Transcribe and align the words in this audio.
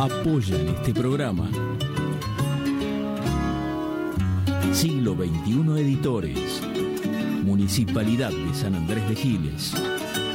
apoyan 0.00 0.66
este 0.68 0.94
programa. 0.94 1.46
Siglo 4.72 5.14
XXI 5.14 5.78
Editores, 5.78 6.62
Municipalidad 7.44 8.30
de 8.30 8.54
San 8.54 8.76
Andrés 8.76 9.06
de 9.10 9.14
Giles, 9.14 9.74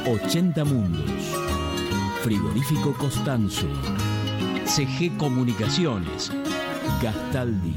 80 0.06 0.64
Mundos, 0.64 1.10
Frigorífico 2.22 2.92
Costanzo, 2.92 3.66
CG 4.66 5.16
Comunicaciones, 5.16 6.30
Gastaldi, 7.02 7.74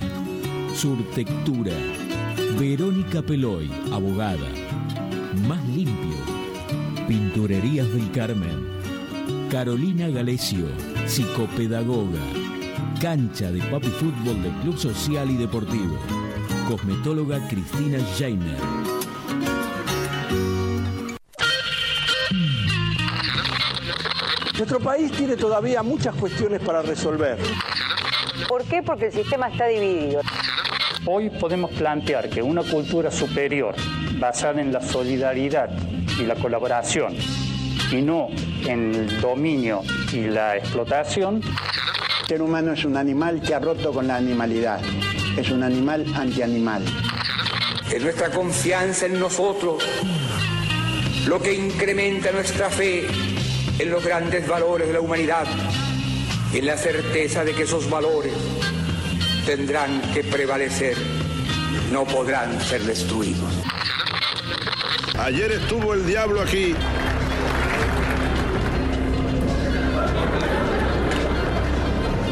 Surtectura, 0.76 1.74
Verónica 2.60 3.24
Peloy, 3.24 3.68
abogada, 3.92 4.48
Más 5.48 5.66
Limpio, 5.70 6.18
Pinturerías 7.08 7.92
del 7.92 8.12
Carmen, 8.12 8.68
Carolina 9.50 10.08
Galesio, 10.10 10.68
psicopedagoga, 11.10 12.22
cancha 13.02 13.52
de 13.52 13.60
papi 13.64 13.88
fútbol 13.88 14.44
del 14.44 14.54
Club 14.62 14.78
Social 14.78 15.32
y 15.32 15.38
Deportivo, 15.38 15.98
cosmetóloga 16.68 17.40
Cristina 17.48 17.98
Jainer. 18.16 18.58
Nuestro 24.56 24.80
país 24.80 25.12
tiene 25.14 25.36
todavía 25.36 25.82
muchas 25.82 26.14
cuestiones 26.14 26.62
para 26.62 26.84
resolver. 26.84 27.40
¿Por 28.48 28.64
qué? 28.66 28.84
Porque 28.84 29.07
el 29.07 29.12
sistema 29.12 29.48
está 29.48 29.66
dividido. 29.66 30.21
Hoy 31.07 31.32
podemos 31.32 31.71
plantear 31.71 32.30
que 32.30 32.44
una 32.44 32.62
cultura 32.62 33.10
superior, 33.10 33.73
basada 34.20 34.62
en 34.62 34.72
la 34.72 34.82
solidaridad 34.82 35.72
y 36.20 36.26
la 36.26 36.36
colaboración, 36.36 37.16
y 37.92 38.02
no 38.04 38.28
en 38.68 38.94
el 38.94 39.22
dominio 39.22 39.82
y 40.14 40.28
la 40.28 40.58
explotación. 40.58 41.42
El 42.22 42.28
ser 42.28 42.42
humano 42.42 42.73
es 42.73 42.86
un 42.86 42.98
animal 42.98 43.42
que 43.42 43.54
ha 43.54 43.60
roto 43.60 43.92
con 43.92 44.08
la 44.08 44.16
animalidad. 44.16 44.80
Es 45.38 45.50
un 45.52 45.64
animal 45.64 46.06
antianimal. 46.16 46.84
Es 47.92 48.02
nuestra 48.02 48.30
confianza 48.30 49.06
en 49.06 49.20
nosotros 49.20 49.84
lo 51.28 51.42
que 51.42 51.54
incrementa 51.54 52.32
nuestra 52.32 52.70
fe 52.70 53.08
en 53.78 53.90
los 53.90 54.04
grandes 54.04 54.48
valores 54.48 54.88
de 54.88 54.94
la 54.94 55.02
humanidad 55.02 55.46
y 56.54 56.60
en 56.60 56.66
la 56.66 56.78
certeza 56.78 57.44
de 57.44 57.54
que 57.54 57.64
esos 57.64 57.90
valores 57.90 58.34
tendrán 59.46 60.02
que 60.14 60.23
prevalecer, 60.23 60.98
no 61.92 62.06
podrán 62.06 62.60
ser 62.62 62.82
destruidos. 62.82 63.52
Ayer 65.20 65.52
estuvo 65.52 65.94
el 65.94 66.06
diablo 66.06 66.42
aquí. 66.42 66.76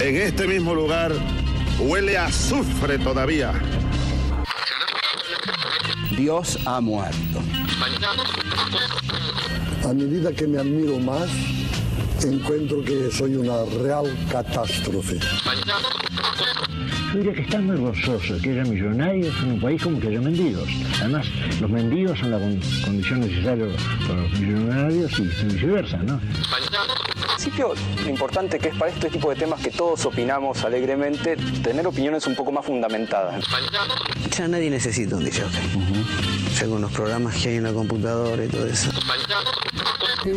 En 0.08 0.16
este 0.16 0.47
mismo 0.47 0.73
lugar 0.73 1.11
huele 1.80 2.17
a 2.17 2.27
azufre 2.27 2.97
todavía. 2.97 3.52
Dios 6.16 6.58
ha 6.66 6.80
muerto. 6.80 7.41
A 9.83 9.94
medida 9.94 10.31
que 10.31 10.47
me 10.47 10.59
admiro 10.59 10.97
más, 10.97 11.30
encuentro 12.23 12.81
que 12.85 13.11
soy 13.11 13.35
una 13.35 13.66
real 13.83 14.05
catástrofe. 14.31 15.19
Yo 17.13 17.19
diría 17.19 17.33
que 17.33 17.41
están 17.41 17.66
muy 17.66 17.77
gozoso 17.77 18.38
que 18.41 18.52
haya 18.52 18.63
millonarios 18.63 19.33
en 19.41 19.53
un 19.53 19.61
país 19.61 19.81
como 19.81 20.00
que 20.00 20.08
haya 20.08 20.19
mendigos. 20.19 20.67
Además, 21.00 21.25
los 21.61 21.69
mendigos 21.69 22.19
son 22.19 22.31
la 22.31 22.38
condición 22.38 23.22
necesaria 23.22 23.66
para 24.08 24.22
los 24.22 24.39
millonarios 24.39 25.19
y 25.19 25.23
viceversa, 25.45 25.97
¿no? 25.97 26.16
En 26.16 27.28
principio, 27.28 27.73
lo 28.03 28.09
importante 28.09 28.59
que 28.59 28.69
es 28.69 28.75
para 28.75 28.91
este 28.91 29.09
tipo 29.09 29.30
de 29.30 29.38
temas 29.38 29.61
que 29.61 29.72
todos 29.72 30.05
opinamos 30.05 30.63
alegremente, 30.66 31.38
tener 31.63 31.88
opiniones 31.88 32.28
un 32.28 32.35
poco 32.35 32.52
más 32.52 32.66
fundamentadas. 32.66 33.45
Ya 34.38 34.47
nadie 34.47 34.69
necesita 34.69 35.16
un 35.16 35.24
DJ. 35.24 35.44
Ya 36.59 36.68
con 36.68 36.81
los 36.81 36.91
programas 36.91 37.35
que 37.35 37.50
hay 37.50 37.56
en 37.56 37.63
la 37.63 37.74
computadora 37.74 38.44
y 38.44 38.47
todo 38.50 38.68
eso. 38.68 38.89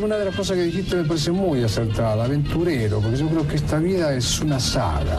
Una 0.00 0.16
de 0.18 0.26
las 0.26 0.36
cosas 0.36 0.56
que 0.56 0.62
dijiste 0.62 0.94
me 0.94 1.04
parece 1.04 1.32
muy 1.32 1.64
acertada, 1.64 2.24
aventurero, 2.24 3.00
porque 3.00 3.16
yo 3.16 3.28
creo 3.28 3.48
que 3.48 3.56
esta 3.56 3.78
vida 3.78 4.14
es 4.14 4.38
una 4.38 4.60
saga 4.60 5.18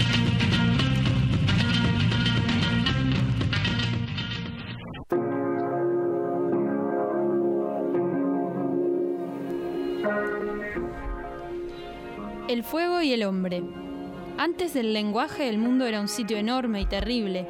El 12.51 12.65
fuego 12.65 13.01
y 13.01 13.13
el 13.13 13.23
hombre. 13.23 13.63
Antes 14.37 14.73
del 14.73 14.91
lenguaje 14.91 15.47
el 15.47 15.57
mundo 15.57 15.85
era 15.85 16.01
un 16.01 16.09
sitio 16.09 16.35
enorme 16.35 16.81
y 16.81 16.85
terrible. 16.85 17.47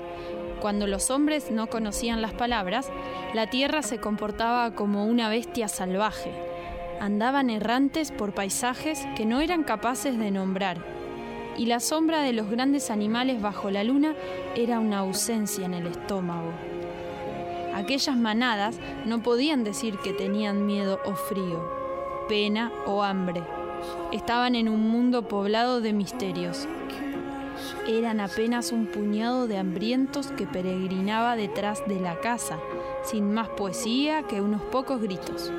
Cuando 0.60 0.86
los 0.86 1.10
hombres 1.10 1.50
no 1.50 1.66
conocían 1.66 2.22
las 2.22 2.34
palabras, 2.34 2.88
la 3.34 3.50
tierra 3.50 3.82
se 3.82 3.98
comportaba 3.98 4.76
como 4.76 5.08
una 5.08 5.28
bestia 5.28 5.70
salvaje. 5.70 6.32
Andaban 7.00 7.50
errantes 7.50 8.12
por 8.12 8.36
paisajes 8.36 9.04
que 9.16 9.26
no 9.26 9.42
eran 9.42 9.64
capaces 9.64 10.20
de 10.20 10.30
nombrar. 10.30 10.78
Y 11.58 11.66
la 11.66 11.80
sombra 11.80 12.22
de 12.22 12.34
los 12.34 12.48
grandes 12.48 12.92
animales 12.92 13.42
bajo 13.42 13.72
la 13.72 13.84
luna 13.84 14.14
era 14.56 14.80
una 14.80 15.00
ausencia 15.00 15.66
en 15.66 15.74
el 15.74 15.88
estómago. 15.88 16.52
Aquellas 17.74 18.18
manadas 18.18 18.78
no 19.08 19.24
podían 19.24 19.64
decir 19.64 19.98
que 19.98 20.14
tenían 20.14 20.68
miedo 20.68 21.00
o 21.06 21.16
frío, 21.16 21.60
pena 22.30 22.72
o 22.86 23.02
hambre 23.02 23.42
estaban 24.12 24.56
en 24.56 24.70
un 24.70 24.90
mundo 24.90 25.28
poblado 25.28 25.82
de 25.82 25.94
misterios. 25.94 26.68
Eran 27.88 28.20
apenas 28.20 28.72
un 28.72 28.86
puñado 28.86 29.48
de 29.48 29.58
hambrientos 29.58 30.28
que 30.32 30.46
peregrinaba 30.46 31.36
detrás 31.36 31.82
de 31.88 32.00
la 32.00 32.20
casa, 32.20 32.60
sin 33.04 33.34
más 33.34 33.50
poesía 33.50 34.24
que 34.24 34.42
unos 34.42 34.62
pocos 34.62 35.02
gritos. 35.02 35.52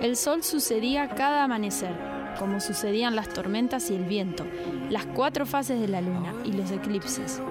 El 0.00 0.16
sol 0.16 0.42
sucedía 0.42 1.10
cada 1.10 1.44
amanecer, 1.44 1.94
como 2.38 2.60
sucedían 2.60 3.16
las 3.16 3.28
tormentas 3.28 3.90
y 3.90 3.96
el 3.96 4.04
viento, 4.04 4.46
las 4.88 5.04
cuatro 5.04 5.44
fases 5.44 5.78
de 5.78 5.88
la 5.88 6.00
luna 6.00 6.32
y 6.44 6.52
los 6.52 6.70
eclipses. 6.70 7.42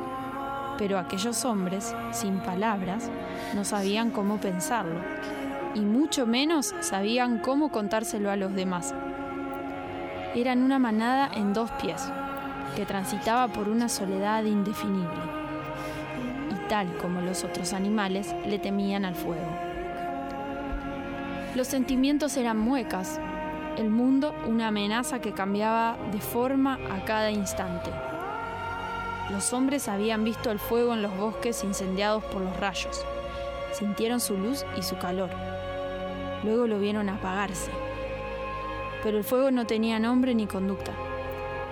Pero 0.78 0.98
aquellos 0.98 1.46
hombres, 1.46 1.94
sin 2.12 2.40
palabras, 2.40 3.12
no 3.54 3.64
sabían 3.66 4.10
cómo 4.10 4.40
pensarlo, 4.40 5.00
y 5.76 5.82
mucho 5.82 6.26
menos 6.26 6.74
sabían 6.80 7.38
cómo 7.38 7.70
contárselo 7.70 8.32
a 8.32 8.36
los 8.36 8.56
demás, 8.56 8.96
eran 10.36 10.62
una 10.62 10.78
manada 10.78 11.32
en 11.34 11.54
dos 11.54 11.72
pies, 11.82 12.12
que 12.76 12.86
transitaba 12.86 13.48
por 13.48 13.68
una 13.68 13.90
soledad 13.90 14.44
indefinible. 14.44 15.20
Y 16.52 16.68
tal 16.70 16.96
como 16.98 17.22
los 17.22 17.44
otros 17.44 17.74
animales, 17.74 18.36
le 18.46 18.60
temían 18.60 19.06
al 19.06 19.16
fuego. 19.16 19.48
Los 21.56 21.68
sentimientos 21.68 22.38
eran 22.38 22.60
muecas, 22.60 23.20
el 23.78 23.90
mundo 23.90 24.36
una 24.48 24.68
amenaza 24.68 25.20
que 25.20 25.34
cambiaba 25.34 25.98
de 26.12 26.20
forma 26.20 26.78
a 26.92 27.04
cada 27.06 27.32
instante. 27.32 27.90
Los 29.32 29.52
hombres 29.54 29.88
habían 29.88 30.24
visto 30.24 30.52
el 30.52 30.60
fuego 30.60 30.94
en 30.94 31.02
los 31.02 31.16
bosques 31.18 31.64
incendiados 31.64 32.24
por 32.26 32.42
los 32.42 32.56
rayos, 32.58 33.04
sintieron 33.74 34.20
su 34.20 34.38
luz 34.38 34.64
y 34.78 34.84
su 34.84 34.98
calor. 34.98 35.30
Luego 36.44 36.68
lo 36.68 36.80
vieron 36.80 37.10
apagarse 37.10 37.89
pero 39.04 39.18
el 39.18 39.24
fuego 39.24 39.52
no 39.52 39.66
tenía 39.66 40.00
nombre 40.00 40.36
ni 40.36 40.48
conducta. 40.48 40.92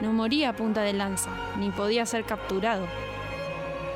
No 0.02 0.14
moría 0.14 0.50
a 0.50 0.56
punta 0.56 0.82
de 0.82 0.94
lanza, 0.94 1.32
ni 1.58 1.72
podía 1.72 2.06
ser 2.06 2.24
capturado. 2.24 2.86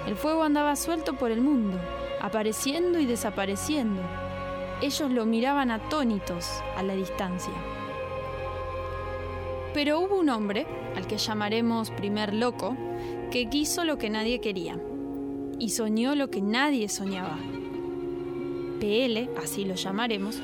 El 0.08 0.16
fuego 0.16 0.44
andaba 0.44 0.76
suelto 0.76 1.14
por 1.14 1.32
el 1.32 1.42
mundo, 1.42 1.78
apareciendo 2.20 3.00
y 3.00 3.06
desapareciendo. 3.06 4.02
Ellos 4.82 5.12
lo 5.12 5.26
miraban 5.26 5.70
atónitos 5.70 6.50
a 6.76 6.84
la 6.84 6.96
distancia. 6.96 7.54
Pero 9.74 10.00
hubo 10.00 10.20
un 10.20 10.30
hombre, 10.30 10.66
al 10.96 11.08
que 11.08 11.18
llamaremos 11.18 11.92
primer 11.92 12.34
loco, 12.34 12.76
que 13.32 13.48
quiso 13.50 13.86
lo 13.86 13.98
que 13.98 14.10
nadie 14.10 14.42
quería 14.42 14.78
y 15.62 15.70
soñó 15.70 16.16
lo 16.16 16.32
que 16.32 16.42
nadie 16.42 16.90
soñaba. 16.90 17.38
PL, 18.80 19.30
así 19.38 19.64
lo 19.64 19.76
llamaremos, 19.76 20.42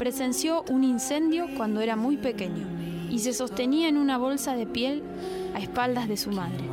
presenció 0.00 0.64
un 0.70 0.82
incendio 0.82 1.44
cuando 1.58 1.82
era 1.82 1.94
muy 1.94 2.16
pequeño 2.16 2.66
y 3.10 3.18
se 3.18 3.34
sostenía 3.34 3.86
en 3.86 3.98
una 3.98 4.16
bolsa 4.16 4.54
de 4.54 4.64
piel 4.64 5.02
a 5.54 5.58
espaldas 5.58 6.08
de 6.08 6.16
su 6.16 6.30
madre. 6.30 6.64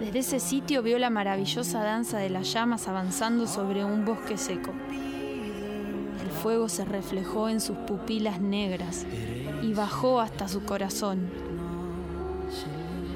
Desde 0.00 0.18
ese 0.18 0.38
sitio 0.38 0.82
vio 0.82 0.98
la 0.98 1.08
maravillosa 1.08 1.82
danza 1.82 2.18
de 2.18 2.28
las 2.28 2.52
llamas 2.52 2.88
avanzando 2.88 3.46
sobre 3.46 3.86
un 3.86 4.04
bosque 4.04 4.36
seco. 4.36 4.72
El 6.22 6.30
fuego 6.30 6.68
se 6.68 6.84
reflejó 6.84 7.48
en 7.48 7.58
sus 7.58 7.78
pupilas 7.78 8.38
negras 8.38 9.06
y 9.62 9.72
bajó 9.72 10.20
hasta 10.20 10.46
su 10.46 10.62
corazón. 10.66 11.30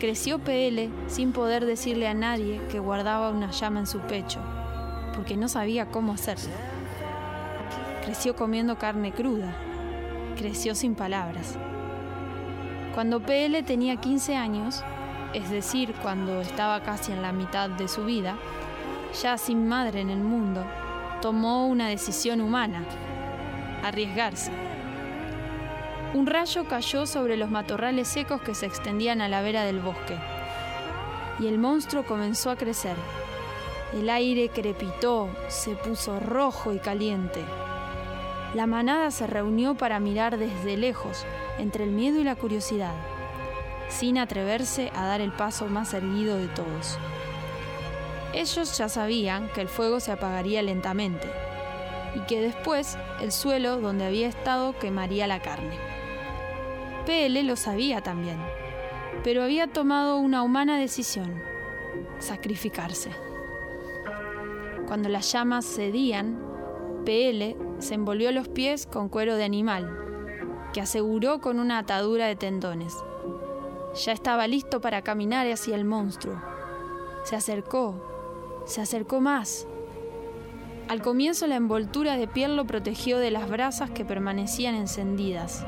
Creció 0.00 0.38
PL 0.38 0.88
sin 1.08 1.32
poder 1.32 1.66
decirle 1.66 2.08
a 2.08 2.14
nadie 2.14 2.58
que 2.70 2.78
guardaba 2.78 3.28
una 3.28 3.50
llama 3.50 3.80
en 3.80 3.86
su 3.86 3.98
pecho, 3.98 4.40
porque 5.14 5.36
no 5.36 5.48
sabía 5.48 5.90
cómo 5.90 6.14
hacerlo. 6.14 6.73
Creció 8.04 8.36
comiendo 8.36 8.76
carne 8.76 9.12
cruda. 9.12 9.56
Creció 10.36 10.74
sin 10.74 10.94
palabras. 10.94 11.56
Cuando 12.94 13.20
PL 13.20 13.62
tenía 13.62 13.96
15 13.96 14.36
años, 14.36 14.84
es 15.32 15.48
decir, 15.50 15.94
cuando 16.02 16.42
estaba 16.42 16.82
casi 16.82 17.12
en 17.12 17.22
la 17.22 17.32
mitad 17.32 17.70
de 17.70 17.88
su 17.88 18.04
vida, 18.04 18.36
ya 19.22 19.38
sin 19.38 19.66
madre 19.66 20.02
en 20.02 20.10
el 20.10 20.20
mundo, 20.20 20.66
tomó 21.22 21.66
una 21.66 21.88
decisión 21.88 22.42
humana, 22.42 22.84
arriesgarse. 23.82 24.52
Un 26.12 26.26
rayo 26.26 26.68
cayó 26.68 27.06
sobre 27.06 27.38
los 27.38 27.50
matorrales 27.50 28.06
secos 28.06 28.42
que 28.42 28.54
se 28.54 28.66
extendían 28.66 29.22
a 29.22 29.28
la 29.28 29.40
vera 29.40 29.64
del 29.64 29.80
bosque, 29.80 30.18
y 31.40 31.46
el 31.46 31.58
monstruo 31.58 32.04
comenzó 32.04 32.50
a 32.50 32.56
crecer. 32.56 32.96
El 33.94 34.10
aire 34.10 34.50
crepitó, 34.50 35.30
se 35.48 35.74
puso 35.74 36.20
rojo 36.20 36.74
y 36.74 36.78
caliente. 36.78 37.42
La 38.54 38.68
manada 38.68 39.10
se 39.10 39.26
reunió 39.26 39.74
para 39.74 39.98
mirar 39.98 40.38
desde 40.38 40.76
lejos, 40.76 41.26
entre 41.58 41.82
el 41.82 41.90
miedo 41.90 42.20
y 42.20 42.24
la 42.24 42.36
curiosidad, 42.36 42.94
sin 43.88 44.16
atreverse 44.16 44.92
a 44.94 45.06
dar 45.06 45.20
el 45.20 45.32
paso 45.32 45.66
más 45.66 45.92
erguido 45.92 46.36
de 46.36 46.46
todos. 46.46 46.96
Ellos 48.32 48.78
ya 48.78 48.88
sabían 48.88 49.48
que 49.54 49.60
el 49.60 49.68
fuego 49.68 49.98
se 49.98 50.12
apagaría 50.12 50.62
lentamente 50.62 51.28
y 52.14 52.20
que 52.26 52.40
después 52.40 52.96
el 53.20 53.32
suelo 53.32 53.80
donde 53.80 54.06
había 54.06 54.28
estado 54.28 54.78
quemaría 54.78 55.26
la 55.26 55.42
carne. 55.42 55.76
PL 57.06 57.42
lo 57.42 57.56
sabía 57.56 58.02
también, 58.02 58.38
pero 59.24 59.42
había 59.42 59.66
tomado 59.66 60.16
una 60.18 60.44
humana 60.44 60.78
decisión, 60.78 61.42
sacrificarse. 62.20 63.10
Cuando 64.86 65.08
las 65.08 65.32
llamas 65.32 65.66
cedían, 65.66 66.38
PL 67.04 67.56
se 67.84 67.94
envolvió 67.94 68.32
los 68.32 68.48
pies 68.48 68.86
con 68.86 69.08
cuero 69.08 69.36
de 69.36 69.44
animal, 69.44 69.90
que 70.72 70.80
aseguró 70.80 71.40
con 71.40 71.60
una 71.60 71.78
atadura 71.78 72.26
de 72.26 72.34
tendones. 72.34 72.96
Ya 74.04 74.12
estaba 74.12 74.48
listo 74.48 74.80
para 74.80 75.02
caminar 75.02 75.46
hacia 75.46 75.76
el 75.76 75.84
monstruo. 75.84 76.42
Se 77.24 77.36
acercó, 77.36 78.62
se 78.64 78.80
acercó 78.80 79.20
más. 79.20 79.68
Al 80.88 81.02
comienzo 81.02 81.46
la 81.46 81.56
envoltura 81.56 82.16
de 82.16 82.26
piel 82.26 82.56
lo 82.56 82.66
protegió 82.66 83.18
de 83.18 83.30
las 83.30 83.48
brasas 83.48 83.90
que 83.90 84.04
permanecían 84.04 84.74
encendidas. 84.74 85.64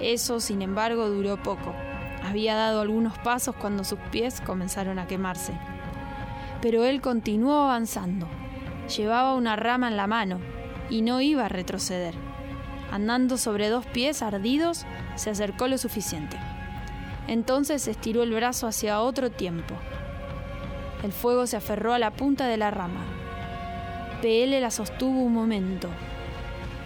Eso, 0.00 0.38
sin 0.38 0.62
embargo, 0.62 1.08
duró 1.08 1.42
poco. 1.42 1.74
Había 2.22 2.54
dado 2.54 2.82
algunos 2.82 3.18
pasos 3.18 3.56
cuando 3.56 3.84
sus 3.84 3.98
pies 4.10 4.40
comenzaron 4.42 4.98
a 4.98 5.06
quemarse. 5.06 5.58
Pero 6.60 6.84
él 6.84 7.00
continuó 7.00 7.62
avanzando. 7.62 8.28
Llevaba 8.96 9.34
una 9.34 9.56
rama 9.56 9.88
en 9.88 9.96
la 9.96 10.06
mano 10.06 10.57
y 10.90 11.02
no 11.02 11.20
iba 11.20 11.46
a 11.46 11.48
retroceder. 11.48 12.14
Andando 12.90 13.36
sobre 13.36 13.68
dos 13.68 13.84
pies 13.86 14.22
ardidos, 14.22 14.86
se 15.14 15.30
acercó 15.30 15.68
lo 15.68 15.76
suficiente. 15.76 16.38
Entonces 17.26 17.86
estiró 17.86 18.22
el 18.22 18.32
brazo 18.32 18.66
hacia 18.66 19.00
otro 19.00 19.30
tiempo. 19.30 19.74
El 21.02 21.12
fuego 21.12 21.46
se 21.46 21.56
aferró 21.56 21.92
a 21.92 21.98
la 21.98 22.10
punta 22.10 22.46
de 22.46 22.56
la 22.56 22.70
rama. 22.70 23.04
PL 24.22 24.58
la 24.60 24.70
sostuvo 24.70 25.20
un 25.20 25.34
momento. 25.34 25.88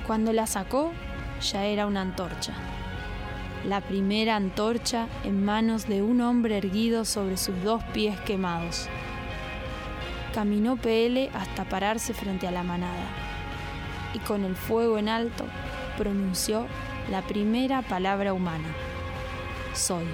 Cuando 0.06 0.32
la 0.32 0.46
sacó, 0.46 0.92
ya 1.40 1.64
era 1.64 1.86
una 1.86 2.00
antorcha. 2.00 2.52
La 3.66 3.80
primera 3.80 4.34
antorcha 4.34 5.06
en 5.22 5.44
manos 5.44 5.86
de 5.86 6.02
un 6.02 6.20
hombre 6.20 6.58
erguido 6.58 7.04
sobre 7.04 7.36
sus 7.36 7.62
dos 7.62 7.82
pies 7.94 8.18
quemados. 8.22 8.88
Caminó 10.34 10.76
PL 10.76 11.30
hasta 11.32 11.64
pararse 11.64 12.12
frente 12.12 12.48
a 12.48 12.50
la 12.50 12.64
manada 12.64 13.21
y 14.14 14.18
con 14.20 14.44
el 14.44 14.56
fuego 14.56 14.98
en 14.98 15.08
alto 15.08 15.44
pronunció 15.96 16.66
la 17.10 17.22
primera 17.22 17.82
palabra 17.82 18.32
humana. 18.32 18.68
Soy. 19.74 20.04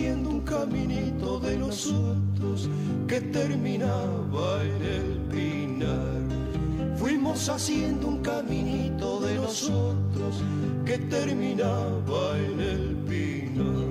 Haciendo 0.00 0.30
un 0.30 0.40
caminito 0.40 1.38
de 1.40 1.56
nosotros 1.58 2.70
que 3.06 3.20
terminaba 3.20 4.62
en 4.62 4.82
el 4.82 5.20
pinar. 5.30 6.96
Fuimos 6.96 7.46
haciendo 7.50 8.08
un 8.08 8.22
caminito 8.22 9.20
de 9.20 9.34
nosotros 9.34 10.42
que 10.86 10.96
terminaba 10.96 12.38
en 12.38 12.60
el 12.60 12.96
pinar. 13.08 13.90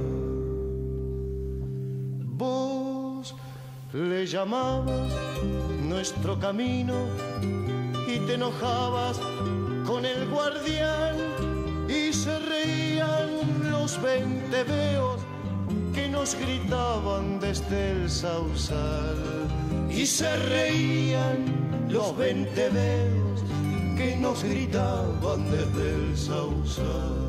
Vos 2.25 3.36
le 3.93 4.25
llamabas 4.25 5.13
nuestro 5.88 6.39
camino 6.39 6.95
y 8.07 8.17
te 8.25 8.34
enojabas 8.34 9.19
con 9.86 10.07
el 10.07 10.27
guardián 10.27 11.17
y 11.88 12.12
se 12.12 12.39
reían 12.39 13.69
los 13.69 14.01
veinte 14.01 14.63
veos 14.63 15.28
que 15.93 16.08
nos 16.08 16.36
gritaban 16.36 17.39
desde 17.39 17.91
el 17.91 18.10
sausal 18.10 19.48
y 19.89 20.05
se 20.05 20.36
reían 20.36 21.88
los 21.89 22.15
veinte 22.17 22.69
veos 22.69 23.43
que 23.98 24.15
nos 24.17 24.43
gritaban 24.43 25.51
desde 25.51 25.89
el 25.96 26.17
sausal. 26.17 27.28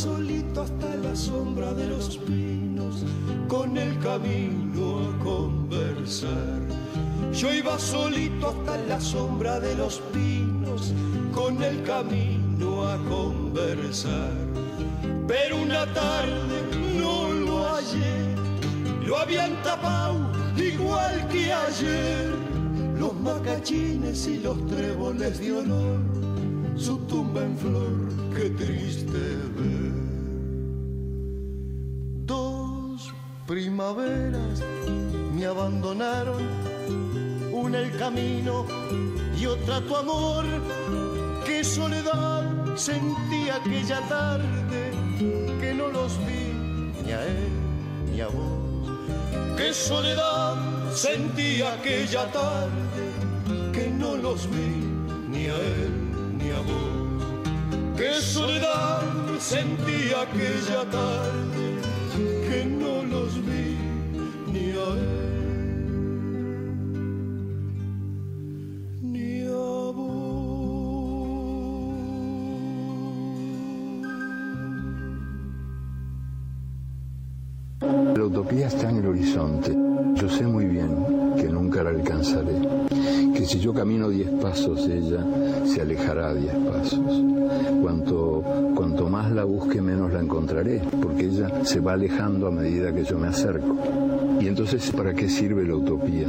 Solito 0.00 0.62
hasta 0.62 0.94
la 0.96 1.14
sombra 1.14 1.74
de 1.74 1.86
los 1.86 2.16
pinos 2.16 3.04
con 3.48 3.76
el 3.76 3.98
camino 3.98 5.00
a 5.00 5.22
conversar. 5.22 6.58
Yo 7.34 7.52
iba 7.52 7.78
solito 7.78 8.48
hasta 8.48 8.78
la 8.88 8.98
sombra 8.98 9.60
de 9.60 9.74
los 9.74 10.00
pinos 10.10 10.94
con 11.34 11.62
el 11.62 11.82
camino 11.82 12.88
a 12.88 12.96
conversar. 13.10 14.32
Pero 15.28 15.58
una 15.58 15.84
tarde 15.92 16.56
no 16.98 17.30
lo 17.30 17.64
hallé, 17.64 18.34
lo 19.06 19.18
habían 19.18 19.62
tapado 19.62 20.32
igual 20.56 21.28
que 21.28 21.52
ayer, 21.52 22.34
los 22.98 23.12
macachines 23.20 24.26
y 24.26 24.38
los 24.38 24.66
tréboles 24.66 25.38
de 25.40 25.52
olor, 25.52 26.00
su 26.80 26.96
tumba 27.00 27.42
en 27.42 27.56
flor, 27.58 28.08
qué 28.34 28.48
triste 28.50 29.18
ver. 29.56 29.92
Dos 32.24 33.12
primaveras 33.46 34.62
me 35.34 35.44
abandonaron, 35.44 36.42
una 37.52 37.80
el 37.80 37.96
camino 37.98 38.64
y 39.38 39.44
otra 39.46 39.82
tu 39.82 39.94
amor. 39.94 40.44
Qué 41.44 41.62
soledad 41.64 42.76
sentí 42.76 43.50
aquella 43.50 44.00
tarde 44.08 44.92
que 45.60 45.74
no 45.74 45.88
los 45.88 46.16
vi 46.26 46.54
ni 47.04 47.12
a 47.12 47.26
él 47.26 47.48
ni 48.10 48.20
a 48.22 48.28
vos. 48.28 48.88
Qué 49.58 49.74
soledad 49.74 50.56
sentí 50.94 51.60
aquella 51.60 52.24
tarde 52.32 53.04
que 53.72 53.90
no 53.90 54.16
los 54.16 54.48
vi 54.48 54.70
ni 55.28 55.46
a 55.46 55.56
él 55.56 55.99
Qué 58.00 58.14
soledad 58.22 59.02
sentí 59.38 60.10
aquella 60.14 60.88
tarde 60.90 61.76
que 62.48 62.64
no 62.64 63.02
los 63.02 63.34
vi 63.44 63.76
ni 64.50 64.70
a 64.70 64.88
él 64.96 65.08
ni 69.02 69.42
a 69.42 69.52
La 78.14 78.24
utopía 78.24 78.68
está 78.68 78.88
en 78.88 78.96
el 78.96 79.06
horizonte. 79.08 79.76
Yo 80.14 80.26
sé 80.26 80.44
muy 80.44 80.64
bien 80.64 80.99
Que 83.34 83.46
si 83.46 83.60
yo 83.60 83.72
camino 83.72 84.08
diez 84.08 84.28
pasos, 84.42 84.86
ella 84.88 85.24
se 85.64 85.80
alejará 85.80 86.34
diez 86.34 86.54
pasos. 86.54 87.22
Cuanto, 87.80 88.42
cuanto 88.74 89.08
más 89.08 89.30
la 89.30 89.44
busque, 89.44 89.80
menos 89.80 90.12
la 90.12 90.20
encontraré, 90.20 90.82
porque 91.00 91.26
ella 91.26 91.64
se 91.64 91.80
va 91.80 91.92
alejando 91.92 92.48
a 92.48 92.50
medida 92.50 92.92
que 92.92 93.04
yo 93.04 93.16
me 93.16 93.28
acerco. 93.28 93.76
Y 94.40 94.48
entonces, 94.48 94.90
¿para 94.90 95.14
qué 95.14 95.28
sirve 95.28 95.64
la 95.64 95.76
utopía? 95.76 96.26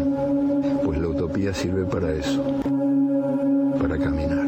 Pues 0.86 1.00
la 1.00 1.08
utopía 1.08 1.54
sirve 1.54 1.86
para 1.86 2.14
eso, 2.14 2.44
para 3.80 3.98
caminar. 3.98 4.41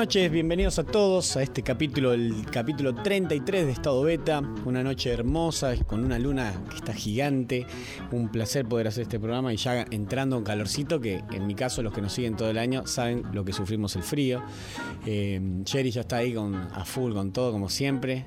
Noches, 0.00 0.32
bienvenidos 0.32 0.78
a 0.78 0.84
todos 0.84 1.36
a 1.36 1.42
este 1.42 1.62
capítulo, 1.62 2.14
el 2.14 2.46
capítulo 2.50 2.94
33 2.94 3.66
de 3.66 3.72
Estado 3.72 4.00
Beta. 4.00 4.40
Una 4.64 4.82
noche 4.82 5.12
hermosa, 5.12 5.76
con 5.84 6.02
una 6.02 6.18
luna 6.18 6.54
que 6.70 6.76
está 6.76 6.94
gigante. 6.94 7.66
Un 8.10 8.30
placer 8.30 8.64
poder 8.64 8.88
hacer 8.88 9.02
este 9.02 9.20
programa 9.20 9.52
y 9.52 9.58
ya 9.58 9.84
entrando 9.90 10.38
en 10.38 10.44
calorcito, 10.44 11.02
que 11.02 11.22
en 11.32 11.46
mi 11.46 11.54
caso 11.54 11.82
los 11.82 11.92
que 11.92 12.00
nos 12.00 12.14
siguen 12.14 12.34
todo 12.34 12.48
el 12.48 12.56
año 12.56 12.86
saben 12.86 13.24
lo 13.34 13.44
que 13.44 13.52
sufrimos 13.52 13.94
el 13.94 14.02
frío. 14.02 14.42
Eh, 15.04 15.38
ya 15.66 16.00
está 16.00 16.16
ahí 16.16 16.32
con, 16.32 16.54
a 16.54 16.86
full 16.86 17.12
con 17.12 17.30
todo, 17.30 17.52
como 17.52 17.68
siempre. 17.68 18.24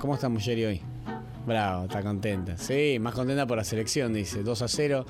¿Cómo 0.00 0.14
estamos, 0.16 0.42
Jerry, 0.42 0.64
hoy? 0.64 0.80
Bravo, 1.46 1.84
está 1.84 2.02
contenta. 2.02 2.56
Sí, 2.56 2.98
más 3.00 3.14
contenta 3.14 3.46
por 3.46 3.56
la 3.56 3.64
selección, 3.64 4.12
dice. 4.14 4.42
2 4.42 4.62
a 4.62 4.66
0. 4.66 5.06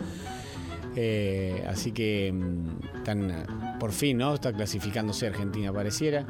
Eh, 0.96 1.64
así 1.68 1.92
que 1.92 2.34
están, 2.96 3.32
por 3.78 3.92
fin, 3.92 4.18
¿no? 4.18 4.34
Está 4.34 4.52
clasificándose 4.52 5.26
Argentina, 5.26 5.72
pareciera. 5.72 6.26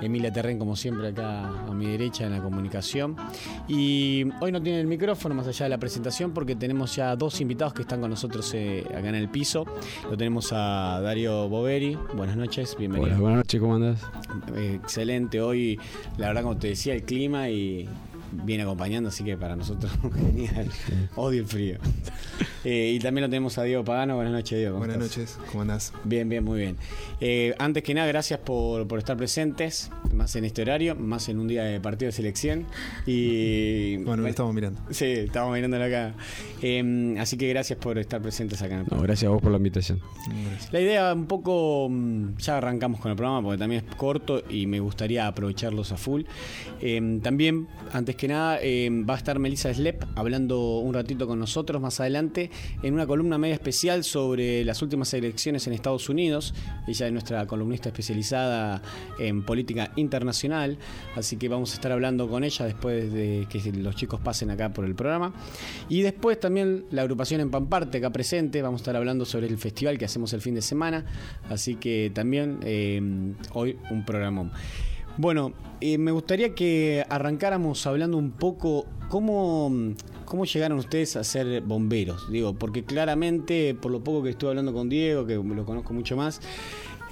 Emilia 0.00 0.32
Terren, 0.32 0.58
como 0.58 0.76
siempre, 0.76 1.08
acá 1.08 1.48
a 1.48 1.72
mi 1.72 1.86
derecha 1.86 2.24
en 2.26 2.32
la 2.32 2.42
comunicación. 2.42 3.16
Y 3.68 4.24
hoy 4.40 4.52
no 4.52 4.62
tiene 4.62 4.80
el 4.80 4.86
micrófono, 4.86 5.34
más 5.34 5.46
allá 5.46 5.64
de 5.64 5.70
la 5.70 5.78
presentación, 5.78 6.32
porque 6.32 6.56
tenemos 6.56 6.94
ya 6.96 7.16
dos 7.16 7.40
invitados 7.40 7.74
que 7.74 7.82
están 7.82 8.00
con 8.00 8.10
nosotros 8.10 8.52
eh, 8.54 8.84
acá 8.88 9.08
en 9.08 9.16
el 9.16 9.28
piso. 9.28 9.64
Lo 10.10 10.16
tenemos 10.16 10.52
a 10.52 11.00
Dario 11.02 11.48
Boveri. 11.48 11.98
Buenas 12.14 12.36
noches, 12.36 12.76
bienvenido. 12.78 13.12
Hola, 13.12 13.20
buenas 13.20 13.38
noches, 13.38 13.60
¿cómo 13.60 13.74
andás? 13.76 14.02
Eh, 14.56 14.78
excelente, 14.82 15.40
hoy, 15.40 15.78
la 16.16 16.28
verdad, 16.28 16.42
como 16.42 16.56
te 16.56 16.68
decía, 16.68 16.94
el 16.94 17.02
clima 17.04 17.48
y 17.48 17.88
viene 18.32 18.62
acompañando, 18.62 19.08
así 19.08 19.24
que 19.24 19.36
para 19.36 19.56
nosotros 19.56 19.92
genial. 20.14 20.68
Odio 21.16 21.40
el 21.40 21.46
frío. 21.46 21.78
Eh, 22.64 22.92
y 22.94 23.00
también 23.00 23.22
lo 23.22 23.28
tenemos 23.28 23.58
a 23.58 23.64
Diego 23.64 23.84
Pagano. 23.84 24.14
Buenas 24.14 24.32
noches, 24.32 24.56
Diego. 24.56 24.78
Buenas 24.78 24.96
noches, 24.96 25.36
¿cómo 25.50 25.62
andás? 25.62 25.92
Bien, 26.04 26.28
bien, 26.28 26.44
muy 26.44 26.60
bien. 26.60 26.76
Eh, 27.20 27.56
antes 27.58 27.82
que 27.82 27.92
nada, 27.92 28.06
gracias 28.06 28.38
por, 28.38 28.86
por, 28.86 29.00
estar 29.00 29.16
presentes, 29.16 29.90
más 30.14 30.36
en 30.36 30.44
este 30.44 30.62
horario, 30.62 30.94
más 30.94 31.28
en 31.28 31.40
un 31.40 31.48
día 31.48 31.64
de 31.64 31.80
partido 31.80 32.06
de 32.06 32.12
selección. 32.12 32.66
Y 33.04 33.96
bueno, 34.04 34.22
lo 34.22 34.28
estamos 34.28 34.54
mirando. 34.54 34.80
Sí, 34.90 35.06
estamos 35.06 35.52
mirándolo 35.52 35.84
acá. 35.84 36.14
Eh, 36.62 37.16
así 37.18 37.36
que 37.36 37.48
gracias 37.48 37.80
por 37.80 37.98
estar 37.98 38.22
presentes 38.22 38.62
acá. 38.62 38.84
No, 38.88 39.02
gracias 39.02 39.28
a 39.28 39.32
vos 39.32 39.42
por 39.42 39.50
la 39.50 39.56
invitación. 39.56 40.00
La 40.70 40.80
idea 40.80 41.12
un 41.12 41.26
poco, 41.26 41.88
mm, 41.90 42.36
ya 42.38 42.58
arrancamos 42.58 43.00
con 43.00 43.10
el 43.10 43.16
programa 43.16 43.42
porque 43.42 43.58
también 43.58 43.84
es 43.84 43.96
corto 43.96 44.42
y 44.48 44.66
me 44.66 44.80
gustaría 44.80 45.26
aprovecharlos 45.26 45.90
a 45.92 45.96
full. 45.96 46.22
Eh, 46.80 47.20
también, 47.22 47.68
antes 47.92 48.16
que 48.16 48.21
nada, 48.28 48.58
eh, 48.62 48.88
va 49.08 49.14
a 49.14 49.16
estar 49.16 49.38
Melissa 49.38 49.72
Slep 49.72 50.04
hablando 50.16 50.78
un 50.78 50.94
ratito 50.94 51.26
con 51.26 51.38
nosotros 51.38 51.80
más 51.80 52.00
adelante 52.00 52.50
en 52.82 52.94
una 52.94 53.06
columna 53.06 53.38
media 53.38 53.54
especial 53.54 54.04
sobre 54.04 54.64
las 54.64 54.82
últimas 54.82 55.12
elecciones 55.14 55.66
en 55.66 55.72
Estados 55.72 56.08
Unidos. 56.08 56.54
Ella 56.86 57.06
es 57.06 57.12
nuestra 57.12 57.46
columnista 57.46 57.88
especializada 57.88 58.82
en 59.18 59.42
política 59.42 59.92
internacional, 59.96 60.78
así 61.16 61.36
que 61.36 61.48
vamos 61.48 61.72
a 61.72 61.74
estar 61.74 61.92
hablando 61.92 62.28
con 62.28 62.44
ella 62.44 62.66
después 62.66 63.12
de 63.12 63.46
que 63.50 63.72
los 63.72 63.96
chicos 63.96 64.20
pasen 64.20 64.50
acá 64.50 64.72
por 64.72 64.84
el 64.84 64.94
programa. 64.94 65.32
Y 65.88 66.02
después 66.02 66.38
también 66.40 66.84
la 66.90 67.02
agrupación 67.02 67.40
en 67.40 67.50
Pamparte 67.50 67.98
acá 67.98 68.10
presente, 68.10 68.62
vamos 68.62 68.80
a 68.80 68.82
estar 68.82 68.96
hablando 68.96 69.24
sobre 69.24 69.46
el 69.46 69.58
festival 69.58 69.98
que 69.98 70.04
hacemos 70.04 70.32
el 70.32 70.40
fin 70.40 70.54
de 70.54 70.62
semana, 70.62 71.04
así 71.48 71.76
que 71.76 72.10
también 72.14 72.60
eh, 72.62 73.00
hoy 73.52 73.78
un 73.90 74.04
programón. 74.04 74.52
Bueno, 75.18 75.52
eh, 75.80 75.98
me 75.98 76.10
gustaría 76.10 76.54
que 76.54 77.04
arrancáramos 77.08 77.86
hablando 77.86 78.16
un 78.16 78.30
poco 78.30 78.86
cómo, 79.08 79.70
cómo 80.24 80.44
llegaron 80.44 80.78
ustedes 80.78 81.16
a 81.16 81.24
ser 81.24 81.60
bomberos. 81.60 82.30
Digo, 82.30 82.54
porque 82.54 82.84
claramente, 82.84 83.74
por 83.74 83.92
lo 83.92 84.02
poco 84.02 84.22
que 84.22 84.30
estuve 84.30 84.50
hablando 84.50 84.72
con 84.72 84.88
Diego, 84.88 85.26
que 85.26 85.34
lo 85.34 85.64
conozco 85.64 85.92
mucho 85.92 86.16
más, 86.16 86.40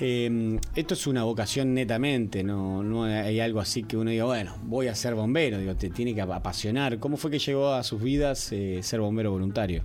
eh, 0.00 0.58
esto 0.74 0.94
es 0.94 1.06
una 1.06 1.24
vocación 1.24 1.74
netamente, 1.74 2.42
no, 2.42 2.82
no 2.82 3.04
hay 3.04 3.38
algo 3.38 3.60
así 3.60 3.82
que 3.82 3.98
uno 3.98 4.10
diga, 4.10 4.24
bueno, 4.24 4.54
voy 4.62 4.88
a 4.88 4.94
ser 4.94 5.14
bombero, 5.14 5.58
digo, 5.58 5.76
te 5.76 5.90
tiene 5.90 6.14
que 6.14 6.22
apasionar. 6.22 6.98
¿Cómo 6.98 7.18
fue 7.18 7.30
que 7.30 7.38
llegó 7.38 7.74
a 7.74 7.82
sus 7.82 8.02
vidas 8.02 8.50
eh, 8.52 8.80
ser 8.82 9.00
bombero 9.00 9.30
voluntario? 9.30 9.84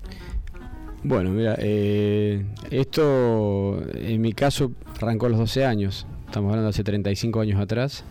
Bueno, 1.04 1.32
mira, 1.32 1.56
eh, 1.60 2.46
esto 2.72 3.80
en 3.94 4.22
mi 4.22 4.32
caso 4.32 4.72
arrancó 4.96 5.26
a 5.26 5.30
los 5.30 5.40
12 5.40 5.66
años 5.66 6.08
estamos 6.36 6.50
hablando 6.50 6.70
hace 6.70 6.84
35 6.84 7.40
años 7.40 7.62
atrás, 7.62 8.04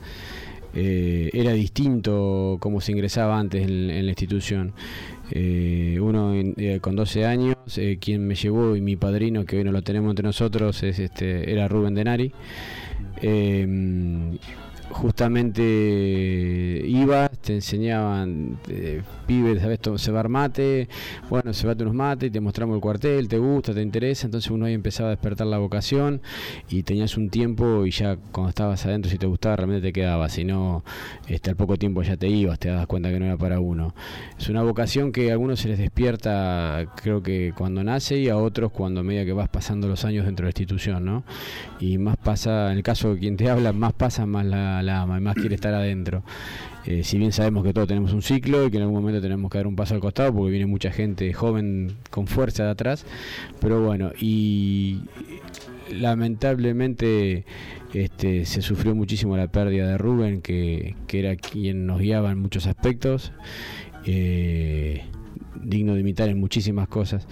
eh, 0.74 1.28
era 1.34 1.52
distinto 1.52 2.56
cómo 2.58 2.80
se 2.80 2.92
ingresaba 2.92 3.38
antes 3.38 3.62
en, 3.62 3.90
en 3.90 4.06
la 4.06 4.12
institución. 4.12 4.72
Eh, 5.30 5.98
uno 6.00 6.32
eh, 6.34 6.78
con 6.80 6.96
12 6.96 7.26
años, 7.26 7.56
quien 8.00 8.26
me 8.26 8.34
llevó 8.34 8.76
y 8.76 8.80
mi 8.80 8.96
padrino, 8.96 9.44
que 9.44 9.58
hoy 9.58 9.64
no 9.64 9.72
lo 9.72 9.82
tenemos 9.82 10.08
entre 10.08 10.22
nosotros, 10.24 10.82
es 10.84 11.00
este, 11.00 11.52
era 11.52 11.68
Rubén 11.68 11.94
Denari 11.94 12.32
justamente 14.90 15.62
ibas, 16.86 17.30
te 17.40 17.54
enseñaban, 17.54 18.58
pibes, 19.24 19.60
sabes 19.60 19.80
cebar 19.98 20.28
mate, 20.28 20.88
bueno, 21.28 21.52
cebate 21.52 21.82
unos 21.82 21.94
mates, 21.94 22.28
y 22.28 22.30
te 22.30 22.40
mostramos 22.40 22.76
el 22.76 22.80
cuartel, 22.80 23.28
te 23.28 23.38
gusta, 23.38 23.74
te 23.74 23.82
interesa, 23.82 24.26
entonces 24.26 24.50
uno 24.50 24.66
ahí 24.66 24.74
empezaba 24.74 25.08
a 25.08 25.10
despertar 25.10 25.46
la 25.46 25.58
vocación 25.58 26.22
y 26.68 26.82
tenías 26.82 27.16
un 27.16 27.28
tiempo 27.30 27.86
y 27.86 27.90
ya 27.90 28.16
cuando 28.32 28.50
estabas 28.50 28.84
adentro, 28.86 29.10
si 29.10 29.18
te 29.18 29.26
gustaba, 29.26 29.56
realmente 29.56 29.88
te 29.88 29.92
quedabas, 29.92 30.32
si 30.32 30.44
no, 30.44 30.84
este, 31.28 31.50
al 31.50 31.56
poco 31.56 31.76
tiempo 31.76 32.02
ya 32.02 32.16
te 32.16 32.28
ibas, 32.28 32.58
te 32.58 32.68
das 32.68 32.86
cuenta 32.86 33.10
que 33.10 33.18
no 33.18 33.26
era 33.26 33.36
para 33.36 33.60
uno. 33.60 33.94
Es 34.38 34.48
una 34.48 34.62
vocación 34.62 35.12
que 35.12 35.30
a 35.30 35.32
algunos 35.32 35.60
se 35.60 35.68
les 35.68 35.78
despierta, 35.78 36.86
creo 36.96 37.22
que 37.22 37.52
cuando 37.56 37.82
nace 37.84 38.18
y 38.18 38.28
a 38.28 38.36
otros 38.36 38.72
cuando 38.72 39.00
a 39.00 39.02
medida 39.02 39.24
que 39.24 39.32
vas 39.32 39.48
pasando 39.48 39.88
los 39.88 40.04
años 40.04 40.24
dentro 40.26 40.44
de 40.44 40.48
la 40.48 40.50
institución, 40.50 41.04
¿no? 41.04 41.24
Y 41.80 41.98
más 41.98 42.16
pasa, 42.16 42.70
en 42.70 42.78
el 42.78 42.82
caso 42.82 43.14
de 43.14 43.20
quien 43.20 43.36
te 43.36 43.50
habla, 43.50 43.72
más 43.72 43.92
pasa, 43.92 44.26
más 44.26 44.44
la, 44.44 44.82
la 44.82 45.02
ama 45.02 45.18
y 45.18 45.20
más 45.20 45.34
quiere 45.34 45.54
estar 45.54 45.74
adentro. 45.74 46.22
Eh, 46.86 47.02
si 47.02 47.18
bien 47.18 47.32
sabemos 47.32 47.64
que 47.64 47.72
todos 47.72 47.88
tenemos 47.88 48.12
un 48.12 48.22
ciclo 48.22 48.66
y 48.66 48.70
que 48.70 48.76
en 48.76 48.82
algún 48.82 49.00
momento 49.00 49.20
tenemos 49.20 49.50
que 49.50 49.58
dar 49.58 49.66
un 49.66 49.76
paso 49.76 49.94
al 49.94 50.00
costado 50.00 50.34
porque 50.34 50.50
viene 50.50 50.66
mucha 50.66 50.90
gente 50.90 51.32
joven 51.32 51.96
con 52.10 52.26
fuerza 52.26 52.64
de 52.64 52.70
atrás, 52.70 53.06
pero 53.60 53.82
bueno, 53.82 54.12
y 54.20 55.00
lamentablemente 55.90 57.44
este, 57.94 58.44
se 58.44 58.60
sufrió 58.60 58.94
muchísimo 58.94 59.36
la 59.36 59.48
pérdida 59.48 59.88
de 59.88 59.98
Rubén, 59.98 60.42
que, 60.42 60.94
que 61.06 61.20
era 61.20 61.36
quien 61.36 61.86
nos 61.86 62.00
guiaba 62.00 62.30
en 62.30 62.38
muchos 62.38 62.66
aspectos. 62.66 63.32
Eh, 64.04 65.02
digno 65.62 65.94
de 65.94 66.00
imitar 66.00 66.28
en 66.28 66.38
muchísimas 66.38 66.88
cosas. 66.88 67.26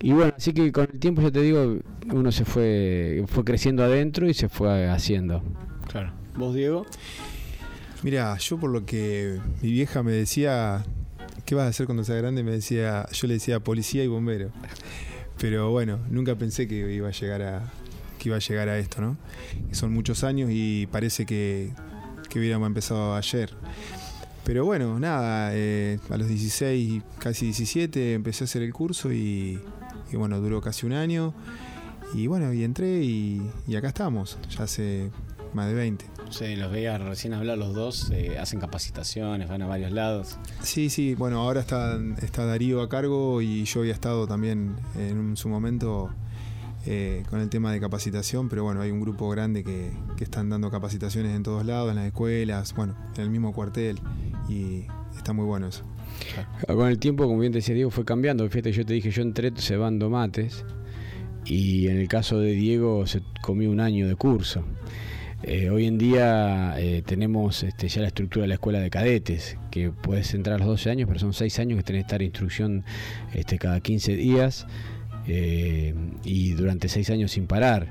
Y 0.00 0.12
bueno, 0.12 0.32
así 0.36 0.52
que 0.52 0.72
con 0.72 0.88
el 0.92 0.98
tiempo, 0.98 1.22
ya 1.22 1.30
te 1.30 1.42
digo, 1.42 1.78
uno 2.10 2.32
se 2.32 2.44
fue, 2.44 3.24
fue 3.26 3.44
creciendo 3.44 3.84
adentro 3.84 4.28
y 4.28 4.34
se 4.34 4.48
fue 4.48 4.88
haciendo. 4.88 5.42
Claro. 5.88 6.12
¿Vos, 6.36 6.54
Diego? 6.54 6.86
Mira, 8.02 8.36
yo 8.38 8.58
por 8.58 8.70
lo 8.70 8.86
que 8.86 9.40
mi 9.60 9.72
vieja 9.72 10.04
me 10.04 10.12
decía, 10.12 10.84
¿qué 11.44 11.56
vas 11.56 11.64
a 11.64 11.68
hacer 11.68 11.86
cuando 11.86 12.04
seas 12.04 12.18
grande? 12.18 12.44
Me 12.44 12.52
decía, 12.52 13.08
yo 13.10 13.26
le 13.26 13.34
decía 13.34 13.58
policía 13.58 14.04
y 14.04 14.06
bombero. 14.06 14.50
Pero 15.38 15.70
bueno, 15.72 15.98
nunca 16.08 16.36
pensé 16.36 16.68
que 16.68 16.76
iba 16.92 17.08
a 17.08 17.10
llegar 17.12 17.42
a, 17.42 17.72
que 18.18 18.28
iba 18.28 18.36
a 18.36 18.40
llegar 18.40 18.68
a 18.68 18.78
esto, 18.78 19.00
¿no? 19.00 19.16
son 19.72 19.92
muchos 19.92 20.22
años 20.22 20.50
y 20.52 20.86
parece 20.92 21.26
que, 21.26 21.72
que 22.28 22.38
hubiéramos 22.38 22.68
empezado 22.68 23.16
ayer. 23.16 23.50
Pero 24.44 24.64
bueno, 24.64 24.98
nada, 25.00 25.50
eh, 25.52 25.98
a 26.08 26.16
los 26.16 26.28
16, 26.28 27.02
casi 27.18 27.46
17, 27.46 28.14
empecé 28.14 28.44
a 28.44 28.46
hacer 28.46 28.62
el 28.62 28.72
curso 28.72 29.12
y, 29.12 29.60
bueno, 30.12 30.40
duró 30.40 30.60
casi 30.60 30.86
un 30.86 30.92
año. 30.92 31.34
Y 32.14 32.28
bueno, 32.28 32.52
y 32.52 32.62
entré 32.62 33.02
y, 33.02 33.42
y 33.66 33.76
acá 33.76 33.88
estamos, 33.88 34.38
ya 34.56 34.62
hace 34.62 35.10
más 35.52 35.66
de 35.66 35.74
20. 35.74 36.17
Sí, 36.30 36.56
los 36.56 36.70
veía 36.70 36.98
recién 36.98 37.34
hablar 37.34 37.58
los 37.58 37.74
dos, 37.74 38.10
eh, 38.10 38.38
hacen 38.38 38.60
capacitaciones, 38.60 39.48
van 39.48 39.62
a 39.62 39.66
varios 39.66 39.92
lados. 39.92 40.38
Sí, 40.62 40.90
sí, 40.90 41.14
bueno, 41.14 41.40
ahora 41.40 41.60
está, 41.60 41.98
está 42.20 42.44
Darío 42.44 42.82
a 42.82 42.88
cargo 42.88 43.40
y 43.40 43.64
yo 43.64 43.80
había 43.80 43.94
estado 43.94 44.26
también 44.26 44.76
en 44.96 45.36
su 45.36 45.48
momento 45.48 46.10
eh, 46.86 47.22
con 47.28 47.40
el 47.40 47.48
tema 47.50 47.72
de 47.72 47.80
capacitación, 47.80 48.48
pero 48.48 48.64
bueno, 48.64 48.80
hay 48.80 48.90
un 48.90 49.00
grupo 49.00 49.28
grande 49.28 49.64
que, 49.64 49.90
que 50.16 50.24
están 50.24 50.48
dando 50.48 50.70
capacitaciones 50.70 51.34
en 51.34 51.42
todos 51.42 51.66
lados, 51.66 51.90
en 51.90 51.96
las 51.96 52.06
escuelas, 52.06 52.74
bueno, 52.74 52.94
en 53.16 53.22
el 53.22 53.30
mismo 53.30 53.52
cuartel 53.52 53.98
y 54.48 54.84
está 55.16 55.32
muy 55.32 55.44
bueno 55.44 55.68
eso. 55.68 55.82
Con 56.66 56.88
el 56.88 56.98
tiempo, 56.98 57.24
como 57.24 57.40
bien 57.40 57.52
decía 57.52 57.74
Diego, 57.74 57.90
fue 57.90 58.04
cambiando. 58.04 58.48
Fíjate, 58.48 58.72
yo 58.72 58.84
te 58.84 58.94
dije, 58.94 59.10
yo 59.10 59.22
entré 59.22 59.52
cebando 59.56 60.08
mates 60.08 60.64
y 61.44 61.88
en 61.88 61.98
el 61.98 62.08
caso 62.08 62.38
de 62.38 62.52
Diego 62.52 63.06
se 63.06 63.22
comió 63.42 63.70
un 63.70 63.80
año 63.80 64.08
de 64.08 64.16
curso. 64.16 64.64
Eh, 65.44 65.70
hoy 65.70 65.86
en 65.86 65.98
día 65.98 66.74
eh, 66.78 67.02
tenemos 67.06 67.62
este, 67.62 67.88
ya 67.88 68.00
la 68.00 68.08
estructura 68.08 68.42
de 68.42 68.48
la 68.48 68.54
escuela 68.54 68.80
de 68.80 68.90
cadetes, 68.90 69.56
que 69.70 69.90
puedes 69.90 70.34
entrar 70.34 70.56
a 70.56 70.58
los 70.58 70.66
12 70.66 70.90
años, 70.90 71.06
pero 71.06 71.20
son 71.20 71.32
6 71.32 71.58
años 71.60 71.76
que 71.78 71.84
tenés 71.84 72.02
que 72.02 72.06
estar 72.06 72.22
en 72.22 72.26
instrucción 72.26 72.84
este, 73.34 73.56
cada 73.58 73.80
15 73.80 74.16
días 74.16 74.66
eh, 75.28 75.94
y 76.24 76.52
durante 76.52 76.88
6 76.88 77.10
años 77.10 77.30
sin 77.30 77.46
parar. 77.46 77.86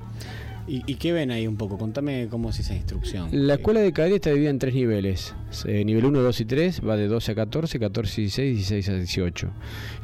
¿Y, 0.70 0.96
qué 0.96 1.14
ven 1.14 1.32
ahí 1.32 1.48
un 1.48 1.56
poco? 1.56 1.78
Contame 1.78 2.28
cómo 2.30 2.50
es 2.50 2.60
esa 2.60 2.76
instrucción. 2.76 3.30
La 3.32 3.54
escuela 3.54 3.80
de 3.80 3.94
cadetes 3.94 4.16
está 4.18 4.32
dividida 4.32 4.50
en 4.50 4.60
tres 4.60 4.76
niveles. 4.76 5.34
nivel 5.66 6.04
1, 6.04 6.20
2 6.20 6.42
y 6.42 6.46
3 6.46 6.82
va 6.86 6.98
de 6.98 7.08
12 7.08 7.32
a 7.32 7.36
14, 7.36 7.80
14 7.80 8.22
y 8.22 8.24
16, 8.26 8.56
16 8.58 8.90
a 8.90 8.96
18. 8.96 9.50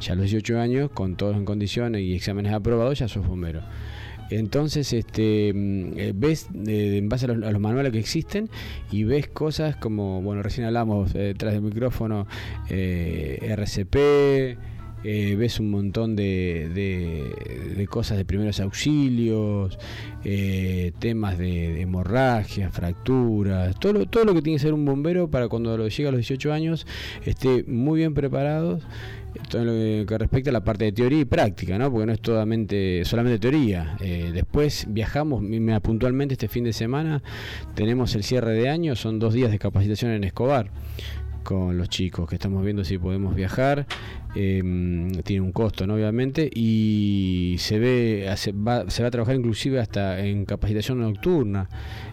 Ya 0.00 0.12
a 0.14 0.16
los 0.16 0.24
18 0.24 0.58
años, 0.58 0.90
con 0.90 1.16
todos 1.16 1.36
en 1.36 1.44
condiciones 1.44 2.00
y 2.00 2.14
exámenes 2.14 2.54
aprobados, 2.54 2.98
ya 2.98 3.08
sos 3.08 3.26
bombero. 3.26 3.60
Entonces, 4.38 4.92
este, 4.92 5.52
mm, 5.54 5.98
eh, 5.98 6.12
ves 6.14 6.48
eh, 6.66 6.96
en 6.98 7.08
base 7.08 7.26
a 7.26 7.28
los, 7.28 7.60
manuales 7.60 7.92
que 7.92 7.98
existen 7.98 8.50
y 8.90 9.04
ves 9.04 9.28
cosas 9.28 9.76
como, 9.76 10.22
bueno, 10.22 10.42
recién 10.42 10.66
hablamos 10.66 11.14
eh, 11.14 11.18
detrás 11.18 11.52
del 11.52 11.62
micrófono, 11.62 12.26
RCP, 12.68 13.96
ves 15.04 15.60
un 15.60 15.70
montón 15.70 16.16
de, 16.16 16.70
de, 17.76 17.86
cosas 17.86 18.16
de 18.16 18.24
primeros 18.24 18.58
auxilios, 18.60 19.78
temas 20.98 21.38
de, 21.38 21.82
hemorragias, 21.82 22.72
fracturas, 22.72 23.78
todo 23.78 23.92
lo, 23.92 24.06
todo 24.06 24.24
lo 24.24 24.34
que 24.34 24.42
tiene 24.42 24.56
que 24.56 24.62
ser 24.62 24.72
un 24.72 24.84
bombero 24.84 25.30
para 25.30 25.48
cuando 25.48 25.86
llega 25.88 26.08
a 26.08 26.12
los 26.12 26.18
18 26.20 26.52
años 26.52 26.86
esté 27.24 27.64
muy 27.64 27.98
bien 27.98 28.14
preparados 29.34 29.48
todo 29.48 29.64
lo 29.64 30.06
que 30.06 30.18
respecta 30.18 30.50
a 30.50 30.52
la 30.52 30.64
parte 30.64 30.84
de 30.86 30.92
teoría 30.92 31.20
y 31.20 31.24
práctica, 31.24 31.78
¿no? 31.78 31.90
porque 31.90 32.06
no 32.06 32.12
es 32.12 32.20
solamente, 32.22 33.04
solamente 33.04 33.38
teoría. 33.38 33.96
Eh, 34.00 34.30
después 34.32 34.86
viajamos, 34.88 35.42
puntualmente 35.82 36.34
este 36.34 36.48
fin 36.48 36.64
de 36.64 36.72
semana 36.72 37.22
tenemos 37.74 38.14
el 38.14 38.24
cierre 38.24 38.52
de 38.52 38.68
año, 38.68 38.96
son 38.96 39.18
dos 39.18 39.34
días 39.34 39.50
de 39.50 39.58
capacitación 39.58 40.12
en 40.12 40.24
Escobar 40.24 40.70
con 41.42 41.76
los 41.76 41.88
chicos, 41.90 42.28
que 42.28 42.36
estamos 42.36 42.64
viendo 42.64 42.84
si 42.84 42.98
podemos 42.98 43.34
viajar. 43.34 43.86
Em, 44.36 45.12
tiene 45.22 45.42
un 45.42 45.52
costo, 45.52 45.86
¿no? 45.86 45.94
obviamente, 45.94 46.50
y 46.52 47.54
se 47.58 47.78
ve, 47.78 48.28
se 48.36 48.50
va, 48.50 48.90
se 48.90 49.02
va 49.02 49.08
a 49.08 49.10
trabajar 49.12 49.36
inclusive 49.36 49.78
hasta 49.78 50.26
en 50.26 50.44
capacitación 50.44 50.98
nocturna, 50.98 51.68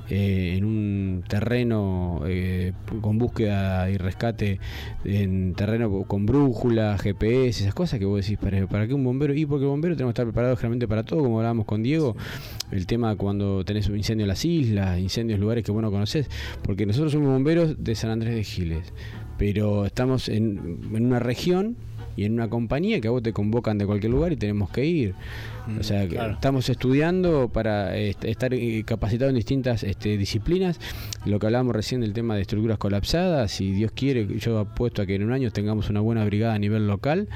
eh, 0.08 0.54
en 0.56 0.65
un 0.65 1.24
terreno 1.28 2.22
eh, 2.28 2.74
con 3.02 3.17
búsqueda 3.17 3.89
y 3.89 3.98
rescate, 3.98 4.60
en 5.04 5.56
terreno 5.56 6.04
con 6.04 6.28
brújula, 6.28 6.96
GPS, 7.00 7.63
esas 7.63 7.74
cosas 7.74 7.98
que 7.98 8.06
vos 8.06 8.22
decís, 8.22 8.38
¿para, 8.38 8.67
para 8.67 8.88
qué 8.88 8.93
un 8.93 9.04
bombero? 9.04 9.34
Y 9.34 9.48
porque 9.48 9.63
el 9.63 9.72
bombero 9.72 9.96
tenemos 9.96 10.12
que 10.12 10.22
estar 10.22 10.26
preparado 10.26 10.56
generalmente 10.58 10.88
para 10.88 11.02
todo, 11.02 11.24
como 11.24 11.39
hablábamos 11.39 11.65
con 11.65 11.82
Diego, 11.82 12.15
el 12.72 12.86
tema 12.86 13.15
cuando 13.15 13.65
tenés 13.65 13.89
un 13.89 13.98
incendio 13.98 14.26
en 14.26 14.30
las 14.30 14.46
islas, 14.46 15.00
incendios 15.00 15.38
en 15.38 15.41
lugares 15.41 15.63
que 15.63 15.72
vos 15.72 15.82
no 15.82 15.89
conocés, 15.89 16.30
porque 16.62 16.86
nosotros 16.86 17.13
somos 17.13 17.30
bomberos 17.30 17.84
de 17.84 17.96
San 17.96 18.12
Andrés 18.12 18.36
de 18.36 18.43
Giles, 18.43 18.93
pero 19.39 19.88
estamos 19.88 20.30
en, 20.30 20.80
en 20.93 21.06
una 21.08 21.17
región 21.17 21.78
y 22.15 22.26
en 22.26 22.34
una 22.34 22.50
compañía 22.50 23.00
que 23.02 23.08
a 23.08 23.12
vos 23.12 23.24
te 23.24 23.34
convocan 23.34 23.78
de 23.78 23.86
cualquier 23.86 24.12
lugar 24.12 24.32
y 24.32 24.36
tenemos 24.36 24.69
que 24.69 24.86
ir. 24.86 25.15
o 25.67 25.71
mm, 25.71 25.84
sea, 25.84 26.04
estamos 26.04 26.69
estudiando 26.69 27.50
para 27.50 27.97
este, 27.97 28.30
estar 28.30 28.54
eh, 28.54 28.84
capacitados 28.86 29.32
en 29.32 29.36
distintas 29.36 29.84
este, 29.84 30.17
disciplinas. 30.17 30.80
Lo 31.26 31.39
que 31.39 31.47
hablábamos 31.47 31.76
recién 31.76 32.02
del 32.02 32.13
tema 32.13 32.36
de 32.36 32.41
estructuras 32.41 32.78
colapsadas, 32.78 33.52
si 33.52 33.71
Dios 33.71 33.91
quiere, 33.91 34.28
yo 34.39 34.60
apuesto 34.60 35.02
a 35.02 35.06
que 35.06 35.15
en 35.15 35.24
un 35.24 35.32
año 35.32 35.52
tengamos 35.52 35.89
una 35.89 36.02
buena 36.02 36.26
brigada 36.26 36.54
a 36.54 36.60
nivel 36.60 36.88
local 36.88 37.28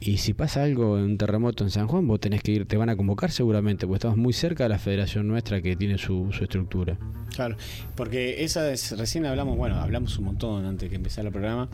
y 0.00 0.18
si 0.18 0.34
pasa 0.34 0.62
algo, 0.62 0.94
un 0.94 1.18
terremoto 1.18 1.64
en 1.64 1.70
San 1.70 1.88
Juan, 1.88 2.06
vos 2.06 2.20
tenés 2.20 2.42
que 2.42 2.52
ir, 2.52 2.66
te 2.66 2.76
van 2.76 2.88
a 2.88 2.96
convocar 2.96 3.30
seguramente, 3.30 3.86
porque 3.86 3.98
estamos 3.98 4.16
muy 4.16 4.32
cerca 4.32 4.64
de 4.64 4.70
la 4.70 4.78
federación 4.78 5.26
nuestra 5.26 5.60
que 5.60 5.76
tiene 5.76 5.98
su, 5.98 6.30
estructura. 6.40 6.98
Claro, 7.34 7.56
porque 7.94 8.42
esa 8.44 8.70
es, 8.72 8.96
recién 8.96 9.26
hablamos, 9.26 9.56
bueno, 9.56 9.76
hablamos 9.76 10.18
un 10.18 10.26
montón 10.26 10.64
antes 10.64 10.86
de 10.86 10.90
que 10.90 10.96
empezara 10.96 11.28
el 11.28 11.32
programa. 11.32 11.68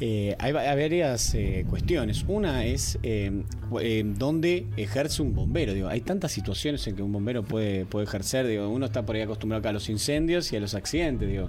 Eh, 0.00 0.34
hay, 0.38 0.52
varias 0.52 1.34
eh, 1.34 1.64
cuestiones. 1.68 2.24
Una 2.26 2.64
es 2.64 2.98
eh, 3.02 3.42
dónde 4.16 4.66
ejerce 4.76 5.22
un 5.22 5.34
bombero. 5.34 5.74
Digo, 5.74 5.88
hay 5.88 6.00
tantas 6.00 6.32
situaciones 6.32 6.86
en 6.86 6.96
que 6.96 7.02
un 7.02 7.12
bombero 7.12 7.44
puede, 7.44 7.84
puede 7.84 8.06
ejercer. 8.06 8.46
Digo, 8.46 8.68
uno 8.68 8.86
está 8.86 9.04
por 9.04 9.16
ahí 9.16 9.22
acostumbrado 9.22 9.68
a 9.68 9.72
los 9.72 9.88
incendios 9.88 10.52
y 10.52 10.56
a 10.56 10.60
los 10.60 10.74
accidentes. 10.74 11.28
Digo 11.28 11.48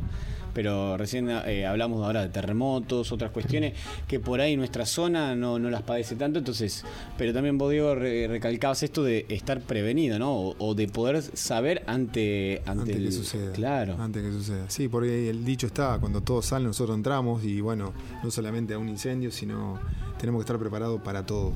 pero 0.57 0.97
recién 0.97 1.29
eh, 1.29 1.67
hablamos 1.67 2.03
ahora 2.03 2.23
de 2.23 2.29
terremotos, 2.29 3.11
otras 3.11 3.29
cuestiones 3.29 3.75
que 4.07 4.19
por 4.19 4.41
ahí 4.41 4.57
nuestra 4.57 4.87
zona 4.87 5.35
no, 5.35 5.59
no 5.59 5.69
las 5.69 5.83
padece 5.83 6.15
tanto, 6.15 6.39
entonces, 6.39 6.83
pero 7.15 7.31
también 7.31 7.59
vos 7.59 7.69
Diego 7.69 7.93
recalcabas 7.93 8.81
esto 8.81 9.03
de 9.03 9.27
estar 9.29 9.61
prevenido, 9.61 10.17
¿no? 10.17 10.55
O, 10.57 10.73
de 10.73 10.87
poder 10.87 11.21
saber 11.21 11.83
ante, 11.85 12.63
ante, 12.65 12.91
que 12.91 13.11
suceda. 13.11 13.51
Claro. 13.51 13.97
Antes 13.99 14.23
que 14.23 14.31
suceda. 14.31 14.67
Sí, 14.67 14.87
porque 14.87 15.29
el 15.29 15.45
dicho 15.45 15.67
está, 15.67 15.99
cuando 15.99 16.21
todos 16.21 16.47
salen 16.47 16.69
nosotros 16.69 16.97
entramos 16.97 17.43
y 17.43 17.61
bueno, 17.61 17.93
no 18.23 18.31
solamente 18.31 18.73
a 18.73 18.79
un 18.79 18.89
incendio, 18.89 19.29
sino 19.29 19.79
tenemos 20.17 20.39
que 20.39 20.45
estar 20.45 20.57
preparados 20.57 20.99
para 21.01 21.23
todo. 21.23 21.53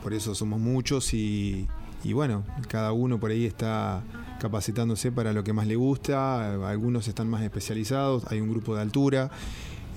Por 0.00 0.14
eso 0.14 0.36
somos 0.36 0.60
muchos 0.60 1.12
y, 1.12 1.66
y 2.04 2.12
bueno, 2.12 2.44
cada 2.68 2.92
uno 2.92 3.18
por 3.18 3.32
ahí 3.32 3.46
está 3.46 4.04
capacitándose 4.38 5.12
para 5.12 5.32
lo 5.32 5.44
que 5.44 5.52
más 5.52 5.66
le 5.66 5.76
gusta, 5.76 6.68
algunos 6.68 7.08
están 7.08 7.28
más 7.28 7.42
especializados, 7.42 8.24
hay 8.30 8.40
un 8.40 8.50
grupo 8.50 8.74
de 8.74 8.82
altura. 8.82 9.30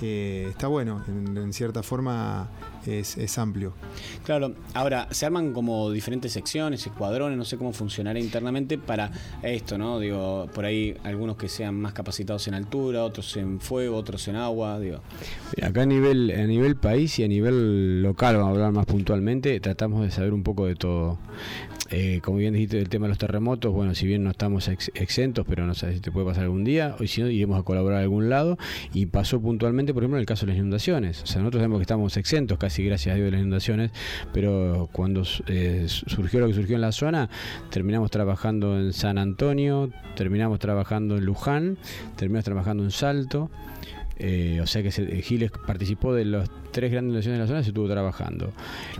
Eh, 0.04 0.48
está 0.50 0.68
bueno, 0.68 1.04
en, 1.08 1.54
cierta 1.54 1.84
forma 1.84 2.50
es, 2.88 3.38
amplio. 3.38 3.74
Claro, 4.24 4.56
ahora 4.74 5.08
se 5.12 5.28
arman 5.28 5.54
como 5.54 5.92
diferentes 5.92 6.32
secciones, 6.32 6.86
escuadrones, 6.88 7.38
no 7.38 7.46
sé 7.46 7.58
cómo 7.58 7.72
funcionará 7.72 8.20
internamente 8.20 8.80
para 8.80 9.12
esto, 9.44 9.78
¿no? 9.78 10.00
Digo, 10.00 10.50
por 10.56 10.66
ahí 10.66 10.98
algunos 11.04 11.38
que 11.38 11.48
sean 11.48 11.76
más 11.80 11.94
capacitados 11.94 12.48
en 12.48 12.56
altura, 12.56 13.04
otros 13.04 13.38
en 13.38 13.60
fuego, 13.60 13.96
otros 13.96 14.28
en 14.28 14.38
agua, 14.38 14.80
digo. 14.80 15.02
Acá 15.62 15.84
a 15.84 15.86
nivel, 15.86 16.32
a 16.32 16.48
nivel 16.48 16.78
país 16.78 17.20
y 17.20 17.24
a 17.24 17.28
nivel 17.28 18.02
local, 18.02 18.38
vamos 18.38 18.50
a 18.50 18.52
hablar 18.54 18.72
más 18.72 18.88
puntualmente, 18.88 19.60
tratamos 19.60 20.02
de 20.02 20.10
saber 20.10 20.34
un 20.34 20.42
poco 20.42 20.66
de 20.66 20.76
todo. 20.76 21.20
Eh, 21.92 22.22
como 22.24 22.38
bien 22.38 22.54
dijiste 22.54 22.78
del 22.78 22.88
tema 22.88 23.06
de 23.06 23.10
los 23.10 23.18
terremotos, 23.18 23.74
bueno, 23.74 23.94
si 23.96 24.08
bien 24.08 24.24
no 24.24 24.32
estamos 24.32 24.70
exentos, 24.70 25.46
pero 25.48 25.66
no 25.66 25.76
sabes 25.76 25.96
si 25.96 26.02
te 26.02 26.12
puede 26.12 26.26
pasar 26.26 26.46
algún 26.46 26.64
día, 26.64 26.96
o 27.00 27.06
si 27.06 27.22
no, 27.22 27.30
iremos 27.30 27.60
a 27.60 27.64
colaborar 27.64 28.00
a 28.00 28.02
algún 28.04 28.30
lado. 28.30 28.58
Y 28.94 29.08
pasó 29.08 29.42
puntualmente, 29.42 29.94
por 29.94 30.04
ejemplo, 30.04 30.18
en 30.18 30.22
el 30.22 30.26
caso 30.26 30.46
de 30.46 30.54
las 30.54 30.60
inundaciones. 30.60 31.22
O 31.24 31.26
sea, 31.26 31.42
nosotros 31.42 31.60
sabemos 31.60 31.80
que 31.80 31.84
estamos 31.84 32.16
exentos, 32.16 32.58
casi 32.58 32.86
gracias 32.86 33.14
a 33.14 33.16
Dios, 33.16 33.26
de 33.26 33.32
las 33.32 33.42
inundaciones, 33.42 33.92
pero 34.34 34.90
cuando 34.94 35.24
eh, 35.48 35.86
surgió 35.88 36.40
lo 36.40 36.48
que 36.48 36.54
surgió 36.54 36.76
en 36.76 36.82
la 36.82 36.94
zona, 36.94 37.30
terminamos 37.70 38.10
trabajando 38.10 38.80
en 38.80 38.94
San 38.94 39.18
Antonio, 39.18 39.92
terminamos 40.16 40.60
trabajando 40.60 41.18
en 41.18 41.26
Luján, 41.26 41.78
terminamos 42.16 42.46
trabajando 42.46 42.84
en 42.84 42.92
Salto. 42.92 43.52
Eh, 44.18 44.60
o 44.62 44.68
sea 44.68 44.84
que 44.84 44.92
Giles 44.92 45.52
participó 45.66 46.14
de 46.14 46.26
los 46.26 46.48
tres 46.72 46.92
grandes 46.92 47.16
naciones 47.16 47.40
de 47.40 47.44
la 47.44 47.48
zona, 47.48 47.64
se 47.64 47.70
estuvo 47.70 47.88
trabajando. 47.88 48.52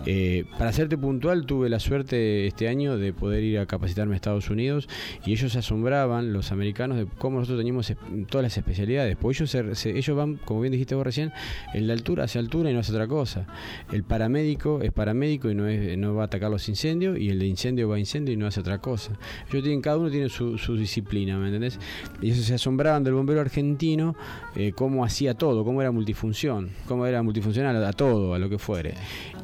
Eh, 0.06 0.46
para 0.58 0.72
serte 0.72 0.98
puntual, 0.98 1.46
tuve 1.46 1.70
la 1.70 1.80
suerte 1.80 2.48
este 2.48 2.68
año 2.68 2.98
de 2.98 3.14
poder 3.14 3.44
ir 3.44 3.60
a 3.60 3.66
capacitarme 3.66 4.14
a 4.14 4.16
Estados 4.16 4.50
Unidos 4.50 4.88
y 5.26 5.32
ellos 5.32 5.52
se 5.52 5.60
asombraban, 5.60 6.34
los 6.34 6.52
americanos, 6.52 6.98
de 6.98 7.06
cómo 7.18 7.40
nosotros 7.40 7.60
teníamos 7.60 7.94
todas 8.30 8.44
las 8.44 8.58
especialidades. 8.58 9.18
Porque 9.18 9.44
ellos, 9.44 9.86
ellos 9.86 10.18
van, 10.18 10.36
como 10.36 10.62
bien 10.62 10.72
dijiste 10.72 10.96
vos 10.96 11.06
recién, 11.06 11.32
en 11.74 11.88
la 11.88 11.94
altura 11.94 12.26
hacia 12.26 12.40
altura 12.40 12.70
y 12.70 12.74
no 12.74 12.80
hace 12.80 12.92
otra 12.92 13.08
cosa. 13.08 13.46
El 13.92 14.04
paramédico 14.04 14.82
es 14.82 14.92
paramédico 14.92 15.50
y 15.50 15.56
no, 15.56 15.68
es, 15.68 15.98
no 15.98 16.16
va 16.16 16.24
a 16.24 16.26
atacar 16.26 16.52
los 16.52 16.68
incendios 16.70 17.18
y 17.18 17.30
el 17.30 17.40
de 17.40 17.48
incendio 17.48 17.90
va 17.90 17.96
a 17.96 18.00
incendio 18.00 18.34
y 18.34 18.38
no 18.38 18.48
hace 18.48 18.60
otra 18.60 18.80
cosa. 18.80 19.12
Ellos 19.50 19.64
tienen, 19.64 19.82
cada 19.82 19.98
uno 19.98 20.10
tiene 20.10 20.30
su, 20.30 20.58
disciplina, 20.78 21.38
¿me 21.38 21.48
entendés? 21.48 21.80
Y 22.22 22.32
ellos 22.32 22.46
se 22.46 22.54
asombraban 22.54 23.04
del 23.04 23.14
bombero 23.14 23.42
argentino, 23.42 24.16
eh, 24.56 24.74
cómo 24.76 25.04
hacía 25.06 25.34
todo, 25.34 25.64
cómo 25.64 25.82
era 25.82 25.92
multifunción, 25.92 26.70
cómo 26.88 27.06
era 27.06 27.22
a 27.66 27.94
todo, 27.94 28.34
a 28.34 28.40
lo 28.40 28.50
que 28.50 28.58
fuere. 28.58 28.94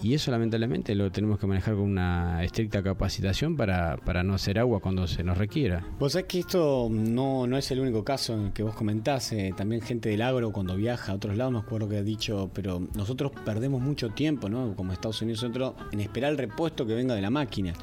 Y 0.02 0.14
eso 0.14 0.32
lamentablemente 0.32 0.94
lo 0.96 1.12
tenemos 1.12 1.40
que 1.40 1.48
manejar 1.48 1.76
con 1.76 1.84
una 1.84 2.44
estricta 2.44 2.84
capacitación 2.84 3.56
para, 3.56 3.98
para 3.98 4.24
no 4.24 4.36
hacer 4.36 4.60
agua 4.60 4.80
cuando 4.80 5.08
se 5.08 5.24
nos 5.24 5.38
requiera. 5.38 5.84
Vos 6.00 6.14
sabés 6.14 6.28
que 6.28 6.40
esto 6.40 6.88
no, 6.92 7.48
no 7.48 7.58
es 7.58 7.70
el 7.72 7.80
único 7.80 8.04
caso 8.04 8.34
en 8.34 8.52
que 8.52 8.64
vos 8.64 8.76
comentás, 8.76 9.32
eh, 9.32 9.54
también 9.56 9.82
gente 9.82 10.10
del 10.10 10.22
agro 10.22 10.52
cuando 10.52 10.76
viaja 10.76 11.12
a 11.12 11.16
otros 11.16 11.36
lados, 11.36 11.54
me 11.54 11.60
acuerdo 11.60 11.90
que 11.90 11.98
ha 11.98 12.04
dicho, 12.04 12.50
pero 12.54 12.82
nosotros 12.96 13.32
perdemos 13.46 13.82
mucho 13.82 14.10
tiempo, 14.10 14.50
¿no? 14.50 14.76
Como 14.76 14.94
Estados 14.94 15.22
Unidos, 15.22 15.44
nosotros, 15.44 15.74
en 15.92 16.00
esperar 16.02 16.32
el 16.32 16.38
repuesto 16.38 16.86
que 16.86 16.94
venga 16.94 17.16
de 17.16 17.22
la 17.22 17.30
máquina. 17.30 17.74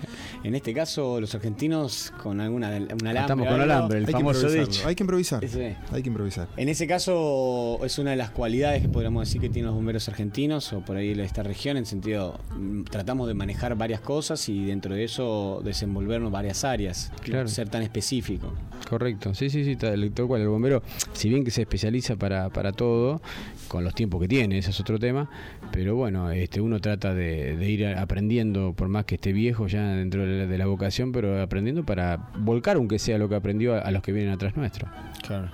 En 0.43 0.55
este 0.55 0.73
caso, 0.73 1.21
los 1.21 1.35
argentinos 1.35 2.13
con 2.23 2.41
alguna 2.41 2.69
un 2.69 3.07
alambre. 3.07 3.21
Estamos 3.21 3.49
con 3.49 3.61
alambre, 3.61 3.99
el 3.99 4.07
hay 4.07 4.13
famoso 4.13 4.49
que 4.49 4.61
dicho. 4.61 4.87
Hay 4.87 4.95
que 4.95 5.03
improvisar. 5.03 5.45
Hay 5.93 6.03
que 6.03 6.09
improvisar. 6.09 6.49
En 6.57 6.69
ese 6.69 6.87
caso 6.87 7.81
es 7.85 7.99
una 7.99 8.11
de 8.11 8.17
las 8.17 8.31
cualidades 8.31 8.83
que 8.83 8.89
podríamos 8.89 9.27
decir 9.27 9.41
que 9.41 9.49
tienen 9.49 9.67
los 9.67 9.75
bomberos 9.75 10.09
argentinos 10.09 10.24
o 10.73 10.81
por 10.81 10.97
ahí 10.97 11.15
de 11.15 11.25
esta 11.25 11.43
región, 11.43 11.77
en 11.77 11.87
sentido, 11.87 12.39
mm, 12.57 12.85
tratamos 12.85 13.29
de 13.29 13.35
manejar 13.35 13.77
varias 13.77 14.01
cosas 14.01 14.49
y 14.49 14.65
dentro 14.65 14.95
de 14.95 15.05
eso 15.05 15.61
desenvolvernos 15.65 16.33
varias 16.33 16.65
áreas, 16.65 17.13
Claro. 17.23 17.49
ser 17.49 17.69
tan 17.69 17.83
específico. 17.83 18.53
Correcto, 18.89 19.35
sí, 19.35 19.51
sí, 19.51 19.65
sí, 19.65 19.77
tal, 19.77 20.11
tal 20.13 20.27
cual. 20.27 20.43
El 20.43 20.49
bombero, 20.49 20.83
si 21.13 21.29
bien 21.29 21.45
que 21.45 21.51
se 21.51 21.63
especializa 21.63 22.17
para, 22.17 22.51
para 22.51 22.73
todo, 22.73 23.21
con 23.69 23.83
los 23.85 23.95
tiempos 23.95 24.21
que 24.21 24.29
tiene, 24.29 24.59
ese 24.59 24.71
es 24.71 24.81
otro 24.81 24.99
tema, 24.99 25.29
pero 25.73 25.97
bueno, 25.97 26.31
este 26.31 26.61
uno 26.61 26.81
trata 26.81 27.15
de, 27.15 27.57
de 27.57 27.71
ir 27.71 27.87
aprendiendo, 27.87 28.73
por 28.75 28.89
más 28.89 29.05
que 29.05 29.15
esté 29.17 29.33
viejo 29.33 29.67
ya 29.67 29.89
dentro 29.89 30.27
de 30.27 30.39
la, 30.41 30.47
de 30.47 30.59
la 30.59 30.67
vocación, 30.67 31.13
pero 31.13 31.41
aprendiendo 31.43 31.85
para 31.85 32.29
volcar, 32.39 32.77
aunque 32.77 32.99
sea 32.99 33.19
lo 33.19 33.29
que 33.29 33.35
aprendió, 33.37 33.75
a, 33.75 33.79
a 33.81 33.91
los 33.91 34.03
que 34.03 34.13
vienen 34.13 34.33
atrás 34.33 34.57
nuestro. 34.57 34.89
Claro. 35.27 35.51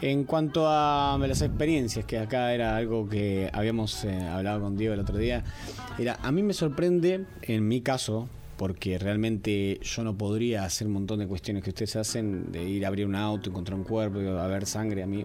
En 0.00 0.24
cuanto 0.24 0.64
a 0.66 1.18
las 1.20 1.42
experiencias, 1.42 2.06
que 2.06 2.18
acá 2.18 2.54
era 2.54 2.74
algo 2.76 3.06
que 3.08 3.50
habíamos 3.52 4.04
hablado 4.30 4.60
con 4.60 4.76
Diego 4.76 4.94
el 4.94 5.00
otro 5.00 5.18
día, 5.18 5.44
era 5.98 6.18
a 6.22 6.32
mí 6.32 6.42
me 6.42 6.52
sorprende, 6.52 7.24
en 7.42 7.68
mi 7.68 7.80
caso, 7.80 8.28
porque 8.60 8.98
realmente 8.98 9.80
yo 9.82 10.04
no 10.04 10.18
podría 10.18 10.64
hacer 10.64 10.86
un 10.86 10.92
montón 10.92 11.18
de 11.18 11.26
cuestiones 11.26 11.64
que 11.64 11.70
ustedes 11.70 11.96
hacen, 11.96 12.52
de 12.52 12.62
ir 12.62 12.84
a 12.84 12.88
abrir 12.88 13.06
un 13.06 13.14
auto, 13.14 13.48
encontrar 13.48 13.78
un 13.78 13.84
cuerpo, 13.84 14.18
a 14.18 14.46
ver 14.48 14.66
sangre, 14.66 15.02
a 15.02 15.06
mí, 15.06 15.24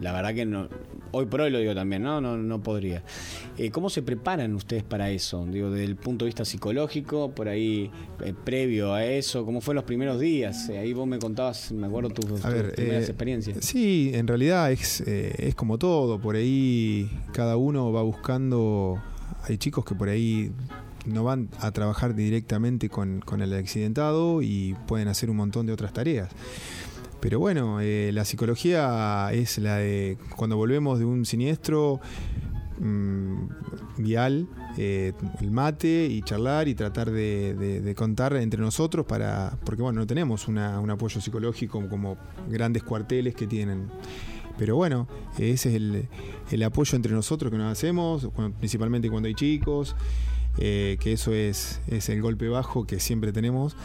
la 0.00 0.12
verdad 0.12 0.32
que 0.32 0.46
no, 0.46 0.68
hoy 1.10 1.26
por 1.26 1.40
hoy 1.40 1.50
lo 1.50 1.58
digo 1.58 1.74
también, 1.74 2.04
no, 2.04 2.20
no, 2.20 2.36
no 2.36 2.62
podría. 2.62 3.02
Eh, 3.58 3.72
¿Cómo 3.72 3.90
se 3.90 4.02
preparan 4.02 4.54
ustedes 4.54 4.84
para 4.84 5.10
eso? 5.10 5.44
Digo, 5.46 5.68
desde 5.68 5.84
el 5.84 5.96
punto 5.96 6.24
de 6.24 6.28
vista 6.28 6.44
psicológico, 6.44 7.32
por 7.32 7.48
ahí, 7.48 7.90
eh, 8.24 8.32
previo 8.44 8.94
a 8.94 9.04
eso, 9.04 9.44
¿cómo 9.44 9.60
fue 9.60 9.74
los 9.74 9.82
primeros 9.82 10.20
días? 10.20 10.68
Eh, 10.68 10.78
ahí 10.78 10.92
vos 10.92 11.08
me 11.08 11.18
contabas, 11.18 11.72
me 11.72 11.88
acuerdo 11.88 12.10
tus, 12.10 12.40
primeras 12.40 13.08
experiencias. 13.08 13.58
Sí, 13.62 14.12
en 14.14 14.28
realidad 14.28 14.70
es, 14.70 15.00
es 15.00 15.56
como 15.56 15.76
todo, 15.76 16.20
por 16.20 16.36
ahí 16.36 17.10
cada 17.32 17.56
uno 17.56 17.90
va 17.90 18.02
buscando, 18.02 19.02
hay 19.42 19.58
chicos 19.58 19.84
que 19.84 19.96
por 19.96 20.08
ahí 20.08 20.52
no 21.06 21.24
van 21.24 21.48
a 21.60 21.70
trabajar 21.70 22.14
directamente 22.14 22.88
con, 22.88 23.22
el 23.40 23.54
accidentado 23.54 24.42
y 24.42 24.74
pueden 24.86 25.08
hacer 25.08 25.30
un 25.30 25.36
montón 25.36 25.66
de 25.66 25.72
otras 25.72 25.92
tareas. 25.92 26.30
Pero 27.20 27.40
bueno, 27.40 27.80
eh, 27.80 28.10
la 28.12 28.24
psicología 28.24 29.30
es 29.32 29.58
la 29.58 29.76
de 29.76 30.18
cuando 30.36 30.56
volvemos 30.56 30.98
de 30.98 31.04
un 31.06 31.24
siniestro 31.24 32.00
mm, 32.78 33.46
vial, 33.98 34.48
eh, 34.76 35.12
el 35.40 35.50
mate 35.50 36.06
y 36.06 36.22
charlar 36.22 36.68
y 36.68 36.74
tratar 36.74 37.10
de, 37.10 37.94
contar 37.96 38.36
entre 38.36 38.60
nosotros 38.60 39.06
para, 39.06 39.58
porque 39.64 39.82
bueno, 39.82 40.00
no 40.00 40.06
tenemos 40.06 40.46
una- 40.48 40.78
un 40.78 40.90
apoyo 40.90 41.20
psicológico 41.20 41.88
como 41.88 42.16
grandes 42.48 42.82
cuarteles 42.82 43.34
que 43.34 43.46
tienen. 43.46 43.88
Pero 44.58 44.76
bueno, 44.76 45.06
ese 45.38 45.68
es 45.76 46.08
el, 46.52 46.62
apoyo 46.62 46.96
entre 46.96 47.12
nosotros 47.12 47.50
que 47.50 47.58
nos 47.58 47.70
hacemos, 47.70 48.28
principalmente 48.58 49.10
cuando 49.10 49.26
hay 49.26 49.34
chicos, 49.34 49.94
eh, 50.58 50.96
que 51.00 51.12
eso 51.12 51.32
es, 51.32 51.80
es 51.86 52.08
el 52.08 52.22
golpe 52.22 52.48
bajo 52.48 52.86
que 52.86 53.00
siempre 53.00 53.32
tenemos. 53.32 53.76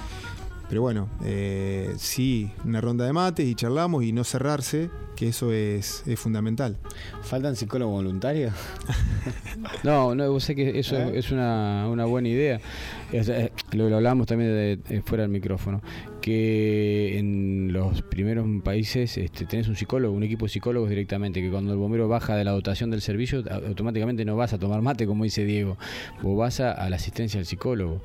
Pero 0.72 0.84
bueno, 0.84 1.10
eh, 1.26 1.94
sí, 1.98 2.50
una 2.64 2.80
ronda 2.80 3.04
de 3.04 3.12
mates 3.12 3.46
y 3.46 3.56
charlamos 3.56 4.06
y 4.06 4.14
no 4.14 4.24
cerrarse, 4.24 4.90
que 5.18 5.28
eso 5.28 5.52
es, 5.52 6.04
es 6.08 6.18
fundamental. 6.18 6.78
¿Faltan 7.24 7.58
psicólogos 7.58 7.96
voluntarios? 7.96 8.54
No, 9.84 10.16
no, 10.16 10.32
vos 10.32 10.44
sé 10.44 10.56
que 10.56 10.80
eso 10.80 10.96
¿Eh? 10.96 11.12
es 11.18 11.32
una, 11.32 11.88
una 11.90 12.06
buena 12.06 12.30
idea. 12.30 12.60
Es, 13.12 13.30
lo, 13.74 13.90
lo 13.90 13.98
hablábamos 13.98 14.28
también 14.28 14.52
de, 14.52 14.78
de 14.78 15.02
fuera 15.02 15.24
del 15.24 15.32
micrófono, 15.32 15.82
que 16.22 17.18
en 17.18 17.74
los 17.74 18.02
primeros 18.04 18.48
países 18.64 19.18
este, 19.18 19.46
tenés 19.46 19.68
un 19.68 19.76
psicólogo, 19.76 20.16
un 20.16 20.24
equipo 20.24 20.46
de 20.46 20.50
psicólogos 20.50 20.90
directamente, 20.90 21.42
que 21.42 21.50
cuando 21.50 21.74
el 21.74 21.78
bombero 21.78 22.08
baja 22.08 22.36
de 22.36 22.44
la 22.44 22.52
dotación 22.52 22.92
del 22.92 23.02
servicio, 23.02 23.44
automáticamente 23.68 24.24
no 24.24 24.36
vas 24.36 24.54
a 24.54 24.60
tomar 24.60 24.82
mate, 24.82 25.06
como 25.06 25.24
dice 25.24 25.44
Diego, 25.46 25.78
vos 26.22 26.38
vas 26.38 26.60
a, 26.60 26.72
a 26.72 26.90
la 26.90 26.96
asistencia 26.96 27.40
del 27.40 27.46
psicólogo. 27.46 28.02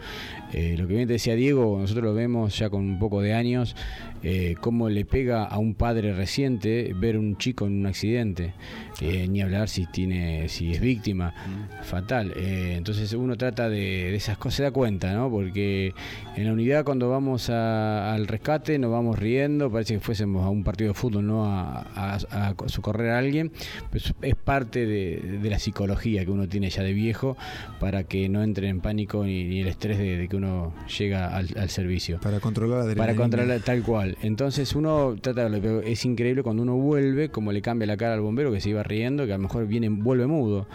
Eh, 0.52 0.76
lo 0.78 0.88
que 0.88 0.94
bien 0.94 1.06
te 1.06 1.14
decía 1.14 1.34
Diego, 1.34 1.78
nosotros 1.78 2.04
lo 2.04 2.14
vemos 2.14 2.58
ya 2.58 2.70
con 2.70 2.80
un 2.80 2.98
poco 2.98 3.20
de 3.20 3.34
años, 3.34 3.76
eh, 4.22 4.54
cómo 4.60 4.88
le 4.88 5.04
pega 5.04 5.44
a 5.44 5.58
un 5.58 5.74
padre 5.74 6.12
reciente 6.14 6.92
ver 6.96 7.18
un 7.18 7.36
chico 7.36 7.66
en 7.66 7.80
un 7.80 7.86
accidente, 7.86 8.54
Eh, 9.00 9.28
ni 9.28 9.42
hablar 9.42 9.68
si 9.68 9.84
tiene, 9.86 10.48
si 10.48 10.72
es 10.72 10.80
víctima, 10.80 11.34
fatal. 11.82 12.32
Eh, 12.36 12.74
entonces 12.78 13.12
uno 13.12 13.36
trata 13.36 13.68
de, 13.68 13.76
de 13.78 14.14
esas 14.16 14.38
cosas, 14.38 14.56
se 14.56 14.62
da 14.62 14.70
cuenta, 14.70 15.12
¿no? 15.12 15.30
Porque 15.30 15.92
en 16.34 16.46
la 16.46 16.52
unidad 16.52 16.84
cuando 16.84 17.10
vamos 17.10 17.50
a- 17.50 18.14
al 18.14 18.26
rescate 18.26 18.78
nos 18.78 18.90
vamos 18.90 19.18
riendo, 19.18 19.70
parece 19.70 19.94
que 19.94 20.00
fuésemos 20.00 20.44
a 20.46 20.48
un 20.48 20.64
partido 20.64 20.88
de 20.88 20.94
fútbol, 20.94 21.26
no 21.26 21.44
a, 21.44 21.80
a- 21.94 22.14
a 22.30 22.54
socorrer 22.68 23.10
a 23.10 23.18
alguien, 23.18 23.52
pues 23.90 24.14
es 24.22 24.34
parte 24.34 24.86
de, 24.86 25.38
de 25.42 25.50
la 25.50 25.58
psicología 25.58 26.24
que 26.24 26.30
uno 26.30 26.48
tiene 26.48 26.70
ya 26.70 26.82
de 26.82 26.94
viejo 26.94 27.36
para 27.78 28.04
que 28.04 28.28
no 28.30 28.42
entre 28.42 28.68
en 28.68 28.80
pánico 28.80 29.24
ni, 29.24 29.44
ni 29.44 29.60
el 29.60 29.68
estrés 29.68 29.98
de, 29.98 30.16
de 30.16 30.28
que 30.28 30.36
uno 30.36 30.72
llega 30.98 31.36
al, 31.36 31.48
al 31.58 31.68
servicio. 31.68 32.18
Para 32.20 32.40
controlar 32.40 32.86
la 32.86 32.94
Para 32.94 33.14
controlar 33.14 33.60
tal 33.60 33.82
cual. 33.82 34.16
Entonces 34.22 34.74
uno 34.74 35.16
trata 35.20 35.50
de 35.50 35.82
es 35.90 36.04
increíble 36.06 36.42
cuando 36.42 36.62
uno 36.62 36.76
vuelve, 36.76 37.28
como 37.28 37.52
le 37.52 37.60
cambia 37.60 37.86
la 37.86 37.96
cara 37.98 38.14
al 38.14 38.20
bombero 38.20 38.52
que 38.52 38.60
se 38.60 38.70
iba 38.70 38.85
riendo, 38.86 39.26
que 39.26 39.32
a 39.32 39.36
lo 39.36 39.42
mejor 39.44 39.66
viene, 39.66 39.88
vuelve 39.88 40.26
mudo. 40.26 40.66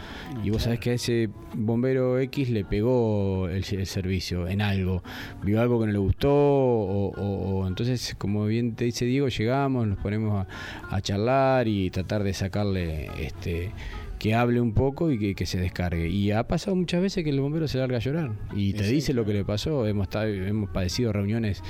Y 0.43 0.49
vos 0.49 0.63
sabés 0.63 0.79
que 0.79 0.91
a 0.91 0.93
ese 0.93 1.29
bombero 1.53 2.19
X 2.19 2.49
le 2.49 2.63
pegó 2.65 3.47
el, 3.49 3.63
el 3.71 3.85
servicio 3.87 4.47
en 4.47 4.61
algo. 4.61 5.03
Vio 5.43 5.61
algo 5.61 5.79
que 5.79 5.87
no 5.87 5.91
le 5.91 5.99
gustó, 5.99 6.31
o, 6.33 7.07
o- 7.11 7.59
o- 7.61 7.67
entonces, 7.67 8.15
como 8.17 8.45
bien 8.45 8.75
te 8.75 8.85
dice 8.85 9.05
Diego, 9.05 9.27
llegamos, 9.29 9.87
nos 9.87 9.97
ponemos 9.99 10.45
a, 10.89 10.95
a 10.95 11.01
charlar 11.01 11.67
y 11.67 11.89
tratar 11.89 12.23
de 12.23 12.33
sacarle 12.33 13.09
este 13.19 13.71
que 14.19 14.35
hable 14.35 14.61
un 14.61 14.73
poco 14.73 15.09
y 15.11 15.17
que, 15.17 15.33
que 15.33 15.47
se 15.47 15.59
descargue. 15.59 16.07
Y 16.07 16.29
ha 16.29 16.43
pasado 16.47 16.75
muchas 16.75 17.01
veces 17.01 17.23
que 17.23 17.31
el 17.31 17.41
bombero 17.41 17.67
se 17.67 17.79
larga 17.79 17.97
a 17.97 17.99
llorar 17.99 18.31
y 18.55 18.73
te 18.73 18.83
Sí, 18.83 18.93
dice 18.93 19.13
lo 19.15 19.25
que 19.25 19.33
le 19.33 19.43
pasó. 19.43 19.87
Hemos, 19.87 20.03
estado- 20.03 20.27
hemos 20.27 20.69
padecido 20.69 21.11
reuniones 21.11 21.63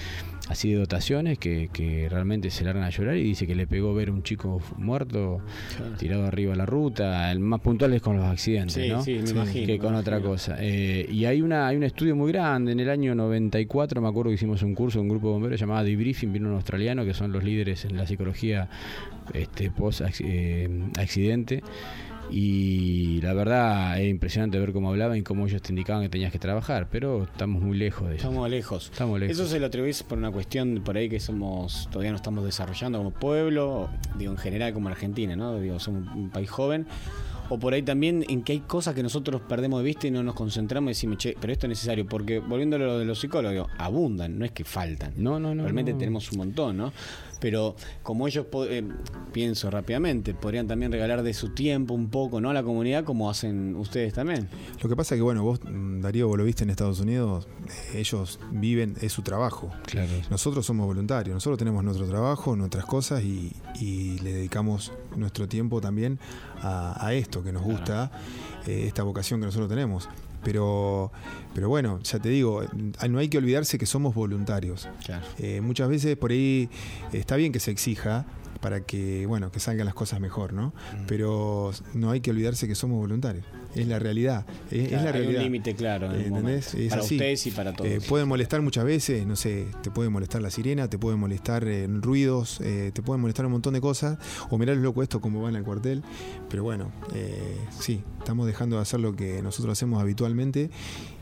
así 0.50 0.72
de 0.72 0.80
dotaciones 0.80 1.38
que, 1.38 1.70
que 1.72 2.08
realmente 2.10 2.50
se 2.50 2.64
largan 2.64 2.84
a 2.84 2.90
llorar 2.90 3.16
y 3.16 3.24
dice 3.24 3.46
que 3.48 3.56
le 3.56 3.68
pegó 3.68 3.94
ver 3.94 4.10
un 4.12 4.24
chico 4.24 4.62
muerto 4.78 5.40
tirado 5.98 6.26
arriba 6.26 6.52
de 6.52 6.58
la 6.58 6.66
ruta. 6.66 7.32
El 7.32 7.40
más 7.40 7.62
puntual 7.62 7.94
es 7.94 8.02
con 8.02 8.18
los 8.18 8.26
accidentes, 8.26 8.74
Sí, 8.74 8.90
¿no? 8.90 9.02
sí, 9.04 9.20
me 9.24 9.30
imagino, 9.30 9.66
Que 9.68 9.74
me 9.74 9.80
con 9.80 9.96
otra 9.96 10.18
imagino. 10.18 10.32
cosa. 10.32 10.58
Eh, 10.60 11.08
y 11.10 11.26
hay 11.26 11.42
una 11.42 11.68
hay 11.68 11.78
un 11.78 11.84
estudio 11.84 12.16
muy 12.16 12.32
grande. 12.32 12.72
En 12.72 12.80
el 12.80 12.90
año 12.90 13.14
94 13.16 14.02
me 14.02 14.08
acuerdo 14.10 14.30
que 14.30 14.36
hicimos 14.36 14.62
un 14.64 14.74
curso, 14.76 15.00
un 15.00 15.10
grupo 15.10 15.28
de 15.28 15.34
bomberos 15.34 15.60
llamado 15.60 15.86
Debriefing, 15.86 16.34
vino 16.34 16.50
un 16.50 16.56
australiano 16.56 17.06
que 17.06 17.14
son 17.14 17.32
los 17.32 17.44
líderes 17.44 17.86
en 17.86 17.96
la 17.98 18.06
psicología 18.08 18.68
este, 19.34 19.70
post 19.72 20.02
eh, 20.22 20.70
accidente. 21.00 21.62
Y 22.32 23.20
la 23.22 23.34
verdad 23.34 24.00
es 24.00 24.10
impresionante 24.10 24.58
ver 24.58 24.72
cómo 24.72 24.90
hablaban 24.90 25.18
y 25.18 25.22
cómo 25.22 25.48
ellos 25.48 25.62
te 25.62 25.72
indicaban 25.72 26.02
que 26.02 26.10
tenías 26.10 26.32
que 26.32 26.40
trabajar, 26.40 26.88
pero 26.90 27.24
estamos 27.24 27.62
muy 27.62 27.78
lejos 27.78 28.10
de 28.10 28.16
eso. 28.16 28.28
Estamos 28.28 28.50
lejos. 28.50 28.90
Estamos 28.92 29.20
lejos. 29.20 29.38
Eso 29.38 29.48
se 29.48 29.60
lo 29.60 29.66
atribuís 29.66 30.02
por 30.04 30.18
una 30.18 30.32
cuestión 30.32 30.82
por 30.84 30.96
ahí 30.98 31.10
que 31.10 31.20
somos 31.20 31.90
todavía 31.92 32.12
no 32.12 32.16
estamos 32.16 32.46
desarrollando 32.46 32.98
como 33.00 33.12
pueblo, 33.12 33.90
digo 34.18 34.32
en 34.32 34.38
general 34.38 34.74
como 34.74 34.88
Argentina, 34.88 35.36
¿no? 35.36 35.60
Digo, 35.60 35.80
somos 35.80 36.08
un 36.16 36.30
país 36.30 36.50
joven. 36.50 36.88
O 37.50 37.60
por 37.60 37.74
ahí 37.74 37.84
también 37.84 38.24
en 38.30 38.44
que 38.44 38.54
hay 38.54 38.60
cosas 38.62 38.96
que 38.96 39.04
nosotros 39.04 39.42
perdemos 39.42 39.82
de 39.82 39.86
vista 39.86 40.08
y 40.08 40.12
no 40.12 40.24
nos 40.24 40.36
concentramos 40.36 40.88
y 40.88 40.92
decimos, 40.92 41.18
che, 41.18 41.36
pero 41.38 41.52
esto 41.52 41.66
es 41.66 41.72
necesario, 41.72 42.08
porque 42.08 42.40
volviendo 42.40 42.78
a 42.78 42.80
lo 42.80 42.98
de 42.98 43.04
los 43.04 43.20
psicólogos, 43.20 43.68
abundan, 43.78 44.40
no 44.40 44.46
es 44.46 44.52
que 44.52 44.64
faltan. 44.64 45.16
No, 45.18 45.38
no, 45.38 45.54
no. 45.54 45.64
Realmente 45.64 45.92
no. 45.92 45.98
tenemos 45.98 46.32
un 46.32 46.38
montón, 46.38 46.78
¿no? 46.78 46.94
Pero 47.42 47.76
como 48.04 48.28
ellos, 48.28 48.46
eh, 48.70 48.88
pienso 49.34 49.70
rápidamente, 49.70 50.34
podrían 50.34 50.68
también 50.68 50.92
regalar 50.92 51.24
de 51.24 51.34
su 51.34 51.50
tiempo 51.50 51.94
un 51.94 52.10
poco, 52.10 52.40
¿no? 52.40 52.52
A 52.52 52.54
la 52.54 52.64
comunidad 52.64 53.04
como 53.04 53.30
hacen 53.30 53.76
ustedes 53.76 54.14
también. 54.14 54.48
Lo 54.82 54.88
que 54.88 54.96
pasa 54.96 55.16
es 55.16 55.20
que, 55.20 55.24
bueno, 55.24 55.44
vos, 55.44 55.60
Darío, 55.64 56.28
vos 56.28 56.38
lo 56.38 56.46
viste 56.46 56.64
en 56.64 56.70
Estados 56.70 57.00
Unidos, 57.00 57.48
ellos 57.94 58.40
viven, 58.52 58.96
es 59.02 59.12
su 59.12 59.24
trabajo. 59.24 59.72
Claro. 59.88 60.12
Nosotros 60.30 60.66
somos 60.66 60.86
voluntarios, 60.86 61.34
nosotros 61.34 61.58
tenemos 61.58 61.84
nuestro 61.84 62.08
trabajo, 62.08 62.56
nuestras 62.56 62.86
cosas 62.86 63.24
y, 63.24 63.52
y 63.80 64.20
le 64.20 64.34
dedicamos 64.34 64.94
nuestro 65.16 65.48
tiempo 65.48 65.82
también 65.82 66.20
a, 66.62 67.06
a 67.06 67.14
esto 67.14 67.44
que 67.44 67.52
nos 67.52 67.64
gusta, 67.64 68.12
eh, 68.68 68.86
esta 68.88 69.04
vocación 69.04 69.40
que 69.40 69.48
nosotros 69.48 69.68
tenemos. 69.68 70.08
Pero, 70.44 71.12
pero 71.54 71.70
bueno, 71.70 72.00
ya 72.04 72.20
te 72.20 72.30
digo, 72.30 72.64
eh, 72.64 72.68
no 73.10 73.20
hay 73.20 73.30
que 73.30 73.38
olvidarse 73.38 73.78
que 73.78 73.86
somos 73.86 74.16
voluntarios. 74.16 74.90
Claro. 75.06 75.26
Eh, 75.38 75.62
muchas 75.62 75.90
veces 75.90 76.18
por 76.18 76.32
ahí 76.32 76.70
está 77.14 77.36
bien 77.36 77.52
que 77.52 77.60
se 77.60 77.72
exija, 77.72 78.26
para 78.62 78.82
que, 78.82 79.26
bueno, 79.26 79.52
que 79.52 79.60
salgan 79.60 79.86
las 79.86 79.96
cosas 79.96 80.20
mejor, 80.20 80.54
¿no? 80.54 80.74
Pero 81.08 81.72
no 81.94 82.12
hay 82.12 82.22
que 82.22 82.32
olvidarse 82.32 82.68
que 82.68 82.76
somos 82.76 82.98
voluntarios. 83.00 83.46
Es 83.76 83.88
la 83.88 84.00
realidad. 84.00 84.46
Es, 84.70 84.90
Claro, 84.90 85.04
la 85.04 85.10
hay 85.12 85.16
un 85.16 85.24
realidad. 85.24 85.42
límite 85.44 85.76
claro 85.76 86.12
en 86.14 86.22
¿Entendés? 86.22 86.74
Es 86.76 86.90
Para 86.90 87.02
así. 87.02 87.16
ustedes 87.16 87.48
y 87.48 87.52
para 87.52 87.74
todos. 87.74 87.90
Eh, 87.90 88.00
pueden 88.08 88.28
molestar 88.28 88.62
muchas 88.62 88.84
veces, 88.86 89.26
no 89.26 89.36
sé, 89.36 89.68
te 89.82 89.90
puede 89.92 90.10
molestar 90.10 90.42
la 90.42 90.50
sirena, 90.52 90.90
te 90.90 90.98
puede 91.00 91.16
molestar 91.18 91.64
eh, 91.68 91.88
ruidos, 91.90 92.60
eh, 92.62 92.92
te 92.94 93.02
pueden 93.02 93.22
molestar 93.22 93.46
un 93.46 93.54
montón 93.54 93.74
de 93.74 93.82
cosas, 93.82 94.18
o 94.50 94.58
mirar 94.58 94.76
el 94.76 94.84
loco 94.84 95.02
esto 95.04 95.22
como 95.22 95.42
va 95.42 95.50
en 95.50 95.56
el 95.56 95.64
cuartel, 95.64 96.04
pero 96.50 96.64
bueno, 96.64 96.92
sí, 97.80 98.04
estamos 98.20 98.46
dejando 98.46 98.76
de 98.76 98.82
hacer 98.84 99.00
lo 99.00 99.16
que 99.16 99.42
nosotros 99.42 99.72
hacemos 99.74 100.02
habitualmente 100.02 100.70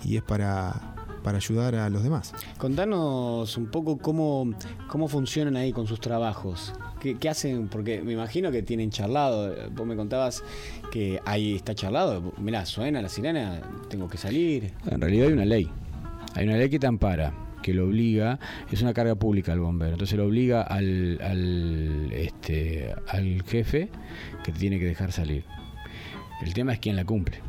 y 0.04 0.18
es 0.18 0.24
para, 0.24 0.96
para 1.24 1.38
ayudar 1.38 1.76
a 1.76 1.90
los 1.90 2.04
demás. 2.04 2.34
Contanos 2.58 3.56
un 3.58 3.68
poco 3.68 3.98
cómo, 3.98 4.52
cómo 4.90 5.08
funcionan 5.08 5.56
ahí 5.56 5.72
con 5.72 5.86
sus 5.88 6.00
trabajos. 6.00 6.74
¿Qué, 7.00 7.30
hacen? 7.30 7.70
Porque 7.70 8.02
me 8.02 8.14
imagino 8.14 8.52
que 8.52 8.62
tienen 8.62 8.90
charlado. 8.90 9.56
Vos 9.72 9.88
me 9.88 9.96
contabas 9.96 10.44
que 10.92 11.20
ahí 11.26 11.56
está 11.56 11.74
charlado. 11.74 12.34
Mirá, 12.38 12.66
suena 12.66 13.02
la 13.02 13.10
sirena, 13.10 13.62
tengo 13.90 14.08
que 14.10 14.18
salir. 14.18 14.74
En 14.90 15.00
realidad 15.00 15.28
hay 15.28 15.34
una 15.34 15.46
ley. 15.46 15.70
Hay 16.36 16.46
una 16.46 16.58
ley 16.58 16.70
que 16.70 16.78
te 16.78 16.88
ampara, 16.88 17.34
que 17.64 17.74
lo 17.74 17.86
obliga, 17.86 18.40
es 18.72 18.82
una 18.82 18.94
carga 18.94 19.16
pública 19.16 19.54
al 19.54 19.60
bombero. 19.60 19.94
Entonces 19.94 20.18
lo 20.18 20.26
obliga 20.26 20.62
al, 20.62 21.20
al, 21.22 22.12
este, 22.12 22.94
al 23.08 23.44
jefe 23.44 23.90
que 24.44 24.52
tiene 24.52 24.78
que 24.78 24.86
dejar 24.86 25.12
salir. 25.12 25.46
El 26.42 26.54
tema 26.54 26.74
es 26.74 26.80
quién 26.80 26.96
la 26.96 27.06
cumple. 27.06 27.49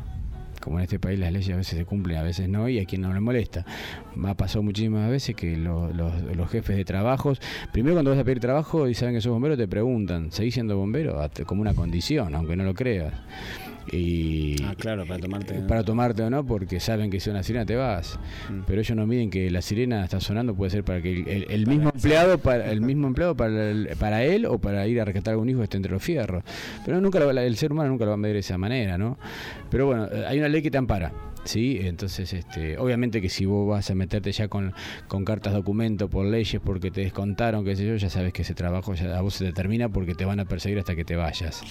Como 0.61 0.77
en 0.77 0.83
este 0.83 0.99
país 0.99 1.19
las 1.19 1.33
leyes 1.33 1.53
a 1.53 1.57
veces 1.57 1.77
se 1.77 1.85
cumplen, 1.85 2.17
a 2.17 2.23
veces 2.23 2.47
no, 2.47 2.69
y 2.69 2.79
a 2.79 2.85
quien 2.85 3.01
no 3.01 3.13
le 3.13 3.19
molesta. 3.19 3.65
Ha 4.25 4.33
pasado 4.35 4.63
muchísimas 4.63 5.09
veces 5.09 5.35
que 5.35 5.57
lo- 5.57 5.91
los, 5.91 6.21
los 6.35 6.49
jefes 6.49 6.77
de 6.77 6.85
trabajos, 6.85 7.41
primero 7.73 7.95
cuando 7.95 8.11
vas 8.11 8.19
a 8.19 8.23
pedir 8.23 8.39
trabajo 8.39 8.87
y 8.87 8.93
saben 8.93 9.15
que 9.15 9.21
sos 9.21 9.31
bombero, 9.33 9.57
te 9.57 9.67
preguntan, 9.67 10.31
¿seguís 10.31 10.53
siendo 10.53 10.77
bombero? 10.77 11.19
Como 11.45 11.61
una 11.61 11.73
condición, 11.73 12.35
aunque 12.35 12.55
no 12.55 12.63
lo 12.63 12.73
creas. 12.73 13.13
Y, 13.91 14.55
Ah, 14.63 14.75
claro, 14.77 15.05
para 15.05 15.19
tomarte. 15.19 15.53
para 15.61 15.83
tomarte 15.83 16.21
o 16.23 16.29
no, 16.29 16.45
porque 16.45 16.79
saben 16.79 17.09
que 17.09 17.19
si 17.19 17.29
una 17.29 17.43
sirena 17.43 17.65
te 17.65 17.75
vas. 17.75 18.19
Pero 18.67 18.81
ellos 18.81 18.95
no 18.95 19.07
miden 19.07 19.29
que 19.29 19.49
la 19.49 19.61
sirena 19.61 20.03
está 20.03 20.19
sonando, 20.19 20.53
puede 20.55 20.71
ser 20.71 20.83
para 20.83 21.01
que 21.01 21.11
el, 21.21 21.27
el- 21.27 21.45
el 21.51 21.67
mismo 21.67 21.89
empleado, 21.93 22.37
para 22.37 22.71
el 22.71 22.81
mismo 22.81 23.07
empleado 23.07 23.35
para, 23.35 23.69
el- 23.71 23.89
para 23.99 24.23
él 24.23 24.45
o 24.45 24.59
para 24.59 24.85
ir 24.87 25.01
a 25.01 25.05
rescatar 25.05 25.31
a 25.31 25.33
algún 25.33 25.49
hijo 25.49 25.63
esté 25.63 25.77
entre 25.77 25.91
los 25.91 26.03
fierros. 26.03 26.43
Pero 26.85 27.01
nunca 27.01 27.19
lo- 27.19 27.31
el 27.31 27.57
ser 27.57 27.71
humano 27.71 27.89
nunca 27.89 28.05
lo 28.05 28.11
va 28.11 28.15
a 28.15 28.17
medir 28.17 28.35
de 28.35 28.39
esa 28.41 28.57
manera, 28.57 28.97
¿no? 28.97 29.17
Pero 29.69 29.87
bueno, 29.87 30.05
eh, 30.11 30.25
hay 30.27 30.37
una 30.39 30.47
ley 30.49 30.61
que 30.61 30.69
te 30.71 30.77
ampara. 30.77 31.11
Sí, 31.43 31.79
entonces, 31.81 32.33
este, 32.33 32.77
obviamente 32.77 33.19
que 33.21 33.29
si 33.29 33.45
vos 33.45 33.67
vas 33.67 33.89
a 33.89 33.95
meterte 33.95 34.31
ya 34.31 34.47
con, 34.47 34.73
con 35.07 35.25
cartas 35.25 35.53
documento 35.53 36.07
por 36.09 36.25
leyes 36.25 36.61
porque 36.63 36.91
te 36.91 37.01
descontaron, 37.01 37.65
qué 37.65 37.75
sé 37.75 37.85
yo, 37.87 37.95
ya 37.95 38.09
sabes 38.09 38.31
que 38.31 38.43
ese 38.43 38.53
trabajo 38.53 38.93
ya 38.93 39.17
a 39.17 39.21
vos 39.21 39.33
se 39.35 39.45
te 39.45 39.51
termina 39.53 39.89
porque 39.89 40.13
te 40.13 40.23
van 40.25 40.39
a 40.39 40.45
perseguir 40.45 40.77
hasta 40.79 40.95
que 40.95 41.03
te 41.03 41.15
vayas. 41.15 41.61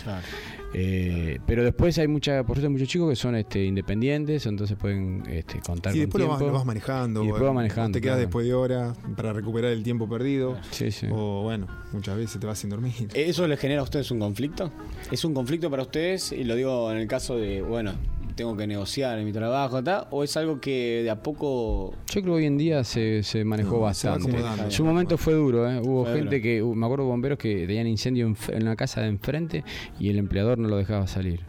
Eh, 0.72 1.38
pero 1.46 1.64
después 1.64 1.98
hay 1.98 2.06
mucha, 2.08 2.42
por 2.44 2.56
suerte, 2.56 2.66
hay 2.66 2.72
muchos 2.72 2.88
chicos 2.88 3.08
que 3.10 3.16
son 3.16 3.34
este, 3.34 3.64
independientes, 3.64 4.46
entonces 4.46 4.76
pueden 4.76 5.22
este, 5.28 5.60
contar 5.60 5.92
Y 5.94 5.98
con 5.98 6.00
después 6.06 6.22
lo 6.24 6.28
vas, 6.30 6.38
tiempo. 6.38 6.52
lo 6.52 6.58
vas 6.58 6.66
manejando, 6.66 7.22
Y 7.22 7.26
después 7.26 7.42
o- 7.42 7.44
vas 7.46 7.50
o 7.52 7.54
manejando. 7.54 7.92
te 7.96 8.00
quedas 8.00 8.14
claro. 8.14 8.26
después 8.26 8.46
de 8.46 8.54
horas 8.54 8.96
para 9.16 9.32
recuperar 9.32 9.72
el 9.72 9.82
tiempo 9.82 10.08
perdido, 10.08 10.56
Sí, 10.70 10.90
sí. 10.90 11.06
o 11.10 11.42
bueno, 11.42 11.66
muchas 11.92 12.16
veces 12.16 12.40
te 12.40 12.46
vas 12.46 12.58
sin 12.58 12.70
dormir. 12.70 12.92
¿Eso 13.14 13.46
les 13.48 13.58
genera 13.58 13.80
a 13.80 13.84
ustedes 13.84 14.10
un 14.10 14.18
conflicto? 14.20 14.70
¿Es 15.10 15.24
un 15.24 15.34
conflicto 15.34 15.70
para 15.70 15.82
ustedes? 15.82 16.32
Y 16.32 16.44
lo 16.44 16.54
digo 16.54 16.90
en 16.92 16.98
el 16.98 17.08
caso 17.08 17.36
de, 17.36 17.62
bueno, 17.62 17.92
tengo 18.40 18.56
que 18.56 18.66
negociar 18.66 19.18
en 19.18 19.26
mi 19.26 19.32
trabajo, 19.32 19.84
¿tá? 19.84 20.06
¿o 20.10 20.24
es 20.24 20.34
algo 20.38 20.62
que 20.62 21.02
de 21.02 21.10
a 21.10 21.22
poco... 21.22 21.92
Yo 22.06 22.22
creo 22.22 22.24
que 22.24 22.30
hoy 22.30 22.46
en 22.46 22.56
día 22.56 22.84
se, 22.84 23.22
se 23.22 23.44
manejó 23.44 23.74
No, 23.74 23.80
bastante. 23.80 24.34
En 24.64 24.70
su 24.70 24.82
momento 24.82 25.18
fue 25.18 25.34
duro, 25.34 25.70
¿eh? 25.70 25.78
hubo 25.78 26.04
Fue 26.04 26.14
gente 26.14 26.36
duro. 26.36 26.42
que, 26.42 26.62
uh, 26.62 26.74
me 26.74 26.86
acuerdo 26.86 27.04
bomberos 27.04 27.38
que 27.38 27.66
tenían 27.66 27.86
incendio 27.86 28.26
en, 28.26 28.36
en 28.48 28.64
la 28.64 28.76
casa 28.76 29.02
de 29.02 29.08
enfrente 29.08 29.62
y 29.98 30.08
el 30.08 30.16
empleador 30.18 30.56
no 30.56 30.68
lo 30.68 30.78
dejaba 30.78 31.06
salir. 31.06 31.40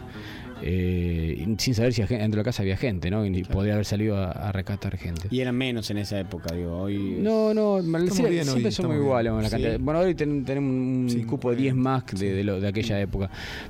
Eh, 0.64 1.46
sin 1.58 1.74
saber 1.76 1.94
si 1.94 2.02
dentro 2.04 2.30
de 2.30 2.38
la 2.38 2.44
casa 2.44 2.62
había 2.64 2.78
gente, 2.78 3.10
¿no? 3.10 3.26
Y 3.26 3.44
podría 3.44 3.74
haber 3.74 3.86
salido 3.86 4.18
a, 4.18 4.32
a 4.32 4.52
rescatar 4.52 4.98
gente. 4.98 5.28
Y 5.32 5.40
eran 5.42 5.56
menos 5.56 5.90
en 5.92 5.98
esa 5.98 6.20
época, 6.20 6.54
digo, 6.56 6.78
hoy... 6.78 7.18
No, 7.20 7.54
no, 7.54 7.82
mal- 7.84 8.04
Estamos 8.04 8.14
siempre, 8.16 8.32
bien 8.36 8.44
hoy, 8.48 8.52
siempre 8.52 8.72
somos 8.72 8.96
iguales. 8.98 9.32
bien. 9.32 9.44
la 9.44 9.50
Sí. 9.78 9.78
Bueno, 9.84 10.00
hoy 10.02 10.16
ten- 10.16 10.46
tenemos 10.46 11.14
un 11.14 11.24
cupo 11.24 11.52
de 11.52 11.58
10 11.58 11.76
más 11.76 12.06
de, 12.08 12.34
de 12.34 12.44
lo- 12.44 12.60
de 12.60 12.68
aquella 12.68 13.00
época. 13.00 13.30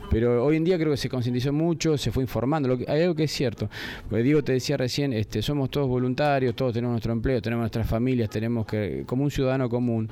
Pero 0.09 0.43
hoy 0.45 0.57
en 0.57 0.63
día 0.63 0.77
creo 0.77 0.91
que 0.91 0.97
se 0.97 1.09
concientizó 1.09 1.53
mucho, 1.53 1.97
se 1.97 2.11
fue 2.11 2.23
informando. 2.23 2.67
Lo 2.69 2.77
que, 2.77 2.85
hay 2.87 3.01
algo 3.01 3.15
que 3.15 3.23
es 3.23 3.31
cierto. 3.31 3.69
Porque 4.09 4.23
Diego 4.23 4.43
te 4.43 4.53
decía 4.53 4.77
recién, 4.77 5.13
este, 5.13 5.41
somos 5.41 5.69
todos 5.69 5.87
voluntarios, 5.87 6.55
todos 6.55 6.73
tenemos 6.73 6.93
nuestro 6.93 7.13
empleo, 7.13 7.41
tenemos 7.41 7.61
nuestras 7.63 7.87
familias, 7.87 8.29
tenemos 8.29 8.65
que, 8.65 9.03
como 9.05 9.23
un 9.23 9.31
ciudadano 9.31 9.69
común. 9.69 10.09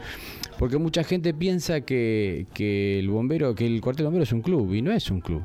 Porque 0.57 0.77
mucha 0.77 1.03
gente 1.03 1.33
piensa 1.33 1.81
que, 1.81 2.45
que 2.53 2.99
el 2.99 3.09
bombero, 3.09 3.55
que 3.55 3.65
el 3.65 3.79
cuartel 3.81 4.05
bombero 4.05 4.23
es 4.23 4.31
un 4.33 4.41
club, 4.41 4.73
y 4.73 4.81
no 4.81 4.91
es 4.91 5.09
un 5.09 5.21
club. 5.21 5.41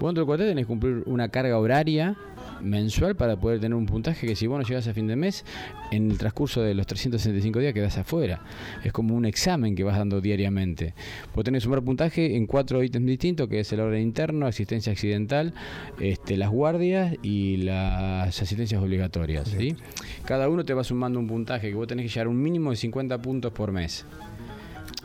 Vos 0.00 0.08
dentro 0.08 0.22
del 0.22 0.26
cuartel 0.26 0.48
tenés 0.48 0.66
que 0.66 0.72
cumplir 0.78 1.02
una 1.06 1.28
carga 1.28 1.58
horaria 1.58 2.16
mensual 2.60 3.16
para 3.16 3.36
poder 3.36 3.60
tener 3.60 3.74
un 3.76 3.86
puntaje 3.86 4.26
que 4.26 4.36
si 4.36 4.46
vos 4.46 4.58
no 4.58 4.64
llegás 4.66 4.86
a 4.88 4.94
fin 4.94 5.06
de 5.06 5.16
mes, 5.16 5.44
en 5.90 6.10
el 6.10 6.18
transcurso 6.18 6.62
de 6.62 6.74
los 6.74 6.86
365 6.86 7.58
días 7.58 7.72
quedás 7.72 7.98
afuera. 7.98 8.40
Es 8.84 8.92
como 8.92 9.14
un 9.14 9.24
examen 9.24 9.74
que 9.74 9.84
vas 9.84 9.96
dando 9.96 10.20
diariamente. 10.20 10.94
Vos 11.34 11.44
tenés 11.44 11.62
que 11.62 11.64
sumar 11.64 11.82
puntaje 11.82 12.36
en 12.36 12.46
cuatro 12.46 12.82
ítems 12.82 13.06
distintos, 13.06 13.48
que 13.48 13.60
es 13.60 13.72
el 13.72 13.80
orden 13.80 14.02
interno, 14.02 14.46
asistencia 14.46 14.92
accidental, 14.92 15.52
este, 16.00 16.36
las 16.36 16.50
guardias 16.50 17.14
y 17.22 17.58
las 17.58 18.40
asistencias 18.40 18.80
obligatorias. 18.80 19.48
¿sí? 19.48 19.76
Cada 20.24 20.48
uno 20.48 20.64
te 20.64 20.74
va 20.74 20.84
sumando 20.84 21.18
un 21.18 21.26
puntaje 21.26 21.68
que 21.68 21.74
vos 21.74 21.86
tenés 21.86 22.04
que 22.04 22.08
llegar 22.10 22.26
a 22.26 22.30
un 22.30 22.40
mínimo 22.40 22.70
de 22.70 22.76
50 22.76 23.20
puntos 23.22 23.52
por 23.52 23.72
mes 23.72 24.04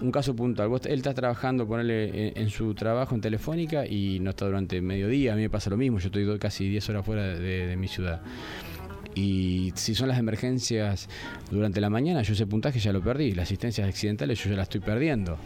un 0.01 0.11
caso 0.11 0.35
puntual. 0.35 0.69
Vos, 0.69 0.85
él 0.85 0.97
está 0.97 1.13
trabajando, 1.13 1.67
ponerle 1.67 2.29
en, 2.29 2.43
en 2.43 2.49
su 2.49 2.73
trabajo 2.73 3.15
en 3.15 3.21
Telefónica 3.21 3.85
y 3.85 4.19
no 4.19 4.31
está 4.31 4.45
durante 4.45 4.81
mediodía. 4.81 5.33
A 5.33 5.35
mí 5.35 5.43
me 5.43 5.49
pasa 5.49 5.69
lo 5.69 5.77
mismo. 5.77 5.99
Yo 5.99 6.07
estoy 6.07 6.39
casi 6.39 6.67
10 6.67 6.89
horas 6.89 7.05
fuera 7.05 7.23
de, 7.23 7.67
de 7.67 7.75
mi 7.77 7.87
ciudad. 7.87 8.21
Y 9.15 9.71
si 9.75 9.93
son 9.93 10.07
las 10.07 10.17
emergencias 10.17 11.07
durante 11.51 11.79
la 11.79 11.89
mañana, 11.89 12.23
yo 12.23 12.33
ese 12.33 12.47
puntaje 12.47 12.79
ya 12.79 12.91
lo 12.91 13.01
perdí. 13.01 13.33
Las 13.33 13.45
asistencias 13.45 13.87
accidentales 13.87 14.43
yo 14.43 14.49
ya 14.49 14.55
las 14.55 14.63
estoy 14.63 14.81
perdiendo. 14.81 15.37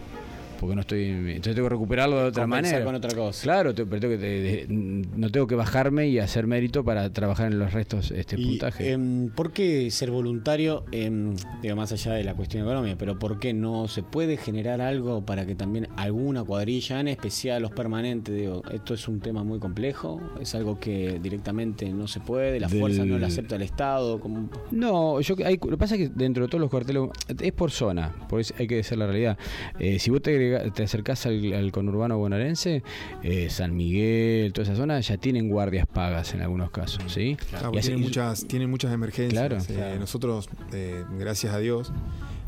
Porque 0.60 0.76
no 0.76 0.82
estoy. 0.82 1.04
Entonces 1.06 1.56
tengo 1.56 1.68
que 1.68 1.74
recuperarlo 1.76 2.18
de 2.18 2.24
otra 2.30 2.44
Compensar 2.44 2.72
manera. 2.74 2.86
con 2.86 2.96
otra 2.96 3.12
cosa. 3.16 3.44
Claro, 3.44 3.74
te- 3.76 3.86
pero 3.86 4.00
tengo 4.02 4.14
que, 4.16 4.18
de- 4.22 4.42
de- 4.42 4.66
no 4.70 5.30
tengo 5.30 5.48
que 5.48 5.56
bajarme 5.56 6.08
y 6.08 6.20
hacer 6.20 6.48
mérito 6.48 6.84
para 6.84 7.12
trabajar 7.14 7.52
en 7.52 7.60
los 7.60 7.74
restos 7.74 8.12
este 8.12 8.40
Y, 8.40 8.46
puntaje. 8.46 8.92
em, 8.92 9.30
¿Por 9.30 9.52
qué 9.52 9.90
ser 9.92 10.12
voluntario, 10.12 10.84
em, 10.92 11.36
digo, 11.62 11.76
más 11.76 11.92
allá 11.92 12.14
de 12.14 12.24
la 12.24 12.34
cuestión 12.34 12.64
económica, 12.64 12.96
pero 12.98 13.20
por 13.20 13.40
qué 13.40 13.54
no 13.54 13.88
se 13.88 14.04
puede 14.04 14.38
generar 14.38 14.82
algo 14.82 15.26
para 15.26 15.46
que 15.46 15.56
también 15.56 15.88
alguna 15.96 16.44
cuadrilla, 16.44 17.00
en 17.00 17.08
especial 17.10 17.62
los 17.62 17.72
permanentes, 17.72 18.36
digo, 18.36 18.64
esto 18.72 18.94
es 18.94 19.08
un 19.08 19.20
tema 19.20 19.44
muy 19.44 19.60
complejo, 19.60 20.20
es 20.42 20.56
algo 20.56 20.80
que 20.80 21.20
directamente 21.22 21.90
no 21.92 22.08
se 22.08 22.20
puede, 22.20 22.60
la 22.60 22.68
Del- 22.68 22.80
fuerza 22.80 23.06
no 23.06 23.18
la 23.20 23.28
acepta 23.28 23.56
el 23.56 23.62
Estado, 23.62 24.20
como 24.20 24.50
No, 24.72 25.22
yo 25.22 25.36
hay, 25.46 25.56
lo 25.58 25.70
que 25.72 25.78
pasa 25.78 25.96
es 25.96 26.02
que 26.10 26.16
dentro 26.16 26.44
de 26.46 26.50
todos 26.50 26.62
los 26.62 26.70
cuarteles 26.70 27.04
es 27.42 27.52
por 27.54 27.72
zona, 27.72 28.14
por 28.30 28.40
eso 28.40 28.54
hay 28.58 28.68
que 28.68 28.76
decir 28.78 28.98
la 28.98 29.06
realidad. 29.08 29.38
Eh, 29.80 30.00
si 30.00 30.10
vos 30.10 30.22
te, 30.22 30.38
te 30.74 30.84
acercás 30.84 31.26
al, 31.26 31.54
al 31.54 31.72
conurbano 31.72 32.18
bonaerense, 32.18 32.84
eh, 33.24 33.50
San 33.50 33.76
Miguel, 33.76 34.54
toda 34.54 34.64
esa 34.66 34.76
zona 34.76 35.00
ya 35.00 35.18
tienen 35.18 35.50
guardias 35.50 35.88
pagas 35.88 36.34
en 36.34 36.42
algunos 36.42 36.72
casos, 36.72 37.04
¿sí? 37.12 37.38
Claro, 37.50 37.66
Y 37.66 37.66
porque 37.66 37.80
así- 37.80 37.88
tienen, 37.90 38.04
muchas, 38.04 38.48
tienen 38.48 38.70
muchas 38.70 38.94
emergencias. 38.94 39.34
Claro. 39.48 39.58
Eh, 39.64 39.74
Claro. 39.76 40.00
Nosotros, 40.00 40.50
eh, 40.74 41.04
gracias 41.18 41.54
a 41.54 41.60
Dios, 41.60 41.92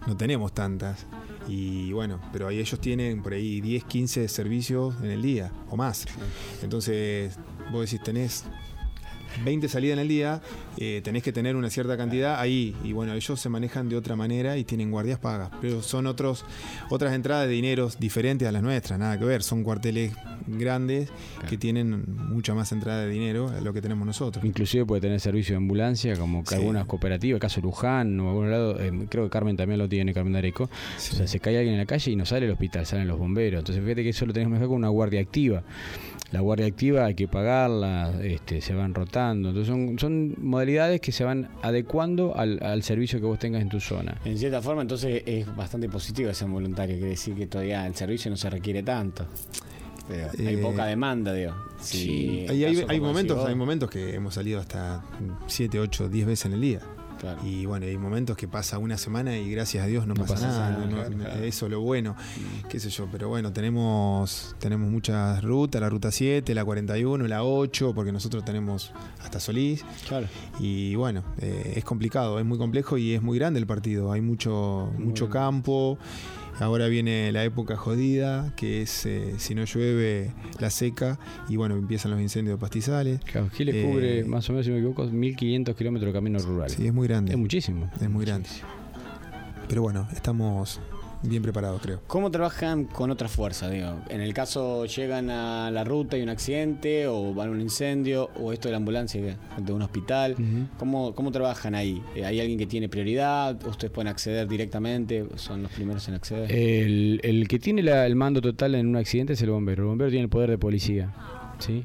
no 0.07 0.15
tenemos 0.17 0.53
tantas. 0.53 1.05
Y 1.47 1.91
bueno, 1.93 2.19
pero 2.31 2.47
ahí 2.47 2.59
ellos 2.59 2.79
tienen 2.79 3.23
por 3.23 3.33
ahí 3.33 3.59
10, 3.59 3.83
15 3.85 4.27
servicios 4.27 4.95
en 5.01 5.09
el 5.09 5.21
día 5.23 5.51
o 5.69 5.77
más. 5.77 6.05
Entonces, 6.62 7.38
vos 7.71 7.81
decís, 7.89 8.03
tenés 8.03 8.45
20 9.44 9.68
salidas 9.70 9.94
en 9.94 10.00
el 10.02 10.08
día, 10.08 10.42
eh, 10.78 11.02
tenés 11.04 11.24
que 11.24 11.32
tener 11.32 11.56
una 11.56 11.70
cierta 11.70 11.98
cantidad 11.98 12.39
ahí. 12.39 12.76
Y 12.84 12.94
bueno, 12.94 13.13
ellos 13.13 13.39
se 13.39 13.50
manejan 13.50 13.89
de 13.89 13.96
otra 13.96 14.15
manera 14.15 14.58
y 14.58 14.63
tienen 14.63 14.92
guardias 14.92 15.20
pagas. 15.20 15.50
Pero 15.62 15.82
son 15.82 16.08
otros 16.08 16.46
otras 16.89 17.13
entradas 17.13 17.48
de 17.48 17.54
dineros 17.54 18.00
diferentes 18.00 18.48
a 18.48 18.52
las 18.52 18.62
nuestras, 18.63 19.00
nada 19.00 19.18
que 19.18 19.26
ver. 19.26 19.44
Son 19.44 19.63
cuarteles 19.63 20.13
grandes 20.48 21.10
que 21.50 21.58
tienen 21.58 22.04
mucha 22.30 22.54
más 22.54 22.72
entrada 22.72 23.02
de 23.06 23.10
dinero 23.10 23.50
a 23.50 23.62
lo 23.62 23.74
que 23.74 23.82
tenemos 23.82 24.06
nosotros. 24.06 24.44
Inclusive 24.44 24.86
puede 24.86 25.02
tener 25.02 25.20
servicio 25.20 25.54
de 25.54 25.58
ambulancia, 25.58 26.15
como 26.18 26.44
que 26.44 26.50
Sí. 26.50 26.56
algunas 26.56 26.86
cooperativas, 26.86 27.36
el 27.36 27.42
caso 27.42 27.62
Luján 27.62 28.20
o 28.20 28.30
algún 28.30 28.50
lado, 28.52 28.80
eh, 28.80 28.92
creo 29.10 29.26
que 29.26 29.30
Carmen 29.30 29.56
también 29.58 29.78
lo 29.80 29.88
tiene, 29.88 30.13
Carmen 30.13 30.34
Dareco. 30.34 30.63
O 30.63 30.70
sea, 31.00 31.28
se 31.28 31.39
cae 31.39 31.58
alguien 31.58 31.74
en 31.76 31.80
la 31.80 31.86
calle 31.86 32.12
y 32.12 32.15
no 32.15 32.26
sale 32.26 32.46
el 32.46 32.52
hospital, 32.52 32.86
salen 32.86 33.08
los 33.08 33.18
bomberos. 33.20 33.60
Entonces 33.60 33.84
fíjate 33.84 34.04
que 34.04 34.10
eso 34.10 34.26
lo 34.26 34.34
tenemos 34.34 34.50
que 34.50 34.52
manejar 34.54 34.68
con 34.70 34.78
una 34.78 34.89
guardia 34.89 35.22
activa. 35.22 35.63
La 36.32 36.42
guardia 36.42 36.68
activa 36.68 37.06
hay 37.06 37.15
que 37.15 37.28
pagarla, 37.28 38.12
este, 38.22 38.62
se 38.62 38.74
van 38.74 38.94
rotando. 38.94 39.18
Entonces 39.32 39.67
son, 39.67 39.97
son 39.99 40.36
modalidades 40.39 41.01
que 41.01 41.12
se 41.12 41.23
van 41.23 41.49
adecuando 41.62 42.36
al, 42.36 42.60
al 42.63 42.84
servicio 42.84 43.19
que 43.19 43.25
vos 43.25 43.38
tengas 43.39 43.62
en 43.62 43.69
tu 43.69 43.79
zona. 43.79 44.17
en 44.25 44.38
cierta 44.38 44.62
forma 44.62 44.82
entonces 44.82 45.23
es 45.25 45.55
bastante 45.55 45.88
positivo 45.89 46.34
ser 46.34 46.47
voluntario, 46.47 46.95
quiere 46.95 47.12
decir 47.12 47.36
que 47.36 47.47
todavía 47.47 47.86
el 47.86 47.95
servicio 47.95 48.32
no 48.32 48.38
se 48.38 48.49
requiere 48.49 48.84
tanto. 48.84 49.25
Pero 50.08 50.27
hay 50.39 50.55
Eh, 50.55 50.58
poca 50.58 50.86
demanda, 50.88 51.32
digo. 51.34 51.53
Si 51.79 51.97
Sí, 51.99 52.45
hay, 52.49 52.63
hay- 52.65 52.99
momentos, 52.99 53.45
hay 53.45 53.53
momentos 53.55 53.89
que 53.91 54.15
hemos 54.15 54.34
salido 54.34 54.60
hasta 54.60 55.03
7, 55.47 55.79
8, 55.79 56.10
10 56.10 56.25
veces 56.25 56.45
en 56.47 56.53
el 56.53 56.62
día. 56.62 56.79
Y 57.43 57.65
bueno, 57.65 57.86
hay 57.86 57.97
momentos 57.97 58.38
que 58.38 58.47
pasa 58.47 58.77
una 58.77 58.97
semana 58.97 59.38
y 59.38 59.51
gracias 59.51 59.84
a 59.84 59.88
Dios 59.88 60.08
no, 60.08 60.13
pasa, 60.13 60.47
nada. 60.47 61.43
Eso 61.43 61.65
es 61.65 61.71
lo 61.71 61.82
bueno, 61.82 62.15
qué 62.69 62.79
sé 62.79 62.89
yo. 62.89 63.08
Pero 63.12 63.29
bueno, 63.29 63.51
tenemos, 63.53 64.55
tenemos 64.60 64.89
muchas 64.89 65.43
rutas, 65.43 65.82
la 65.82 65.89
ruta 65.89 66.12
7, 66.12 66.53
la 66.53 66.63
41, 66.63 67.27
la 67.27 67.43
8, 67.43 67.93
porque 67.93 68.12
nosotros 68.12 68.45
tenemos 68.45 68.91
hasta 69.21 69.39
Solís. 69.39 69.84
Claro. 70.08 70.27
Y 70.60 70.95
bueno, 70.95 71.23
eh, 71.39 71.73
es 71.75 71.84
complicado, 71.84 72.39
es 72.39 72.45
muy 72.45 72.58
complejo 72.58 72.97
y 72.97 73.13
es 73.13 73.21
muy 73.21 73.38
grande 73.38 73.60
el 73.60 73.67
partido. 73.67 74.12
Hay 74.12 74.21
mucho, 74.21 74.91
mucho 74.97 75.29
campo. 75.29 75.97
Ahora 76.60 76.88
viene 76.88 77.32
la 77.32 77.45
época 77.45 77.78
jodida, 77.78 78.54
que 78.58 78.82
es 78.82 79.06
eh, 79.06 79.36
si 79.38 79.56
no 79.56 79.63
llueve, 79.63 80.34
la 80.60 80.69
seca, 80.69 81.17
y 81.48 81.56
bueno, 81.56 81.76
empiezan 81.76 82.12
los 82.12 82.19
incendios 82.19 82.58
de 82.58 82.62
pastizales. 82.62 83.22
Claro, 83.22 83.50
Giles 83.50 83.76
eh, 83.76 83.84
cubre, 83.89 84.24
más 84.26 84.50
o 84.50 84.54
menos, 84.54 84.65
si 84.65 84.72
me 84.72 84.80
equivoco, 84.80 85.06
1.500 85.06 85.74
kilómetros 85.76 86.10
de 86.10 86.13
caminos 86.13 86.43
rurales. 86.43 86.74
Sí, 86.74 86.86
es 86.86 86.93
muy 86.93 87.08
grande. 87.08 87.32
Es 87.32 87.38
muchísimo. 87.38 87.89
Es 88.02 88.10
muy 88.10 88.26
grande. 88.26 88.50
Pero 89.69 89.84
bueno, 89.84 90.08
estamos 90.12 90.82
bien 91.23 91.41
preparado, 91.41 91.77
creo. 91.79 92.01
¿Cómo 92.08 92.32
trabajan 92.32 92.86
con 92.86 93.12
otra 93.12 93.27
fuerza? 93.27 93.69
Digo? 93.69 93.99
En 94.10 94.21
el 94.21 94.34
caso 94.34 94.86
llegan 94.86 95.29
a 95.29 95.71
la 95.71 95.84
ruta 95.84 96.17
y 96.17 96.21
un 96.21 96.29
accidente, 96.29 97.08
o 97.08 97.34
van 97.34 97.49
a 97.49 97.51
un 97.51 97.62
incendio, 97.62 98.29
o 98.39 98.53
esto 98.53 98.67
de 98.67 98.73
la 98.73 98.77
ambulancia 98.77 99.38
de 99.58 99.73
un 99.73 99.82
hospital. 99.82 100.36
¿Cómo, 100.77 101.13
¿Cómo, 101.13 101.32
trabajan 101.32 101.75
ahí? 101.75 102.01
Eh, 102.15 102.25
¿Hay 102.25 102.39
alguien 102.39 102.58
que 102.58 102.65
tiene 102.65 102.89
prioridad? 102.89 103.55
¿Ustedes 103.67 103.91
pueden 103.91 104.08
acceder 104.08 104.47
directamente? 104.47 105.25
¿Son 105.36 105.63
los 105.63 105.71
primeros 105.71 106.08
en 106.08 106.15
acceder? 106.15 106.51
El, 106.51 107.19
el 107.23 107.47
que 107.47 107.60
tiene 107.60 107.82
el 107.82 108.15
mando 108.15 108.41
total 108.41 108.75
en 108.75 108.88
un 108.88 108.95
accidente 108.95 109.34
es 109.34 109.41
el 109.41 109.51
bombero. 109.51 109.84
El 109.84 109.89
bombero 109.89 110.10
tiene 110.10 110.23
el 110.23 110.29
poder 110.29 110.49
de 110.49 110.58
policía. 110.58 111.13
¿sí? 111.60 111.84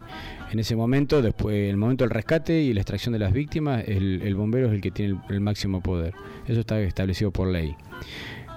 En 0.50 0.58
ese 0.58 0.76
momento, 0.76 1.20
después 1.20 1.68
el 1.68 1.76
momento 1.76 2.04
del 2.04 2.10
rescate 2.10 2.62
y 2.62 2.72
la 2.72 2.80
extracción 2.80 3.12
de 3.12 3.18
las 3.18 3.32
víctimas, 3.32 3.84
el, 3.86 4.22
el 4.22 4.34
bombero 4.34 4.68
es 4.68 4.72
el 4.74 4.80
que 4.80 4.90
tiene 4.90 5.20
el 5.28 5.40
máximo 5.40 5.82
poder. 5.82 6.14
Eso 6.46 6.60
está 6.60 6.80
establecido 6.80 7.30
por 7.30 7.48
ley. 7.48 7.76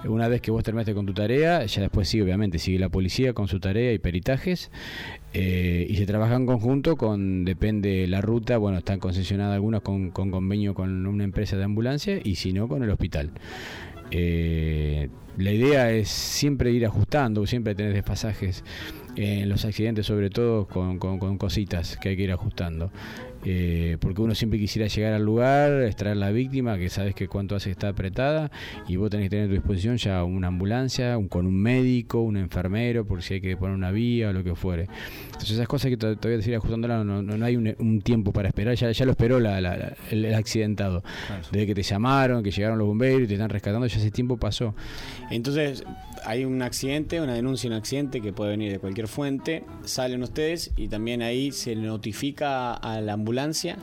Una 0.06 0.28
vez 0.28 0.42
que 0.42 0.52
vos 0.52 0.64
terminaste 0.64 0.94
con 0.94 1.06
tu 1.06 1.14
tarea, 1.14 1.66
ya 1.66 1.82
después 1.82 2.08
sí, 2.08 2.22
obviamente, 2.22 2.60
sigue 2.60 2.80
la 2.80 2.90
policía 2.90 3.34
con 3.34 3.48
su 3.48 3.60
tarea 3.60 3.92
y 3.94 3.98
peritajes 3.98 4.72
eh, 5.34 5.86
y 5.90 5.96
se 5.96 6.06
trabaja 6.06 6.36
en 6.36 6.46
conjunto 6.46 6.96
con, 6.96 7.46
depende 7.46 8.08
la 8.08 8.22
ruta, 8.22 8.58
bueno, 8.58 8.78
están 8.78 9.00
concesionadas 9.00 9.56
algunas 9.56 9.82
con, 9.82 10.12
convenio 10.12 10.74
con 10.74 11.06
una 11.08 11.24
empresa 11.24 11.58
de 11.58 11.64
ambulancia 11.64 12.20
y 12.24 12.36
si 12.36 12.54
no, 12.54 12.68
con 12.68 12.84
el 12.84 12.90
hospital. 12.90 13.32
Eh, 14.12 15.10
la 15.38 15.52
idea 15.52 15.92
es 15.92 16.10
siempre 16.10 16.72
ir 16.72 16.86
ajustando, 16.86 17.46
siempre 17.46 17.76
tener 17.76 17.94
desfasajes 17.94 18.64
en 19.16 19.50
los 19.50 19.66
accidentes, 19.66 20.06
sobre 20.06 20.30
todo 20.30 20.68
con, 20.68 20.98
cositas 21.38 21.98
que 21.98 22.10
hay 22.10 22.18
que 22.18 22.24
ir 22.24 22.32
ajustando. 22.32 22.92
Eh, 23.50 23.96
porque 24.02 24.22
uno 24.22 24.36
siempre 24.36 24.60
quisiera 24.60 24.90
llegar 24.90 25.14
al 25.14 25.24
lugar, 25.24 25.84
extraer 25.84 26.18
la 26.18 26.32
víctima, 26.32 26.78
que 26.78 26.90
sabes 26.90 27.16
que 27.16 27.30
cuánto 27.30 27.56
hace 27.56 27.72
está 27.72 27.88
apretada, 27.88 28.52
y 28.90 28.98
vos 28.98 29.10
tenés 29.10 29.28
que 29.28 29.30
tener 29.30 29.46
a 29.46 29.48
tu 29.48 29.54
disposición 29.54 29.96
ya 29.96 30.26
una 30.26 30.48
ambulancia, 30.48 31.18
un, 31.18 31.30
con 31.30 31.48
un 31.48 31.56
médico, 31.56 32.20
un 32.20 32.36
enfermero, 32.36 33.06
por 33.06 33.24
si 33.24 33.36
hay 33.36 33.42
que 33.42 33.56
poner 33.56 33.74
una 33.74 33.92
vía 33.92 34.32
o 34.32 34.34
lo 34.34 34.44
que 34.44 34.54
fuere. 34.54 34.90
Entonces 35.28 35.52
esas 35.52 35.68
cosas 35.70 35.90
que 35.90 35.96
todavía 35.96 36.42
te 36.42 36.56
ajustándola, 36.58 37.06
no, 37.06 37.22
no, 37.22 37.38
no, 37.38 37.46
hay 37.46 37.56
un, 37.56 38.02
tiempo 38.02 38.34
para 38.34 38.50
esperar, 38.50 38.76
ya, 38.76 38.92
ya 38.92 39.06
lo 39.06 39.12
esperó 39.12 39.38
el, 39.38 40.36
accidentado. 40.36 41.02
Desde 41.50 41.68
que 41.68 41.74
te 41.74 41.84
llamaron, 41.84 42.44
que 42.44 42.52
llegaron 42.52 42.78
los 42.78 42.88
bomberos 42.88 43.22
y 43.22 43.28
te 43.28 43.36
están 43.36 43.50
rescatando, 43.50 43.88
ya 43.88 43.98
ese 43.98 44.12
tiempo 44.12 44.36
pasó. 44.36 44.76
Entonces, 45.32 45.86
hay 46.26 46.44
un 46.44 46.62
accidente, 46.62 47.22
una 47.22 47.36
denuncia 47.36 47.70
de 47.70 47.76
un 47.76 47.80
accidente 47.80 48.20
que 48.20 48.34
puede 48.34 48.52
venir 48.52 48.74
de 48.74 48.80
cualquier 48.80 49.08
fuente, 49.08 49.64
salen 49.86 50.22
ustedes 50.22 50.72
y 50.76 50.90
también 50.90 51.22
ahí 51.22 51.54
se 51.54 51.78
notifica 51.78 52.74
a 52.74 53.00
la 53.00 53.14
ambulancia 53.14 53.37
ambulancia 53.38 53.76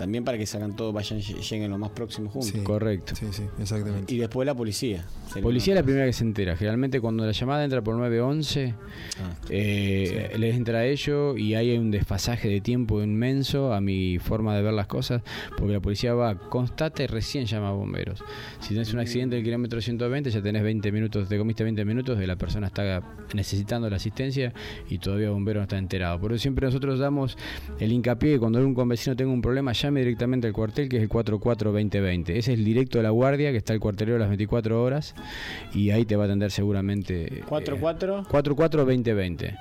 también 0.00 0.24
para 0.24 0.38
que 0.38 0.46
salgan 0.46 0.74
todos, 0.74 0.94
vayan, 0.94 1.20
lleguen 1.20 1.70
lo 1.70 1.76
más 1.76 1.90
próximo 1.90 2.30
juntos. 2.30 2.58
Correcto. 2.62 3.14
Sí, 3.14 3.26
sí, 3.32 3.42
exactamente. 3.60 4.14
Y 4.14 4.16
después 4.16 4.46
la 4.46 4.54
policía. 4.54 5.04
Policía 5.42 5.74
es 5.74 5.80
la 5.80 5.82
primera 5.82 6.06
que 6.06 6.14
se 6.14 6.24
entera. 6.24 6.56
Generalmente 6.56 7.02
cuando 7.02 7.26
la 7.26 7.32
llamada 7.32 7.62
entra 7.62 7.82
por 7.82 7.96
911, 7.96 8.74
ah, 9.20 9.34
eh, 9.50 10.34
les 10.38 10.56
entra 10.56 10.78
a 10.78 10.86
ellos 10.86 11.38
y 11.38 11.54
hay 11.54 11.76
un 11.76 11.90
desfasaje 11.90 12.48
de 12.48 12.62
tiempo 12.62 13.02
inmenso 13.02 13.74
a 13.74 13.82
mi 13.82 14.18
forma 14.18 14.56
de 14.56 14.62
ver 14.62 14.72
las 14.72 14.86
cosas, 14.86 15.20
porque 15.58 15.74
la 15.74 15.80
policía 15.80 16.14
va, 16.14 16.34
constate 16.34 17.04
y 17.04 17.06
recién 17.06 17.44
llama 17.44 17.68
a 17.68 17.72
bomberos. 17.72 18.24
Si 18.60 18.68
tienes 18.68 18.94
un 18.94 19.00
accidente 19.00 19.36
del 19.36 19.44
kilómetro 19.44 19.82
120, 19.82 20.30
ya 20.30 20.40
tenés 20.40 20.62
20 20.62 20.92
minutos, 20.92 21.28
te 21.28 21.36
comiste 21.36 21.62
20 21.62 21.84
minutos 21.84 22.18
de 22.18 22.26
la 22.26 22.36
persona 22.36 22.68
está 22.68 23.02
necesitando 23.34 23.90
la 23.90 23.96
asistencia 23.96 24.54
y 24.88 24.96
todavía 24.96 25.26
el 25.26 25.34
bombero 25.34 25.60
no 25.60 25.64
está 25.64 25.76
enterado. 25.76 26.18
Por 26.18 26.32
eso 26.32 26.40
siempre 26.40 26.66
nosotros 26.66 26.98
damos 26.98 27.36
el 27.78 27.92
hincapié 27.92 28.32
que 28.32 28.38
cuando 28.38 28.58
algún 28.58 28.74
convecino 28.74 29.14
tenga 29.14 29.30
un 29.30 29.42
problema, 29.42 29.72
ya 29.72 29.89
directamente 29.98 30.46
al 30.46 30.52
cuartel, 30.52 30.88
que 30.88 30.98
es 30.98 31.02
el 31.02 31.08
44-2020. 31.08 32.30
Ese 32.30 32.38
es 32.38 32.48
el 32.48 32.64
directo 32.64 32.98
de 32.98 33.04
la 33.04 33.10
guardia, 33.10 33.50
que 33.50 33.56
está 33.56 33.72
el 33.72 33.80
cuartelero 33.80 34.18
las 34.18 34.28
24 34.28 34.82
horas, 34.82 35.14
y 35.74 35.90
ahí 35.90 36.04
te 36.04 36.16
va 36.16 36.24
a 36.24 36.26
atender 36.26 36.50
seguramente. 36.52 37.42
¿44? 37.48 38.26
44-2020. 38.26 39.58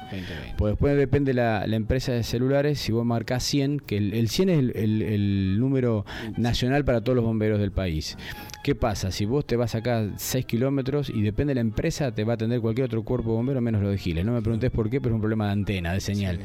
Pues 0.57 0.73
después 0.73 0.97
depende 0.97 1.33
la, 1.33 1.65
la 1.65 1.75
empresa 1.75 2.11
de 2.11 2.23
celulares, 2.23 2.79
si 2.79 2.91
vos 2.91 3.05
marcás 3.05 3.43
100, 3.43 3.79
que 3.79 3.97
el, 3.97 4.29
100 4.29 4.49
es 4.49 4.75
el 4.75 5.59
número 5.59 6.05
nacional 6.37 6.85
para 6.85 7.01
todos 7.01 7.15
los 7.15 7.25
bomberos 7.25 7.59
del 7.59 7.71
país. 7.71 8.17
¿Qué 8.61 8.75
pasa? 8.75 9.11
Si 9.11 9.25
vos 9.25 9.45
te 9.45 9.55
vas 9.55 9.73
acá 9.73 10.09
6 10.17 10.45
kilómetros 10.45 11.09
y 11.09 11.21
depende 11.21 11.51
de 11.51 11.55
la 11.55 11.61
empresa, 11.61 12.13
te 12.13 12.25
va 12.25 12.33
a 12.33 12.35
atender 12.35 12.59
cualquier 12.59 12.85
otro 12.85 13.03
cuerpo 13.03 13.33
bombero 13.33 13.61
menos 13.61 13.81
lo 13.81 13.89
de 13.89 13.97
Giles. 13.97 14.25
No 14.25 14.33
me 14.33 14.41
preguntes 14.41 14.69
por 14.69 14.89
qué, 14.89 14.99
pero 14.99 15.13
es 15.13 15.15
un 15.15 15.21
problema 15.21 15.45
de 15.45 15.51
antena, 15.53 15.93
de 15.93 16.01
señal. 16.01 16.39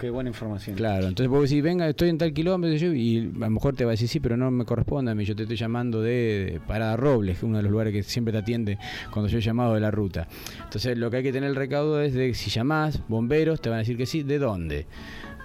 qué, 0.00 0.10
buena, 0.10 0.30
información. 0.30 0.74
Claro, 0.74 1.06
entonces 1.06 1.28
vos 1.28 1.48
decís, 1.48 1.62
venga, 1.62 1.86
estoy 1.86 2.08
en 2.08 2.16
tal 2.16 2.32
kilómetro 2.32 2.94
y 2.94 3.03
a 3.12 3.38
lo 3.38 3.50
mejor 3.50 3.74
te 3.74 3.84
va 3.84 3.90
a 3.90 3.92
decir, 3.92 4.08
sí, 4.08 4.20
pero 4.20 4.36
no 4.36 4.50
me 4.50 4.64
corresponde 4.64 5.10
a 5.10 5.14
mí, 5.14 5.24
yo 5.24 5.34
te 5.34 5.42
estoy 5.42 5.56
llamando 5.56 6.00
de, 6.00 6.60
Parada 6.66 6.96
Robles, 6.96 7.36
que 7.36 7.38
es 7.38 7.42
uno 7.42 7.56
de 7.56 7.62
los 7.62 7.72
lugares 7.72 7.92
que 7.92 8.02
siempre 8.02 8.32
te 8.32 8.38
atiende 8.38 8.78
cuando 9.10 9.28
yo 9.28 9.38
he 9.38 9.40
llamado 9.40 9.74
de 9.74 9.80
la 9.80 9.90
ruta. 9.90 10.28
Entonces 10.62 10.96
lo 10.98 11.10
que 11.10 11.18
hay 11.18 11.22
que 11.22 11.32
tener 11.32 11.50
el 11.50 11.56
recaudo 11.56 12.00
es 12.00 12.14
de 12.14 12.34
si 12.34 12.50
llamás, 12.50 13.00
bomberos, 13.08 13.60
te 13.60 13.68
van 13.68 13.76
a 13.76 13.80
decir 13.80 13.96
que 13.96 14.06
sí, 14.06 14.22
¿de 14.22 14.38
dónde? 14.38 14.86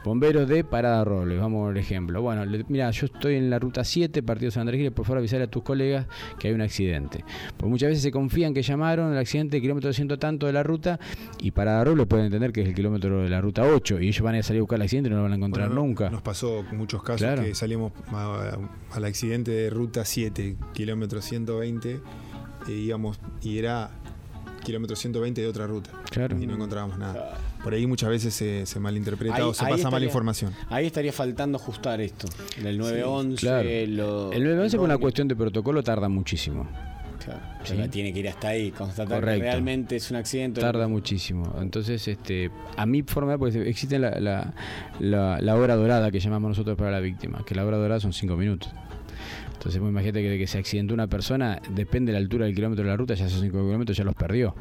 Bomberos 0.04 0.48
de 0.48 0.64
Parada 0.64 1.04
Robles, 1.04 1.40
vamos 1.40 1.70
al 1.70 1.78
ejemplo. 1.78 2.22
Bueno, 2.22 2.44
mira, 2.70 2.90
yo 2.92 3.06
estoy 3.06 3.36
en 3.36 3.50
la 3.50 3.60
ruta 3.60 3.84
7, 3.84 4.24
partido 4.24 4.50
San 4.50 4.62
Andrés 4.62 4.92
por 4.92 5.06
favor 5.06 5.20
avisar 5.20 5.42
a 5.42 5.48
tus 5.48 5.64
colegas 5.64 6.08
que 6.40 6.48
hay 6.48 6.54
un 6.54 6.62
accidente. 6.62 7.26
Porque 7.58 7.70
muchas 7.70 7.90
veces 7.90 8.04
se 8.04 8.12
confían 8.12 8.54
que 8.54 8.62
llamaron 8.62 9.12
el 9.12 9.18
accidente 9.18 9.60
kilómetro 9.60 9.92
ciento 9.94 10.18
tanto 10.18 10.48
de 10.48 10.54
la 10.54 10.64
ruta 10.64 11.00
y 11.40 11.52
Parada 11.52 11.84
Robles 11.84 12.08
pueden 12.08 12.28
entender 12.28 12.52
que 12.52 12.62
es 12.62 12.68
el 12.70 12.74
kilómetro 12.74 13.24
de 13.24 13.30
la 13.30 13.42
ruta 13.42 13.64
8 13.64 14.00
y 14.00 14.08
ellos 14.08 14.22
van 14.22 14.36
a 14.36 14.44
salir 14.44 14.60
a 14.60 14.64
buscar 14.64 14.78
el 14.78 14.84
accidente 14.84 15.10
y 15.10 15.12
no 15.12 15.18
lo 15.18 15.24
van 15.24 15.34
a 15.34 15.36
encontrar 15.36 15.72
nunca. 15.72 16.10
Nos 16.10 16.22
pasó 16.22 16.64
muchos 16.72 17.04
casos 17.04 17.40
que 17.40 17.54
salimos 17.54 17.92
al 18.12 19.06
accidente 19.06 19.52
de 19.52 19.70
ruta 19.70 20.06
7, 20.06 20.56
kilómetro 20.74 21.22
120, 21.22 22.00
y 22.68 22.72
íbamos, 22.72 23.20
y 23.42 23.58
era 23.58 23.92
kilómetro 24.60 24.96
120 24.96 25.42
de 25.42 25.48
otra 25.48 25.68
ruta. 25.68 25.92
Claro. 26.10 26.38
Y 26.40 26.48
no 26.48 26.56
encontrábamos 26.56 26.98
nada. 26.98 27.38
Por 27.64 27.74
ahí 27.74 27.86
muchas 27.88 28.10
veces 28.10 28.34
se, 28.34 28.66
se 28.66 28.80
malinterpreta 28.80 29.48
o 29.48 29.54
se 29.54 29.66
pasa 29.66 29.90
mala 29.90 30.06
información. 30.06 30.54
Ahí 30.70 30.86
estaría 30.86 31.14
faltando 31.14 31.58
ajustar 31.58 32.02
esto. 32.02 32.28
El 32.58 32.78
911. 32.78 33.84
El 33.84 33.98
911 33.98 34.78
por 34.78 34.86
una 34.86 34.98
cuestión 34.98 35.28
de 35.28 35.36
protocolo 35.36 35.84
tarda 35.84 36.10
muchísimo. 36.10 36.68
Claro, 37.24 37.90
tiene 37.90 38.14
que 38.14 38.20
ir 38.20 38.30
hasta 38.30 38.50
ahí, 38.50 38.72
constatar 38.72 39.20
que 39.20 39.26
realmente 39.26 39.96
es 39.98 40.10
un 40.10 40.18
accidente. 40.18 40.62
Tarda 40.62 40.88
muchísimo. 40.88 41.54
Entonces, 41.62 42.08
este, 42.08 42.50
a 42.78 42.86
mi 42.86 43.04
forma, 43.04 43.38
porque 43.38 43.70
existe 43.70 44.00
la, 44.00 44.20
la, 44.20 44.54
la, 45.00 45.40
la, 45.42 45.56
hora 45.56 45.76
dorada 45.76 46.12
que 46.12 46.20
llamamos 46.20 46.50
nosotros 46.50 46.78
para 46.78 46.92
la 46.92 47.00
víctima, 47.00 47.44
que 47.46 47.56
la 47.56 47.66
hora 47.66 47.78
dorada 47.78 48.00
son 48.00 48.14
5 48.14 48.36
minutos. 48.36 48.72
Entonces, 49.60 49.82
pues, 49.82 49.92
imagínate 49.92 50.22
que 50.24 50.38
que 50.38 50.48
se 50.48 50.58
accidentó 50.58 50.94
una 50.94 51.08
persona, 51.08 51.62
depende 51.76 52.14
de 52.14 52.14
la 52.14 52.24
altura 52.24 52.46
del 52.46 52.56
kilómetro 52.56 52.86
de 52.86 52.92
la 52.92 52.96
ruta, 52.96 53.14
ya 53.16 53.26
esos 53.26 53.42
5 53.42 53.58
kilómetros 53.58 53.98
ya 53.98 54.06
los 54.06 54.16
perdió. 54.16 54.56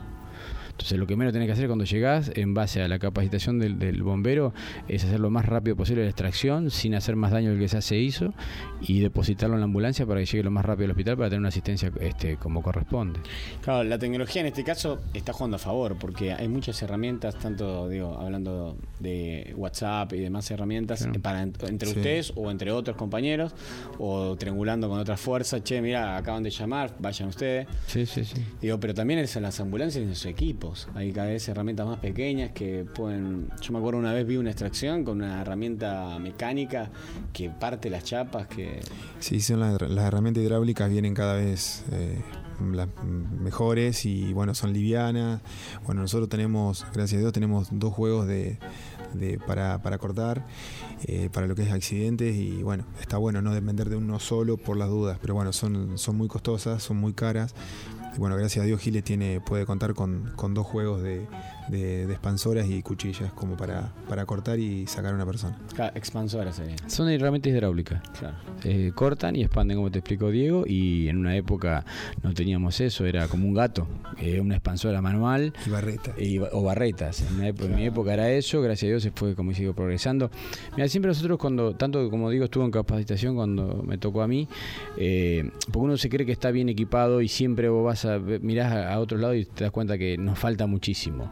Entonces 0.79 0.97
lo 0.97 1.09
que 1.09 1.17
menos 1.17 1.33
tenés 1.33 1.47
que 1.47 1.53
hacer 1.55 1.67
cuando 1.67 1.85
llegás, 1.85 2.31
en 2.37 2.55
base 2.55 2.81
a 2.81 2.87
la 2.87 3.01
capacitación 3.01 3.59
del, 3.59 4.01
bombero, 4.05 4.55
es 4.87 5.05
hacer 5.05 5.19
lo 5.19 5.29
más 5.29 5.45
rápido 5.45 5.75
posible 5.75 6.05
la 6.05 6.09
extracción, 6.09 6.71
sin 6.71 6.95
hacer 6.95 7.17
más 7.17 7.33
daño 7.33 7.51
del 7.51 7.59
que 7.59 7.67
ya 7.67 7.81
se 7.81 7.97
hizo, 7.97 8.33
y 8.81 9.01
depositarlo 9.01 9.57
en 9.57 9.61
la 9.61 9.65
ambulancia 9.65 10.07
para 10.07 10.21
que 10.21 10.27
llegue 10.27 10.45
lo 10.45 10.53
más 10.53 10.65
rápido 10.65 10.85
al 10.85 10.91
hospital 10.93 11.17
para 11.17 11.31
tener 11.31 11.41
una 11.41 11.49
asistencia 11.49 11.91
este, 12.01 12.37
como 12.37 12.63
corresponde. 12.63 13.19
Claro, 13.61 13.83
la 13.83 13.99
tecnología 13.99 14.41
en 14.41 14.47
este 14.47 14.63
caso 14.63 15.01
está 15.13 15.33
jugando 15.33 15.57
a 15.57 15.59
favor, 15.59 15.97
porque 15.99 16.33
hay 16.33 16.47
muchas 16.47 16.81
herramientas, 16.81 17.37
tanto 17.37 17.89
digo, 17.89 18.17
hablando 18.17 18.77
de 19.01 19.53
WhatsApp 19.57 20.13
y 20.13 20.21
demás 20.21 20.49
herramientas, 20.53 21.09
para 21.21 21.43
entre 21.43 21.89
ustedes 21.89 22.33
o 22.37 22.53
entre 22.53 22.71
otros 22.71 22.97
compañeros, 22.97 23.53
o 23.99 24.37
triangulando 24.37 24.89
con 24.89 25.01
otras 25.01 25.21
fuerzas, 25.21 25.65
che, 25.65 25.83
mira, 25.83 26.17
acaban 26.17 26.45
de 26.45 26.51
llamar, 26.51 26.95
vayan 27.01 27.31
ustedes. 27.31 27.67
Sí, 27.89 28.07
sí, 28.07 28.25
sí. 28.25 28.41
Digo, 28.61 28.79
pero 28.79 28.95
también 28.95 29.19
es 29.19 29.35
en 29.35 29.43
las 29.43 29.59
ambulancias 29.59 30.05
y 30.05 30.07
en 30.07 30.15
su 30.15 30.29
equipo. 30.29 30.68
Hay 30.95 31.13
cada 31.13 31.29
vez 31.29 31.49
herramientas 31.49 31.87
más 31.87 31.99
pequeñas 31.99 32.53
que 32.53 32.85
pueden. 32.85 33.49
Yo 33.61 33.73
me 33.73 33.79
acuerdo 33.79 33.99
una 33.99 34.13
vez 34.13 34.27
vi 34.27 34.37
una 34.37 34.51
extracción 34.51 35.05
con 35.05 35.19
una 35.19 35.41
herramienta 35.41 36.19
mecánica 36.19 36.91
que 37.33 37.51
parte 37.51 37.91
las 37.91 38.05
chapas. 38.05 38.49
Sí, 39.21 39.41
son 39.41 39.61
las, 39.61 39.81
herramientas 39.81 40.43
hidráulicas 40.43 40.91
vienen 40.91 41.15
cada 41.15 41.35
vez. 41.35 41.85
Eh, 41.93 42.21
mejores 43.41 44.05
y 44.05 44.33
bueno 44.33 44.53
son 44.53 44.73
livianas 44.73 45.41
bueno 45.87 46.01
nosotros 46.03 46.29
tenemos 46.29 46.85
gracias 46.93 47.19
a 47.19 47.21
Dios 47.21 47.33
tenemos 47.33 47.69
dos 47.71 47.95
juegos 47.95 48.27
de, 48.27 48.59
para 49.47 49.99
cortar, 49.99 50.47
eh, 51.05 51.29
para 51.33 51.47
lo 51.47 51.55
que 51.55 51.63
es 51.63 51.73
accidentes 51.73 52.37
y 52.37 52.63
bueno, 52.63 52.85
está 53.01 53.17
bueno 53.19 53.43
no 53.43 53.55
depender 53.55 53.89
de 53.89 53.97
uno 53.97 54.19
solo 54.19 54.57
por 54.57 54.77
las 54.77 54.89
dudas, 54.89 55.19
pero 55.21 55.35
bueno, 55.35 55.53
son, 55.53 55.99
son 55.99 56.17
muy 56.17 56.29
costosas, 56.29 56.83
son 56.83 56.99
muy 56.99 57.13
caras. 57.13 57.55
Bueno, 58.19 58.37
gracias 58.37 58.65
a 58.65 58.67
Dios 58.67 58.81
Giles 58.81 59.05
tiene, 59.05 59.41
puede 59.41 59.65
contar 59.65 59.95
con, 59.95 60.33
con 60.35 60.53
dos 60.53 60.67
juegos 60.67 61.03
de, 61.03 61.29
de, 61.69 62.07
de 62.07 62.13
expansoras 62.13 62.69
y 62.69 62.83
cuchillas 62.83 63.33
como 63.33 63.57
para, 63.57 63.93
para 64.09 64.25
cortar 64.27 64.59
y 64.59 64.87
sacar 64.87 65.13
a 65.13 65.15
una 65.17 65.27
persona. 65.27 65.57
Claro, 65.75 65.97
expansoras. 65.97 66.61
Son 66.87 67.09
herramientas 67.09 67.53
hidráulicas. 67.53 68.03
Claro. 68.19 68.37
Eh, 68.65 68.93
cortan 68.95 69.37
y 69.37 69.43
expanden, 69.43 69.77
como 69.77 69.91
te 69.91 69.99
explicó 69.99 70.31
Diego, 70.31 70.65
y 70.67 71.09
en 71.09 71.19
una 71.19 71.37
época 71.37 71.85
no 72.23 72.33
teníamos 72.35 72.81
eso, 72.81 73.05
era 73.07 73.29
como 73.29 73.47
un 73.47 73.55
gato, 73.55 73.87
eh, 74.19 74.41
una 74.41 74.55
expansora 74.57 75.01
manual. 75.03 75.53
Y 75.67 75.71
barretas. 75.71 76.15
o 76.53 76.63
barretas. 76.63 77.23
En, 77.23 77.35
una 77.37 77.49
época- 77.49 77.67
en 77.67 77.77
mi 77.77 77.85
época 77.87 78.15
era 78.15 78.31
eso, 78.31 78.61
gracias 78.63 78.89
a 78.89 78.91
Dios 78.91 79.03
se 79.03 79.11
fue, 79.11 79.35
como 79.35 79.53
sigo 79.55 79.75
progresando. 79.75 80.31
Mira, 80.77 80.89
siempre 80.89 81.09
nosotros 81.09 81.39
cuando, 81.39 81.75
tanto 81.77 82.09
como 82.11 82.31
digo, 82.31 82.45
estuve 82.45 82.65
en 82.65 82.71
capacitación 82.71 83.37
cuando 83.37 83.83
me 83.87 83.99
tocó 83.99 84.23
a 84.23 84.29
mí, 84.29 84.49
eh, 84.97 85.51
porque 85.71 85.79
uno 85.85 85.97
se 85.97 86.09
cree 86.09 86.27
que 86.27 86.33
está 86.33 86.51
bien 86.51 86.69
equipado 86.69 87.21
y 87.21 87.29
siempre 87.29 87.69
vos 87.69 87.85
vas 87.85 88.05
a, 88.05 88.19
mirás 88.19 88.73
a, 88.73 88.93
a 88.95 89.01
otro 89.01 89.19
lado 89.19 89.35
y 89.35 89.45
te 89.45 89.65
das 89.65 89.71
cuenta 89.71 89.99
que 89.99 90.17
nos 90.19 90.39
falta 90.39 90.67
muchísimo. 90.67 91.31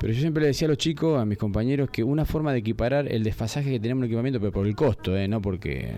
Pero 0.00 0.12
yo 0.12 0.20
siempre 0.20 0.42
le 0.42 0.48
decía 0.48 0.66
a 0.66 0.68
los 0.68 0.78
chicos, 0.78 1.20
a 1.20 1.24
mis 1.24 1.38
compañeros, 1.38 1.90
que 1.90 2.04
una 2.04 2.24
forma 2.24 2.52
de 2.52 2.58
equiparar 2.58 3.10
el 3.10 3.24
desfasaje 3.24 3.70
que 3.70 3.80
tenemos 3.80 4.02
en 4.02 4.04
el 4.04 4.10
equipamiento, 4.10 4.40
pero 4.40 4.52
por 4.52 4.66
el 4.66 4.76
costo, 4.76 5.16
¿eh? 5.16 5.26
no 5.26 5.42
porque 5.42 5.92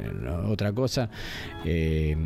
otra 0.47 0.73
cosa, 0.73 1.11
eh, 1.65 2.17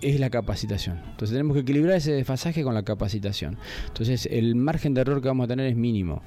es 0.00 0.20
la 0.20 0.30
capacitación. 0.30 0.98
Entonces 1.10 1.30
tenemos 1.30 1.54
que 1.54 1.60
equilibrar 1.60 1.96
ese 1.96 2.12
desfasaje 2.12 2.62
con 2.62 2.74
la 2.74 2.82
capacitación. 2.82 3.58
Entonces 3.88 4.26
el 4.30 4.54
margen 4.54 4.94
de 4.94 5.02
error 5.02 5.20
que 5.20 5.28
vamos 5.28 5.44
a 5.44 5.48
tener 5.48 5.66
es 5.66 5.76
mínimo. 5.76 6.22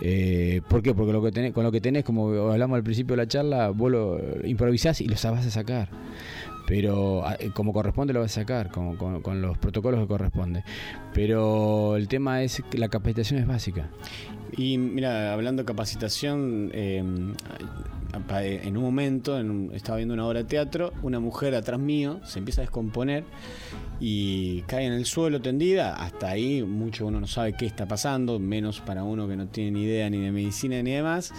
Eh, 0.00 0.60
¿Por 0.68 0.82
qué? 0.82 0.94
Porque 0.94 1.12
lo 1.12 1.22
que 1.22 1.30
tenés, 1.30 1.52
con 1.52 1.62
lo 1.62 1.70
que 1.70 1.80
tenés, 1.80 2.04
como 2.04 2.50
hablamos 2.50 2.76
al 2.76 2.82
principio 2.82 3.14
de 3.14 3.22
la 3.22 3.28
charla, 3.28 3.70
vos 3.70 3.90
lo 3.90 4.20
improvisás 4.44 5.00
y 5.00 5.06
lo 5.06 5.14
vas 5.14 5.46
a 5.46 5.50
sacar 5.50 5.88
pero 6.66 7.26
a- 7.26 7.36
como 7.54 7.72
corresponde 7.72 8.12
lo 8.12 8.20
vas 8.20 8.36
a 8.36 8.40
sacar, 8.40 8.70
con- 8.70 8.96
con 8.96 9.42
los 9.42 9.58
protocolos 9.58 10.00
que 10.00 10.06
corresponde. 10.06 10.64
Pero 11.12 11.96
el 11.96 12.08
tema 12.08 12.42
es 12.42 12.62
que 12.70 12.78
la 12.78 12.88
capacitación 12.88 13.40
es 13.40 13.46
básica. 13.46 13.88
Y 14.56 14.76
mira, 14.78 15.32
hablando 15.32 15.62
de 15.62 15.66
capacitación, 15.66 16.70
eh, 16.74 17.02
pa- 18.28 18.44
en 18.44 18.76
un 18.76 18.82
momento 18.82 19.38
estaba 19.72 19.96
viendo 19.96 20.12
una 20.14 20.26
obra 20.26 20.40
de 20.40 20.44
teatro, 20.44 20.92
una 21.02 21.20
mujer 21.20 21.54
atrás 21.54 21.80
mío 21.80 22.20
se 22.24 22.38
empieza 22.38 22.60
a 22.60 22.64
descomponer 22.64 23.24
y 23.98 24.60
cae 24.62 24.84
en 24.86 24.92
el 24.92 25.06
suelo 25.06 25.40
tendida. 25.40 25.94
Hasta 25.94 26.28
ahí 26.28 26.62
mucho 26.62 27.06
uno 27.06 27.18
no 27.20 27.26
sabe 27.26 27.54
qué 27.54 27.64
está 27.64 27.86
pasando, 27.86 28.38
menos 28.38 28.80
para 28.80 29.04
uno 29.04 29.26
que 29.26 29.36
no 29.36 29.46
tiene 29.48 29.70
ni 29.70 29.84
idea 29.84 30.10
ni 30.10 30.18
de 30.18 30.30
medicina 30.32 30.82
ni 30.82 30.90
demás. 30.90 31.32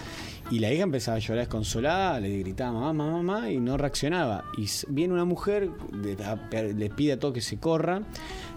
Y 0.49 0.57
la 0.59 0.73
hija 0.73 0.83
empezaba 0.83 1.17
a 1.17 1.19
llorar 1.19 1.45
desconsolada, 1.45 2.19
le 2.19 2.39
gritaba 2.39 2.71
mamá, 2.73 2.93
mamá, 2.93 3.21
mamá 3.23 3.51
y 3.51 3.59
no 3.59 3.77
reaccionaba. 3.77 4.45
Y 4.57 4.65
viene 4.89 5.13
una 5.13 5.25
mujer, 5.25 5.69
le, 5.93 6.89
pide 6.89 7.13
a 7.13 7.19
todo 7.19 7.31
que 7.31 7.41
se 7.41 7.57
corra, 7.59 8.01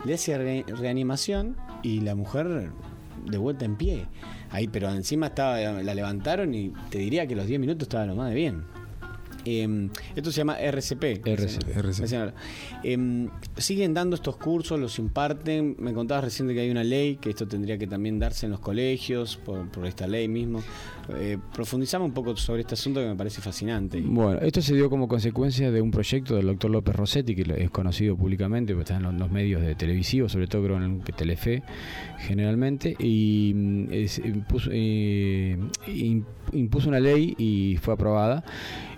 le 0.07 0.14
hace 0.14 0.36
re- 0.38 0.64
reanimación 0.66 1.57
y 1.82 2.00
la 2.00 2.14
mujer 2.14 2.70
de 3.31 3.39
vuelta 3.39 3.64
en 3.64 3.77
pie. 3.77 4.07
Ahí, 4.51 4.68
pero 4.68 4.91
encima 4.91 5.27
estaba, 5.27 5.59
la 5.61 5.95
levantaron 5.95 6.55
y 6.55 6.72
te 6.91 6.99
diría 6.99 7.27
que 7.27 7.37
los 7.37 7.47
10 7.47 7.61
minutos 7.61 7.87
estaba 7.87 8.07
lo 8.07 8.14
más 8.14 8.31
de 8.31 8.35
bien. 8.35 8.64
Eh, 9.47 9.88
esto 10.14 10.30
se 10.32 10.38
llama 10.38 10.59
RCP. 10.59 11.22
RCP. 11.24 11.72
Recién- 11.82 12.32
Eh, 12.82 13.28
siguen 13.57 13.94
dando 13.94 14.16
estos 14.16 14.36
cursos, 14.36 14.78
los 14.78 14.99
imparten. 14.99 15.76
Me 15.78 15.92
contabas 15.92 16.24
recién 16.24 16.49
de 16.49 16.55
que 16.55 16.61
hay 16.61 16.70
una 16.70 16.84
ley, 16.84 17.16
que 17.16 17.30
esto 17.30 17.47
tendría 17.47 17.78
que 17.78 17.86
también 17.86 18.18
darse 18.18 18.47
en 18.47 18.53
los 18.53 18.61
colegios, 18.61 19.36
por, 19.36 19.68
por 19.70 19.86
esta 19.86 20.07
ley 20.07 20.28
mismo. 20.28 20.62
Eh, 21.18 21.38
profundizamos 21.55 22.09
un 22.09 22.14
poco 22.14 22.36
sobre 22.36 22.62
este 22.62 22.74
asunto 22.74 23.01
que 23.01 23.07
me 23.07 23.14
parece 23.14 23.40
fascinante. 23.40 24.01
Bueno, 24.01 24.40
esto 24.40 24.61
se 24.61 24.74
dio 24.74 24.90
como 24.90 25.07
consecuencia 25.07 25.70
de 25.70 25.80
un 25.80 25.90
proyecto 25.90 26.34
del 26.34 26.47
doctor 26.47 26.70
López 26.70 26.97
Rossetti, 26.97 27.34
que 27.36 27.62
es 27.64 27.70
conocido 27.70 28.16
públicamente, 28.16 28.72
porque 28.74 28.92
está 28.92 28.97
en 29.09 29.18
los, 29.18 29.30
medios 29.30 29.62
de 29.62 29.74
televisivos, 29.74 30.32
sobre 30.32 30.47
todo 30.49 30.64
creo 30.64 30.82
en 30.82 31.01
Telefe, 31.03 31.62
generalmente, 32.18 32.97
y 32.99 33.53
mm, 33.55 33.92
es- 33.92 34.18
impuso, 34.18 34.70
eh, 34.72 35.57
im- 35.88 36.24
impuso 36.53 36.88
una 36.88 37.01
ley 37.01 37.34
y 37.38 37.76
fue 37.80 37.94
aprobada, 37.94 38.44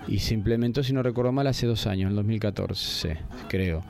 y 0.08 0.18
se 0.20 0.34
implementó, 0.34 0.82
si 0.82 0.92
no 0.92 1.02
recuerdo 1.02 1.32
mal, 1.32 1.46
hace 1.46 1.66
dos 1.66 1.86
años, 1.86 2.10
en 2.10 2.16
2014, 2.16 3.18
creo. 3.48 3.84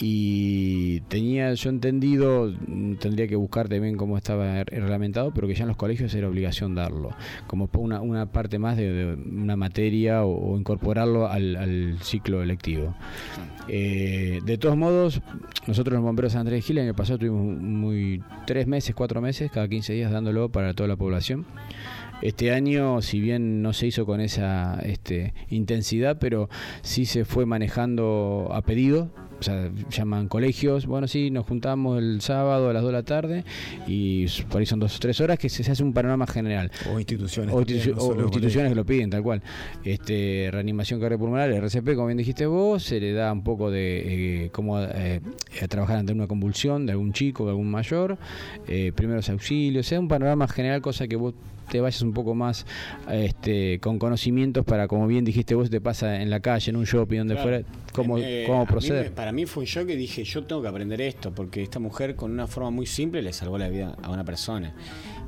Y 0.00 1.00
tenía 1.02 1.52
yo 1.52 1.68
entendido, 1.68 2.50
tendría 2.98 3.28
que 3.28 3.36
buscar 3.36 3.68
también 3.68 3.96
cómo 3.96 4.16
estaba 4.16 4.64
reglamentado, 4.64 5.32
pero 5.34 5.46
que 5.46 5.54
ya 5.54 5.62
en 5.62 5.68
los 5.68 5.76
colegios 5.76 6.14
era 6.14 6.28
obligación 6.28 6.74
darlo, 6.74 7.10
como 7.46 7.68
una, 7.74 8.00
una 8.00 8.32
parte 8.32 8.58
más 8.58 8.78
de, 8.78 9.14
una 9.14 9.56
materia 9.56 10.24
o, 10.24 10.56
incorporarlo 10.56 11.28
al, 11.28 11.98
ciclo 12.00 12.42
electivo. 12.42 12.94
Eh, 13.68 14.40
de 14.44 14.58
todos 14.58 14.76
modos, 14.76 15.20
nosotros 15.66 15.94
los 15.94 16.02
bomberos 16.02 16.36
Andrés 16.36 16.68
en 16.70 16.78
el 16.78 16.94
pasado 16.94 17.18
tuvimos 17.18 17.60
muy 17.60 18.22
tres 18.46 18.66
meses, 18.66 18.94
cuatro 18.94 19.20
meses, 19.20 19.50
cada 19.50 19.68
15 19.68 19.92
días 19.92 20.10
dándolo 20.10 20.48
para 20.48 20.72
toda 20.72 20.88
la 20.88 20.96
población. 20.96 21.44
Este 22.22 22.52
año, 22.52 23.02
si 23.02 23.20
bien 23.20 23.62
no 23.62 23.72
se 23.72 23.88
hizo 23.88 24.06
con 24.06 24.20
esa 24.20 24.78
este, 24.84 25.34
intensidad, 25.50 26.18
pero 26.20 26.48
sí 26.82 27.04
se 27.04 27.24
fue 27.24 27.46
manejando 27.46 28.48
a 28.52 28.62
pedido. 28.62 29.10
O 29.40 29.44
sea, 29.44 29.72
llaman 29.90 30.28
colegios, 30.28 30.86
bueno, 30.86 31.08
sí, 31.08 31.32
nos 31.32 31.44
juntamos 31.46 31.98
el 31.98 32.20
sábado 32.20 32.70
a 32.70 32.72
las 32.72 32.80
2 32.82 32.92
de 32.92 32.96
la 32.96 33.02
tarde 33.02 33.44
y 33.88 34.26
por 34.48 34.60
ahí 34.60 34.66
son 34.66 34.78
dos 34.78 34.94
o 34.94 35.00
tres 35.00 35.20
horas 35.20 35.36
que 35.36 35.48
se, 35.48 35.64
se 35.64 35.72
hace 35.72 35.82
un 35.82 35.92
panorama 35.92 36.28
general. 36.28 36.70
O 36.94 36.96
instituciones. 37.00 37.52
O, 37.52 37.60
institu- 37.60 37.96
no 37.96 38.02
o 38.02 38.22
instituciones 38.22 38.70
que 38.70 38.76
lo 38.76 38.86
piden, 38.86 39.10
tal 39.10 39.24
cual. 39.24 39.42
Este, 39.82 40.48
reanimación 40.52 41.00
cardiopulmonar, 41.00 41.50
RCP, 41.50 41.96
como 41.96 42.06
bien 42.06 42.18
dijiste 42.18 42.46
vos, 42.46 42.84
se 42.84 43.00
le 43.00 43.12
da 43.14 43.32
un 43.32 43.42
poco 43.42 43.72
de 43.72 44.44
eh, 44.44 44.50
cómo 44.52 44.80
eh, 44.80 45.20
eh, 45.60 45.68
trabajar 45.68 45.96
ante 45.96 46.12
una 46.12 46.28
convulsión 46.28 46.86
de 46.86 46.92
algún 46.92 47.12
chico, 47.12 47.42
de 47.44 47.50
algún 47.50 47.68
mayor, 47.68 48.18
eh, 48.68 48.92
primeros 48.94 49.28
auxilios, 49.28 49.84
o 49.84 49.88
sea, 49.88 49.98
un 49.98 50.06
panorama 50.06 50.46
general, 50.46 50.80
cosa 50.82 51.08
que 51.08 51.16
vos 51.16 51.34
te 51.70 51.80
vayas 51.80 52.02
un 52.02 52.12
poco 52.12 52.34
más 52.34 52.66
este, 53.10 53.78
con 53.80 53.98
conocimientos 53.98 54.64
para, 54.64 54.88
como 54.88 55.06
bien 55.06 55.24
dijiste 55.24 55.54
vos, 55.54 55.70
te 55.70 55.80
pasa 55.80 56.20
en 56.20 56.30
la 56.30 56.40
calle, 56.40 56.70
en 56.70 56.76
un 56.76 56.84
shopping, 56.84 57.18
donde 57.18 57.34
Claro. 57.34 57.48
fuera, 57.50 57.64
cómo, 57.92 58.18
Eh, 58.18 58.44
cómo 58.46 58.58
a 58.60 58.64
mí 58.64 58.66
proceder. 58.68 59.12
para 59.12 59.32
mí 59.32 59.46
fue 59.46 59.62
un 59.62 59.66
shock 59.66 59.86
que 59.86 59.96
dije, 59.96 60.24
yo 60.24 60.44
tengo 60.44 60.62
que 60.62 60.68
aprender 60.68 61.00
esto, 61.00 61.32
porque 61.32 61.62
esta 61.62 61.78
mujer 61.78 62.14
con 62.16 62.30
una 62.30 62.46
forma 62.46 62.70
muy 62.70 62.86
simple 62.86 63.22
le 63.22 63.32
salvó 63.32 63.58
la 63.58 63.68
vida 63.68 63.96
a 64.02 64.10
una 64.10 64.24
persona. 64.24 64.74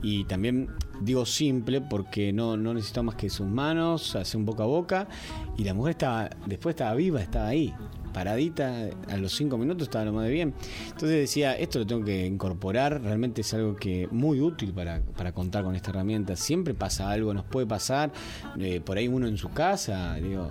Y 0.02 0.24
también 0.24 0.68
digo 1.00 1.24
simple 1.24 1.80
porque 1.80 2.32
no, 2.32 2.56
no 2.58 2.74
necesitó 2.74 3.02
más 3.02 3.14
que 3.14 3.30
sus 3.30 3.46
manos, 3.46 4.14
hacer 4.16 4.36
un 4.38 4.44
boca 4.44 4.64
a 4.64 4.66
boca, 4.66 5.08
y 5.56 5.64
la 5.64 5.72
mujer 5.72 5.92
estaba, 5.92 6.30
después 6.46 6.74
estaba 6.74 6.94
viva, 6.94 7.22
estaba 7.22 7.48
ahí, 7.48 7.72
paradita, 8.14 8.88
a 9.10 9.16
los 9.18 9.34
cinco 9.34 9.58
minutos 9.58 9.88
estaba 9.88 10.06
lo 10.06 10.14
más 10.14 10.24
de 10.24 10.30
bien. 10.30 10.54
Entonces 10.86 11.10
decía, 11.10 11.52
esto 11.52 11.80
lo 11.80 11.86
tengo 11.86 12.02
que 12.02 12.24
incorporar, 12.24 13.02
realmente 13.02 13.42
es 13.42 13.52
algo 13.52 13.76
que 13.76 14.08
muy 14.10 14.40
útil 14.40 14.72
para, 14.72 15.02
para 15.02 15.32
contar 15.32 15.64
con 15.64 15.74
esta 15.74 15.90
herramienta. 15.90 16.36
Siempre 16.36 16.72
pasa 16.72 17.10
algo, 17.10 17.34
nos 17.34 17.44
puede 17.44 17.66
pasar, 17.66 18.10
eh, 18.58 18.80
por 18.80 18.96
ahí 18.96 19.08
uno 19.08 19.26
en 19.26 19.36
su 19.36 19.50
casa, 19.50 20.14
digo, 20.14 20.48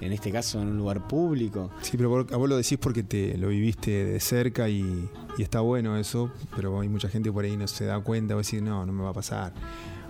en 0.00 0.12
este 0.12 0.30
caso 0.30 0.60
en 0.60 0.68
un 0.68 0.76
lugar 0.76 1.08
público. 1.08 1.70
Sí, 1.82 1.96
pero 1.96 2.26
a 2.30 2.36
vos 2.36 2.48
lo 2.48 2.56
decís 2.56 2.78
porque 2.78 3.02
te 3.02 3.36
lo 3.38 3.48
viviste 3.48 4.04
de 4.04 4.20
cerca 4.20 4.68
y, 4.68 5.08
y 5.38 5.42
está 5.42 5.60
bueno 5.60 5.96
eso, 5.96 6.30
pero 6.54 6.80
hay 6.80 6.88
mucha 6.88 7.08
gente 7.08 7.32
por 7.32 7.44
ahí 7.44 7.56
no 7.56 7.66
se 7.66 7.86
da 7.86 7.98
cuenta 8.00 8.34
o 8.34 8.38
decir, 8.38 8.62
no, 8.62 8.86
no 8.86 8.92
me 8.92 9.02
va 9.02 9.10
a 9.10 9.14
pasar, 9.14 9.52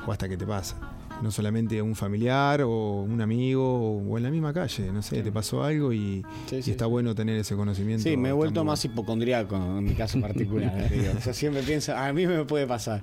o 0.07 0.12
hasta 0.12 0.28
que 0.28 0.36
te 0.36 0.46
pasa. 0.46 0.95
No 1.22 1.30
solamente 1.30 1.80
un 1.80 1.94
familiar 1.94 2.60
o 2.62 3.02
un 3.02 3.20
amigo 3.22 3.98
o 3.98 4.16
en 4.18 4.22
la 4.22 4.30
misma 4.30 4.52
calle, 4.52 4.92
no 4.92 5.00
sé, 5.02 5.22
te 5.22 5.32
pasó 5.32 5.62
algo 5.64 5.92
y, 5.92 6.22
Sí, 6.48 6.56
y 6.56 6.62
sí, 6.62 6.70
está 6.72 6.86
bueno 6.86 7.14
tener 7.14 7.36
ese 7.38 7.56
conocimiento. 7.56 8.02
Sí, 8.02 8.16
me 8.18 8.28
he 8.28 8.32
vuelto 8.32 8.64
más 8.64 8.84
hipocondriaco 8.84 9.56
en 9.56 9.84
mi 9.84 9.94
caso 9.94 10.20
particular. 10.20 10.90
digo. 10.90 11.12
O 11.16 11.20
sea, 11.22 11.32
siempre 11.32 11.62
pienso, 11.62 11.96
a 11.96 12.12
mí 12.12 12.26
me 12.26 12.44
puede 12.44 12.66
pasar. 12.66 13.00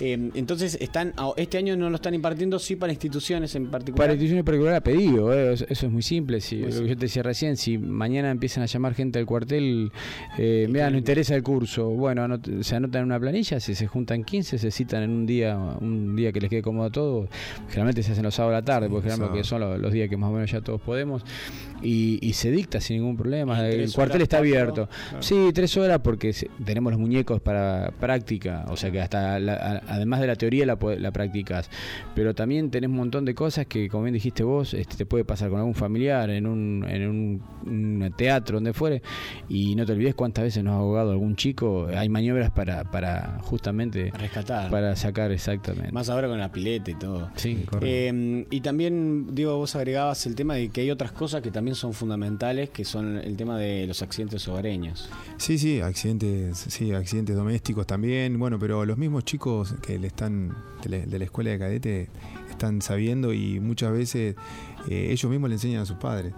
Eh, 0.00 0.30
entonces, 0.34 0.76
están 0.80 1.14
ah, 1.16 1.32
este 1.36 1.56
año 1.58 1.74
no 1.76 1.88
lo 1.88 1.96
están 1.96 2.12
impartiendo, 2.14 2.58
sí 2.58 2.76
para 2.76 2.92
instituciones 2.92 3.54
en 3.54 3.66
particular. 3.70 3.96
Para 4.08 4.12
instituciones 4.12 4.44
particulares 4.44 4.78
a 4.78 4.82
pedido, 4.82 5.32
eh, 5.32 5.54
eso, 5.54 5.64
es 5.68 5.90
muy 5.90 6.02
simple. 6.02 6.40
Si, 6.42 6.56
Muy 6.56 6.64
lo 6.64 6.68
que 6.68 6.72
simple. 6.74 6.90
yo 6.90 6.96
te 6.98 7.04
decía 7.06 7.22
recién, 7.22 7.56
si 7.56 7.78
mañana 7.78 8.30
empiezan 8.30 8.62
a 8.62 8.66
llamar 8.66 8.94
gente 8.94 9.18
al 9.18 9.26
cuartel, 9.26 9.90
eh, 10.38 10.66
mira, 10.70 10.90
nos 10.90 10.98
interesa 10.98 11.34
el 11.34 11.42
curso, 11.42 11.88
bueno, 11.88 12.22
anot- 12.26 12.62
se 12.62 12.76
anotan 12.76 13.00
en 13.00 13.06
una 13.06 13.18
planilla, 13.18 13.58
si 13.58 13.74
se 13.74 13.86
juntan 13.86 14.22
15, 14.22 14.58
se 14.58 14.70
citan 14.70 15.02
en 15.02 15.10
un 15.10 15.24
día, 15.26 15.56
un 15.80 16.14
día 16.14 16.30
que 16.30 16.40
les 16.40 16.50
quede 16.50 16.60
cómodo 16.62 16.86
a 16.86 16.90
todos. 16.90 17.28
Generalmente 17.68 18.02
se 18.02 18.12
hacen 18.12 18.24
los 18.24 18.34
sábados 18.34 18.56
a 18.56 18.60
la 18.60 18.64
tarde, 18.64 18.88
porque 18.88 19.10
generalmente 19.10 19.44
son 19.46 19.60
los, 19.60 19.78
los 19.78 19.92
días 19.92 20.08
que 20.08 20.16
más 20.16 20.30
o 20.30 20.32
menos 20.32 20.50
ya 20.50 20.60
todos 20.60 20.80
podemos, 20.80 21.24
y, 21.82 22.18
y 22.26 22.32
se 22.34 22.50
dicta 22.50 22.80
sin 22.80 22.96
ningún 22.98 23.16
problema. 23.16 23.66
El 23.68 23.92
cuartel 23.92 24.22
está 24.22 24.38
abierto. 24.38 24.88
claro. 25.08 25.22
Sí, 25.22 25.50
tres 25.54 25.76
horas 25.76 26.00
porque 26.02 26.34
tenemos 26.64 26.92
los 26.92 27.00
muñecos 27.00 27.40
para 27.40 27.92
práctica, 28.00 28.64
o 28.68 28.76
sea 28.76 28.90
que 28.90 29.00
hasta 29.00 29.38
la- 29.38 29.82
además 29.88 30.20
de 30.20 30.26
la 30.26 30.36
teoría 30.36 30.66
la, 30.66 30.78
la 30.98 31.10
practicas, 31.12 31.68
pero 32.14 32.34
también 32.34 32.70
tenés 32.70 32.90
un 32.90 32.96
montón 32.96 33.24
de 33.24 33.34
cosas 33.34 33.66
que, 33.66 33.88
como 33.88 34.04
bien 34.04 34.14
dijiste 34.14 34.42
vos, 34.44 34.74
este, 34.74 34.96
te 34.96 35.06
puede 35.06 35.24
pasar 35.24 35.50
con 35.50 35.58
algún 35.58 35.74
familiar 35.74 36.30
en 36.30 36.46
un, 36.46 36.84
en 36.88 37.08
un, 37.08 37.42
un 37.66 38.14
teatro, 38.16 38.56
donde 38.56 38.72
fuere, 38.72 39.02
y 39.48 39.74
no 39.74 39.84
te 39.84 39.92
olvides 39.92 40.14
cuántas 40.14 40.44
veces 40.44 40.62
nos 40.64 40.74
ha 40.74 40.76
ahogado 40.78 41.10
algún 41.12 41.36
chico, 41.36 41.88
hay 41.94 42.08
maniobras 42.08 42.50
para, 42.50 42.84
para 42.84 43.38
justamente 43.42 44.12
Rescatar. 44.18 44.70
para 44.70 44.96
sacar 44.96 45.32
exactamente. 45.32 45.92
Más 45.92 46.08
ahora 46.08 46.28
con 46.28 46.38
la 46.38 46.50
pileta 46.50 46.90
y 46.90 46.94
todo. 46.94 47.30
Sí, 47.44 47.56
correcto. 47.66 47.86
Eh, 47.86 48.46
y 48.50 48.60
también, 48.60 49.34
digo, 49.34 49.56
vos 49.56 49.76
agregabas 49.76 50.24
el 50.26 50.34
tema 50.34 50.54
de 50.54 50.70
que 50.70 50.80
hay 50.80 50.90
otras 50.90 51.12
cosas 51.12 51.42
que 51.42 51.50
también 51.50 51.74
son 51.74 51.92
fundamentales, 51.92 52.70
que 52.70 52.84
son 52.84 53.18
el 53.18 53.36
tema 53.36 53.58
de 53.58 53.86
los 53.86 54.02
accidentes 54.02 54.48
hogareños. 54.48 55.10
Sí, 55.36 55.58
sí, 55.58 55.80
accidentes, 55.80 56.56
sí, 56.68 56.92
accidentes 56.92 57.36
domésticos 57.36 57.86
también. 57.86 58.38
Bueno, 58.38 58.58
pero 58.58 58.84
los 58.86 58.96
mismos 58.96 59.24
chicos 59.24 59.74
que 59.82 59.98
le 59.98 60.06
están 60.06 60.56
de 60.82 60.88
la, 60.88 61.06
de 61.06 61.18
la 61.18 61.24
escuela 61.24 61.50
de 61.50 61.58
cadete 61.58 62.08
están 62.50 62.80
sabiendo 62.80 63.32
y 63.32 63.60
muchas 63.60 63.92
veces 63.92 64.36
eh, 64.88 65.08
ellos 65.10 65.30
mismos 65.30 65.50
le 65.50 65.56
enseñan 65.56 65.82
a 65.82 65.86
sus 65.86 65.96
padres. 65.96 66.32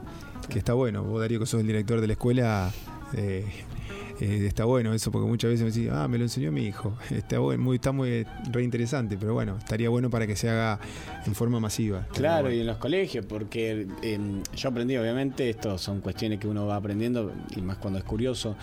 Que 0.48 0.58
está 0.58 0.74
bueno. 0.74 1.02
Vos, 1.02 1.20
Darío, 1.20 1.38
que 1.40 1.46
sos 1.46 1.60
el 1.60 1.66
director 1.66 2.00
de 2.00 2.06
la 2.06 2.12
escuela, 2.14 2.72
eh, 3.14 3.44
eh, 4.20 4.44
está 4.46 4.64
bueno 4.64 4.92
eso, 4.94 5.10
porque 5.10 5.28
muchas 5.28 5.50
veces 5.50 5.64
me 5.64 5.70
decís, 5.70 5.90
ah, 5.92 6.08
me 6.08 6.18
lo 6.18 6.24
enseñó 6.24 6.50
mi 6.52 6.64
hijo. 6.66 6.96
Está 7.10 7.38
bueno, 7.38 7.62
muy, 7.62 7.76
está 7.76 7.92
muy 7.92 8.26
reinteresante, 8.50 9.16
pero 9.18 9.34
bueno, 9.34 9.56
estaría 9.58 9.88
bueno 9.88 10.08
para 10.10 10.26
que 10.26 10.36
se 10.36 10.48
haga 10.48 10.78
en 11.26 11.34
forma 11.34 11.60
masiva. 11.60 12.06
Claro, 12.12 12.50
y 12.52 12.60
en 12.60 12.66
los 12.66 12.76
colegios, 12.78 13.26
porque 13.26 13.86
eh, 14.02 14.18
yo 14.54 14.68
aprendí, 14.68 14.96
obviamente, 14.96 15.48
esto 15.50 15.76
son 15.78 16.00
cuestiones 16.00 16.38
que 16.38 16.46
uno 16.48 16.66
va 16.66 16.76
aprendiendo, 16.76 17.32
y 17.56 17.60
más 17.60 17.76
cuando 17.78 17.98
es 17.98 18.04
curioso. 18.04 18.56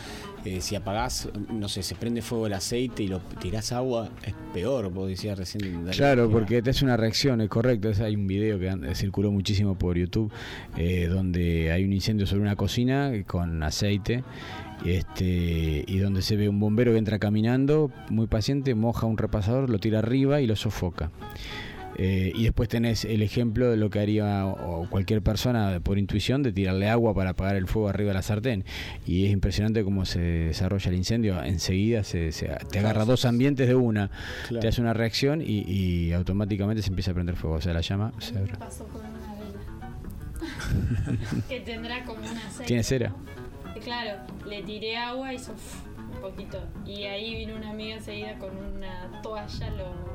eh, 0.45 0.59
si 0.59 0.75
apagás, 0.75 1.29
no 1.51 1.69
sé, 1.69 1.83
se 1.83 1.95
prende 1.95 2.21
fuego 2.21 2.47
el 2.47 2.53
aceite 2.53 3.03
y 3.03 3.07
lo 3.07 3.19
tirás 3.39 3.71
agua, 3.71 4.09
es 4.25 4.33
peor, 4.53 4.91
vos 4.91 5.07
decías 5.07 5.37
recién. 5.37 5.85
Claro, 5.91 6.29
porque 6.29 6.61
te 6.61 6.71
hace 6.71 6.83
una 6.83 6.97
reacción, 6.97 7.39
es 7.41 7.49
correcto. 7.49 7.89
Es- 7.89 8.01
hay 8.01 8.15
un 8.15 8.27
video 8.27 8.59
que 8.59 8.93
circuló 8.95 9.31
muchísimo 9.31 9.75
por 9.77 9.97
YouTube 9.97 10.31
eh, 10.77 11.07
donde 11.09 11.71
hay 11.71 11.83
un 11.85 11.93
incendio 11.93 12.27
sobre 12.27 12.41
una 12.41 12.55
cocina 12.57 13.11
con 13.25 13.63
aceite 13.63 14.23
este, 14.85 15.83
y 15.87 15.97
donde 15.99 16.21
se 16.21 16.35
ve 16.35 16.49
un 16.49 16.59
bombero 16.59 16.91
que 16.93 16.97
entra 16.97 17.19
caminando, 17.19 17.91
muy 18.09 18.27
paciente, 18.27 18.75
moja 18.75 19.05
un 19.07 19.17
repasador, 19.17 19.69
lo 19.69 19.79
tira 19.79 19.99
arriba 19.99 20.41
y 20.41 20.47
lo 20.47 20.55
sofoca. 20.55 21.11
Eh, 21.95 22.31
y 22.33 22.45
después 22.45 22.69
tenés 22.69 23.05
el 23.05 23.21
ejemplo 23.21 23.69
de 23.69 23.77
lo 23.77 23.91
que 23.91 23.99
haría 23.99 24.47
o 24.47 24.87
cualquier 24.89 25.21
persona 25.21 25.79
por 25.83 25.99
intuición 25.99 26.41
de 26.41 26.51
tirarle 26.51 26.89
agua 26.89 27.13
para 27.13 27.29
apagar 27.31 27.55
el 27.55 27.67
fuego 27.67 27.87
arriba 27.87 28.07
de 28.07 28.13
la 28.15 28.23
sartén. 28.23 28.65
Y 29.05 29.27
es 29.27 29.31
impresionante 29.31 29.83
cómo 29.83 30.03
se 30.05 30.19
desarrolla 30.19 30.89
el 30.89 30.97
incendio. 30.97 31.43
Enseguida 31.43 32.03
se, 32.03 32.31
se- 32.31 32.49
te 32.71 32.79
agarra 32.79 33.05
dos 33.05 33.25
ambientes 33.25 33.67
de 33.67 33.75
una, 33.75 34.09
Claro. 34.47 34.61
te 34.61 34.69
hace 34.69 34.81
una 34.81 34.93
reacción 34.95 35.43
y, 35.43 35.59
y 35.71 36.13
automáticamente 36.13 36.81
se 36.81 36.89
empieza 36.89 37.11
a 37.11 37.13
prender 37.13 37.35
fuego. 37.35 37.57
O 37.57 37.61
sea, 37.61 37.73
la 37.73 37.81
llama 37.81 38.11
se 38.17 38.39
abre. 38.39 38.53
Pasó 38.57 38.85
con 38.87 39.01
una 39.01 39.35
vela. 39.35 41.43
que 41.47 41.59
tendrá 41.59 42.03
como 42.05 42.21
una 42.21 42.47
aceite. 42.47 42.65
¿Tiene 42.65 42.81
cera? 42.81 43.09
¿no? 43.09 43.42
Claro, 43.83 44.19
le 44.47 44.63
tiré 44.63 44.97
agua 44.97 45.33
y 45.33 45.35
hizo 45.35 45.51
un 46.15 46.21
poquito. 46.21 46.57
Y 46.85 47.03
ahí 47.03 47.35
vino 47.35 47.55
una 47.55 47.71
amiga 47.71 47.95
enseguida 47.95 48.37
con 48.37 48.51
una 48.55 49.21
toalla, 49.21 49.69
lo. 49.71 50.13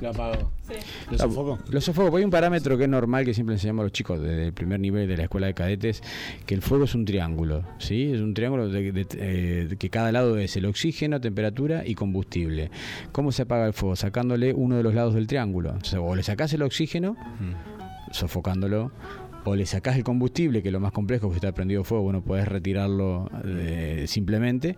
Lo 0.00 0.08
apagó. 0.08 0.50
Sí. 0.66 0.74
¿Lo 1.12 1.18
sofocó? 1.18 1.58
Lo 1.68 1.80
sofoco, 1.80 2.06
porque 2.10 2.22
hay 2.22 2.24
un 2.24 2.30
parámetro 2.30 2.76
que 2.76 2.84
es 2.84 2.88
normal 2.88 3.24
que 3.24 3.34
siempre 3.34 3.54
enseñamos 3.54 3.82
a 3.82 3.84
los 3.84 3.92
chicos 3.92 4.20
desde 4.20 4.46
el 4.46 4.52
primer 4.52 4.80
nivel 4.80 5.06
de 5.06 5.16
la 5.16 5.24
escuela 5.24 5.46
de 5.46 5.54
cadetes, 5.54 6.02
que 6.44 6.54
el 6.54 6.62
fuego 6.62 6.84
es 6.86 6.94
un 6.96 7.04
triángulo, 7.04 7.62
¿sí? 7.78 8.10
Es 8.12 8.20
un 8.20 8.34
triángulo 8.34 8.68
de, 8.68 8.90
de- 8.90 9.06
eh, 9.12 9.66
de 9.68 9.76
que 9.76 9.90
cada 9.90 10.10
lado 10.10 10.38
es 10.38 10.56
el 10.56 10.64
oxígeno, 10.64 11.20
temperatura 11.20 11.82
y 11.86 11.94
combustible. 11.94 12.70
¿Cómo 13.12 13.30
se 13.30 13.42
apaga 13.42 13.66
el 13.66 13.74
fuego? 13.74 13.94
Sacándole 13.94 14.54
uno 14.54 14.76
de 14.76 14.82
los 14.82 14.94
lados 14.94 15.14
del 15.14 15.28
triángulo. 15.28 15.74
O, 15.80 15.84
sea, 15.84 16.00
o 16.00 16.16
le 16.16 16.22
sacás 16.24 16.52
el 16.54 16.62
oxígeno, 16.62 17.14
sofocándolo, 18.10 18.90
o 19.44 19.56
le 19.56 19.66
sacás 19.66 19.96
el 19.96 20.04
combustible, 20.04 20.62
que 20.62 20.68
es 20.68 20.72
lo 20.72 20.80
más 20.80 20.92
complejo, 20.92 21.28
si 21.30 21.36
está 21.36 21.52
prendido 21.52 21.84
fuego, 21.84 22.04
bueno, 22.04 22.22
podés 22.22 22.46
retirarlo 22.48 23.28
eh, 23.44 24.04
simplemente, 24.06 24.76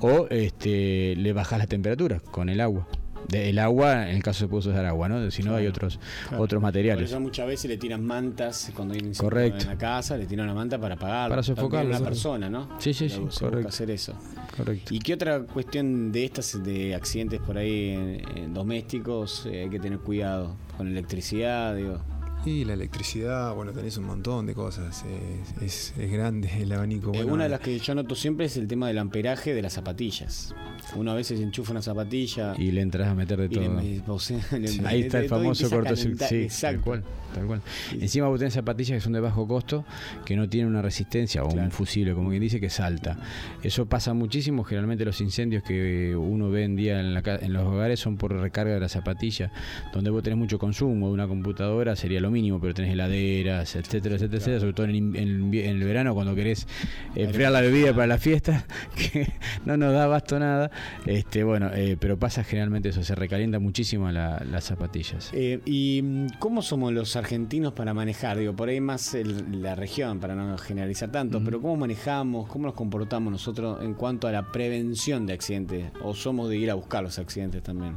o 0.00 0.26
este, 0.30 1.14
le 1.16 1.32
bajás 1.32 1.58
la 1.58 1.66
temperatura 1.66 2.20
con 2.20 2.48
el 2.48 2.60
agua. 2.60 2.86
De- 3.28 3.48
el 3.50 3.60
agua, 3.60 4.10
en 4.10 4.16
el 4.16 4.22
caso 4.22 4.40
se 4.40 4.48
puede 4.48 4.68
usar 4.68 4.84
agua, 4.84 5.08
¿no? 5.08 5.30
Si 5.30 5.44
no, 5.44 5.54
hay 5.54 5.68
otros, 5.68 6.00
Claro. 6.28 6.42
otros 6.42 6.58
Por 6.58 6.62
materiales. 6.64 7.08
eso 7.08 7.20
muchas 7.20 7.46
veces 7.46 7.70
le 7.70 7.76
tiran 7.78 8.04
mantas 8.04 8.72
cuando 8.74 8.94
hay 8.94 9.12
Correcto. 9.16 9.62
en 9.62 9.68
la 9.68 9.78
casa, 9.78 10.16
le 10.16 10.26
tiran 10.26 10.46
una 10.46 10.54
manta 10.54 10.76
para 10.78 10.96
apagarlo. 10.96 11.30
Para 11.30 11.42
También 11.42 11.56
sofocarlo, 11.56 11.90
una 11.96 12.00
persona, 12.04 12.50
¿no? 12.50 12.68
Sí, 12.80 12.92
sí, 12.92 13.08
sí, 13.08 13.20
correcto. 13.38 13.68
hacer 13.68 13.90
eso. 13.92 14.14
Correcto. 14.56 14.92
¿Y 14.92 14.98
qué 14.98 15.14
otra 15.14 15.40
cuestión 15.40 16.10
de 16.10 16.24
estas, 16.24 16.62
de 16.64 16.96
accidentes 16.96 17.40
por 17.40 17.56
ahí 17.58 17.90
en- 17.90 18.38
en 18.38 18.54
domésticos, 18.54 19.46
eh, 19.46 19.62
hay 19.62 19.70
que 19.70 19.78
tener 19.78 20.00
cuidado? 20.00 20.56
Con 20.76 20.88
electricidad, 20.88 21.76
digo. 21.76 22.00
Y 22.44 22.64
la 22.64 22.72
electricidad, 22.72 23.54
bueno, 23.54 23.72
tenés 23.72 23.96
un 23.98 24.04
montón 24.04 24.46
de 24.46 24.54
cosas. 24.54 25.04
Es, 25.04 25.62
es- 25.62 25.94
es 25.96 26.10
grande 26.10 26.50
el 26.60 26.72
abanico. 26.72 27.10
Eh, 27.14 27.18
Bueno, 27.18 27.34
una 27.34 27.44
de 27.44 27.50
las 27.50 27.60
que 27.60 27.78
yo 27.78 27.94
noto 27.94 28.14
siempre 28.16 28.46
es 28.46 28.56
el 28.56 28.66
tema 28.66 28.88
del 28.88 28.98
amperaje 28.98 29.54
de 29.54 29.62
las 29.62 29.74
zapatillas. 29.74 30.52
Uno 30.96 31.10
a 31.12 31.14
veces 31.14 31.40
enchufa 31.40 31.72
una 31.72 31.80
zapatilla 31.82 32.54
Y 32.58 32.70
le 32.72 32.80
entras 32.82 33.08
a 33.08 33.14
meter 33.14 33.38
de 33.40 33.48
le- 33.48 33.54
todo. 33.54 33.70
me- 33.70 34.02
o 34.06 34.18
sea, 34.18 34.38
le- 34.58 34.68
Sí. 34.68 34.80
le- 34.80 34.88
Ahí 34.88 35.00
está 35.02 35.20
el 35.20 35.28
famoso 35.28 35.70
cortocircuito. 35.70 36.24
Sí, 36.26 36.34
tal 36.34 36.42
Exacto. 36.42 36.82
cual, 36.82 37.04
tal 37.34 37.46
cual. 37.46 37.60
Encima 37.98 38.28
vos 38.28 38.38
tenés 38.38 38.54
zapatillas 38.54 38.96
que 38.96 39.00
son 39.00 39.12
de 39.12 39.20
bajo 39.20 39.46
costo, 39.46 39.84
que 40.24 40.36
no 40.36 40.48
tienen 40.48 40.68
una 40.70 40.82
resistencia 40.82 41.44
o 41.44 41.52
un 41.52 41.70
fusible, 41.70 42.14
como 42.14 42.28
quien 42.30 42.42
dice, 42.42 42.60
que 42.60 42.68
salta. 42.68 43.16
Eso 43.62 43.86
pasa 43.86 44.12
muchísimo. 44.12 44.64
Generalmente 44.64 45.04
los 45.04 45.20
incendios 45.20 45.62
que 45.62 46.14
uno 46.16 46.50
ve 46.50 46.64
en 46.64 46.76
día 46.76 47.00
en, 47.00 47.14
la 47.14 47.22
en 47.40 47.52
los 47.52 47.64
hogares 47.64 48.00
son 48.00 48.16
por 48.16 48.32
recarga 48.32 48.74
de 48.74 48.80
la 48.80 48.88
zapatilla, 48.88 49.50
donde 49.94 50.10
vos 50.10 50.22
tenés 50.22 50.38
mucho 50.38 50.58
consumo 50.58 51.06
de 51.08 51.14
una 51.14 51.28
computadora, 51.28 51.96
sería 51.96 52.20
lo 52.20 52.30
mínimo, 52.30 52.60
pero 52.60 52.74
tenés 52.74 52.92
heladeras, 52.92 53.76
etcétera, 53.76 54.16
etcétera, 54.16 54.38
etcétera, 54.38 54.60
sobre 54.60 54.72
todo 54.72 54.86
en, 54.86 55.14
en 55.16 55.54
el 55.54 55.84
verano 55.84 56.12
cuando 56.14 56.34
querés 56.34 56.66
eh, 57.14 57.22
enfriar 57.24 57.52
la 57.52 57.60
bebida 57.60 57.92
para 57.94 58.08
la 58.08 58.18
fiesta, 58.18 58.66
que 58.96 59.32
no 59.64 59.76
nos 59.76 59.92
da 59.94 60.04
abasto 60.04 60.38
nada. 60.38 60.70
Este, 61.06 61.44
bueno, 61.44 61.70
eh, 61.74 61.96
pero 61.98 62.18
pasa 62.18 62.44
generalmente 62.44 62.90
eso, 62.90 63.02
se 63.02 63.14
recalienta 63.14 63.58
muchísimo 63.58 64.10
la- 64.10 64.42
las 64.50 64.64
zapatillas. 64.64 65.30
Eh, 65.32 65.60
¿Y 65.64 66.00
mm, 66.02 66.26
cómo 66.38 66.62
somos 66.62 66.92
los 66.92 67.16
argentinos 67.16 67.72
para 67.72 67.94
manejar? 67.94 68.38
Digo, 68.38 68.54
por 68.54 68.68
ahí 68.68 68.80
más 68.80 69.14
el- 69.14 69.62
la 69.62 69.74
región, 69.74 70.20
para 70.20 70.34
no 70.34 70.56
generalizar 70.58 71.10
tanto, 71.10 71.42
pero 71.44 71.60
¿cómo 71.60 71.76
manejamos, 71.76 72.48
cómo 72.48 72.66
nos 72.66 72.74
comportamos 72.74 73.32
nosotros 73.32 73.82
en 73.82 73.94
cuanto 73.94 74.28
a 74.28 74.32
la 74.32 74.50
prevención 74.52 75.26
de 75.26 75.32
accidentes? 75.34 75.90
¿O 76.02 76.14
somos 76.14 76.48
de 76.48 76.56
ir 76.56 76.70
a 76.70 76.74
buscar 76.74 77.02
los 77.02 77.18
accidentes 77.18 77.62
también? 77.62 77.96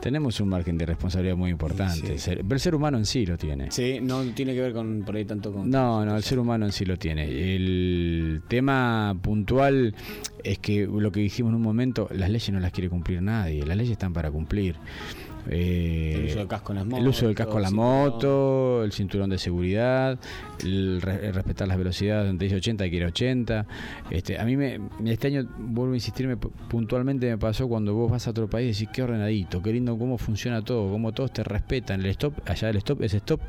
Tenemos 0.00 0.38
un 0.40 0.48
margen 0.48 0.78
de 0.78 0.86
responsabilidad 0.86 1.36
muy 1.36 1.50
importante, 1.50 2.16
pero 2.24 2.54
el 2.54 2.60
ser 2.60 2.74
humano 2.74 2.98
en 2.98 3.04
sí 3.04 3.26
lo 3.26 3.36
tiene. 3.36 3.70
Sí, 3.70 3.98
no 4.00 4.22
tiene 4.32 4.54
que 4.54 4.60
ver 4.60 4.72
con 4.72 5.02
por 5.04 5.16
ahí 5.16 5.24
tanto 5.24 5.52
con... 5.52 5.68
No, 5.68 6.04
no, 6.04 6.16
el 6.16 6.22
ser 6.22 6.38
humano 6.38 6.66
en 6.66 6.72
sí 6.72 6.84
lo 6.84 6.96
tiene. 6.96 7.24
El 7.24 8.42
tema 8.48 9.16
puntual 9.20 9.94
es 10.44 10.58
que 10.60 10.86
lo 10.86 11.10
que 11.10 11.20
dijimos 11.20 11.50
en 11.50 11.56
un 11.56 11.62
momento, 11.62 12.08
las 12.12 12.30
leyes 12.30 12.50
no 12.50 12.60
las 12.60 12.72
quiere 12.72 12.88
cumplir 12.88 13.20
nadie, 13.22 13.66
las 13.66 13.76
leyes 13.76 13.92
están 13.92 14.12
para 14.12 14.30
cumplir. 14.30 14.76
Eh, 15.50 16.14
El 16.18 16.26
uso 16.26 16.38
del 16.38 16.48
casco 16.48 16.72
en 16.72 16.88
las 16.90 16.98
el 17.00 17.08
uso 17.08 17.26
del 17.26 17.34
casco 17.34 17.56
en 17.56 17.62
la 17.62 17.70
motos, 17.70 18.14
moto, 18.24 18.84
el 18.84 18.92
cinturón 18.92 19.30
de 19.30 19.38
seguridad, 19.38 20.18
el, 20.62 21.00
re- 21.00 21.26
el 21.28 21.34
respetar 21.34 21.66
las 21.68 21.78
velocidades, 21.78 22.26
donde 22.26 22.44
dice 22.44 22.56
80 22.56 22.84
hay 22.84 22.90
que 22.90 22.96
ir 22.96 23.04
a 23.04 23.08
80. 23.08 23.66
Este, 24.10 24.38
a 24.38 24.44
mí 24.44 24.56
me, 24.56 24.78
este 25.06 25.28
año, 25.28 25.48
vuelvo 25.58 25.92
a 25.92 25.96
insistir, 25.96 26.26
me- 26.26 26.36
puntualmente 26.36 27.28
me 27.28 27.38
pasó 27.38 27.66
cuando 27.68 27.94
vos 27.94 28.10
vas 28.10 28.26
a 28.26 28.30
otro 28.30 28.48
país 28.48 28.66
y 28.78 28.84
decís 28.84 28.94
qué 28.94 29.02
ordenadito, 29.02 29.62
qué 29.62 29.72
lindo 29.72 29.96
cómo 29.98 30.18
funciona 30.18 30.62
todo, 30.62 30.90
cómo 30.90 31.12
todos 31.12 31.32
te 31.32 31.42
respetan, 31.44 32.00
el 32.00 32.06
stop, 32.06 32.34
allá 32.46 32.70
el 32.70 32.76
stop 32.76 33.02
es 33.02 33.14
stop, 33.14 33.40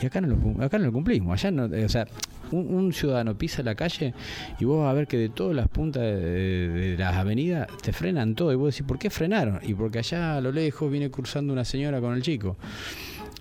y 0.00 0.06
acá 0.06 0.20
no 0.20 0.28
lo, 0.28 0.64
acá 0.64 0.78
no 0.78 0.86
lo 0.86 0.92
cumplimos, 0.92 1.32
allá 1.32 1.50
no, 1.50 1.64
o 1.84 1.88
sea, 1.88 2.06
un, 2.52 2.92
ciudadano 2.92 3.36
pisa 3.36 3.62
la 3.62 3.74
calle 3.74 4.14
y 4.58 4.64
vos 4.64 4.80
vas 4.80 4.90
a 4.90 4.94
ver 4.94 5.06
que 5.06 5.16
de 5.16 5.28
todas 5.28 5.56
las 5.56 5.68
puntas 5.68 6.02
de, 6.02 6.96
las 6.98 7.16
avenidas 7.16 7.68
te 7.82 7.92
frenan 7.92 8.34
todo 8.34 8.52
y 8.52 8.56
vos 8.56 8.74
decís, 8.74 8.86
¿por 8.86 8.98
qué 8.98 9.10
frenaron? 9.10 9.60
Y 9.62 9.74
porque 9.74 9.98
allá 9.98 10.36
a 10.36 10.40
lo 10.40 10.52
lejos 10.52 10.90
viene 10.90 11.10
cruzando 11.10 11.52
una 11.52 11.64
señora 11.64 12.00
con 12.00 12.14
el 12.14 12.22
chico. 12.22 12.56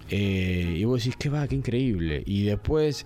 Eh, 0.09 0.76
y 0.78 0.84
vos 0.84 1.01
decís, 1.01 1.16
qué 1.18 1.30
va, 1.30 1.47
qué 1.47 1.55
increíble. 1.55 2.22
Y 2.26 2.43
después, 2.43 3.05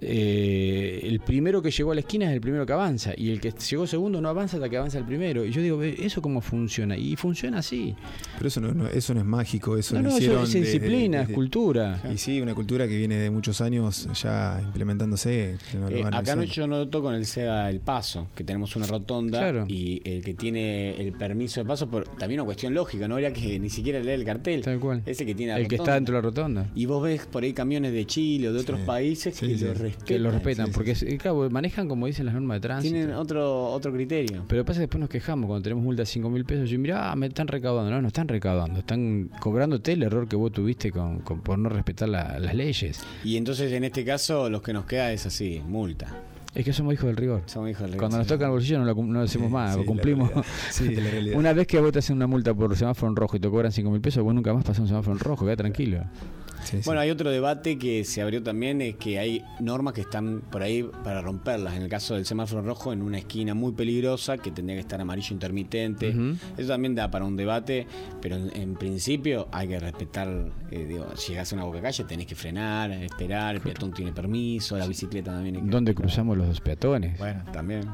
eh, 0.00 1.00
el 1.04 1.20
primero 1.20 1.62
que 1.62 1.70
llegó 1.70 1.92
a 1.92 1.94
la 1.94 2.00
esquina 2.00 2.26
es 2.26 2.32
el 2.32 2.40
primero 2.40 2.64
que 2.66 2.72
avanza. 2.72 3.12
Y 3.16 3.30
el 3.30 3.40
que 3.40 3.50
llegó 3.52 3.86
segundo 3.86 4.20
no 4.20 4.28
avanza 4.28 4.56
hasta 4.56 4.68
que 4.68 4.76
avanza 4.76 4.98
el 4.98 5.04
primero. 5.04 5.44
Y 5.44 5.50
yo 5.50 5.60
digo, 5.62 5.78
"Ve, 5.78 5.96
¿eso 5.98 6.22
cómo 6.22 6.40
funciona? 6.40 6.96
Y 6.96 7.16
funciona 7.16 7.58
así. 7.58 7.94
Pero 8.36 8.48
eso 8.48 8.60
no, 8.60 8.72
no- 8.72 8.88
eso 8.88 9.14
no 9.14 9.20
es 9.20 9.26
mágico, 9.26 9.76
eso 9.76 10.00
No, 10.00 10.16
eso 10.16 10.42
es 10.42 10.52
disciplina, 10.52 11.22
es 11.22 11.28
cultura. 11.30 12.02
Y 12.12 12.18
sí, 12.18 12.40
una 12.40 12.54
cultura 12.54 12.86
que 12.88 12.96
viene 12.96 13.16
de 13.16 13.30
muchos 13.30 13.60
años 13.60 14.08
ya 14.20 14.60
implementándose. 14.64 15.56
que 15.70 15.78
no 15.78 15.88
Eh, 15.88 16.04
acá 16.10 16.36
no, 16.36 16.42
yo 16.44 16.66
noto 16.66 17.02
con 17.02 17.14
el 17.14 17.26
SEA 17.26 17.70
El 17.70 17.80
Paso, 17.80 18.28
que 18.34 18.44
tenemos 18.44 18.74
una 18.76 18.86
rotonda 18.86 19.38
Claro. 19.38 19.64
y 19.68 20.00
el 20.04 20.22
que 20.24 20.34
tiene 20.34 20.94
el 21.00 21.12
permiso 21.12 21.60
de 21.60 21.66
paso, 21.66 21.88
por, 21.88 22.04
también 22.16 22.40
una 22.40 22.46
cuestión 22.46 22.74
lógica, 22.74 23.06
no 23.08 23.14
habría 23.14 23.32
que 23.32 23.58
ni 23.58 23.70
siquiera 23.70 24.00
leer 24.00 24.20
el 24.20 24.24
cartel. 24.26 24.62
Tal 24.62 24.78
cual. 24.80 25.02
Ese 25.06 25.24
que 25.26 25.34
tiene 25.34 25.52
la 25.52 25.58
El 25.58 25.68
que 25.68 25.76
está 25.76 25.94
dentro 25.94 26.14
de 26.14 26.22
la 26.22 26.28
rotonda. 26.28 26.66
Y 26.74 26.86
vos 26.86 27.02
ves 27.02 27.26
por 27.26 27.42
ahí 27.42 27.52
camiones 27.52 27.92
de 27.92 28.06
Chile 28.06 28.48
o 28.48 28.52
de 28.52 28.60
otros 28.60 28.80
países 28.80 29.38
que 29.38 29.56
sí. 29.58 29.64
lo 29.64 29.74
respetan. 29.82 30.06
Que 30.06 30.18
lo 30.18 30.30
respetan, 30.30 30.72
porque 30.72 30.94
claro, 31.18 31.48
manejan 31.50 31.88
como 31.88 32.06
dicen 32.06 32.24
las 32.26 32.34
normas 32.34 32.56
de 32.56 32.60
tránsito. 32.60 32.94
Tienen 32.94 33.14
otro, 33.14 33.66
otro 33.66 33.92
criterio. 33.92 34.44
Pero 34.48 34.64
pasa 34.64 34.78
que 34.78 34.82
después 34.82 35.00
nos 35.00 35.10
quejamos 35.10 35.46
cuando 35.46 35.62
tenemos 35.62 35.84
multa 35.84 36.02
de 36.02 36.06
5 36.06 36.30
mil 36.30 36.44
pesos. 36.44 36.72
Y 36.72 36.78
mira, 36.78 37.14
me 37.16 37.26
están 37.26 37.48
recaudando. 37.48 37.90
No, 37.90 38.00
no 38.00 38.08
están 38.08 38.28
recaudando. 38.28 38.78
Están 38.80 39.30
cobrándote 39.40 39.92
el 39.92 40.02
error 40.02 40.26
que 40.28 40.36
vos 40.36 40.50
tuviste 40.52 40.90
con, 40.90 41.18
con- 41.20 41.40
por 41.42 41.58
no 41.58 41.68
respetar 41.68 42.08
la- 42.08 42.38
las 42.38 42.54
leyes. 42.54 43.00
Y 43.24 43.36
entonces 43.36 43.70
en 43.72 43.84
este 43.84 44.04
caso 44.04 44.48
los 44.48 44.62
que 44.62 44.72
nos 44.72 44.86
queda 44.86 45.12
es 45.12 45.26
así, 45.26 45.60
multa. 45.66 46.06
Es 46.54 46.66
que 46.66 46.72
somos 46.74 46.92
hijos 46.92 47.06
del 47.06 47.16
rigor. 47.16 47.42
Somos 47.46 47.70
hijos 47.70 47.80
del 47.82 47.92
rigor. 47.92 48.00
Cuando 48.02 48.18
nos 48.18 48.26
toca 48.26 48.44
el 48.44 48.50
bolsillo 48.50 48.78
no 48.78 48.84
lo, 48.84 48.94
no 48.94 49.12
lo 49.20 49.20
hacemos 49.20 49.50
más, 49.50 49.72
sí, 49.72 49.80
la 49.80 49.86
cumplimos. 49.86 50.30
Sí, 50.70 50.94
la 50.96 51.36
una 51.38 51.54
vez 51.54 51.66
que 51.66 51.80
vos 51.80 51.92
te 51.92 52.00
hacen 52.00 52.16
una 52.16 52.26
multa 52.26 52.52
por 52.52 52.76
semáforo 52.76 53.10
en 53.10 53.16
rojo 53.16 53.38
y 53.38 53.40
te 53.40 53.48
cobran 53.48 53.72
5 53.72 53.90
mil 53.90 54.02
pesos, 54.02 54.22
vos 54.22 54.34
nunca 54.34 54.52
más 54.52 54.62
pasás 54.62 54.80
un 54.80 54.88
semáforo 54.88 55.14
en 55.16 55.20
rojo, 55.20 55.46
queda 55.46 55.56
tranquilo. 55.56 56.04
Bueno, 56.84 57.00
hay 57.00 57.10
otro 57.10 57.30
debate 57.30 57.78
que 57.78 58.04
se 58.04 58.22
abrió 58.22 58.42
también, 58.42 58.80
es 58.82 58.96
que 58.96 59.18
hay 59.18 59.44
normas 59.60 59.94
que 59.94 60.02
están 60.02 60.42
por 60.50 60.62
ahí 60.62 60.88
para 61.04 61.20
romperlas. 61.20 61.74
En 61.74 61.82
el 61.82 61.88
caso 61.88 62.14
del 62.14 62.26
semáforo 62.26 62.62
rojo, 62.62 62.92
en 62.92 63.02
una 63.02 63.18
esquina 63.18 63.54
muy 63.54 63.72
peligrosa, 63.72 64.38
que 64.38 64.50
tendría 64.50 64.76
que 64.76 64.80
estar 64.80 65.00
amarillo 65.00 65.32
intermitente. 65.32 66.14
Eso 66.56 66.68
también 66.68 66.94
da 66.94 67.10
para 67.10 67.24
un 67.24 67.36
debate, 67.36 67.86
pero 68.20 68.36
en, 68.36 68.50
en 68.54 68.74
principio 68.74 69.48
hay 69.52 69.68
que 69.68 69.78
respetar, 69.78 70.28
eh, 70.70 70.84
digo, 70.86 71.06
si 71.16 71.32
llegás 71.32 71.52
a 71.52 71.56
una 71.56 71.64
boca 71.64 71.80
calle 71.80 72.04
tenés 72.04 72.26
que 72.26 72.34
frenar, 72.34 72.90
esperar, 72.90 73.56
el 73.56 73.60
peatón 73.60 73.92
tiene 73.92 74.12
permiso, 74.12 74.76
la 74.76 74.86
bicicleta 74.86 75.32
también 75.32 75.56
hay 75.56 75.62
que 75.62 75.70
¿Dónde 75.70 75.94
cruzamos 75.94 76.36
los 76.36 76.60
peatones? 76.60 77.18
Bueno, 77.18 77.42
también. 77.52 77.88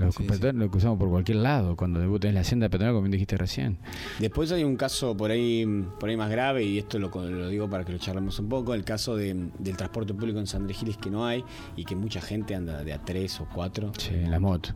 Los 0.00 0.16
peatones 0.16 0.54
los 0.54 0.70
cruzamos 0.70 0.98
por 0.98 1.08
cualquier 1.10 1.38
lado, 1.38 1.76
cuando 1.76 2.06
vos 2.08 2.18
tenés 2.20 2.34
la 2.34 2.40
hacienda 2.40 2.68
peatonal, 2.68 2.92
como 2.94 3.02
bien 3.04 3.12
dijiste 3.12 3.36
recién. 3.36 3.78
Después 4.18 4.50
hay 4.52 4.64
un 4.64 4.76
caso 4.76 5.16
por 5.16 5.30
ahí, 5.30 5.66
por 6.00 6.08
ahí 6.08 6.16
más 6.16 6.30
grave, 6.30 6.64
y 6.64 6.78
esto 6.78 6.98
lo, 6.98 7.08
lo 7.10 7.48
digo 7.48 7.68
para 7.68 7.84
que 7.84 7.92
lo 7.92 7.98
charlemos 7.98 8.38
un 8.38 8.48
poco, 8.48 8.74
el 8.74 8.84
caso 8.84 9.16
de- 9.16 9.50
del 9.58 9.76
transporte 9.76 10.14
público 10.14 10.38
en 10.38 10.46
San 10.46 10.62
Andrés 10.62 10.78
Giles 10.78 10.96
que 10.96 11.10
no 11.10 11.26
hay 11.26 11.44
y 11.76 11.84
que 11.84 11.94
mucha 11.94 12.20
gente 12.20 12.54
anda 12.54 12.82
de 12.82 12.92
a 12.92 12.98
tres 13.04 13.38
o 13.40 13.46
cuatro. 13.52 13.92
Sí, 13.98 14.10
en 14.14 14.30
la 14.30 14.40
moto. 14.40 14.70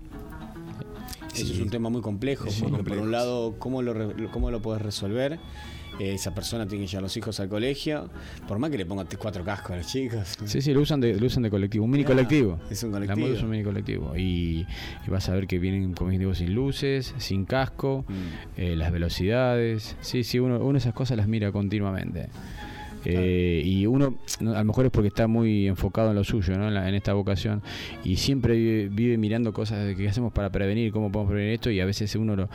Eso 1.35 1.53
es 1.53 1.61
un 1.61 1.69
tema 1.71 1.91
muy 1.91 2.01
complejo, 2.01 2.47
porque 2.61 2.83
por 2.83 2.99
un 2.99 3.11
lado, 3.11 3.57
¿cómo 3.59 3.83
lo, 3.83 3.93
lo- 3.95 4.31
cómo 4.31 4.51
lo 4.51 4.63
podés 4.63 4.81
resolver? 4.83 5.39
Eh, 5.99 6.15
esa 6.15 6.35
persona 6.35 6.67
tiene 6.67 6.85
que 6.85 6.89
llevar 6.91 7.01
a 7.01 7.07
los 7.07 7.17
hijos 7.17 7.41
al 7.41 7.49
colegio, 7.49 8.11
por 8.47 8.59
más 8.59 8.71
que 8.71 8.77
le 8.79 8.85
ponga 8.87 9.07
cuatro 9.19 9.45
cascos 9.45 9.71
a 9.73 9.77
los 9.79 9.87
chicos. 9.87 10.37
Sí, 10.45 10.61
sí, 10.61 10.73
lo 10.75 10.81
usan 10.83 11.01
de, 11.01 11.19
lo 11.19 11.27
usan 11.27 11.43
de 11.43 11.51
colectivo, 11.51 11.85
un 11.87 11.91
mini 11.91 12.05
Ah, 12.05 12.09
colectivo. 12.09 12.61
es 12.71 12.83
un 12.83 12.93
La 12.93 12.99
colectivo. 12.99 13.27
moto 13.27 13.39
es 13.39 13.43
un 13.43 13.51
mini 13.51 13.65
colectivo. 13.65 14.17
Y, 14.17 14.67
y 15.07 15.11
vas 15.11 15.29
a 15.29 15.35
ver 15.35 15.47
que 15.47 15.59
vienen, 15.59 15.95
como 15.95 16.11
digo, 16.11 16.35
sin 16.35 16.55
luces, 16.55 17.15
sin 17.19 17.45
casco, 17.47 18.05
Mm. 18.09 18.61
eh, 18.61 18.77
las 18.77 18.93
velocidades. 18.93 19.97
Sí, 20.01 20.23
sí, 20.25 20.39
uno, 20.39 20.59
uno 20.65 20.77
esas 20.79 20.93
cosas 20.95 21.17
las 21.17 21.29
mira 21.29 21.51
continuamente. 21.53 22.29
Eh, 23.09 23.63
y 23.65 23.87
uno, 23.87 24.17
no, 24.41 24.53
a 24.55 24.59
lo 24.59 24.65
mejor 24.65 24.87
es 24.87 24.91
porque 24.91 25.09
está 25.09 25.27
muy 25.27 25.67
enfocado 25.69 26.11
en 26.11 26.17
lo 26.17 26.25
suyo, 26.25 26.57
¿no? 26.59 26.69
en, 26.69 26.75
la- 26.75 26.89
en 26.89 26.95
esta 26.95 27.13
vocación, 27.13 27.63
y 28.05 28.17
siempre 28.17 28.55
vive, 28.57 28.89
vive 28.89 29.17
mirando 29.19 29.53
cosas 29.53 29.87
de 29.87 29.95
qué 29.95 30.09
hacemos 30.09 30.33
para 30.33 30.51
prevenir, 30.51 30.93
cómo 30.93 31.11
podemos 31.13 31.31
prevenir 31.31 31.55
esto, 31.55 31.71
y 31.71 31.81
a 31.81 31.87
veces 31.87 32.15
uno 32.17 32.35
lo, 32.37 32.49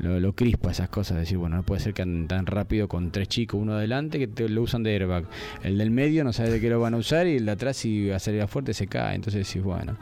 lo, 0.00 0.18
lo 0.20 0.32
crispa 0.34 0.70
esas 0.70 0.88
cosas, 0.88 1.18
decir, 1.18 1.36
bueno, 1.38 1.56
no 1.56 1.62
puede 1.62 1.80
ser 1.80 1.94
que 1.94 2.02
anden 2.02 2.26
tan 2.28 2.46
rápido 2.46 2.88
con 2.88 3.10
tres 3.10 3.28
chicos, 3.28 3.60
uno 3.60 3.74
adelante 3.74 4.18
que 4.18 4.26
te, 4.28 4.48
lo 4.48 4.62
usan 4.62 4.82
de 4.82 4.92
airbag, 4.94 5.24
el 5.62 5.76
del 5.78 5.90
medio 5.90 6.24
no 6.24 6.32
sabe 6.32 6.50
de 6.50 6.60
qué 6.60 6.70
lo 6.70 6.80
van 6.80 6.94
a 6.94 6.96
usar, 6.96 7.26
y 7.26 7.36
el 7.36 7.44
de 7.46 7.52
atrás 7.52 7.76
si 7.76 8.08
va 8.08 8.16
a 8.16 8.18
salir 8.18 8.46
fuerte 8.48 8.72
se 8.74 8.86
cae, 8.86 9.14
entonces 9.16 9.46
decís, 9.46 9.62
bueno. 9.62 9.96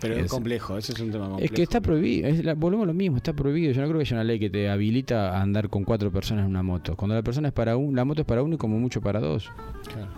Pero 0.00 0.14
es 0.14 0.26
Es- 0.26 0.30
complejo, 0.30 0.78
ese 0.78 0.92
es 0.92 1.00
un 1.00 1.10
tema 1.10 1.26
complejo. 1.28 1.44
es 1.44 1.50
que 1.56 1.62
está 1.62 1.80
prohibido, 1.80 2.28
es 2.28 2.44
la- 2.44 2.54
volvemos 2.54 2.84
a 2.84 2.86
lo 2.86 2.94
mismo, 2.94 3.16
está 3.16 3.32
prohibido. 3.32 3.72
Yo 3.72 3.80
no 3.80 3.88
creo 3.88 3.98
que 3.98 4.04
haya 4.04 4.16
una 4.16 4.24
ley 4.24 4.38
que 4.38 4.48
te 4.50 4.68
habilita 4.68 5.36
a 5.36 5.42
andar 5.42 5.68
con 5.68 5.82
cuatro 5.82 6.12
personas 6.12 6.44
en 6.44 6.50
una 6.50 6.62
moto. 6.62 6.94
Cuando 6.96 7.16
la 7.16 7.22
persona 7.22 7.48
es 7.48 7.54
para 7.54 7.76
un, 7.76 7.96
la 7.96 8.04
moto 8.04 8.20
es 8.22 8.26
para 8.26 8.42
uno 8.44 8.54
y 8.54 8.58
como 8.58 8.78
mucho 8.78 9.00
para 9.00 9.18
dos. 9.18 9.47
Claro. 9.92 10.08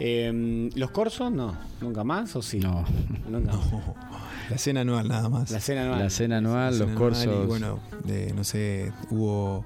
Eh, 0.00 0.70
¿Los 0.74 0.90
corsos 0.90 1.30
no? 1.30 1.54
¿Nunca 1.80 2.02
más 2.04 2.34
o 2.36 2.42
sí? 2.42 2.58
No. 2.58 2.84
Nunca 3.30 3.52
La 4.50 4.58
cena 4.58 4.80
anual 4.80 5.08
nada 5.08 5.28
más. 5.28 5.50
La 5.50 5.60
cena 5.60 5.84
anual. 5.84 5.98
La 6.00 6.10
cena 6.10 6.38
anual, 6.38 6.78
La 6.78 6.84
los 6.86 6.96
corsos. 6.96 7.22
anual 7.24 7.44
Y 7.44 7.46
bueno, 7.46 7.78
eh, 8.08 8.32
no 8.34 8.42
sé, 8.44 8.92
hubo 9.10 9.64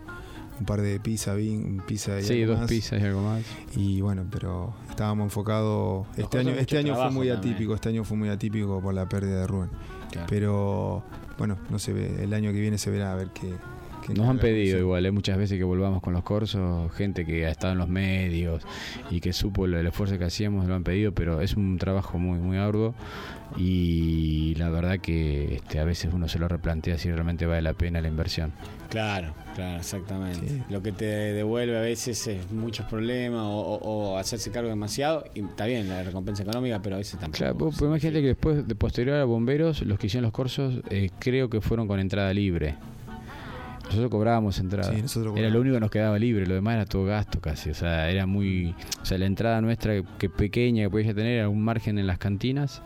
un 0.61 0.67
par 0.67 0.83
de 0.83 1.01
pizza, 1.01 1.35
vin, 1.35 1.81
pizza 1.87 2.19
y 2.21 2.25
Sí, 2.25 2.43
algo 2.43 2.53
dos 2.53 2.61
más. 2.63 2.69
pizzas 2.69 3.01
y 3.01 3.05
algo 3.05 3.23
más. 3.23 3.43
Y 3.77 4.01
bueno, 4.03 4.27
pero 4.31 4.75
estábamos 4.91 5.25
enfocados. 5.25 6.07
Este 6.17 6.39
año, 6.39 6.51
este 6.51 6.79
año 6.79 6.95
fue 6.95 7.11
muy 7.11 7.29
también. 7.29 7.53
atípico, 7.53 7.75
este 7.75 7.89
año 7.89 8.05
fue 8.05 8.17
muy 8.17 8.29
atípico 8.29 8.81
por 8.83 8.93
la 8.93 9.09
pérdida 9.09 9.41
de 9.41 9.47
Rubén. 9.47 9.71
Claro. 10.11 10.27
Pero 10.29 11.03
bueno, 11.39 11.57
no 11.71 11.79
se 11.79 11.93
ve, 11.93 12.23
el 12.25 12.35
año 12.35 12.53
que 12.53 12.61
viene 12.61 12.77
se 12.77 12.91
verá 12.91 13.13
a 13.13 13.15
ver 13.15 13.29
qué. 13.29 13.55
Qué 14.09 14.15
Nos 14.21 14.29
han 14.29 14.39
pedido 14.39 14.79
igual, 14.79 15.07
¿eh? 15.07 15.11
muchas 15.13 15.39
veces 15.39 15.57
que 15.59 15.65
volvamos 15.65 16.03
con 16.03 16.13
los 16.13 16.23
corsos, 16.25 16.93
gente 16.95 17.25
que 17.25 17.47
ha 17.47 17.51
estado 17.51 17.73
en 17.75 17.79
los 17.79 17.89
medios 17.89 18.63
y 19.11 19.21
que 19.21 19.33
supo 19.33 19.67
el, 19.67 19.75
el 19.75 19.87
esfuerzo 19.87 20.19
que 20.19 20.25
hacíamos, 20.25 20.67
lo 20.67 20.75
han 20.75 20.83
pedido, 20.85 21.13
pero 21.13 21.41
es 21.41 21.55
un 21.55 21.79
trabajo 21.79 22.19
muy 22.19 22.39
muy 22.39 22.57
arduo 22.57 22.95
y 23.57 24.55
la 24.57 24.69
verdad 24.71 24.99
que 24.99 25.57
este, 25.57 25.79
a 25.79 25.85
veces 25.85 26.13
uno 26.13 26.29
se 26.29 26.39
lo 26.39 26.49
replantea 26.49 26.99
si 26.99 27.11
realmente 27.11 27.47
vale 27.47 27.63
la 27.63 27.73
pena 27.75 28.01
la 28.01 28.09
inversión. 28.09 28.53
Claro, 28.91 29.35
claro, 29.55 29.79
exactamente. 29.79 30.63
Lo 30.71 30.83
que 30.83 30.93
te 30.93 31.05
devuelve 31.05 31.77
a 31.77 31.81
veces 31.81 32.27
es 32.27 32.51
muchos 32.51 32.87
problemas 32.87 33.43
o, 33.43 33.51
o- 33.51 34.13
o 34.13 34.19
hacerse 34.19 34.51
cargo 34.51 34.69
demasiado. 34.71 35.25
Y 35.35 35.41
está 35.41 35.67
bien 35.67 35.89
la 35.89 36.03
recompensa 36.03 36.43
económica, 36.43 36.81
pero 36.81 36.95
a 36.95 36.99
veces 36.99 37.19
tampoco. 37.21 37.37
Claro, 37.37 37.55
vos- 37.55 37.77
pues 37.79 37.89
imagínate 37.89 38.21
que 38.23 38.29
después, 38.29 38.67
de 38.67 38.75
posterior 38.75 39.17
a 39.17 39.25
bomberos, 39.25 39.83
los 39.83 39.99
que 39.99 40.07
hicieron 40.07 40.23
los 40.25 40.33
corsos, 40.33 40.81
eh, 40.91 41.11
creo 41.19 41.51
que 41.51 41.61
fueron 41.61 41.87
con 41.87 42.01
entrada 42.01 42.33
libre. 42.33 42.77
Nosotros 43.89 44.11
cobrábamos 44.11 44.59
entrada. 44.59 44.93
Sí, 44.95 45.03
nosotros 45.03 45.35
era 45.37 45.49
lo 45.51 45.61
único 45.61 45.75
que 45.75 45.81
nos 45.81 45.91
quedaba 45.91 46.19
libre, 46.19 46.47
lo 46.47 46.55
demás 46.55 46.75
era 46.77 46.85
todo 46.87 47.05
gasto 47.05 47.41
casi. 47.41 47.71
O 47.71 47.75
sea, 47.75 48.11
era 48.11 48.27
muy. 48.27 48.75
O 49.03 49.05
sea, 49.05 49.19
la 49.19 49.27
entrada 49.27 49.61
nuestra, 49.61 50.03
que 50.19 50.29
pequeña 50.29 50.85
que 50.85 50.91
podía 50.91 51.15
tener, 51.15 51.39
era 51.39 51.49
un 51.49 51.61
margen 51.63 51.99
en 51.99 52.07
las 52.07 52.19
cantinas 52.19 52.83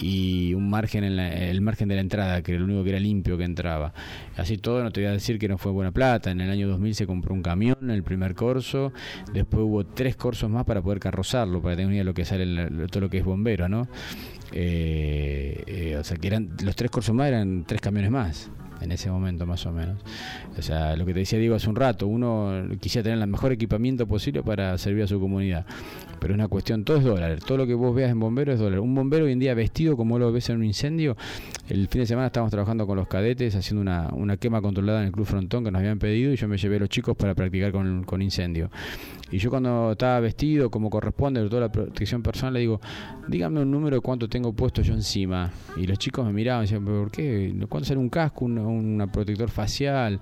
y 0.00 0.52
un 0.54 0.68
margen 0.68 1.04
en 1.04 1.14
la- 1.14 1.32
el 1.32 1.60
margen 1.60 1.88
de 1.88 1.94
la 1.94 2.00
entrada, 2.00 2.42
que 2.42 2.50
era 2.50 2.58
lo 2.58 2.64
único 2.66 2.82
que 2.82 2.90
era 2.90 2.98
limpio 2.98 3.38
que 3.38 3.44
entraba. 3.44 3.94
Así 4.36 4.58
todo, 4.58 4.82
no 4.82 4.90
te 4.90 5.00
voy 5.00 5.08
a 5.08 5.12
decir 5.12 5.38
que 5.38 5.46
no 5.48 5.56
fue 5.56 5.70
buena 5.70 5.92
plata. 5.92 6.32
En 6.32 6.40
el 6.40 6.50
año 6.50 6.66
2000 6.66 6.96
se 6.96 7.06
compró 7.06 7.32
un 7.32 7.42
camión, 7.42 7.90
el 7.90 8.02
primer 8.02 8.34
corso. 8.34 8.92
Después 9.32 9.62
hubo 9.62 9.84
tres 9.86 10.16
corsos 10.16 10.50
más 10.50 10.64
para 10.64 10.82
poder 10.82 10.98
carrozarlo, 10.98 11.62
para 11.62 11.76
tener 11.76 11.86
una 11.86 11.94
idea 11.94 12.00
de 12.02 12.06
lo 12.06 12.14
que 12.14 12.24
sale 12.24 12.42
el- 12.42 12.88
todo 12.90 13.02
lo 13.02 13.08
que 13.08 13.18
es 13.18 13.24
bombero, 13.24 13.68
¿no? 13.68 13.86
Eh, 14.50 15.62
eh, 15.66 15.96
o 15.96 16.04
sea, 16.04 16.16
que 16.16 16.26
eran 16.26 16.50
los 16.64 16.74
tres 16.76 16.90
corsos 16.90 17.14
más 17.14 17.28
eran 17.28 17.64
tres 17.66 17.80
camiones 17.80 18.10
más 18.10 18.50
en 18.80 18.92
ese 18.92 19.10
momento 19.10 19.46
más 19.46 19.64
o 19.66 19.72
menos. 19.72 19.98
O 20.58 20.62
sea, 20.62 20.96
lo 20.96 21.06
que 21.06 21.12
te 21.12 21.20
decía 21.20 21.38
Diego 21.38 21.54
hace 21.54 21.68
un 21.68 21.76
rato, 21.76 22.06
uno 22.06 22.64
quisiera 22.80 23.04
tener 23.04 23.18
el 23.18 23.26
mejor 23.26 23.52
equipamiento 23.52 24.06
posible 24.06 24.42
para 24.42 24.76
servir 24.78 25.04
a 25.04 25.06
su 25.06 25.20
comunidad. 25.20 25.66
Pero 26.20 26.34
es 26.34 26.38
una 26.38 26.48
cuestión, 26.48 26.84
todo 26.84 26.98
es 26.98 27.04
dólar, 27.04 27.38
todo 27.40 27.58
lo 27.58 27.66
que 27.66 27.74
vos 27.74 27.94
veas 27.94 28.10
en 28.10 28.20
bombero 28.20 28.52
es 28.52 28.58
dólar. 28.58 28.80
Un 28.80 28.94
bombero 28.94 29.26
hoy 29.26 29.32
en 29.32 29.38
día 29.38 29.54
vestido 29.54 29.96
como 29.96 30.18
lo 30.18 30.32
ves 30.32 30.48
en 30.50 30.56
un 30.56 30.64
incendio, 30.64 31.16
el 31.68 31.88
fin 31.88 32.02
de 32.02 32.06
semana 32.06 32.26
estábamos 32.26 32.50
trabajando 32.50 32.86
con 32.86 32.96
los 32.96 33.08
cadetes 33.08 33.54
haciendo 33.54 33.82
una, 33.82 34.08
una 34.12 34.36
quema 34.36 34.60
controlada 34.60 35.00
en 35.00 35.06
el 35.06 35.12
Club 35.12 35.26
Frontón 35.26 35.64
que 35.64 35.70
nos 35.70 35.80
habían 35.80 35.98
pedido 35.98 36.32
y 36.32 36.36
yo 36.36 36.48
me 36.48 36.56
llevé 36.56 36.76
a 36.76 36.80
los 36.80 36.88
chicos 36.88 37.16
para 37.16 37.34
practicar 37.34 37.72
con, 37.72 38.04
con 38.04 38.22
incendio. 38.22 38.70
Y 39.34 39.38
yo 39.38 39.50
cuando 39.50 39.90
estaba 39.92 40.20
vestido 40.20 40.70
como 40.70 40.88
corresponde, 40.88 41.48
toda 41.48 41.62
la 41.62 41.72
protección 41.72 42.22
personal, 42.22 42.54
le 42.54 42.60
digo, 42.60 42.80
dígame 43.26 43.62
un 43.62 43.70
número 43.72 43.96
de 43.96 44.00
cuánto 44.00 44.28
tengo 44.28 44.52
puesto 44.52 44.80
yo 44.80 44.94
encima. 44.94 45.50
Y 45.76 45.88
los 45.88 45.98
chicos 45.98 46.24
me 46.24 46.32
miraban 46.32 46.62
y 46.62 46.66
decían, 46.66 46.84
¿pero 46.84 47.00
por 47.00 47.10
qué? 47.10 47.52
¿Cuánto 47.68 47.88
sale 47.88 47.98
un 47.98 48.10
casco, 48.10 48.44
un, 48.44 48.58
un 48.58 49.10
protector 49.12 49.50
facial? 49.50 50.20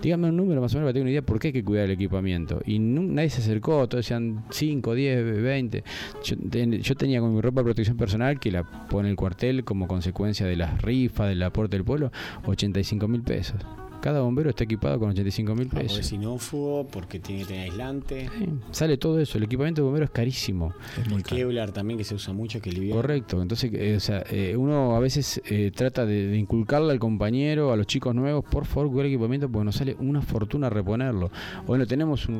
Dígame 0.00 0.28
un 0.28 0.36
número 0.36 0.60
más 0.60 0.72
o 0.74 0.76
menos 0.76 0.86
para 0.86 0.92
tener 0.92 1.02
una 1.02 1.10
idea 1.10 1.22
por 1.22 1.40
qué 1.40 1.48
hay 1.48 1.52
que 1.52 1.64
cuidar 1.64 1.86
el 1.86 1.90
equipamiento. 1.90 2.60
Y 2.64 2.78
nadie 2.78 3.30
se 3.30 3.40
acercó, 3.40 3.88
todos 3.88 4.04
decían 4.04 4.44
5, 4.50 4.94
10, 4.94 5.42
20. 5.42 5.84
Yo, 6.22 6.36
ten- 6.48 6.80
yo 6.80 6.94
tenía 6.94 7.18
con 7.20 7.34
mi 7.34 7.40
ropa 7.40 7.62
de 7.62 7.64
protección 7.64 7.96
personal, 7.96 8.38
que 8.38 8.52
la 8.52 8.62
pone 8.62 9.10
el 9.10 9.16
cuartel 9.16 9.64
como 9.64 9.88
consecuencia 9.88 10.46
de 10.46 10.54
las 10.54 10.80
rifas, 10.82 11.28
del 11.28 11.42
aporte 11.42 11.76
del 11.76 11.84
pueblo, 11.84 12.12
85 12.46 13.08
mil 13.08 13.22
pesos. 13.22 13.60
Cada 14.02 14.20
bombero 14.20 14.50
está 14.50 14.64
equipado 14.64 14.98
con 14.98 15.10
85 15.10 15.54
mil 15.54 15.66
Ah, 15.68 15.70
porque 15.70 15.82
pesos. 15.84 15.98
es 16.00 16.06
sinófugo, 16.08 16.86
porque 16.88 17.18
tiene 17.20 17.42
que 17.42 17.48
tener 17.48 17.70
aislante. 17.70 18.28
Sale 18.72 18.96
todo 18.98 19.18
eso, 19.20 19.38
el 19.38 19.44
equipamiento 19.44 19.80
de 19.80 19.84
bombero 19.84 20.04
es 20.04 20.10
carísimo. 20.10 20.74
el 21.10 21.22
Kevlar 21.22 21.70
también 21.72 21.96
que 21.98 22.04
se 22.04 22.14
usa 22.14 22.34
mucho, 22.34 22.60
que. 22.60 22.72
Correcto, 22.90 23.40
entonces 23.40 23.70
eh, 23.72 23.94
o 23.96 24.00
sea, 24.00 24.24
eh, 24.30 24.56
uno 24.56 24.96
a 24.96 25.00
veces 25.00 25.40
eh, 25.48 25.70
trata 25.74 26.04
de, 26.04 26.26
de 26.26 26.36
inculcarle 26.36 26.90
al 26.90 26.98
compañero, 26.98 27.72
a 27.72 27.76
los 27.76 27.86
chicos 27.86 28.14
nuevos, 28.14 28.44
por 28.44 28.64
favor, 28.66 28.90
cuidar 28.90 29.06
el 29.06 29.12
equipamiento 29.12 29.48
porque 29.48 29.64
nos 29.64 29.76
sale 29.76 29.96
una 30.00 30.20
fortuna 30.20 30.68
reponerlo. 30.68 31.30
Bueno, 31.66 31.86
tenemos 31.86 32.28
un, 32.28 32.34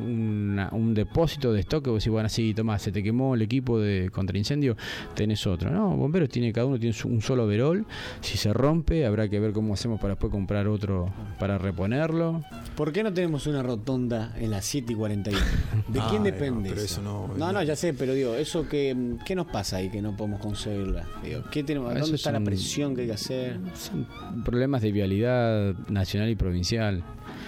una- 0.53 0.69
un 0.73 0.93
depósito 0.93 1.53
de 1.53 1.61
stock 1.61 1.83
que 1.85 1.89
vos 1.91 1.99
decís, 2.03 2.11
bueno, 2.11 2.27
sí, 2.27 2.53
tomás, 2.53 2.81
se 2.81 2.91
te 2.91 3.01
quemó 3.01 3.35
el 3.35 3.41
equipo 3.41 3.79
de 3.79 4.09
contra 4.11 4.37
incendio, 4.37 4.75
tenés 5.15 5.47
otro. 5.47 5.69
No, 5.71 5.95
bomberos 5.95 6.27
tiene, 6.29 6.51
cada 6.51 6.65
uno 6.67 6.77
tiene 6.77 6.91
su- 6.93 7.07
un 7.07 7.21
solo 7.21 7.45
overol, 7.45 7.85
si 8.19 8.37
se 8.37 8.51
rompe 8.51 9.05
habrá 9.05 9.29
que 9.29 9.39
ver 9.39 9.53
cómo 9.53 9.73
hacemos 9.73 9.99
para 10.01 10.15
después 10.15 10.31
comprar 10.31 10.67
otro 10.67 11.09
para 11.39 11.52
reponerlo. 11.57 12.43
¿Por 12.75 12.91
qué 12.91 13.03
no 13.03 13.13
tenemos 13.13 13.45
una 13.47 13.61
rotonda 13.61 14.33
en 14.37 14.49
las 14.51 14.65
7 14.65 14.93
y 14.93 14.95
41? 14.95 15.45
¿De 15.87 15.99
Ay, 15.99 16.05
quién 16.09 16.23
no, 16.23 16.25
depende? 16.25 16.69
pero 16.69 16.81
eso 16.81 17.01
no- 17.01 17.29
No, 17.37 17.51
no, 17.51 17.61
ya 17.63 17.75
sé, 17.75 17.93
pero 17.93 18.13
digo, 18.13 18.35
eso 18.35 18.67
que 18.67 19.15
¿qué 19.25 19.35
nos 19.35 19.47
pasa 19.47 19.77
ahí 19.77 19.89
que 19.89 20.01
no 20.01 20.15
podemos 20.17 20.39
conseguirla? 20.41 21.05
Digo, 21.23 21.43
¿qué 21.51 21.63
tenemos, 21.63 21.91
Eso 21.91 21.99
¿Dónde 22.01 22.15
está 22.15 22.31
la 22.31 22.37
son- 22.37 22.45
presión 22.45 22.95
que 22.95 23.01
hay 23.01 23.07
que 23.07 23.13
hacer? 23.13 23.59
Problemas 24.43 24.81
de 24.81 24.91
vialidad 24.91 25.73
nacional 25.89 26.29
y 26.29 26.35
provincial. 26.35 27.03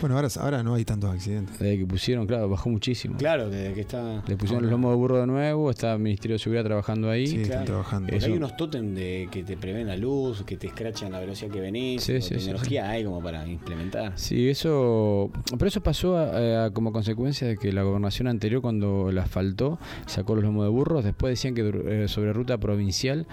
Bueno, 0.06 0.18
ahora, 0.18 0.28
ahora 0.40 0.62
no 0.62 0.76
hay 0.76 0.86
tantos 0.86 1.12
accidentes. 1.12 1.58
Desde 1.58 1.80
que 1.80 1.86
pusieron, 1.88 2.28
claro, 2.28 2.48
bajó 2.48 2.70
muchísimo. 2.70 3.18
Claro, 3.18 3.50
desde 3.50 3.74
que 3.74 3.82
está. 3.82 4.24
Le 4.28 4.38
pusieron 4.38 4.62
los 4.62 4.72
lomos 4.72 4.92
de 4.92 4.98
burro 4.98 5.20
de 5.20 5.26
nuevo, 5.26 5.72
está 5.72 5.94
el 5.94 6.00
Ministerio 6.00 6.36
de 6.36 6.40
Seguridad 6.40 6.64
trabajando 6.64 7.10
ahí. 7.10 7.26
Sí, 7.26 7.42
están 7.42 7.66
trabajando. 7.66 8.10
Porque 8.12 8.24
hay 8.24 8.32
unos 8.34 8.56
tótem 8.56 8.94
de 8.94 9.28
que 9.32 9.42
te 9.44 9.58
prevén 9.58 9.88
la 9.88 9.98
luz, 9.98 10.44
que 10.44 10.58
te 10.58 10.68
escrachan 10.68 11.12
la 11.12 11.20
velocidad 11.20 11.50
que 11.50 11.60
venís. 11.60 12.04
Sí, 12.04 12.22
sí, 12.22 12.28
sí, 12.28 12.36
tecnología 12.36 12.88
hay 12.88 13.04
como 13.04 13.20
para 13.24 13.48
implementar. 13.48 14.12
Sí, 14.16 14.48
eso. 14.48 15.32
Pero 15.58 15.68
eso 15.68 15.82
pasó 15.82 16.18
a- 16.18 16.66
a- 16.66 16.70
como 16.72 16.92
consecuencia 16.92 17.48
de 17.48 17.58
que 17.58 17.74
la 17.74 17.82
gobernación 17.82 18.28
anterior, 18.28 18.62
cuando 18.62 19.12
la 19.12 19.24
asfaltó, 19.24 19.80
sacó 20.06 20.36
los 20.36 20.44
lomos 20.44 20.66
de 20.66 20.70
burros. 20.70 21.04
Después 21.04 21.32
decían 21.32 21.56
que 21.56 21.64
eh, 22.04 22.08
sobre 22.10 22.32
ruta 22.32 22.60
provincial 22.60 23.26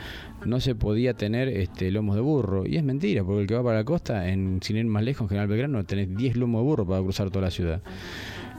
no 0.47 0.59
se 0.59 0.75
podía 0.75 1.13
tener 1.13 1.49
este 1.49 1.91
lomos 1.91 2.15
de 2.17 2.23
burro. 2.23 2.67
Y 2.67 2.77
es 2.79 2.83
mentira, 2.83 3.23
porque 3.25 3.43
el 3.43 3.47
que 3.47 3.55
va 3.57 3.63
para 3.63 3.77
la 3.81 3.85
costa, 3.85 4.31
en, 4.31 4.61
sin 4.63 4.79
ir 4.79 4.87
más 4.87 5.03
lejos, 5.05 5.23
en 5.27 5.29
General 5.29 5.49
Belgrano, 5.49 5.85
tenés 5.85 6.17
10 6.17 6.35
lomos 6.37 6.62
de 6.62 6.62
burro 6.63 6.87
para 6.87 7.01
cruzar 7.03 7.31
toda 7.31 7.45
la 7.47 7.51
ciudad. 7.51 7.81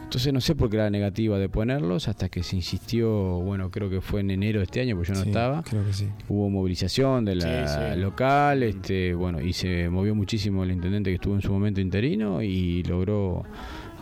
Entonces 0.04 0.32
no 0.32 0.41
sé 0.41 0.54
por 0.54 0.70
qué 0.70 0.76
era 0.76 0.91
negativa 0.91 1.39
de 1.39 1.49
ponerlos 1.49 2.08
hasta 2.08 2.30
que 2.30 2.43
se 2.43 2.56
insistió, 2.56 3.10
bueno, 3.39 3.72
creo 3.72 3.89
que 3.89 3.99
fue 3.99 4.20
en 4.22 4.30
enero 4.30 4.60
de 4.60 4.66
este 4.66 4.80
año, 4.82 4.95
porque 4.95 5.08
yo 5.12 5.16
no 5.16 5.24
Sí, 5.24 5.30
estaba. 5.30 5.64
creo 5.64 5.84
que 5.86 5.93
sí. 5.93 6.08
Hubo 6.30 6.51
movilización 6.51 7.26
de 7.26 7.36
la 7.36 7.68
Sí, 7.68 7.93
sí. 7.95 7.99
local, 7.99 8.62
este, 8.62 9.16
bueno, 9.16 9.41
y 9.41 9.54
se 9.54 9.89
movió 9.89 10.14
muchísimo 10.14 10.64
el 10.64 10.72
intendente 10.72 11.10
que 11.10 11.16
estuvo 11.16 11.34
en 11.34 11.41
su 11.41 11.51
momento 11.51 11.82
interino 11.82 12.43
y 12.43 12.84
logró 12.84 13.43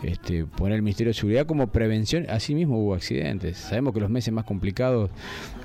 este, 0.02 0.44
poner 0.44 0.76
el 0.76 0.82
Ministerio 0.82 1.10
de 1.10 1.14
Seguridad 1.14 1.46
como 1.46 1.68
prevención. 1.68 2.26
Así 2.28 2.54
mismo 2.54 2.78
hubo 2.78 2.92
accidentes. 2.94 3.56
Sabemos 3.56 3.94
que 3.94 4.00
los 4.00 4.10
meses 4.10 4.34
más 4.34 4.44
complicados 4.44 5.08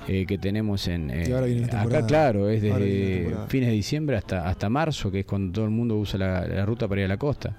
eh, 0.08 0.24
que 0.26 0.38
tenemos 0.38 0.88
en 0.88 1.10
eh, 1.10 1.26
Y 1.28 1.32
ahora 1.32 1.46
viene 1.46 1.66
la 1.66 1.82
acá, 1.82 2.06
claro, 2.06 2.48
es 2.48 2.62
desde 2.62 3.36
fines 3.48 3.68
de 3.68 3.74
diciembre 3.74 4.16
hasta 4.16 4.48
hasta 4.48 4.68
marzo, 4.68 5.10
que 5.10 5.20
es 5.20 5.26
cuando 5.26 5.52
todo 5.52 5.64
el 5.66 5.70
mundo 5.70 5.96
usa 5.96 6.18
la, 6.18 6.46
la 6.46 6.64
ruta 6.66 6.88
para 6.88 7.02
ir 7.02 7.04
a 7.04 7.08
la 7.08 7.16
costa. 7.18 7.54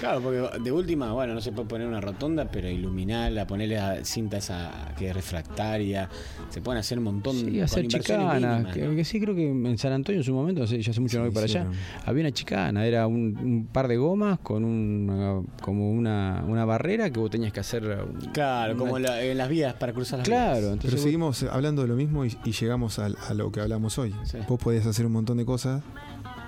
Claro, 0.00 0.20
porque 0.20 0.60
de 0.62 0.72
última, 0.72 1.12
bueno, 1.12 1.34
no 1.34 1.40
se 1.40 1.52
puede 1.52 1.68
poner 1.68 1.86
una 1.88 2.00
rotonda, 2.00 2.44
pero 2.50 2.68
iluminarla, 2.68 3.46
ponerle 3.46 3.76
la 3.76 4.04
cinta 4.04 4.36
esa 4.36 4.92
que 4.98 5.08
es 5.08 5.14
refractaria. 5.14 6.08
Se 6.50 6.60
pueden 6.60 6.78
hacer 6.80 6.98
un 6.98 7.04
montón 7.04 7.34
Sí, 7.36 7.60
hacer 7.60 7.86
chicanas. 7.88 8.40
mínimas, 8.40 8.74
Que, 8.74 8.82
¿no? 8.82 8.94
que 8.94 9.04
sí, 9.04 9.20
creo 9.20 9.34
que 9.34 9.48
en 9.48 9.78
San 9.78 9.92
Antonio 9.92 10.20
en 10.20 10.24
su 10.24 10.34
momento, 10.34 10.60
no 10.60 10.66
sé, 10.66 10.80
ya 10.80 10.90
hace 10.90 11.00
mucho 11.00 11.18
no 11.18 11.24
voy 11.24 11.32
para 11.32 11.46
allá, 11.46 11.66
había 12.04 12.20
una 12.22 12.32
chicana, 12.32 12.86
era 12.86 13.06
un, 13.06 13.36
un 13.36 13.66
par 13.72 13.88
de 13.88 13.96
gomas 13.96 14.38
con 14.40 14.64
una, 14.64 15.40
como 15.62 15.90
una, 15.90 16.44
una 16.46 16.64
barrera 16.64 17.10
que 17.10 17.18
vos 17.18 17.30
tenías 17.30 17.52
que 17.52 17.60
hacer. 17.60 17.84
Claro, 18.32 18.76
como 18.76 18.98
la- 18.98 19.22
en 19.22 19.38
las 19.38 19.48
vías 19.48 19.74
para 19.74 19.92
cruzar 19.92 20.18
las 20.18 20.28
Claro, 20.28 20.60
vías. 20.60 20.72
entonces 20.74 20.90
Pero 20.90 20.96
vos- 20.96 21.02
seguimos 21.04 21.42
hablando 21.44 21.82
de 21.82 21.88
lo 21.88 21.93
mismo 21.96 22.24
y, 22.24 22.36
y 22.44 22.52
llegamos 22.52 22.98
al- 22.98 23.16
a, 23.28 23.34
lo 23.34 23.50
que 23.52 23.60
hablamos 23.60 23.98
hoy. 23.98 24.14
Sí. 24.24 24.38
Vos 24.48 24.58
podés 24.60 24.86
hacer 24.86 25.06
un 25.06 25.12
montón 25.12 25.36
de 25.38 25.44
cosas, 25.44 25.82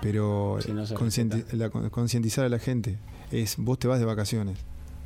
pero 0.03 0.59
Si 0.61 0.73
no 0.73 0.85
concientizar 1.91 2.45
a 2.45 2.49
la 2.49 2.59
gente 2.59 2.99
es 3.31 3.57
vos 3.59 3.79
te 3.79 3.89
vas 3.89 3.99
de 3.99 4.05
vacaciones. 4.05 4.59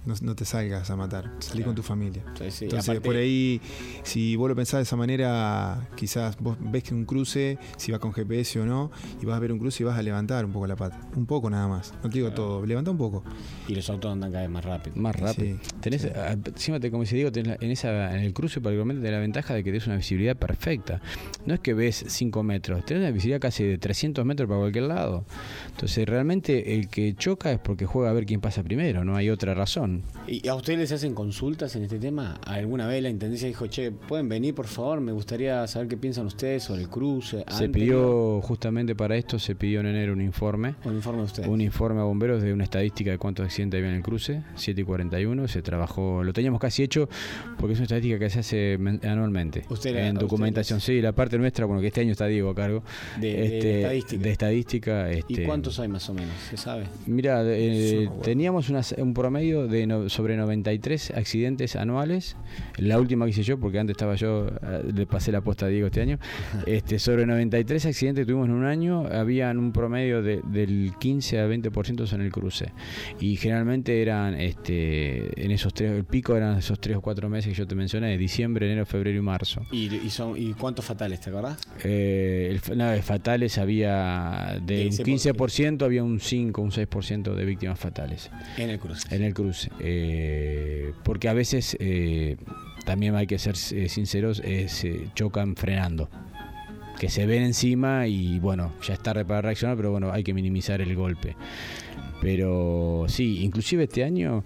No, 0.07 0.15
no 0.23 0.35
te 0.35 0.47
salgas 0.47 0.91
a 0.91 0.97
matar, 0.97 1.25
salí 1.41 1.59
Claro. 1.59 1.67
con 1.67 1.75
tu 1.75 1.83
familia. 1.83 2.23
Sí, 2.39 2.51
sí, 2.51 2.65
Entonces, 2.65 2.89
aparte- 2.89 3.07
por 3.07 3.17
ahí, 3.17 3.61
si 4.03 4.35
vos 4.35 4.49
lo 4.49 4.57
pensás 4.57 4.79
de 4.79 4.83
esa 4.85 4.97
manera, 4.97 5.89
quizás 5.95 6.39
vos 6.41 6.57
ves 6.59 6.85
que 6.85 6.95
un 6.95 7.05
cruce, 7.05 7.59
si 7.77 7.93
va 7.93 7.99
con 7.99 8.13
GPS 8.15 8.59
o 8.61 8.65
no, 8.67 8.91
y 9.21 9.27
vas 9.27 9.37
a 9.37 9.41
ver 9.41 9.53
un 9.53 9.59
cruce 9.59 9.83
y 9.83 9.87
vas 9.87 9.99
a 9.99 10.03
levantar 10.03 10.47
un 10.47 10.53
poco 10.53 10.67
la 10.67 10.75
pata. 10.77 10.99
Un 11.17 11.27
poco 11.27 11.51
nada 11.51 11.69
más. 11.69 11.93
No 12.03 12.09
te 12.09 12.15
digo 12.19 12.33
todo, 12.33 12.65
levanta 12.65 12.91
un 12.91 12.97
poco. 12.97 13.23
Y 13.69 13.75
los 13.75 13.91
autos 13.91 14.11
andan 14.11 14.31
cada 14.31 14.43
vez 14.43 14.51
más 14.51 14.65
rápido. 14.65 14.97
Más 14.97 15.15
rápido. 15.17 15.59
Sí, 15.63 15.71
tenés, 15.81 16.03
sí. 16.03 16.09
encima 16.47 16.81
te, 16.81 16.91
como 16.91 17.05
se 17.05 17.17
digo, 17.17 17.31
tenés 17.31 17.59
en, 17.61 17.71
esa, 17.71 18.17
en 18.17 18.23
el 18.25 18.33
cruce 18.33 18.61
particularmente 18.61 19.01
tenés 19.03 19.13
la 19.13 19.21
ventaja 19.21 19.53
de 19.55 19.63
que 19.63 19.71
tenés 19.71 19.87
una 19.87 19.97
visibilidad 19.97 20.35
perfecta. 20.37 21.03
No 21.45 21.53
es 21.53 21.61
que 21.61 21.75
ves 21.75 22.05
5 22.09 22.43
metros, 22.43 22.87
tenés 22.87 23.03
una 23.03 23.11
visibilidad 23.11 23.41
casi 23.41 23.65
de 23.65 23.77
300 23.77 24.25
metros 24.25 24.49
para 24.49 24.61
cualquier 24.61 24.85
lado. 24.85 25.27
Entonces 25.73 26.09
realmente 26.09 26.75
el 26.75 26.89
que 26.89 27.15
choca 27.15 27.53
es 27.53 27.59
porque 27.59 27.85
juega 27.85 28.09
a 28.09 28.13
ver 28.15 28.25
quién 28.25 28.41
pasa 28.41 28.63
primero, 28.63 29.05
no 29.05 29.15
hay 29.15 29.29
otra 29.29 29.53
razón. 29.53 29.90
¿Y 30.27 30.47
a 30.49 30.55
ustedes 30.55 30.79
les 30.79 30.93
hacen 30.93 31.15
consultas 31.15 31.75
en 31.77 31.83
este 31.85 31.99
tema? 31.99 32.39
¿Alguna 32.47 32.87
vez 32.87 33.03
la 33.03 33.09
Intendencia 33.11 33.49
dijo, 33.49 33.67
che, 33.67 33.91
pueden 33.91 34.29
venir 34.29 34.55
por 34.55 34.67
favor? 34.67 35.01
Me 35.01 35.13
gustaría 35.13 35.67
saber 35.67 35.89
qué 35.89 35.97
piensan 35.97 36.27
ustedes 36.27 36.63
sobre 36.65 36.83
el 36.83 36.89
cruce. 36.89 37.45
Se 37.49 37.65
anterior"? 37.65 37.73
pidió 37.73 38.41
justamente 38.43 38.95
para 38.95 39.17
esto, 39.17 39.39
se 39.39 39.55
pidió 39.55 39.81
en 39.81 39.87
enero 39.87 40.13
un 40.13 40.21
informe. 40.21 40.75
Un 40.85 40.95
informe 40.97 41.21
de 41.21 41.25
ustedes. 41.25 41.49
Un 41.49 41.61
informe 41.61 42.01
a 42.01 42.05
bomberos 42.05 42.43
de 42.43 42.53
una 42.53 42.65
estadística 42.65 43.11
de 43.11 43.19
cuántos 43.19 43.45
accidentes 43.47 43.79
había 43.79 43.91
en 43.91 43.97
el 43.97 44.03
cruce, 44.03 44.43
7 44.57 44.81
y 44.81 44.85
41. 44.85 45.49
Se 45.49 45.63
trabajó, 45.63 46.23
lo 46.23 46.33
teníamos 46.33 46.61
casi 46.61 46.83
hecho 46.83 47.09
porque 47.59 47.73
es 47.73 47.79
una 47.79 47.85
estadística 47.85 48.19
que 48.19 48.31
se 48.31 48.39
hace 48.41 48.77
men- 48.79 49.01
anualmente. 49.05 49.65
Usted 49.69 49.95
la- 49.95 50.01
en 50.07 50.17
usted 50.17 50.21
documentación, 50.21 50.81
sí, 50.81 51.01
la 51.01 51.13
parte 51.13 51.39
nuestra, 51.39 51.67
bueno, 51.67 51.81
que 51.81 51.89
este 51.89 52.01
año 52.03 52.13
está 52.13 52.27
Diego 52.27 52.51
a 52.51 52.55
cargo. 52.55 52.83
De- 53.21 53.35
de 53.35 53.81
estadística. 53.83 54.23
de 54.23 54.31
estadística, 54.31 55.13
¿Y 55.13 55.19
este, 55.19 55.45
cuántos 55.45 55.79
hay 55.81 55.89
más 55.89 56.09
o 56.09 56.15
menos? 56.15 56.35
¿Se 56.49 56.57
sabe? 56.57 56.85
Mira, 57.07 57.43
eh, 57.45 58.09
teníamos 58.23 58.69
una- 58.69 58.83
un 58.99 59.15
promedio 59.15 59.67
de 59.67 59.80
no- 59.87 60.09
sobre 60.09 60.37
93 60.37 61.13
accidentes 61.13 61.77
anuales. 61.77 62.37
La 62.77 62.99
última 62.99 63.25
que 63.25 63.31
hice 63.31 63.43
yo, 63.43 63.59
porque 63.61 63.79
antes 63.79 63.95
estaba 63.95 64.15
yo, 64.15 64.49
eh, 64.49 64.83
le 64.95 65.07
pasé 65.07 65.33
la 65.33 65.41
posta 65.41 65.67
a 65.67 65.69
Diego 65.69 65.87
este 65.87 66.01
año. 66.01 66.19
este, 66.67 66.99
sobre 66.99 67.27
93 67.27 67.87
accidentes 67.87 68.27
tuvimos 68.27 68.47
en 68.49 68.55
un 68.55 68.65
año, 68.65 69.07
habían 69.07 69.59
un 69.59 69.73
promedio 69.73 70.23
de- 70.23 70.41
del 70.45 70.93
15 70.99 71.39
a 71.41 71.47
20% 71.47 72.13
en 72.13 72.21
el 72.21 72.31
cruce. 72.33 72.73
Y 73.21 73.37
generalmente 73.37 74.01
eran, 74.03 74.35
este, 74.35 75.45
en 75.45 75.51
esos 75.51 75.73
tres, 75.75 75.93
el 75.93 76.05
pico 76.05 76.37
eran 76.37 76.59
esos 76.59 76.81
tres 76.81 76.97
o 76.97 77.01
cuatro 77.01 77.29
meses 77.29 77.53
que 77.53 77.59
yo 77.59 77.67
te 77.67 77.75
mencioné, 77.75 78.09
de 78.09 78.19
diciembre, 78.19 78.67
enero, 78.67 78.87
febrero 78.87 79.19
y 79.19 79.23
marzo. 79.23 79.63
¿Y, 79.73 79.95
y 79.95 80.11
son, 80.11 80.35
¿Y 80.37 80.53
cuántos 80.55 80.85
fatales, 80.85 81.21
te 81.21 81.31
acordás? 81.31 81.59
Eh, 81.85 82.49
el, 82.51 82.61
fa- 82.61 82.75
no, 82.75 82.89
de 82.91 83.03
fatales 83.03 83.59
había 83.59 84.59
de 84.65 84.77
De 84.77 84.83
un 84.87 84.89
ese 85.15 85.33
15%, 85.35 85.83
había 85.85 86.03
un 86.05 86.21
5, 86.21 86.63
un 86.63 86.71
6% 86.71 87.35
de 87.35 87.45
víctimas 87.45 87.79
fatales 87.79 88.31
En 88.57 88.71
el 88.71 88.79
cruce. 88.79 89.15
en 89.15 89.23
el 89.23 89.35
cruce. 89.35 89.70
Eh, 89.79 90.93
porque 91.05 91.29
a 91.29 91.33
veces, 91.33 91.77
eh, 91.81 92.37
también 92.85 93.15
hay 93.15 93.27
que 93.27 93.39
ser 93.39 93.55
eh, 93.73 93.89
sinceros, 93.89 94.43
se 94.67 95.09
chocan 95.15 95.57
frenando. 95.57 96.09
Que 96.99 97.09
se 97.09 97.25
ven 97.25 97.43
encima 97.43 98.07
y 98.09 98.39
bueno, 98.41 98.73
ya 98.83 98.93
está 98.93 99.15
para 99.25 99.41
reaccionar, 99.41 99.77
pero 99.77 99.91
bueno, 99.91 100.13
hay 100.13 100.23
que 100.23 100.35
minimizar 100.35 100.83
el 100.83 100.95
golpe. 100.95 101.35
Pero 102.21 103.07
sí, 103.09 103.43
inclusive 103.43 103.85
este 103.85 104.05
año 104.05 104.45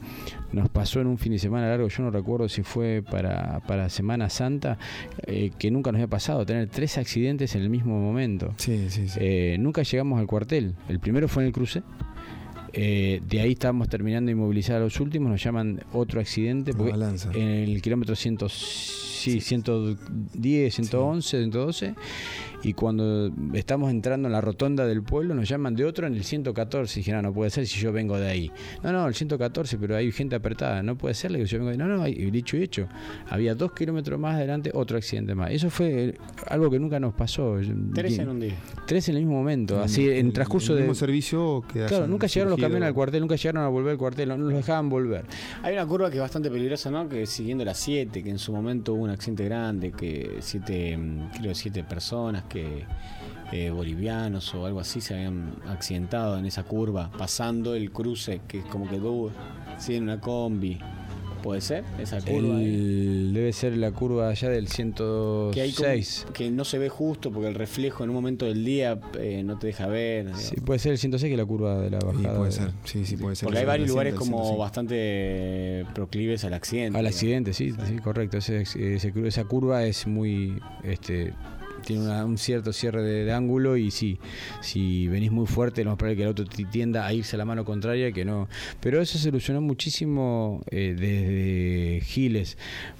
nos 0.53 0.69
pasó 0.69 1.01
en 1.01 1.09
un 1.09 1.19
fin 1.19 1.33
de 1.33 1.39
semana 1.39 1.69
largo, 1.69 1.89
yo 1.89 2.03
no 2.05 2.11
recuerdo 2.11 2.49
si 2.49 2.63
fue 2.63 3.03
para, 3.03 3.61
para 3.67 3.89
Semana 3.89 4.31
Santa, 4.31 4.79
eh, 5.27 5.51
que 5.59 5.71
nunca 5.71 5.91
nos 5.91 5.99
había 5.99 6.09
pasado, 6.09 6.47
tener 6.47 6.69
tres 6.69 6.97
accidentes 6.97 7.55
en 7.57 7.63
el 7.63 7.71
mismo 7.71 7.99
momento. 7.99 8.55
Sí, 8.57 8.87
sí, 8.89 9.09
sí. 9.09 9.19
Eh, 9.21 9.57
nunca 9.59 9.83
llegamos 9.83 10.21
al 10.21 10.27
cuartel. 10.27 10.75
El 10.89 11.01
primero 11.01 11.27
fue 11.27 11.43
en 11.43 11.49
el 11.49 11.53
cruce. 11.53 11.83
Eh, 12.77 13.21
de 13.27 13.41
ahí 13.41 13.53
estábamos 13.53 13.89
terminando 13.89 14.27
de 14.27 14.33
inmovilizar 14.33 14.77
a 14.77 14.81
los 14.81 14.99
últimos. 15.01 15.31
Nos 15.31 15.43
llaman 15.43 15.81
otro 15.93 16.21
accidente. 16.21 16.73
Porque 16.73 16.95
en 17.35 17.49
el 17.49 17.83
kilómetro 17.83 18.17
100, 18.17 18.39
sí, 19.33 19.41
110, 19.41 20.75
111, 20.75 21.29
112. 21.29 21.95
Y 22.65 22.73
cuando 22.73 23.31
estamos 23.53 23.91
entrando 23.91 24.27
en 24.27 24.33
la 24.33 24.41
rotonda 24.41 24.87
del 24.87 25.03
pueblo, 25.03 25.35
nos 25.35 25.47
llaman 25.47 25.75
de 25.75 25.85
otro 25.85 26.07
en 26.07 26.15
el 26.15 26.25
114. 26.25 26.99
Y 26.99 27.03
dije, 27.03 27.13
no, 27.13 27.21
no 27.21 27.33
puede 27.35 27.51
ser 27.51 27.67
si 27.67 27.79
yo 27.79 27.93
vengo 27.93 28.19
de 28.19 28.27
ahí. 28.27 28.51
No, 28.83 28.91
no, 28.91 29.07
el 29.07 29.15
114, 29.15 29.77
pero 29.77 29.97
hay 29.97 30.11
gente 30.13 30.35
apretada. 30.35 30.83
No 30.83 30.97
puede 30.97 31.15
ser, 31.15 31.31
le 31.31 31.39
digo, 31.39 31.47
yo 31.47 31.59
vengo 31.59 31.69
de 31.69 31.73
ahí. 31.75 31.79
No, 31.79 31.87
no, 31.87 32.09
y 32.09 32.31
dicho 32.31 32.57
y 32.57 32.63
hecho. 32.63 32.89
Había 33.29 33.55
dos 33.55 33.73
kilómetros 33.73 34.19
más 34.19 34.37
adelante, 34.37 34.71
otro 34.73 34.97
accidente 34.97 35.35
más. 35.35 35.51
Eso 35.51 35.69
fue 35.69 36.05
eh, 36.05 36.15
algo 36.49 36.71
que 36.71 36.79
nunca 36.79 36.99
nos 36.99 37.13
pasó. 37.13 37.59
Tres 37.95 38.19
en 38.19 38.29
un 38.31 38.41
día. 38.41 38.55
Tres 38.87 39.11
en 39.11 39.17
el 39.17 39.23
mismo 39.23 39.37
momento, 39.37 39.81
así 39.81 40.09
en 40.09 40.33
transcurso 40.33 40.73
el 40.73 40.79
de... 40.79 40.83
mismo 40.85 40.95
servicio 40.95 41.65
que 41.71 41.85
Claro, 41.85 42.07
nunca 42.07 42.27
llegaron 42.27 42.51
los 42.51 42.61
camiones 42.61 42.87
al 42.89 42.95
cuartel, 42.95 43.21
nunca 43.21 43.37
llegaron 43.37 43.63
a 43.63 43.69
volver 43.69 43.93
al 43.93 43.99
cuartel, 43.99 44.29
no 44.31 44.37
nos 44.39 44.53
dejaban 44.53 44.89
volver. 44.89 45.25
Hay 45.63 45.75
una 45.75 45.87
curva 45.87 46.11
que 46.11 46.17
es 46.17 46.23
bastante 46.23 46.51
peligrosa, 46.51 46.91
¿no? 46.91 47.09
Que 47.09 47.27
siguiendo 47.27 47.65
las 47.65 47.79
7, 47.79 48.23
que 48.23 48.31
en 48.31 48.39
su 48.39 48.53
momento 48.53 48.95
hubo 48.95 49.05
un 49.05 49.11
accidente 49.15 49.45
grande, 49.45 49.93
que 49.93 50.39
siete, 50.41 50.97
mm, 50.97 51.31
creo 51.39 51.55
siete 51.55 51.83
personas 51.85 52.45
que 52.45 52.85
eh, 53.53 53.71
bolivianos 53.71 54.55
o 54.55 54.67
algo 54.67 54.81
así 54.81 55.01
se 55.01 55.15
habían 55.15 55.55
accidentado 55.69 56.39
en 56.39 56.47
esa 56.47 56.65
curva, 56.65 57.11
pasando 57.17 57.75
el 57.75 57.91
cruce, 57.93 58.41
que 58.49 58.61
es 58.61 58.65
como 58.67 58.89
que 58.89 58.99
tú, 58.99 59.31
sí, 59.79 59.97
en 59.97 60.05
una 60.05 60.21
combi. 60.21 60.79
¿Puede 61.45 61.61
ser? 61.61 61.85
Esa 62.01 62.23
curva. 62.23 62.59
El- 62.59 63.33
debe 63.35 63.53
ser 63.53 63.77
la 63.77 63.91
curva 63.93 64.31
allá 64.31 64.49
del 64.49 64.67
Que, 64.67 64.81
hay 64.83 65.73
como- 65.75 65.89
106. 65.89 66.27
que 66.33 66.51
no 66.51 66.65
se 66.65 66.79
ve 66.79 66.89
justo 66.89 67.31
porque 67.31 67.49
el 67.49 67.55
reflejo 67.55 68.03
en 68.03 68.09
un 68.09 68.17
momento 68.17 68.47
del 68.47 68.65
día 68.65 68.99
eh, 69.21 69.43
no 69.45 69.59
te 69.59 69.67
deja 69.67 69.87
ver. 69.87 70.35
Sí, 70.37 70.57
puede 70.65 70.79
ser 70.79 70.93
el 70.93 70.99
106 70.99 71.29
que 71.29 71.35
es 71.35 71.39
la 71.39 71.45
curva 71.45 71.79
de 71.83 71.91
la 71.91 71.99
bajada. 71.99 72.35
puede 72.39 72.49
de- 72.51 72.57
ser, 72.57 72.71
sí, 72.85 73.05
sí, 73.05 73.19
puede 73.19 73.37
ser. 73.37 73.45
Porque 73.47 73.59
hay 73.59 73.67
varios 73.67 73.91
lugares 73.91 74.15
como 74.15 74.39
105. 74.39 74.59
bastante 74.59 75.85
proclives 75.95 76.45
al 76.47 76.55
accidente. 76.55 76.99
Al 76.99 77.07
accidente, 77.07 77.53
sí, 77.53 77.73
sí, 77.87 77.97
correcto. 77.99 78.39
Ese- 78.39 78.63
esa 78.63 79.45
curva 79.45 79.85
es 79.85 80.07
muy 80.07 80.59
este, 80.83 81.35
tiene 81.85 82.03
una- 82.05 82.25
un 82.25 82.39
cierto 82.39 82.73
cierre 82.73 83.03
de, 83.03 83.25
de 83.25 83.33
ángulo 83.33 83.77
y 83.77 83.91
sí, 83.91 84.19
si 84.61 85.09
venís 85.09 85.31
muy 85.33 85.47
fuerte, 85.47 85.85
lo 85.85 85.91
más 85.91 85.99
probable 85.99 86.17
que 86.17 86.23
el 86.23 86.29
auto 86.29 86.45
te 86.45 86.65
tienda 86.65 87.07
a 87.07 87.13
irse 87.13 87.37
a 87.37 87.39
la 87.39 87.45
mano 87.45 87.65
contraria, 87.65 88.13
que 88.13 88.25
no. 88.25 88.49
Pero 88.81 89.01
eso 89.01 89.19
se 89.19 89.25
solucionó 89.25 89.61
muchísimo 89.61 90.63
eh, 90.71 90.95
desde 90.99 92.01
Giles 92.05 92.57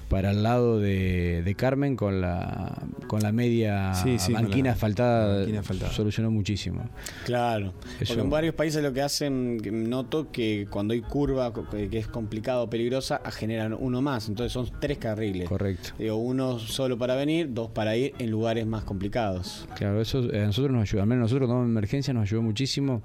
para 0.09 0.31
el 0.31 0.43
lado 0.43 0.79
de, 0.79 1.41
de 1.43 1.55
Carmen 1.55 1.95
con 1.95 2.21
la 2.21 2.83
con 3.07 3.21
la 3.21 3.31
media 3.31 3.93
Sí, 3.95 4.17
banquina 4.31 4.67
la 4.69 4.73
asfaltada, 4.73 5.37
banquina 5.39 5.59
asfaltada. 5.61 5.91
solucionó 5.91 6.29
muchísimo. 6.31 6.87
Claro, 7.25 7.73
Eso- 7.99 8.05
porque 8.13 8.21
en 8.21 8.29
varios 8.29 8.55
países 8.55 8.83
lo 8.83 8.93
que 8.93 9.01
hacen, 9.01 9.89
noto 9.89 10.31
que 10.31 10.67
cuando 10.69 10.93
hay 10.93 11.01
curva 11.01 11.51
que 11.71 11.97
es 11.97 12.07
complicada 12.07 12.61
o 12.61 12.69
peligrosa, 12.69 13.21
ah, 13.23 13.31
generan 13.31 13.75
uno 13.77 14.01
más, 14.01 14.27
entonces 14.29 14.51
son 14.51 14.69
tres 14.79 14.97
carriles. 14.99 15.49
Correcto. 15.49 15.89
Digo, 15.97 16.15
uno 16.17 16.59
solo 16.59 16.97
para 16.97 17.15
venir, 17.15 17.49
dos 17.53 17.69
para 17.71 17.95
ir 17.97 18.13
en 18.19 18.29
lugares 18.31 18.65
más 18.67 18.74
complicados. 18.83 19.67
Claro, 19.75 20.01
eso 20.01 20.29
eh, 20.31 20.41
a 20.41 20.45
nosotros 20.45 20.71
nos 20.73 20.81
ayuda, 20.83 21.03
al 21.03 21.07
menos 21.09 21.31
nosotros 21.31 21.49
en 21.49 21.63
emergencia 21.69 22.13
nos 22.13 22.23
ayudó 22.23 22.41
muchísimo, 22.41 23.01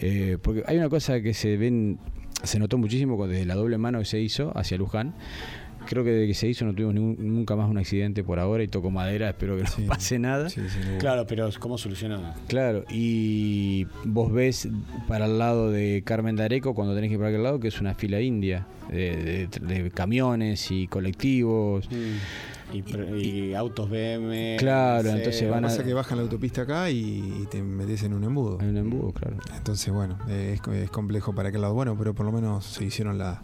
eh, 0.00 0.38
porque 0.40 0.62
hay 0.66 0.76
una 0.78 0.88
cosa 0.88 1.20
que 1.20 1.34
se 1.34 1.56
ven, 1.56 1.98
se 2.42 2.58
notó 2.58 2.78
muchísimo 2.78 3.16
con- 3.16 3.30
desde 3.30 3.44
la 3.46 3.54
doble 3.54 3.78
mano 3.78 3.98
que 3.98 4.04
se 4.04 4.20
hizo 4.20 4.56
hacia 4.56 4.78
Luján. 4.78 5.14
Creo 5.86 6.04
que 6.04 6.10
desde 6.10 6.26
que 6.26 6.34
se 6.34 6.46
hizo 6.48 6.66
no 6.66 6.74
tuvimos 6.74 6.94
ningún- 6.94 7.16
nunca 7.18 7.56
más 7.56 7.70
un 7.70 7.78
accidente 7.78 8.22
por 8.22 8.38
ahora 8.38 8.62
y 8.62 8.68
toco 8.68 8.90
madera, 8.90 9.30
espero 9.30 9.56
que 9.56 9.62
no 9.62 9.86
pase 9.86 10.18
nada. 10.18 10.48
Claro, 10.98 11.26
pero 11.26 11.48
¿cómo 11.58 11.78
solucionado? 11.78 12.34
Claro, 12.46 12.84
y 12.90 13.86
vos 14.04 14.30
ves 14.30 14.68
para 15.06 15.24
el 15.24 15.38
lado 15.38 15.70
de 15.70 16.02
Carmen 16.04 16.36
de 16.36 16.42
Areco, 16.44 16.74
cuando 16.74 16.94
tenés 16.94 17.08
que 17.08 17.14
ir 17.14 17.18
para 17.18 17.30
aquel 17.30 17.42
lado, 17.42 17.58
que 17.58 17.68
es 17.68 17.80
una 17.80 17.94
fila 17.94 18.20
india 18.20 18.66
de, 18.90 19.48
de- 19.48 19.80
de 19.82 19.90
camiones 19.90 20.70
y 20.70 20.88
colectivos. 20.88 21.88
Y, 22.72 23.54
autos 23.54 23.88
BM. 23.88 24.56
Claro, 24.58 25.10
no 25.10 25.16
entonces 25.16 25.48
van 25.50 25.64
a- 25.64 25.68
Pasa 25.68 25.84
que 25.84 25.94
bajan 25.94 26.18
la 26.18 26.22
autopista 26.24 26.62
acá 26.62 26.90
y, 26.90 26.98
y 27.42 27.46
te 27.50 27.62
metes 27.62 28.02
en 28.02 28.12
un 28.14 28.24
embudo. 28.24 28.58
En 28.60 28.68
un 28.70 28.76
embudo, 28.76 29.12
claro. 29.12 29.36
Entonces, 29.56 29.92
bueno, 29.92 30.18
es, 30.28 30.60
co- 30.60 30.72
es 30.72 30.90
complejo 30.90 31.34
para 31.34 31.48
aquel 31.48 31.62
lado. 31.62 31.74
Bueno, 31.74 31.96
pero 31.98 32.14
por 32.14 32.26
lo 32.26 32.32
menos 32.32 32.64
se 32.66 32.84
hicieron 32.84 33.16
la, 33.18 33.42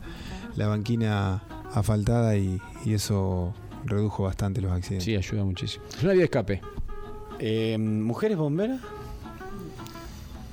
la 0.56 0.68
banquina 0.68 1.42
asfaltada 1.72 2.36
y, 2.36 2.60
y 2.84 2.92
eso 2.94 3.54
redujo 3.86 4.24
bastante 4.24 4.60
los 4.60 4.72
accidentes. 4.72 5.04
Sí, 5.04 5.16
ayuda 5.16 5.44
muchísimo. 5.44 5.84
Es 5.88 6.02
una 6.02 6.12
vía 6.12 6.20
de 6.20 6.24
escape. 6.24 6.60
Eh, 7.38 7.76
¿Mujeres 7.78 8.36
bomberas? 8.36 8.80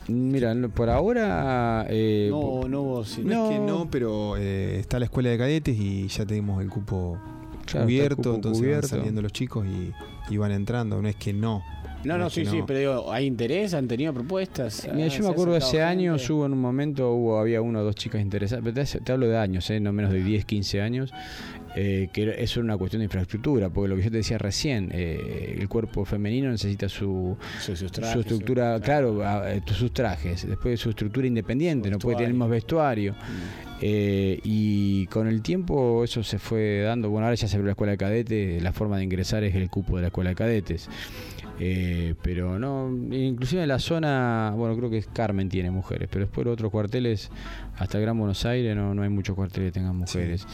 Mira, 0.08 0.54
no- 0.54 0.70
por 0.70 0.90
ahora. 0.90 1.86
eh, 1.90 2.28
No, 2.32 2.68
no 2.68 2.82
hubo. 2.82 3.04
sí. 3.06 3.22
No, 3.24 3.50
es 3.52 3.58
que 3.58 3.60
no, 3.66 3.88
pero 3.90 4.36
eh, 4.38 4.80
está 4.80 4.98
la 5.00 5.06
escuela 5.06 5.30
de 5.30 5.38
cadetes 5.38 5.78
y 5.78 6.08
ya 6.08 6.26
tenemos 6.26 6.62
el 6.62 6.70
cupo 6.70 7.18
Claro, 7.72 7.86
cubierto, 7.88 8.36
entonces 8.36 8.62
cubierto. 8.62 8.88
van 8.88 9.00
saliendo 9.00 9.22
los 9.22 9.32
chicos 9.32 9.66
y, 9.66 9.94
y 10.34 10.38
van 10.38 10.52
entrando. 10.52 11.02
No 11.02 11.08
es 11.08 11.16
que 11.16 11.34
no. 11.34 11.64
No, 12.04 12.18
no, 12.18 12.28
es 12.28 12.34
sí, 12.34 12.46
sí, 12.46 12.62
pero 12.66 12.80
digo, 12.80 13.12
¿hay 13.14 13.26
interés? 13.26 13.74
¿Han 13.74 13.88
tenido 13.88 14.14
propuestas? 14.14 14.88
Mira, 14.94 15.06
Ah, 15.06 15.10
yo 15.10 15.16
¿se 15.18 15.22
me 15.24 15.30
acuerdo 15.30 15.56
hace 15.56 15.82
años, 15.82 16.30
hubo 16.30 16.46
en 16.46 16.54
un 16.54 16.60
momento, 16.62 17.12
hubo 17.14 17.38
había 17.40 17.62
una 17.62 17.80
o 17.80 17.84
dos 17.84 17.96
chicas 17.96 18.22
interesadas, 18.22 18.64
pero 18.64 18.86
te, 18.86 19.00
te 19.00 19.12
hablo 19.12 19.28
de 19.28 19.38
años, 19.38 19.70
¿eh? 19.70 19.80
no 19.80 19.94
menos 19.94 20.12
de 20.12 20.24
10, 20.24 20.46
15 20.46 20.82
años, 20.82 21.14
eh, 21.76 22.10
que 22.12 22.24
era 22.24 22.34
una 22.62 22.76
cuestión 22.78 23.02
de 23.02 23.06
infraestructura, 23.06 23.70
porque 23.70 23.88
lo 23.90 23.96
que 23.96 24.04
yo 24.04 24.12
te 24.12 24.18
decía 24.18 24.38
recién, 24.40 24.90
eh, 24.94 25.56
el 25.60 25.70
cuerpo 25.70 26.04
femenino 26.06 26.50
necesita 26.50 26.90
su, 26.90 27.38
Su- 27.60 27.76
sus 27.76 27.80
su 27.80 27.90
trajes, 27.90 28.18
estructura, 28.18 28.80
claro, 28.80 29.22
eh, 29.48 29.62
sus 29.68 29.94
trajes, 29.94 30.48
después 30.48 30.80
su 30.80 30.90
estructura 30.90 31.28
independiente, 31.28 31.90
no 31.92 32.00
puede 32.00 32.18
tener 32.18 32.32
mismo 32.34 32.50
vestuario. 32.50 33.16
Eh, 33.84 34.40
y 34.44 35.08
con 35.08 35.28
el 35.28 35.42
tiempo 35.42 36.04
eso 36.04 36.22
se 36.24 36.38
fue 36.38 36.82
dando. 36.82 37.10
Bueno, 37.10 37.26
ahora 37.26 37.36
ya 37.36 37.48
se 37.48 37.56
abrió 37.56 37.66
la 37.68 37.72
escuela 37.72 37.92
de 37.92 37.98
cadetes, 37.98 38.62
la 38.62 38.74
forma 38.74 38.98
de 38.98 39.04
ingresar 39.06 39.44
es 39.44 39.56
el 39.56 39.70
cupo 39.72 39.96
de 39.96 40.02
la 40.02 40.08
escuela 40.10 40.30
de 40.32 40.36
cadetes. 40.36 40.88
Eh, 41.64 42.16
pero 42.24 42.58
no, 42.58 42.90
inclusive 43.16 43.62
en 43.62 43.68
la 43.68 43.78
zona, 43.78 44.52
bueno, 44.56 44.76
creo 44.76 44.90
que 44.90 45.04
Carmen 45.14 45.48
tiene 45.48 45.70
mujeres, 45.70 46.10
pero 46.12 46.26
después 46.26 46.44
los 46.46 46.54
otros 46.54 46.72
cuarteles, 46.72 47.30
hasta 47.78 48.00
el 48.00 48.04
Gran 48.04 48.18
Buenos 48.18 48.44
Aires, 48.48 48.76
no, 48.76 48.96
no 48.96 49.04
hay 49.04 49.10
muchos 49.10 49.36
cuarteles 49.36 49.68
que 49.72 49.80
tengan 49.80 49.96
mujeres. 49.96 50.48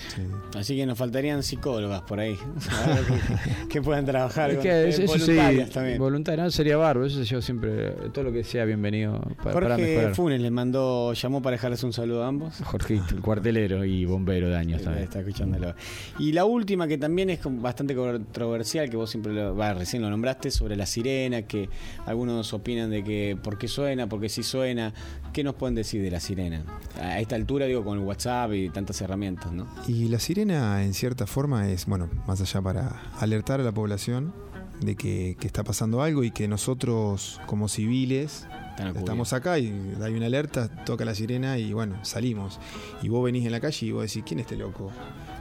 Así 0.53 0.75
que 0.75 0.85
nos 0.85 0.97
faltarían 0.97 1.43
psicólogas 1.43 2.01
por 2.01 2.19
ahí. 2.19 2.35
que, 3.63 3.69
que 3.69 3.81
puedan 3.81 4.05
trabajar 4.05 4.49
Es 4.49 4.55
con 4.57 4.63
que 4.63 4.69
eh, 4.69 4.89
eso, 4.89 5.03
voluntarias 5.05 5.67
sí, 5.69 5.73
también. 5.73 5.97
voluntario, 5.97 6.43
no, 6.43 6.51
sería 6.51 6.75
bárbaro, 6.75 7.05
eso 7.07 7.23
yo 7.23 7.41
siempre, 7.41 7.91
todo 8.13 8.25
lo 8.25 8.31
que 8.33 8.43
sea 8.43 8.65
bienvenido 8.65 9.21
pa- 9.43 9.53
para, 9.53 9.69
Jorge 9.75 9.81
mejorar. 9.81 10.13
Funes 10.15 10.41
le 10.41 10.51
mandó, 10.51 11.13
llamó 11.13 11.41
para 11.41 11.53
dejarles 11.55 11.83
un 11.83 11.93
saludo 11.93 12.25
a 12.25 12.27
ambos. 12.27 12.55
Jorge, 12.65 12.99
el 13.13 13.21
cuartelero 13.21 13.85
y 13.85 14.03
bombero 14.03 14.49
de 14.49 14.57
años 14.57 14.81
también. 14.81 15.05
Está 15.05 15.19
escuchándolo. 15.19 15.73
Y 16.19 16.33
la 16.33 16.43
última 16.43 16.85
que 16.85 16.97
también 16.97 17.29
es 17.29 17.39
bastante 17.43 17.95
controversial, 17.95 18.89
que 18.89 18.97
vos 18.97 19.09
siempre 19.09 19.31
lo, 19.33 19.55
va, 19.55 19.73
recién 19.73 20.01
lo 20.01 20.09
nombraste, 20.09 20.51
sobre 20.51 20.75
la 20.75 20.85
sirena, 20.97 21.43
que 21.43 21.69
algunos 22.05 22.53
opinan 22.53 22.89
de 22.89 23.03
que 23.03 23.37
por 23.41 23.57
qué 23.57 23.67
suena, 23.67 24.07
porque 24.07 24.29
sí 24.29 24.43
suena. 24.43 24.93
¿Qué 25.33 25.43
nos 25.43 25.55
pueden 25.55 25.75
decir 25.75 26.01
de 26.01 26.09
la 26.09 26.19
sirena? 26.19 26.63
A 26.99 27.19
esta 27.19 27.35
altura, 27.35 27.65
digo, 27.67 27.83
con 27.83 27.99
el 27.99 28.03
WhatsApp 28.03 28.53
y 28.53 28.69
tantas 28.69 28.99
herramientas, 29.01 29.51
¿no? 29.51 29.67
Y 29.87 30.07
la 30.09 30.19
sirena, 30.19 30.83
en 30.83 30.93
cierta 30.93 31.27
forma, 31.27 31.69
es, 31.69 31.85
bueno, 31.85 32.09
más 32.25 32.41
allá 32.41 32.61
para 32.61 33.01
alertar 33.19 33.59
a 33.59 33.63
la 33.63 33.71
población 33.71 34.33
de 34.81 34.95
que, 34.95 35.37
que 35.39 35.47
está 35.47 35.63
pasando 35.63 36.01
algo 36.01 36.23
y 36.23 36.31
que 36.31 36.47
nosotros, 36.47 37.39
como 37.45 37.67
civiles, 37.67 38.47
estamos 38.95 39.33
acá 39.33 39.59
y 39.59 39.95
hay 40.01 40.13
una 40.13 40.27
alerta, 40.27 40.69
toca 40.85 41.05
la 41.05 41.15
sirena 41.15 41.57
y 41.57 41.73
bueno, 41.73 42.03
salimos. 42.03 42.59
Y 43.01 43.09
vos 43.09 43.23
venís 43.23 43.45
en 43.45 43.51
la 43.51 43.59
calle 43.59 43.85
y 43.85 43.91
vos 43.91 44.03
decís, 44.03 44.23
¿quién 44.25 44.39
es 44.39 44.45
este 44.45 44.57
loco? 44.57 44.91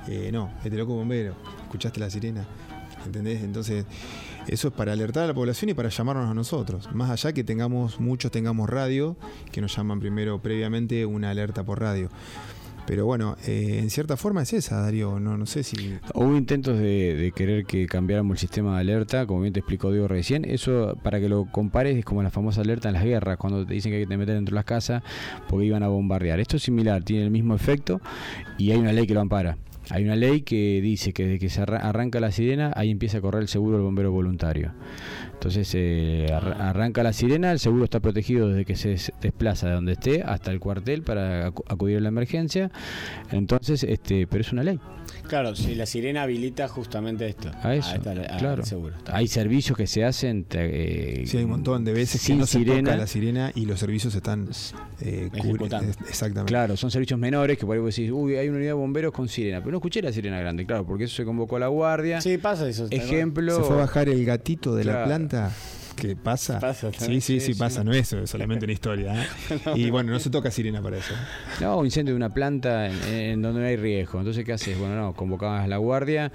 Eh, 0.09 0.31
no, 0.33 0.51
este 0.65 0.77
loco 0.77 0.95
bombero. 0.95 1.35
¿Escuchaste 1.65 2.01
la 2.01 2.11
sirena? 2.11 2.47
¿Entendés? 3.05 3.43
Entonces, 3.43 3.85
eso 4.49 4.69
es 4.69 4.75
para 4.75 4.93
alertar 4.93 5.25
a 5.25 5.27
la 5.27 5.35
población 5.35 5.71
y 5.71 5.75
para 5.75 5.89
llamarnos 5.89 6.31
a 6.31 6.35
nosotros. 6.35 6.89
Más 6.95 7.11
allá 7.11 7.33
que 7.33 7.45
tengamos, 7.45 8.01
muchos 8.01 8.31
tengamos 8.31 8.69
radio, 8.69 9.17
que 9.53 9.61
nos 9.61 9.77
llaman 9.77 10.01
primero 10.01 10.41
previamente 10.41 11.07
una 11.07 11.31
alerta 11.31 11.65
por 11.65 11.81
radio. 11.81 12.09
Pero 12.87 13.05
bueno, 13.05 13.37
eh, 13.45 13.81
en 13.83 13.91
cierta 13.91 14.17
forma 14.17 14.43
es 14.43 14.53
esa, 14.53 14.81
Darío. 14.81 15.19
No, 15.19 15.37
no 15.37 15.47
sé 15.47 15.65
si. 15.65 15.99
Hubo 16.15 16.37
intentos 16.37 16.79
de, 16.79 17.17
de 17.17 17.33
querer 17.33 17.67
que 17.67 17.87
cambiáramos 17.87 18.37
el 18.37 18.39
sistema 18.39 18.75
de 18.75 18.81
alerta, 18.81 19.27
como 19.27 19.41
bien 19.41 19.53
te 19.53 19.59
explicó 19.59 19.91
Diego 19.91 20.07
recién. 20.07 20.45
Eso, 20.45 20.97
para 21.03 21.19
que 21.19 21.29
lo 21.29 21.47
compares, 21.51 21.97
es 21.97 22.05
como 22.05 22.23
la 22.23 22.31
famosa 22.31 22.61
alerta 22.61 22.89
en 22.89 22.95
las 22.95 23.05
guerras, 23.05 23.39
cuando 23.39 23.67
te 23.67 23.75
dicen 23.75 23.91
que 23.91 23.97
hay 23.97 24.05
que 24.05 24.09
te 24.09 24.17
meter 24.17 24.37
dentro 24.37 24.55
de 24.55 24.57
las 24.57 24.65
casas 24.65 25.03
porque 25.49 25.67
iban 25.67 25.83
a 25.83 25.89
bombardear. 25.89 26.39
Esto 26.39 26.57
es 26.57 26.63
similar, 26.63 27.03
tiene 27.03 27.25
el 27.25 27.31
mismo 27.31 27.57
efecto 27.57 28.01
y 28.57 28.71
hay 28.71 28.79
una 28.79 28.93
ley 28.93 29.07
que 29.07 29.15
lo 29.15 29.21
ampara. 29.21 29.59
Hay 29.91 30.05
una 30.05 30.17
ley 30.17 30.41
que 30.43 30.81
dice 30.83 31.13
que 31.13 31.25
desde 31.25 31.39
que 31.39 31.49
se 31.49 31.63
arra- 31.63 31.79
arranca 31.79 32.19
la 32.21 32.33
sirena, 32.33 32.73
ahí 32.75 32.91
empieza 32.91 33.19
a 33.19 33.21
correr 33.21 33.43
el 33.43 33.49
seguro 33.49 33.77
del 33.77 33.85
bombero 33.85 34.11
voluntario. 34.11 34.73
Entonces 35.33 35.71
eh, 35.75 36.27
arra- 36.33 36.71
arranca 36.71 37.03
la 37.03 37.13
sirena, 37.13 37.53
el 37.53 37.59
seguro 37.61 37.85
está 37.85 38.01
protegido 38.01 38.49
desde 38.49 38.65
que 38.65 38.75
se 38.75 38.89
des- 38.91 39.13
desplaza 39.21 39.69
de 39.69 39.75
donde 39.75 39.93
esté 39.93 40.23
hasta 40.23 40.51
el 40.51 40.59
cuartel 40.61 41.03
para 41.03 41.51
acu- 41.53 41.63
acudir 41.69 41.99
a 41.99 42.01
la 42.01 42.09
emergencia. 42.09 42.71
Entonces, 43.31 43.85
este, 43.85 44.27
pero 44.27 44.41
es 44.41 44.53
una 44.53 44.63
ley. 44.65 44.81
Claro, 45.29 45.55
si 45.57 45.75
la 45.75 45.87
sirena 45.87 46.23
habilita 46.23 46.69
justamente 46.69 47.27
esto. 47.29 47.51
A 47.63 47.75
eso, 47.75 47.95
esta- 47.95 48.11
a- 48.13 48.37
claro. 48.39 48.65
seguro. 48.65 48.95
Hay 49.07 49.29
servicios 49.29 49.77
que 49.77 49.87
se 49.87 50.05
hacen. 50.05 50.45
te- 50.45 51.23
eh, 51.23 51.27
Sí, 51.27 51.37
hay 51.39 51.45
un 51.45 51.51
montón 51.51 51.85
de 51.85 51.93
veces 51.93 52.21
que 52.21 52.27
sin 52.27 52.47
se 52.47 52.59
sirena. 52.59 52.91
toca 52.91 52.97
la 52.97 53.07
sirena 53.07 53.53
y 53.55 53.67
los 53.67 53.79
servicios 53.81 54.15
están 54.15 54.49
eh, 55.01 55.29
Exactamente. 56.09 56.51
Claro, 56.51 56.77
son 56.77 56.91
servicios 56.91 57.19
menores 57.19 57.59
que 57.59 57.67
por 57.67 57.75
ahí 57.75 57.81
vos 57.81 57.95
decís, 57.95 58.11
uy, 58.13 58.37
hay 58.37 58.49
una 58.49 58.57
unidad 58.59 58.71
de 58.71 58.75
bomberos 58.75 59.13
con 59.13 59.29
sirena, 59.29 59.59
pero 59.61 59.73
no 59.73 59.79
escuché 59.79 60.03
la 60.03 60.13
sirena 60.13 60.39
grande, 60.41 60.65
claro, 60.67 60.87
porque 60.87 61.05
eso 61.05 61.17
se 61.17 61.25
convocó 61.25 61.57
a 61.57 61.61
la 61.61 61.69
guardia. 61.69 62.21
Sí, 62.21 62.39
pasa 62.39 62.69
eso. 62.69 62.87
Ejemplo. 62.91 63.57
Se 63.57 63.63
fue 63.63 63.77
a 63.77 63.81
bajar 63.81 64.09
el 64.09 64.25
gatito 64.25 64.75
de 64.75 64.85
la 64.85 65.05
planta. 65.05 65.53
¿Qué 65.97 66.15
pasa? 66.15 66.61
Pasa 66.61 66.93
sí, 66.93 67.21
sí, 67.21 67.41
sí, 67.41 67.55
pasa. 67.55 67.83
no. 67.83 67.93
Es 67.93 68.15
solamente 68.27 68.65
una 68.67 68.73
historia. 68.75 69.23
¿eh? 69.23 69.27
Y 69.75 69.91
bueno, 69.91 70.13
no 70.13 70.21
se 70.21 70.31
toca 70.31 70.51
sirena 70.51 70.83
para 70.83 70.99
eso. 70.99 71.15
No, 71.61 71.79
un 71.79 71.87
incendio 71.87 72.13
de 72.13 72.17
una 72.17 72.33
planta 72.33 72.87
en, 72.89 73.03
en 73.09 73.43
donde 73.43 73.61
no 73.61 73.67
hay 73.67 73.77
riesgo. 73.77 74.19
Entonces, 74.19 74.45
¿qué 74.45 74.53
haces? 74.53 74.79
Bueno, 74.79 74.95
no, 74.95 75.15
convocabas 75.15 75.65
a 75.65 75.69
la 75.69 75.79
guardia, 75.79 76.31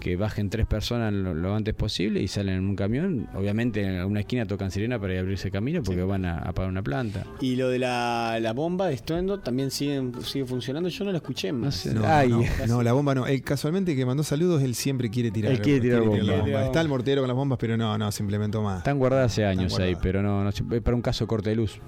que 0.00 0.16
bajen 0.16 0.50
tres 0.50 0.66
personas 0.66 1.12
lo, 1.12 1.34
lo 1.34 1.54
antes 1.54 1.74
posible 1.74 2.20
y 2.20 2.28
salen 2.28 2.56
en 2.56 2.66
un 2.68 2.76
camión. 2.76 3.26
Obviamente, 3.34 3.82
en 3.82 3.96
alguna 3.96 4.20
esquina 4.20 4.46
tocan 4.46 4.70
sirena 4.70 4.98
para 5.00 5.18
abrirse 5.18 5.50
camino 5.50 5.82
porque 5.82 6.02
van 6.02 6.24
a 6.26 6.38
apagar 6.38 6.70
una 6.70 6.82
planta. 6.82 7.24
Y 7.40 7.56
lo 7.56 7.70
de 7.70 7.78
la, 7.78 8.38
la 8.40 8.52
bomba 8.52 8.88
de 8.88 8.94
estruendo 8.94 9.40
también 9.40 9.70
sigue, 9.70 10.02
sigue 10.24 10.44
funcionando. 10.44 10.88
Yo 10.90 11.04
no 11.04 11.12
la 11.12 11.18
escuché 11.18 11.52
más. 11.52 11.74
sé. 11.76 11.94
No, 11.94 12.02
Ay. 12.06 12.28
no, 12.28 12.44
no, 12.66 12.82
la 12.82 12.92
bomba 12.92 13.14
no. 13.14 13.26
Él 13.26 13.42
casualmente 13.42 13.96
que 13.96 14.04
mandó 14.04 14.22
saludos, 14.22 14.62
él 14.62 14.74
siempre 14.74 15.10
quiere 15.10 15.30
tirar, 15.30 15.52
Él 15.52 15.60
quiere 15.60 15.80
tirar 15.80 16.02
bomba. 16.02 16.64
Está 16.66 16.80
el 16.80 16.88
mortero 16.88 17.22
con 17.22 17.28
las 17.28 17.36
bombas, 17.36 17.58
pero 17.58 17.76
no, 17.76 17.96
no, 17.96 18.12
se 18.12 18.22
implementó 18.22 18.62
más. 18.62 18.78
Están 18.78 18.98
guardadas 19.08 19.32
hace 19.32 19.44
años 19.46 19.78
ahí, 19.78 19.96
pero 20.00 20.22
no, 20.22 20.42
no 20.44 20.52
se- 20.52 20.64
para 20.64 20.94
un 20.94 21.02
caso 21.02 21.26
corte 21.26 21.50
de 21.50 21.56
luz. 21.56 21.80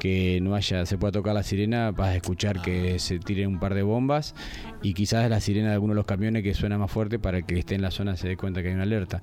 Que 0.00 0.38
no 0.40 0.54
haya, 0.54 0.86
se 0.86 0.96
pueda 0.96 1.10
tocar 1.10 1.34
la 1.34 1.42
sirena, 1.42 1.90
vas 1.90 2.10
a 2.10 2.16
escuchar 2.16 2.62
que 2.62 2.98
se 3.00 3.18
tiren 3.18 3.48
un 3.48 3.58
par 3.58 3.74
de 3.74 3.82
bombas 3.82 4.34
y 4.80 4.94
quizás 4.94 5.28
la 5.28 5.40
sirena 5.40 5.68
de 5.68 5.74
alguno 5.74 5.92
de 5.92 5.96
los 5.96 6.06
camiones 6.06 6.44
que 6.44 6.54
suena 6.54 6.78
más 6.78 6.90
fuerte 6.90 7.18
para 7.18 7.42
que 7.42 7.58
esté 7.58 7.74
en 7.74 7.82
la 7.82 7.90
zona 7.90 8.16
se 8.16 8.28
dé 8.28 8.36
cuenta 8.36 8.62
que 8.62 8.68
hay 8.68 8.74
una 8.74 8.84
alerta. 8.84 9.22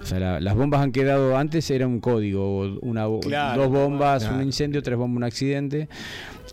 O 0.00 0.04
sea, 0.04 0.18
la- 0.18 0.40
las 0.40 0.56
bombas 0.56 0.80
han 0.80 0.90
quedado, 0.90 1.36
antes 1.36 1.70
era 1.70 1.86
un 1.86 2.00
código, 2.00 2.76
una, 2.82 3.06
Claro, 3.22 3.62
dos 3.62 3.70
bombas, 3.70 4.22
claro. 4.24 4.38
un 4.38 4.42
incendio, 4.42 4.82
tres 4.82 4.98
bombas, 4.98 5.16
un 5.18 5.24
accidente. 5.24 5.88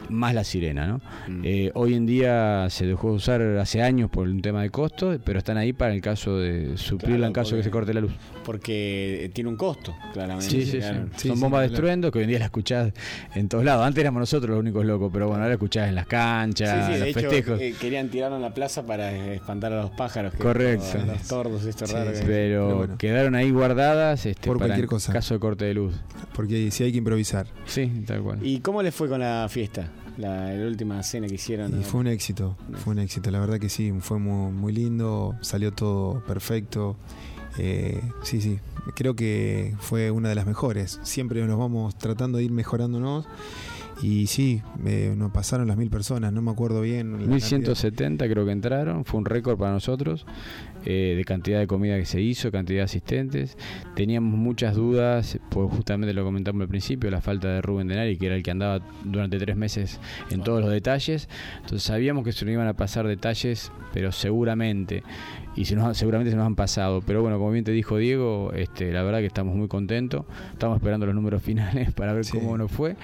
Más 0.10 0.34
la 0.34 0.43
sirena, 0.43 0.86
¿no? 0.88 1.01
Eh, 1.43 1.72
hoy 1.76 1.93
en 1.95 2.06
día 2.06 2.68
se 2.70 2.86
dejó 2.86 3.10
de 3.10 3.16
usar 3.16 3.41
hace 3.41 3.82
años 3.82 4.10
por 4.10 4.28
un 4.28 4.41
tema 4.41 4.62
de 4.62 4.70
costo, 4.70 5.18
pero 5.24 5.39
están 5.39 5.58
ahí 5.58 5.74
para 5.74 5.93
el 5.93 6.01
caso 6.01 6.38
de 6.38 6.78
suplirla 6.78 7.18
Claro, 7.18 7.28
en 7.28 7.34
caso 7.34 7.51
de 7.56 7.58
que 7.62 7.64
se 7.64 7.72
corte 7.72 7.93
la 7.93 8.01
luz. 8.01 8.12
Porque 8.43 9.32
tiene 9.34 9.49
un 9.49 9.56
costo, 9.56 9.95
claramente. 10.14 10.49
Sí, 10.49 10.66
sí, 10.66 10.78
claro. 10.80 11.06
sí. 11.16 11.28
Son 11.30 11.39
bombas 11.39 11.62
de 11.62 11.68
estruendo 11.68 12.12
que 12.12 12.20
hoy 12.20 12.24
en 12.26 12.30
día 12.30 12.39
la 12.39 12.45
escuchás 12.45 12.91
en 13.36 13.47
todos 13.49 13.64
lados. 13.64 13.86
Antes 13.86 14.01
éramos 14.01 14.20
nosotros 14.20 14.51
los 14.51 14.60
únicos 14.60 14.86
locos, 14.86 15.10
pero 15.14 15.28
bueno, 15.28 15.38
ahora 15.43 15.47
la 15.49 15.54
escuchás 15.54 15.88
en 15.89 15.95
las 15.95 16.06
canchas, 16.08 16.70
Sí, 16.70 16.76
sí, 16.76 16.86
en 16.86 16.91
de 16.93 16.99
los 16.99 17.08
hecho 17.18 17.30
festejos. 17.30 17.62
eh, 17.62 17.74
querían 17.80 18.10
tirarlo 18.10 18.36
en 18.36 18.41
la 18.41 18.54
plaza 18.54 18.86
para 18.86 19.12
espantar 19.34 19.74
a 19.74 19.82
los 19.82 19.91
pájaros. 19.91 20.34
que- 20.34 20.39
Correcto. 20.39 20.86
a 21.01 21.06
Los 21.06 21.22
tordos, 21.28 21.66
esto 21.66 21.88
Sí, 21.88 21.93
raro. 21.93 22.12
sí. 22.14 22.22
que- 22.22 22.28
Pero 22.28 22.89
quedaron 22.97 23.36
ahí 23.36 23.51
guardadas 23.51 24.26
este, 24.26 24.45
Por 24.47 24.58
para 24.58 24.68
cualquier 24.70 24.86
en 24.86 24.89
cosa. 24.89 25.14
caso 25.14 25.34
de 25.34 25.39
corte 25.39 25.66
de 25.66 25.74
luz. 25.74 25.95
Porque 26.36 26.70
si 26.72 26.84
hay 26.84 26.91
que 26.91 26.97
improvisar. 26.97 27.47
Sí, 27.66 27.89
tal 28.06 28.22
cual. 28.22 28.39
¿Y 28.45 28.60
cómo 28.60 28.82
les 28.84 28.93
fue 28.93 29.08
con 29.08 29.20
la 29.22 29.47
fiesta? 29.49 29.88
La, 30.18 30.53
la 30.53 30.68
última 30.68 31.01
cena 31.03 31.28
que 31.28 31.36
hicieron. 31.36 31.80
Y 31.80 31.84
fue 31.84 32.01
un 32.01 32.07
éxito, 32.07 32.55
fue 32.84 32.93
un 32.93 32.99
éxito, 32.99 33.32
la 33.32 33.39
verdad 33.39 33.59
que 33.59 33.70
sí, 33.70 33.91
fue 33.99 34.20
muy, 34.20 34.51
muy 34.51 34.74
lindo, 34.74 35.36
salió 35.41 35.72
todo 35.72 36.24
perfecto. 36.26 36.95
Eh, 37.57 38.01
sí, 38.24 38.41
sí, 38.41 38.59
creo 38.95 39.16
que 39.16 39.76
fue 39.80 40.11
una 40.11 40.30
de 40.30 40.36
las 40.36 40.45
mejores. 40.45 40.99
Siempre 41.03 41.43
nos 41.45 41.57
vamos 41.57 41.97
tratando 41.97 42.38
de 42.38 42.45
ir 42.45 42.51
mejorándonos. 42.51 43.26
Y 44.02 44.28
sí, 44.28 44.62
eh, 44.86 45.14
nos 45.16 45.32
pasaron 45.32 45.68
las 45.68 45.78
mil 45.78 45.89
personas, 45.89 46.34
no 46.34 46.41
me 46.41 46.52
acuerdo 46.52 46.82
bien. 46.82 47.12
la 47.14 47.18
cantidad. 47.20 47.30
1170 47.30 48.28
creo 48.28 48.46
que 48.46 48.52
entraron, 48.52 49.06
fue 49.06 49.20
un 49.20 49.26
récord 49.26 49.58
para 49.58 49.72
nosotros 49.72 50.26
eh, 50.86 51.14
de 51.16 51.24
cantidad 51.24 51.60
de 51.60 51.68
comida 51.68 51.98
que 51.98 52.06
se 52.06 52.20
hizo, 52.20 52.52
cantidad 52.52 52.80
de 52.80 52.84
asistentes. 52.84 53.58
Teníamos 53.96 54.38
muchas 54.38 54.76
dudas, 54.76 55.39
pues 55.50 55.70
justamente 55.72 56.14
lo 56.14 56.26
comentamos 56.26 56.62
al 56.62 56.68
principio, 56.68 57.10
la 57.10 57.22
falta 57.22 57.48
de 57.48 57.62
Rubén 57.62 57.88
Denari, 57.88 58.18
que 58.18 58.26
era 58.26 58.36
el 58.36 58.44
que 58.44 58.52
andaba 58.52 58.82
durante 59.06 59.38
tres 59.38 59.56
meses 59.56 60.00
en 60.30 60.41
todos 60.41 60.62
los 60.62 60.72
detalles. 60.72 61.30
Entonces 61.62 61.84
sabíamos 61.84 62.26
que 62.26 62.34
se 62.34 62.44
nos 62.46 62.54
iban 62.54 62.68
a 62.68 62.74
pasar 62.74 63.08
detalles, 63.08 63.72
pero 63.94 64.12
seguramente, 64.12 65.04
y 65.56 65.66
se 65.66 65.76
nos, 65.76 65.98
seguramente 65.98 66.32
se 66.32 66.38
nos 66.38 66.46
han 66.46 66.56
pasado. 66.56 67.02
Pero 67.02 67.22
bueno, 67.22 67.38
como 67.38 67.52
bien 67.52 67.64
te 67.64 67.72
dijo 67.72 67.98
Diego, 67.98 68.52
este, 68.54 68.91
la 68.91 69.04
verdad 69.04 69.20
que 69.20 69.28
estamos 69.28 69.56
muy 69.56 69.70
contentos. 69.70 70.26
Estamos 70.52 70.78
esperando 70.78 71.06
los 71.06 71.16
números 71.16 71.41
finales 71.44 71.94
para 71.94 72.12
ver 72.12 72.26
cómo 72.30 72.58
nos 72.58 72.72
fue 72.72 72.98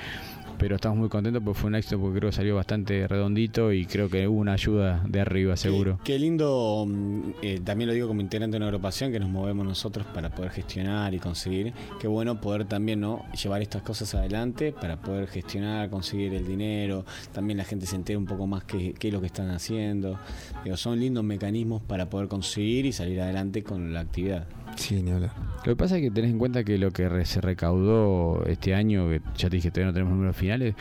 pero 0.60 0.76
estamos 0.76 0.98
muy 0.98 1.10
contentos 1.10 1.42
porque 1.44 1.60
fue 1.60 1.70
un 1.70 1.76
éxito 1.76 2.00
porque 2.00 2.20
creo 2.20 2.30
que 2.30 2.36
salió 2.36 2.56
bastante 2.56 3.08
redondito 3.08 3.72
y 3.72 3.86
creo 3.86 4.10
que 4.10 4.28
hubo 4.28 4.40
una 4.40 4.54
ayuda 4.54 5.02
de 5.08 5.22
arriba 5.22 5.56
seguro. 5.56 6.00
Qué 6.04 6.20
lindo, 6.20 6.86
mm, 6.88 7.22
eh, 7.42 7.62
también 7.64 7.88
lo 7.88 7.94
digo 7.94 8.08
como 8.10 8.22
integrante 8.22 8.54
de 8.54 8.58
una 8.58 8.68
agrupación 8.68 9.12
que 9.12 9.20
nos 9.20 9.30
movemos 9.30 9.66
nosotros 9.66 10.06
para 10.14 10.30
poder 10.30 10.52
gestionar 10.52 11.14
y 11.14 11.20
conseguir. 11.20 11.74
Qué 12.00 12.08
bueno 12.08 12.42
poder 12.42 12.66
también 12.66 13.00
no 13.00 13.26
llevar 13.42 13.62
estas 13.62 13.82
cosas 13.82 14.14
adelante 14.14 14.74
para 14.74 14.98
poder 15.02 15.28
gestionar, 15.28 15.90
conseguir 15.90 16.34
el 16.34 16.46
dinero. 16.46 17.06
También 17.32 17.58
la 17.58 17.64
gente 17.64 17.86
se 17.86 17.96
entere 17.96 18.18
un 18.18 18.26
poco 18.26 18.46
más 18.46 18.66
qué, 18.66 18.94
qué 19.00 19.08
es 19.08 19.14
lo 19.14 19.22
que 19.22 19.28
están 19.28 19.50
haciendo. 19.52 20.20
Digo, 20.64 20.76
son 20.76 21.00
lindos 21.00 21.24
mecanismos 21.24 21.82
para 21.82 22.10
poder 22.10 22.28
conseguir 22.28 22.86
y 22.86 22.92
salir 22.92 23.22
adelante 23.22 23.64
con 23.64 23.94
la 23.94 24.02
actividad. 24.02 24.46
Sí, 24.76 25.02
ni 25.04 25.12
hablar. 25.12 25.32
Lo 25.66 25.74
que 25.74 25.76
pasa 25.76 25.98
es 25.98 26.02
que 26.04 26.10
tenés 26.12 26.32
en 26.32 26.40
cuenta 26.40 26.64
que 26.64 26.78
lo 26.78 26.90
que 26.92 27.10
re- 27.10 27.26
se 27.26 27.42
recaudó 27.42 28.46
este 28.46 28.74
año, 28.74 29.10
que 29.10 29.22
ya 29.38 29.50
te 29.50 29.58
dije, 29.58 29.72
todavía 29.72 29.88
no 29.88 29.94
tenemos 29.94 30.14
números 30.14 30.36
finales, 30.38 30.74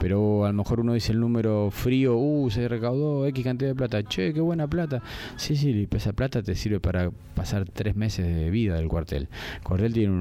pero 0.00 0.44
a 0.44 0.48
lo 0.48 0.54
mejor 0.54 0.80
uno 0.80 0.92
dice 0.92 1.12
el 1.12 1.20
número 1.20 1.70
frío, 1.70 2.16
uh, 2.16 2.50
se 2.50 2.66
recaudó 2.66 3.26
X 3.28 3.44
cantidad 3.44 3.70
de 3.70 3.74
plata, 3.76 4.02
che, 4.02 4.34
qué 4.34 4.40
buena 4.40 4.66
plata. 4.66 5.02
Sí, 5.36 5.54
sí, 5.54 5.88
esa 5.92 6.12
plata 6.12 6.42
te 6.42 6.56
sirve 6.56 6.80
para 6.80 7.10
pasar 7.34 7.64
tres 7.64 7.94
meses 7.94 8.26
de 8.26 8.50
vida 8.50 8.74
del 8.74 8.88
cuartel. 8.88 9.28
El 9.58 9.62
cuartel 9.62 9.92
tiene 9.92 10.12
un, 10.12 10.20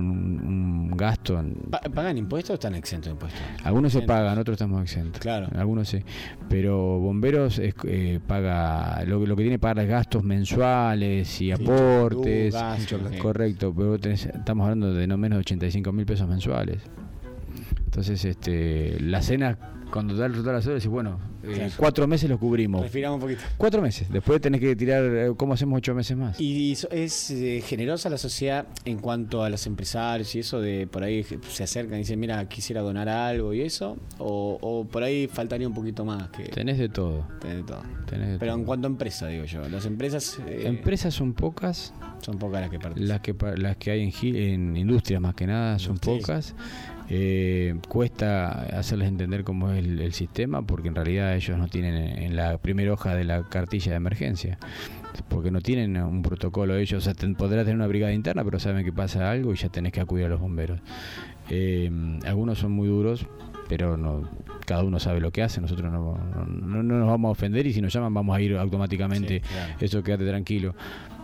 un 0.90 0.92
gasto, 0.96 1.40
en- 1.40 1.56
¿Pagan 1.94 2.18
impuestos 2.20 2.52
o 2.52 2.54
están 2.54 2.76
exentos 2.76 3.08
de 3.08 3.12
impuestos? 3.14 3.42
algunos 3.64 3.94
se 3.94 4.02
pagan, 4.04 4.38
otros 4.38 4.56
estamos 4.56 4.80
exentos. 4.84 5.20
Claro. 5.22 5.48
Algunos 5.58 5.88
sí. 5.90 6.04
Pero 6.50 7.00
bomberos 7.00 7.58
es, 7.58 7.74
eh, 7.88 8.20
paga, 8.28 9.04
lo, 9.06 9.26
lo 9.26 9.36
que 9.36 9.42
tiene 9.42 9.56
que 9.56 9.60
pagar 9.60 9.80
es 9.80 9.90
gastos 9.90 10.24
mensuales 10.24 11.42
y 11.42 11.52
aportes. 11.52 12.54
gas, 12.54 12.86
Correcto, 13.20 13.74
pero 13.76 13.98
tenés- 14.00 14.26
estamos 14.34 14.64
hablando 14.66 14.94
de 14.94 15.08
no 15.08 15.18
menos 15.18 15.38
de 15.38 15.42
85 15.42 15.92
mil 15.92 16.06
pesos 16.06 16.28
mensuales. 16.28 16.82
Entonces, 17.94 18.26
este, 18.26 19.00
la 19.02 19.22
cena, 19.22 19.56
cuando 19.92 20.16
da 20.16 20.26
el 20.26 20.32
resultado 20.32 20.54
de 20.56 20.60
la 20.60 20.64
cena, 20.64 20.74
decís, 20.74 20.90
bueno, 20.90 21.20
eh, 21.44 21.70
cuatro 21.78 22.08
meses 22.08 22.28
los 22.28 22.40
cubrimos. 22.40 22.82
Respiramos 22.82 23.18
un 23.18 23.22
poquito. 23.22 23.42
Cuatro 23.56 23.84
meses. 23.84 24.10
Después 24.12 24.42
tenés 24.42 24.62
que 24.62 24.76
tirar, 24.76 25.04
eh, 25.04 25.32
¿cómo 25.38 25.54
hacemos 25.54 25.78
ocho 25.78 25.94
meses 25.94 26.18
más? 26.18 26.42
¿Y 26.42 26.72
es 26.90 27.30
eh, 27.30 27.62
generosa 27.64 28.10
la 28.10 28.18
sociedad 28.18 28.66
en 28.86 28.98
cuanto 28.98 29.44
a 29.44 29.50
los 29.52 29.68
empresarios 29.68 30.34
y 30.34 30.40
eso 30.40 30.60
de 30.60 30.88
por 30.88 31.04
ahí 31.04 31.24
se 31.50 31.64
acercan 31.64 31.96
y 31.96 31.98
dicen, 32.00 32.20
mira, 32.20 32.50
quisiera 32.50 32.82
donar 32.82 33.08
algo 33.10 33.54
y 33.54 33.62
eso? 33.62 33.96
¿O, 34.18 34.58
o 34.60 34.86
por 34.86 35.04
ahí 35.04 35.28
faltaría 35.28 35.68
un 35.68 35.76
poquito 35.76 36.04
más? 36.04 36.30
que 36.30 36.46
Tenés 36.46 36.80
de 36.80 36.90
todo. 36.90 37.28
Tenés 37.42 37.58
de 37.58 37.64
todo. 37.64 37.84
Tenés 38.08 38.30
de 38.32 38.40
Pero 38.40 38.54
todo. 38.54 38.60
en 38.60 38.66
cuanto 38.66 38.88
a 38.88 38.90
empresa, 38.90 39.28
digo 39.28 39.46
yo, 39.46 39.70
las 39.70 39.86
empresas... 39.86 40.40
eh, 40.48 40.64
Empresas 40.66 41.14
son 41.14 41.34
pocas. 41.34 41.94
Son 42.22 42.40
pocas 42.40 42.62
las 42.62 42.70
que 42.72 42.80
participan. 42.80 43.08
Las 43.10 43.20
que, 43.22 43.36
las 43.62 43.78
que 43.78 43.92
hay 43.92 44.02
en, 44.02 44.36
en 44.36 44.78
industrias 44.78 45.22
más 45.22 45.36
que 45.36 45.46
nada 45.46 45.78
son 45.78 45.98
pocas. 46.00 46.56
Eh, 47.10 47.76
cuesta 47.88 48.64
hacerles 48.78 49.10
entender 49.10 49.44
cómo 49.44 49.72
es 49.72 49.80
el, 49.86 50.14
sistema 50.14 50.62
porque 50.62 50.88
en 50.88 50.96
realidad 50.96 51.36
ellos 51.36 51.58
no 51.58 51.68
tienen 51.68 51.96
en, 51.96 52.36
la 52.36 52.58
primera 52.58 52.94
hoja 52.94 53.16
de 53.16 53.24
la 53.24 53.44
cartilla 53.44 53.92
de 53.92 53.98
emergencia. 53.98 54.58
Porque 55.30 55.52
no 55.52 55.62
tienen 55.62 55.98
un 55.98 56.22
protocolo 56.22 56.76
ellos. 56.76 57.04
O 57.04 57.06
sea, 57.06 57.14
ten- 57.14 57.36
podrá 57.36 57.64
tener 57.64 57.76
una 57.76 57.88
brigada 57.88 58.14
interna, 58.14 58.44
pero 58.44 58.60
saben 58.60 58.84
que 58.84 58.92
pasa 58.92 59.30
algo 59.30 59.54
y 59.54 59.58
ya 59.58 59.70
tenés 59.70 59.92
que 59.92 60.02
acudir 60.02 60.26
a 60.26 60.30
los 60.30 60.40
bomberos. 60.40 60.80
Eh, 61.50 61.92
algunos 62.26 62.60
son 62.60 62.72
muy 62.72 62.88
duros, 62.88 63.28
pero 63.78 63.98
no 63.98 64.30
cada 64.68 64.84
uno 64.84 65.00
sabe 65.00 65.20
lo 65.20 65.32
que 65.32 65.42
hace. 65.42 65.60
Nosotros 65.60 65.92
no, 65.92 66.16
no, 66.16 66.46
no- 66.46 66.84
no 66.84 67.00
nos 67.00 67.08
vamos 67.08 67.30
a 67.30 67.32
ofender 67.32 67.66
y 67.66 67.74
si 67.74 67.82
nos 67.82 67.92
llaman 67.92 68.14
vamos 68.14 68.36
a 68.38 68.40
ir 68.40 68.56
automáticamente. 68.56 69.42
Sí, 69.44 69.50
claro. 69.52 69.74
Eso 69.80 70.04
quédate 70.04 70.28
tranquilo. 70.28 70.76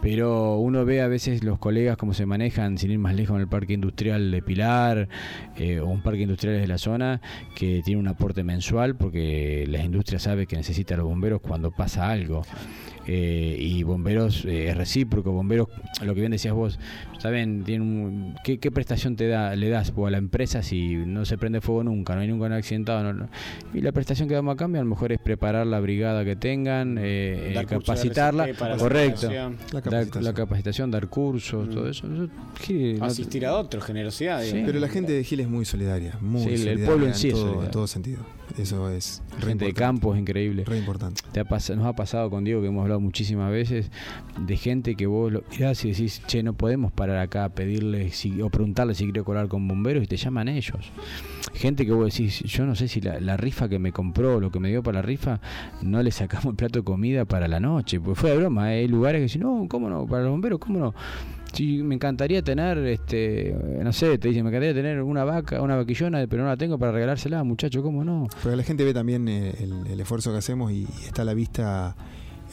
Pero 0.02 0.58
uno 0.58 0.84
ve 0.86 1.02
a 1.02 1.08
veces 1.08 1.44
los 1.44 1.60
colegas 1.60 1.96
cómo 1.98 2.14
se 2.14 2.26
manejan, 2.26 2.78
sin 2.78 2.90
ir 2.92 2.98
más 3.00 3.14
lejos, 3.16 3.36
en 3.36 3.42
el 3.42 3.48
parque 3.50 3.74
industrial 3.74 4.32
de 4.32 4.42
Pilar 4.42 5.10
eh, 5.58 5.80
o 5.80 5.88
un 5.88 6.02
parque 6.02 6.22
industrial 6.22 6.60
de 6.60 6.68
la 6.68 6.78
zona 6.78 7.22
que 7.56 7.82
tiene 7.84 8.00
un 8.00 8.08
aporte 8.08 8.44
mensual 8.44 8.96
porque 8.96 9.66
la 9.68 9.84
industria 9.84 10.18
sabe 10.18 10.48
que 10.48 10.56
necesita 10.56 10.96
a 10.96 10.98
los 10.98 11.06
bomberos 11.06 11.42
cuando 11.42 11.70
pasa 11.72 12.10
algo. 12.10 12.42
Eh, 13.12 13.58
y 13.60 13.82
bomberos 13.82 14.46
eh, 14.46 14.70
es 14.70 14.78
recíproco, 14.78 15.32
bomberos, 15.32 15.68
lo 16.04 16.14
que 16.14 16.20
bien 16.20 16.32
decías 16.32 16.54
vos, 16.54 16.78
saben, 17.18 17.64
tienen 17.64 17.82
un- 17.88 18.36
¿qué, 18.44 18.60
qué 18.60 18.70
prestación 18.70 19.16
te 19.16 19.28
da, 19.28 19.56
le 19.56 19.68
das 19.70 19.96
vos 19.96 20.08
a 20.10 20.12
la 20.12 20.20
empresa 20.20 20.62
si 20.62 20.96
no 20.96 21.26
se 21.26 21.36
prende 21.40 21.60
fuego 21.60 21.84
nunca, 21.84 22.14
no 22.14 22.22
hay 22.22 22.28
nunca 22.28 22.46
un 22.46 22.54
accidentado? 22.54 23.02
no- 23.02 23.14
no? 23.14 23.30
Y 23.74 23.82
la 23.82 23.92
prestación 23.94 24.28
que 24.30 24.36
damos 24.36 24.54
a 24.54 24.58
cambio 24.58 24.80
a 24.80 24.84
lo 24.84 24.90
mejor 24.92 25.12
es 25.12 25.18
preparar 25.20 25.66
la 25.66 25.80
brigada 25.80 26.24
que 26.24 26.36
tengan, 26.36 27.00
eh, 27.00 27.56
eh, 27.60 27.66
capacitarla, 27.68 28.46
la 28.46 28.78
correcto, 28.78 29.22
capacitación. 29.22 29.56
La 29.74 29.74
Dar- 29.74 29.82
capacitación. 29.84 30.24
la 30.26 30.34
capacitación, 30.34 30.92
dar 30.92 31.08
cursos, 31.08 31.68
todo 31.70 31.90
eso. 31.90 32.06
eso, 32.14 32.28
sí, 32.62 32.94
no- 33.00 33.06
Asistir 33.06 33.44
a 33.48 33.56
otros, 33.56 33.84
generosidad. 33.86 34.44
Pero 34.52 34.80
la 34.80 34.88
gente 34.88 35.14
de 35.14 35.24
Gil 35.24 35.40
es 35.40 35.50
muy 35.50 35.66
solidaria, 35.66 36.16
muy 36.22 36.56
Sí, 36.58 36.68
el- 36.68 36.82
pueblo 36.82 37.08
en 37.08 37.16
sí 37.16 37.32
todo, 37.32 37.40
solidario. 37.42 37.66
en 37.66 37.72
todo 37.72 37.88
sentido. 37.88 38.20
Eso 38.58 38.90
es 38.90 39.22
gente 39.40 39.66
de 39.66 39.74
campo 39.74 40.14
es 40.14 40.20
increíble. 40.22 40.64
Re 40.66 40.78
importante. 40.78 41.22
Te 41.32 41.40
ha 41.40 41.44
nos 41.44 41.86
ha 41.86 41.94
pasado 41.94 42.30
con 42.30 42.44
Diego 42.44 42.62
que 42.62 42.68
hemos 42.68 42.82
hablado 42.84 43.00
muchísimas 43.00 43.52
veces 43.52 43.92
de 44.40 44.58
gente 44.58 44.96
que 44.96 45.06
vos 45.08 45.32
lo 45.32 45.44
mirás 45.52 45.84
y 45.86 45.90
decís, 45.90 46.22
che, 46.28 46.44
no 46.44 46.54
podemos 46.54 46.92
parar 46.92 47.18
acá 47.18 47.46
a 47.46 47.50
pedirle 47.50 48.10
si- 48.12 48.42
o 48.42 48.50
preguntarle 48.50 48.96
si 48.96 49.04
quiere 49.06 49.24
colar 49.24 49.48
con 49.48 49.68
bomberos 49.68 50.04
y 50.04 50.08
te 50.08 50.18
llaman 50.18 50.48
ellos. 50.48 50.92
Gente 51.54 51.86
que 51.86 51.92
vos 51.92 52.12
decís, 52.12 52.40
yo 52.44 52.66
no 52.66 52.76
sé 52.76 52.88
si 52.88 53.02
la, 53.02 53.20
la 53.20 53.38
rifa 53.38 53.70
que 53.70 53.80
me 53.80 53.92
compró, 53.92 54.40
lo 54.40 54.52
que 54.52 54.60
me 54.60 54.70
dio 54.70 54.82
para 54.84 54.98
la 55.00 55.02
rifa, 55.02 55.40
no 55.82 56.02
le 56.04 56.12
sacamos 56.12 56.48
el 56.48 56.56
plato 56.56 56.80
de 56.80 56.86
comida 56.86 57.26
para 57.26 57.48
la 57.48 57.60
noche. 57.60 58.00
Pues 58.00 58.18
fue 58.18 58.32
de 58.32 58.38
broma, 58.38 58.74
¿eh? 58.74 58.80
hay 58.80 58.88
lugares 58.88 59.20
que 59.20 59.24
dicen, 59.24 59.42
no, 59.42 59.68
¿cómo 59.70 59.90
no? 59.90 60.06
Para 60.06 60.24
los 60.24 60.32
bomberos, 60.32 60.60
¿cómo 60.60 60.80
no? 60.80 60.94
Sí, 61.54 61.82
me 61.84 61.96
encantaría 61.96 62.42
tener, 62.44 62.78
este, 62.80 63.56
no 63.84 63.92
sé, 63.92 64.18
te 64.18 64.28
dicen, 64.30 64.44
me 64.44 64.50
encantaría 64.50 64.74
tener 64.74 65.02
una 65.02 65.24
vaca, 65.24 65.62
una 65.62 65.76
vaquillona, 65.76 66.26
pero 66.28 66.44
no 66.44 66.50
la 66.50 66.58
tengo 66.58 66.78
para 66.78 66.92
regalársela, 66.92 67.44
muchacho, 67.44 67.82
¿cómo 67.82 68.04
no? 68.04 68.28
Pero 68.44 68.56
la 68.56 68.64
gente 68.64 68.84
ve 68.86 68.94
también 68.94 69.28
eh, 69.28 69.54
el, 69.60 69.88
el 69.92 70.00
esfuerzo 70.00 70.32
que 70.32 70.38
hacemos 70.38 70.72
y, 70.72 70.82
y 70.84 71.06
está 71.06 71.24
a 71.24 71.26
la 71.26 71.34
vista, 71.34 71.96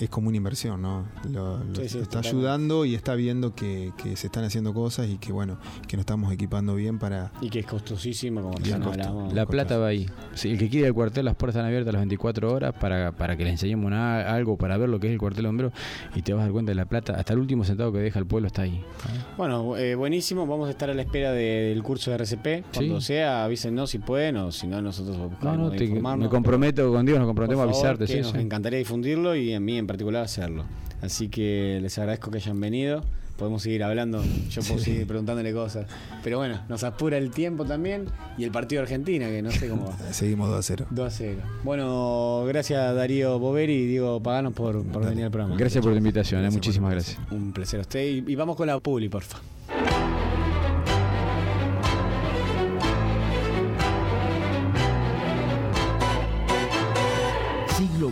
es 0.00 0.08
como 0.10 0.28
una 0.28 0.36
inversión, 0.36 0.82
¿no? 0.82 1.04
Lo, 1.30 1.58
lo- 1.58 1.74
Sí, 1.76 1.88
sí, 1.88 1.96
lo 1.96 2.02
está 2.02 2.20
totalmente. 2.20 2.28
ayudando 2.28 2.84
y 2.84 2.94
está 2.94 3.14
viendo 3.14 3.54
que, 3.54 3.92
que 4.02 4.16
se 4.16 4.26
están 4.26 4.44
haciendo 4.44 4.74
cosas 4.74 5.08
y 5.08 5.18
que, 5.18 5.32
bueno, 5.32 5.58
que 5.88 5.96
nos 5.96 6.02
estamos 6.02 6.32
equipando 6.32 6.74
bien 6.74 6.98
para... 6.98 7.32
Y 7.40 7.50
que 7.50 7.60
es 7.60 7.66
costosísimo, 7.66 8.42
como 8.42 8.56
recién 8.58 8.76
costo. 8.82 8.90
hablamos. 8.92 9.32
La 9.32 9.46
plata 9.46 9.78
va 9.78 9.88
ahí. 9.88 10.06
Sí, 10.34 10.50
el 10.50 10.58
que 10.58 10.68
quiere 10.68 10.86
al 10.88 10.94
cuartel, 10.94 11.24
las 11.24 11.34
puertas 11.36 11.56
están 11.56 11.66
abiertas 11.66 11.92
las 11.94 12.00
24 12.00 12.52
horas 12.52 12.74
para, 12.78 13.12
para 13.12 13.36
que 13.36 13.44
le 13.44 13.50
enseñemos 13.50 13.86
una- 13.86 14.20
algo, 14.32 14.56
para 14.56 14.76
ver 14.76 14.88
lo 14.88 15.00
que 15.00 15.06
es 15.08 15.12
el 15.12 15.18
cuartel 15.18 15.42
de 15.44 15.48
bomberos 15.48 15.72
y 16.14 16.22
te 16.22 16.32
vas 16.32 16.40
a 16.40 16.44
dar 16.44 16.52
cuenta 16.52 16.70
de 16.70 16.76
la 16.76 16.84
plata. 16.86 17.14
Hasta 17.14 17.32
el 17.32 17.38
último 17.38 17.64
centavo 17.64 17.92
que 17.92 17.98
deja 17.98 18.18
el 18.18 18.26
pueblo 18.26 18.46
está 18.48 18.62
ahí. 18.62 18.82
Bueno, 19.36 19.76
eh, 19.76 19.94
buenísimo. 19.94 20.46
Vamos 20.46 20.68
a 20.68 20.70
estar 20.70 20.90
a 20.90 20.94
la 20.94 21.02
espera 21.02 21.32
de- 21.32 21.70
del 21.70 21.82
curso 21.82 22.10
de 22.10 22.16
RCP. 22.16 22.64
Cuando 22.74 23.00
Sí. 23.00 23.06
sea, 23.08 23.44
avísenos 23.44 23.90
si 23.90 23.98
pueden 23.98 24.36
o 24.36 24.52
si 24.52 24.66
no, 24.66 24.80
nosotros 24.82 25.16
No, 25.16 25.28
buscaremos 25.28 25.72
no, 25.72 25.76
te- 25.78 25.86
me 26.16 26.28
comprometo 26.28 26.92
con 26.92 27.06
Dios, 27.06 27.18
nos 27.18 27.26
comprometemos 27.26 27.64
por 27.64 27.72
a 27.74 27.76
avisarte. 27.76 28.06
que 28.06 28.12
sí, 28.12 28.20
nos 28.20 28.32
sí. 28.32 28.38
encantaría 28.38 28.78
difundirlo 28.78 29.34
y 29.36 29.54
a 29.54 29.60
mí 29.60 29.78
en 29.78 29.85
particular 29.86 30.24
hacerlo. 30.24 30.64
Así 31.02 31.28
que 31.28 31.78
les 31.82 31.98
agradezco 31.98 32.30
que 32.30 32.38
hayan 32.38 32.60
venido. 32.60 33.04
podemos 33.36 33.62
seguir 33.62 33.84
hablando, 33.84 34.24
yo 34.50 34.62
puedo 34.62 34.80
seguir 34.80 35.06
preguntándole 35.06 35.52
cosas. 35.52 35.86
Pero 36.24 36.38
bueno, 36.38 36.60
nos 36.68 36.84
apura 36.84 37.18
el 37.18 37.30
tiempo 37.30 37.64
también 37.66 38.06
y 38.38 38.44
el 38.44 38.50
partido 38.50 38.80
de 38.80 38.84
Argentina, 38.84 39.26
que 39.28 39.42
no 39.42 39.50
sé 39.50 39.68
cómo 39.68 39.86
va. 39.88 39.98
Seguimos 40.12 40.48
2 40.48 40.58
a 40.58 40.62
0. 40.62 40.86
2 40.90 41.06
a 41.06 41.10
0. 41.10 41.40
Bueno, 41.62 42.44
gracias 42.46 42.94
Darío 42.94 43.38
Boveri 43.38 43.74
y 43.74 43.86
Diego 43.86 44.22
Paganos 44.22 44.54
por, 44.54 44.82
por 44.86 45.04
venir 45.04 45.24
al 45.26 45.30
programa. 45.30 45.56
Gracias 45.56 45.82
por 45.82 45.92
la 45.92 45.98
invitación, 45.98 46.44
eh, 46.44 46.50
muchísimas 46.50 46.92
gracias. 46.92 47.18
Un 47.30 47.52
placer 47.52 47.80
a 47.80 47.82
usted 47.82 48.06
y, 48.06 48.32
y 48.32 48.34
vamos 48.36 48.56
con 48.56 48.66
la 48.66 48.80
Publi, 48.80 49.08
porfa. 49.10 49.38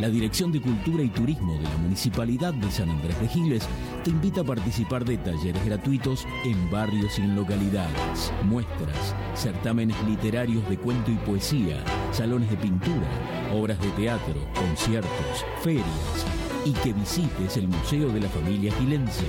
La 0.00 0.08
Dirección 0.08 0.50
de 0.50 0.60
Cultura 0.60 1.02
y 1.02 1.08
Turismo 1.08 1.54
de 1.54 1.64
la 1.64 1.76
Municipalidad 1.76 2.52
de 2.54 2.70
San 2.70 2.90
Andrés 2.90 3.20
de 3.20 3.28
Giles 3.28 3.68
te 4.02 4.10
invita 4.10 4.40
a 4.40 4.44
participar 4.44 5.04
de 5.04 5.18
talleres 5.18 5.64
gratuitos 5.64 6.26
en 6.44 6.70
barrios 6.70 7.18
y 7.18 7.22
en 7.22 7.36
localidades, 7.36 8.32
muestras, 8.44 9.14
certámenes 9.34 9.96
literarios 10.04 10.68
de 10.68 10.78
cuento 10.78 11.10
y 11.10 11.16
poesía, 11.16 11.84
salones 12.10 12.50
de 12.50 12.56
pintura, 12.56 13.06
obras 13.52 13.80
de 13.80 13.90
teatro, 13.90 14.34
conciertos, 14.54 15.44
ferias 15.62 16.26
y 16.64 16.72
que 16.72 16.92
visites 16.92 17.56
el 17.56 17.68
Museo 17.68 18.08
de 18.08 18.20
la 18.20 18.28
Familia 18.28 18.72
Gilense. 18.78 19.26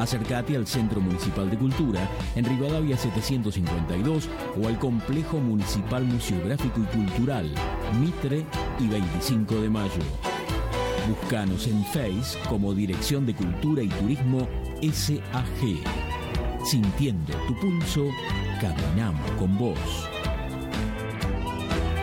Acércate 0.00 0.56
al 0.56 0.66
Centro 0.66 0.98
Municipal 0.98 1.50
de 1.50 1.58
Cultura 1.58 2.00
en 2.34 2.46
Rivadavia 2.46 2.96
752 2.96 4.30
o 4.58 4.66
al 4.66 4.78
Complejo 4.78 5.38
Municipal 5.38 6.04
Museográfico 6.04 6.80
y 6.80 6.96
Cultural, 6.96 7.50
Mitre 8.00 8.46
y 8.78 8.88
25 8.88 9.56
de 9.56 9.68
Mayo. 9.68 10.02
Búscanos 11.06 11.66
en 11.66 11.84
Face 11.84 12.38
como 12.48 12.72
Dirección 12.72 13.26
de 13.26 13.34
Cultura 13.34 13.82
y 13.82 13.88
Turismo 13.88 14.48
SAG. 14.80 15.84
Sintiendo 16.64 17.34
tu 17.46 17.54
pulso, 17.60 18.06
caminamos 18.58 19.30
con 19.32 19.58
vos. 19.58 20.08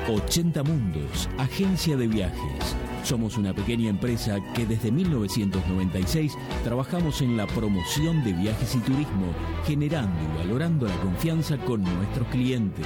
80 0.07 0.61
Mundos, 0.61 1.27
agencia 1.39 1.97
de 1.97 2.07
viajes. 2.07 2.75
Somos 3.07 3.37
una 3.37 3.53
pequeña 3.53 3.89
empresa 3.89 4.37
que 4.53 4.65
desde 4.65 4.91
1996 4.91 6.37
trabajamos 6.65 7.21
en 7.21 7.37
la 7.37 7.47
promoción 7.47 8.21
de 8.25 8.33
viajes 8.33 8.75
y 8.75 8.79
turismo, 8.79 9.33
generando 9.65 10.13
y 10.21 10.27
valorando 10.39 10.87
la 10.87 10.99
confianza 10.99 11.57
con 11.59 11.83
nuestros 11.83 12.27
clientes. 12.27 12.85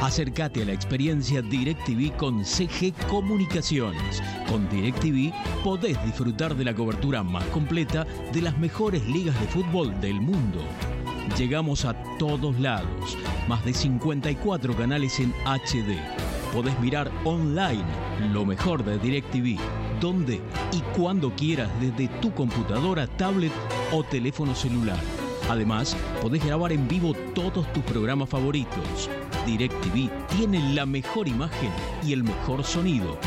Acércate 0.00 0.62
a 0.62 0.64
la 0.64 0.72
experiencia 0.72 1.42
DirecTV 1.42 2.16
con 2.16 2.44
CG 2.44 2.94
Comunicaciones. 3.08 4.22
Con 4.48 4.68
DirecTV 4.68 5.32
podés 5.64 6.02
disfrutar 6.04 6.54
de 6.54 6.64
la 6.64 6.72
cobertura 6.72 7.24
más 7.24 7.44
completa 7.46 8.06
de 8.32 8.42
las 8.42 8.56
mejores 8.58 9.04
ligas 9.08 9.38
de 9.40 9.48
fútbol 9.48 10.00
del 10.00 10.20
mundo. 10.20 10.60
Llegamos 11.36 11.84
a 11.84 11.94
todos 12.16 12.60
lados, 12.60 13.18
más 13.48 13.64
de 13.64 13.74
54 13.74 14.76
canales 14.76 15.18
en 15.18 15.34
HD. 15.44 15.98
Podés 16.52 16.78
mirar 16.78 17.10
online 17.24 17.84
lo 18.32 18.46
mejor 18.46 18.84
de 18.84 18.98
DirecTV, 19.00 19.58
donde 20.00 20.40
y 20.70 20.80
cuando 20.96 21.34
quieras 21.34 21.70
desde 21.80 22.06
tu 22.20 22.32
computadora, 22.32 23.08
tablet 23.08 23.52
o 23.92 24.04
teléfono 24.04 24.54
celular. 24.54 25.00
Además, 25.50 25.96
podés 26.22 26.44
grabar 26.44 26.70
en 26.70 26.86
vivo 26.86 27.14
todos 27.34 27.70
tus 27.72 27.82
programas 27.82 28.28
favoritos. 28.28 29.10
DirecTV 29.46 30.10
tiene 30.36 30.74
la 30.74 30.86
mejor 30.86 31.28
imagen 31.28 31.70
y 32.06 32.12
el 32.12 32.24
mejor 32.24 32.64
sonido. 32.64 33.18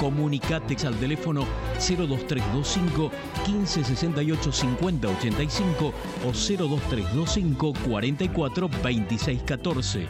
Comunicate 0.00 0.76
al 0.86 0.94
teléfono 0.94 1.46
02325 1.74 3.10
1568 3.46 4.52
5085 4.52 5.92
o 6.26 6.32
02325 6.32 7.72
44 7.86 8.70
26 8.82 9.42
14. 9.42 10.06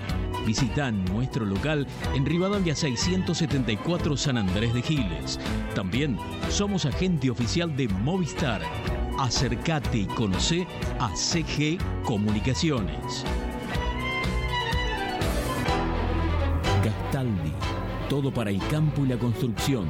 Visita 0.47 0.91
nuestro 0.91 1.45
local 1.45 1.87
en 2.15 2.25
Rivadavia 2.25 2.75
674 2.75 4.17
San 4.17 4.39
Andrés 4.39 4.73
de 4.75 4.83
Giles. 4.83 5.39
También 5.75 6.17
somos 6.51 6.87
agente 6.87 7.31
oficial 7.31 7.77
de 7.77 7.89
Movistar. 7.89 8.63
Acércate 9.19 9.99
y 9.99 10.07
conoce 10.07 10.67
a 10.99 11.11
CG 11.15 11.79
Comunicaciones. 12.05 13.25
Gastaldi, 16.85 17.53
todo 18.09 18.33
para 18.33 18.51
el 18.51 18.59
campo 18.69 19.05
y 19.05 19.09
la 19.09 19.19
construcción. 19.19 19.89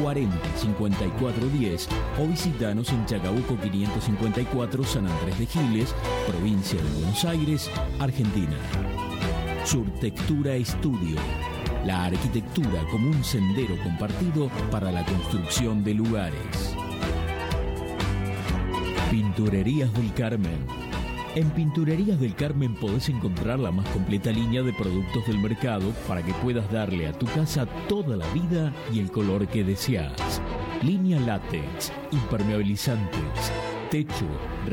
40 0.00 0.36
54 0.56 1.46
10 1.48 1.88
o 2.18 2.26
visitanos 2.26 2.90
en 2.90 3.04
Chacabuco 3.06 3.56
554 3.56 4.84
San 4.84 5.06
Andrés 5.06 5.38
de 5.38 5.46
Giles, 5.46 5.94
provincia 6.26 6.82
de 6.82 6.90
Buenos 6.90 7.24
Aires, 7.24 7.70
Argentina. 7.98 8.56
Surtextura 9.64 10.54
Estudio. 10.54 11.16
La 11.84 12.06
arquitectura 12.06 12.84
como 12.90 13.08
un 13.08 13.24
sendero 13.24 13.76
compartido 13.82 14.48
para 14.70 14.90
la 14.92 15.04
construcción 15.04 15.82
de 15.84 15.94
lugares. 15.94 16.76
Pinturerías 19.10 19.92
del 19.94 20.12
Carmen. 20.14 20.91
En 21.34 21.48
Pinturerías 21.50 22.20
del 22.20 22.34
Carmen 22.34 22.74
podés 22.74 23.08
encontrar 23.08 23.58
la 23.58 23.70
más 23.70 23.88
completa 23.88 24.30
línea 24.30 24.62
de 24.62 24.74
productos 24.74 25.26
del 25.26 25.38
mercado 25.38 25.90
para 26.06 26.22
que 26.22 26.34
puedas 26.34 26.70
darle 26.70 27.06
a 27.06 27.12
tu 27.14 27.24
casa 27.24 27.64
toda 27.88 28.18
la 28.18 28.30
vida 28.34 28.70
y 28.92 29.00
el 29.00 29.10
color 29.10 29.48
que 29.48 29.64
deseas. 29.64 30.12
Línea 30.82 31.18
látex, 31.20 31.90
impermeabilizantes, 32.10 33.50
techo, 33.90 34.26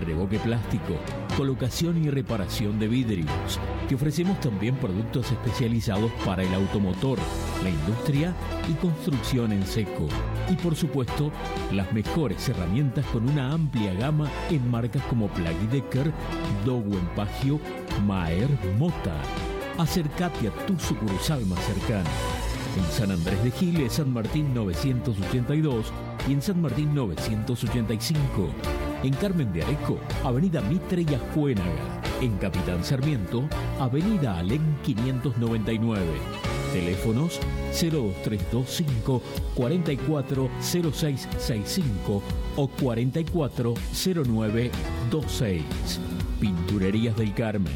revoque 0.06 0.38
plástico, 0.40 0.96
colocación 1.40 2.04
y 2.04 2.10
reparación 2.10 2.80
de 2.80 2.90
vidrios. 2.90 3.62
Te 3.88 3.96
ofrecemos 3.96 4.42
también 4.42 4.76
productos 4.76 5.32
especializados 5.32 6.12
para 6.26 6.44
el 6.44 6.54
automotor, 6.54 7.18
la 7.64 7.70
industria 7.70 8.36
y 8.70 8.74
construcción 8.74 9.54
en 9.54 9.66
seco. 9.66 10.10
Y 10.50 10.56
por 10.56 10.76
supuesto, 10.76 11.32
las 11.72 11.94
mejores 11.94 12.50
herramientas 12.50 13.06
con 13.06 13.30
una 13.30 13.54
amplia 13.54 13.94
gama 13.94 14.30
en 14.50 14.70
marcas 14.70 15.02
como 15.04 15.30
Plug 15.30 15.58
Decker, 15.72 16.12
Dowen 16.66 17.08
Pagio, 17.16 17.58
Maer, 18.06 18.50
Mota. 18.78 19.16
Acércate 19.78 20.50
a 20.50 20.66
tu 20.66 20.78
sucursal 20.78 21.46
más 21.46 21.64
cercana. 21.64 22.10
En 22.76 22.84
San 22.92 23.12
Andrés 23.12 23.42
de 23.46 23.52
Giles, 23.52 23.94
San 23.94 24.12
Martín 24.12 24.54
982 24.54 25.94
y 26.28 26.34
en 26.34 26.42
San 26.42 26.62
Martín 26.62 26.94
985. 26.94 28.89
En 29.02 29.14
Carmen 29.14 29.54
de 29.54 29.64
Areco, 29.64 29.98
Avenida 30.26 30.60
Mitre 30.62 31.06
y 31.10 31.16
Ajuénaga. 31.16 32.02
En 32.22 32.36
Capitán 32.38 32.84
Sarmiento, 32.84 33.48
Avenida 33.80 34.38
Alén 34.38 34.76
599. 34.84 36.04
Teléfonos 36.74 37.40
02325 37.72 39.22
440665 39.56 42.22
o 42.58 42.68
440926. 42.68 45.64
Pinturerías 46.42 47.16
del 47.16 47.34
Carmen. 47.34 47.72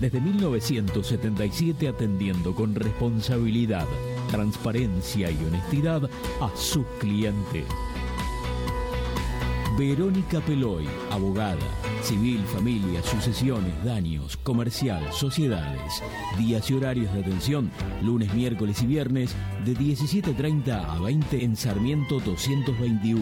Desde 0.00 0.20
1977 0.20 1.86
atendiendo 1.86 2.52
con 2.52 2.74
responsabilidad, 2.74 3.86
transparencia 4.28 5.30
y 5.30 5.36
honestidad 5.46 6.10
a 6.40 6.50
sus 6.56 6.84
clientes. 6.98 7.64
Verónica 9.76 10.40
Peloy, 10.40 10.86
abogada, 11.10 11.56
civil, 12.00 12.44
familia, 12.44 13.02
sucesiones, 13.02 13.72
daños, 13.84 14.36
comercial, 14.36 15.02
sociedades, 15.12 16.00
días 16.38 16.70
y 16.70 16.74
horarios 16.74 17.12
de 17.12 17.20
atención, 17.20 17.72
lunes, 18.00 18.32
miércoles 18.34 18.80
y 18.82 18.86
viernes, 18.86 19.34
de 19.64 19.72
17.30 19.72 20.96
a 20.96 21.00
20 21.00 21.44
en 21.44 21.56
Sarmiento 21.56 22.20
221. 22.20 23.20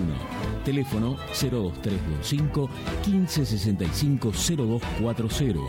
Teléfono 0.63 1.17
02325 1.41 2.69
1565 3.07 4.33
0240. 4.33 5.61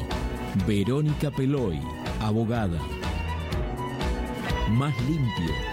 Verónica 0.68 1.32
Peloy, 1.32 1.80
abogada. 2.20 2.80
Más 4.70 4.94
limpio 5.04 5.73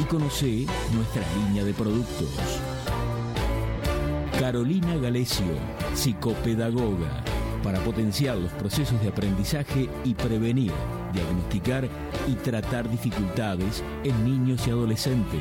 y 0.00 0.04
conoce 0.04 0.66
nuestra 0.92 1.22
línea 1.34 1.64
de 1.64 1.74
productos. 1.74 2.28
Carolina 4.38 4.96
Galecio, 4.96 5.46
psicopedagoga, 5.94 7.24
para 7.62 7.80
potenciar 7.80 8.36
los 8.36 8.52
procesos 8.52 9.00
de 9.00 9.08
aprendizaje 9.08 9.88
y 10.04 10.14
prevenir, 10.14 10.72
diagnosticar 11.12 11.88
y 12.28 12.34
tratar 12.34 12.88
dificultades 12.90 13.82
en 14.04 14.24
niños 14.24 14.66
y 14.66 14.70
adolescentes, 14.70 15.40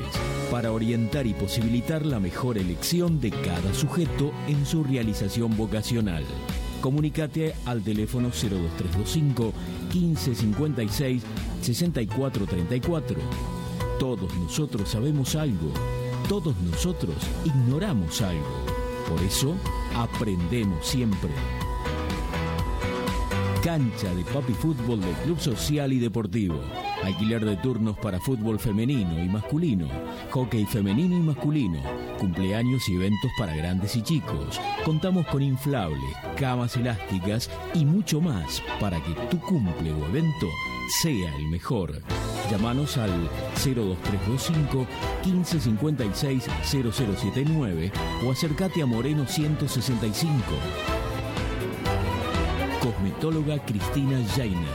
para 0.49 0.72
orientar 0.72 1.27
y 1.27 1.34
posibilitar 1.34 2.06
la 2.06 2.19
mejor 2.19 2.57
elección 2.57 3.19
de 3.19 3.32
cada 3.32 3.73
sujeto 3.73 4.32
en 4.48 4.65
su 4.65 4.84
realización 4.84 5.56
vocacional. 5.57 6.23
Comunícate 6.82 7.53
al 7.65 7.82
teléfono 7.82 8.30
02325 8.30 9.53
1556 9.94 11.23
6434 11.61 13.65
todos 14.00 14.34
nosotros 14.36 14.90
sabemos 14.90 15.36
algo, 15.36 15.72
todos 16.28 16.56
nosotros 16.58 17.16
ignoramos 17.46 18.22
algo. 18.22 18.66
Por 19.10 19.22
eso, 19.22 19.56
aprendemos 19.96 20.86
siempre. 20.86 21.30
Cancha 23.64 24.14
de 24.14 24.24
Papi 24.26 24.54
Fútbol 24.54 25.02
del 25.02 25.16
Club 25.24 25.40
Social 25.40 25.92
y 25.92 26.00
Deportivo. 26.00 26.60
Alquiler 27.04 27.44
de 27.44 27.58
turnos 27.58 27.98
para 27.98 28.20
fútbol 28.20 28.60
femenino 28.60 29.24
y 29.24 29.28
masculino, 29.28 29.88
hockey 30.32 30.66
femenino 30.66 31.18
y 31.18 31.22
masculino, 31.22 31.80
cumpleaños 32.20 32.88
y 32.90 32.96
eventos 32.96 33.32
para 33.40 33.56
grandes 33.56 33.96
y 33.96 34.04
chicos. 34.04 34.60
Contamos 34.84 35.26
con 35.28 35.42
inflables, 35.42 36.16
camas 36.38 36.76
elásticas 36.78 37.50
y 37.74 37.86
mucho 37.86 38.22
más 38.22 38.62
para 38.80 39.02
que 39.04 39.14
tu 39.32 39.40
cumple 39.40 39.92
o 39.94 40.06
evento 40.08 40.48
sea 41.02 41.36
el 41.36 41.48
mejor. 41.48 42.04
Llámanos 42.50 42.98
al 42.98 43.12
02325 43.56 44.86
1556 45.26 46.46
0079 46.64 47.92
o 48.24 48.32
acércate 48.32 48.82
a 48.84 48.86
Moreno 48.86 49.26
165. 49.28 50.36
Cosmetóloga 52.82 53.58
Cristina 53.66 54.20
Jainer. 54.36 54.70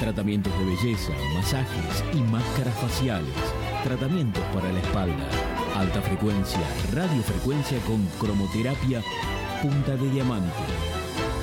Tratamientos 0.00 0.52
de 0.58 0.64
belleza, 0.64 1.12
masajes 1.34 2.04
y 2.12 2.16
máscaras 2.16 2.74
faciales. 2.74 3.34
Tratamientos 3.84 4.42
para 4.52 4.72
la 4.72 4.80
espalda. 4.80 5.28
Alta 5.76 6.02
frecuencia, 6.02 6.60
radiofrecuencia 6.92 7.78
con 7.80 8.04
cromoterapia, 8.18 9.02
punta 9.62 9.96
de 9.96 10.10
diamante. 10.10 10.93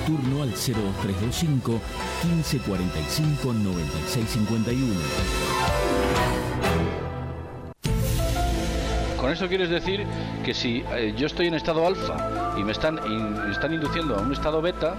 Turno 0.06 0.42
al 0.42 0.50
02325 0.50 1.80
1545 2.24 3.52
9651. 3.52 4.94
Con 9.16 9.30
eso 9.30 9.46
quieres 9.46 9.70
decir 9.70 10.04
que 10.44 10.52
si 10.54 10.82
eh, 10.92 11.14
yo 11.16 11.26
estoy 11.26 11.46
en 11.46 11.54
estado 11.54 11.86
alfa 11.86 12.54
y 12.58 12.64
me 12.64 12.72
están, 12.72 12.98
están 13.50 13.72
induciendo 13.72 14.16
a 14.16 14.20
un 14.20 14.32
estado 14.32 14.60
beta, 14.60 14.96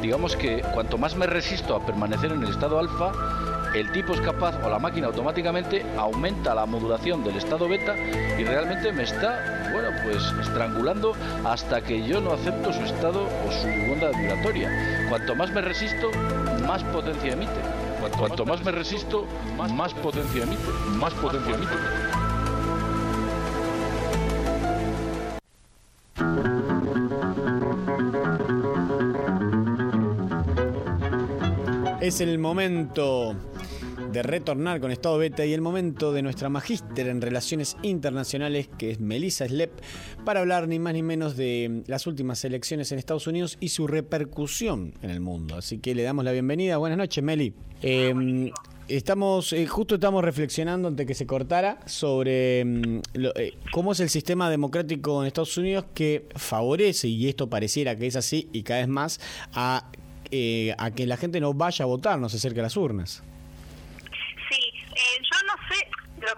digamos 0.00 0.36
que 0.36 0.62
cuanto 0.72 0.96
más 0.96 1.16
me 1.16 1.26
resisto 1.26 1.74
a 1.74 1.84
permanecer 1.84 2.30
en 2.30 2.42
el 2.44 2.50
estado 2.50 2.78
alfa, 2.78 3.12
el 3.74 3.90
tipo 3.92 4.14
es 4.14 4.20
capaz 4.20 4.56
o 4.64 4.68
la 4.68 4.78
máquina 4.78 5.06
automáticamente 5.06 5.84
aumenta 5.96 6.54
la 6.54 6.66
modulación 6.66 7.22
del 7.22 7.36
estado 7.36 7.68
beta 7.68 7.96
y 7.96 8.42
realmente 8.42 8.92
me 8.92 9.04
está, 9.04 9.70
bueno, 9.72 9.90
pues 10.02 10.22
estrangulando 10.40 11.14
hasta 11.44 11.80
que 11.80 12.04
yo 12.06 12.20
no 12.20 12.32
acepto 12.32 12.72
su 12.72 12.82
estado 12.82 13.24
o 13.24 13.52
su 13.52 13.68
onda 13.92 14.10
vibratoria. 14.18 15.06
Cuanto 15.08 15.34
más 15.36 15.50
me 15.52 15.60
resisto, 15.60 16.10
más 16.66 16.82
potencia 16.84 17.32
emite. 17.32 17.60
Cuanto, 18.00 18.18
cuanto 18.18 18.46
más 18.46 18.64
me 18.64 18.72
resisto, 18.72 19.26
más, 19.56 19.94
potencia 19.94 20.42
emite. 20.42 20.70
Más 20.96 21.12
potencia 21.14 21.54
emite. 21.54 21.74
Es 32.00 32.20
el 32.22 32.38
momento 32.38 33.36
de 34.12 34.22
retornar 34.22 34.80
con 34.80 34.90
Estado 34.90 35.18
Beta 35.18 35.44
y 35.46 35.52
el 35.52 35.60
momento 35.60 36.12
de 36.12 36.22
nuestra 36.22 36.48
magíster 36.48 37.06
en 37.08 37.20
Relaciones 37.20 37.76
Internacionales, 37.82 38.68
que 38.78 38.90
es 38.90 39.00
Melissa 39.00 39.46
Slep, 39.46 39.70
para 40.24 40.40
hablar 40.40 40.66
ni 40.66 40.78
más 40.78 40.94
ni 40.94 41.02
menos 41.02 41.36
de 41.36 41.82
las 41.86 42.06
últimas 42.06 42.44
elecciones 42.44 42.90
en 42.92 42.98
Estados 42.98 43.26
Unidos 43.26 43.56
y 43.60 43.68
su 43.68 43.86
repercusión 43.86 44.94
en 45.02 45.10
el 45.10 45.20
mundo. 45.20 45.56
Así 45.56 45.78
que 45.78 45.94
le 45.94 46.02
damos 46.02 46.24
la 46.24 46.32
bienvenida. 46.32 46.76
Buenas 46.78 46.98
noches, 46.98 47.22
Meli. 47.22 47.52
Eh, 47.82 48.50
Estamos, 48.88 49.52
eh, 49.52 49.68
justo 49.68 49.94
estamos 49.94 50.24
reflexionando 50.24 50.88
antes 50.88 51.06
que 51.06 51.14
se 51.14 51.24
cortara 51.24 51.78
sobre 51.86 52.64
lo- 53.14 53.32
eh, 53.36 53.52
cómo 53.70 53.92
es 53.92 54.00
el 54.00 54.08
sistema 54.08 54.50
democrático 54.50 55.22
en 55.22 55.28
Estados 55.28 55.56
Unidos 55.58 55.84
que 55.94 56.26
favorece, 56.34 57.06
y 57.06 57.28
esto 57.28 57.48
pareciera 57.48 57.94
que 57.94 58.08
es 58.08 58.16
así 58.16 58.48
y 58.52 58.64
cada 58.64 58.80
vez 58.80 58.88
más, 58.88 59.20
a, 59.52 59.92
eh, 60.32 60.74
a 60.76 60.90
que 60.90 61.06
la 61.06 61.16
gente 61.16 61.38
no 61.38 61.54
vaya 61.54 61.84
a 61.84 61.86
votar, 61.86 62.18
no 62.18 62.28
se 62.28 62.38
acerque 62.38 62.58
a 62.58 62.64
las 62.64 62.76
urnas. 62.76 63.22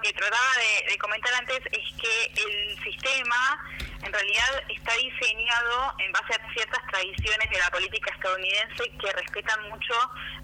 Que 0.03 0.13
trataba 0.13 0.53
de, 0.89 0.99
comentar 0.99 1.33
antes 1.35 1.61
es 1.71 1.95
que 2.01 2.43
el 2.43 2.83
sistema 2.83 3.59
en 4.03 4.13
realidad 4.13 4.63
está 4.69 4.93
diseñado 4.97 5.95
en 5.99 6.13
base 6.13 6.35
a 6.35 6.53
ciertas 6.53 6.81
tradiciones 6.91 7.51
de 7.51 7.59
la 7.59 7.71
política 7.71 8.13
estadounidense 8.15 8.91
que 9.01 9.13
respetan 9.13 9.69
mucho 9.71 9.95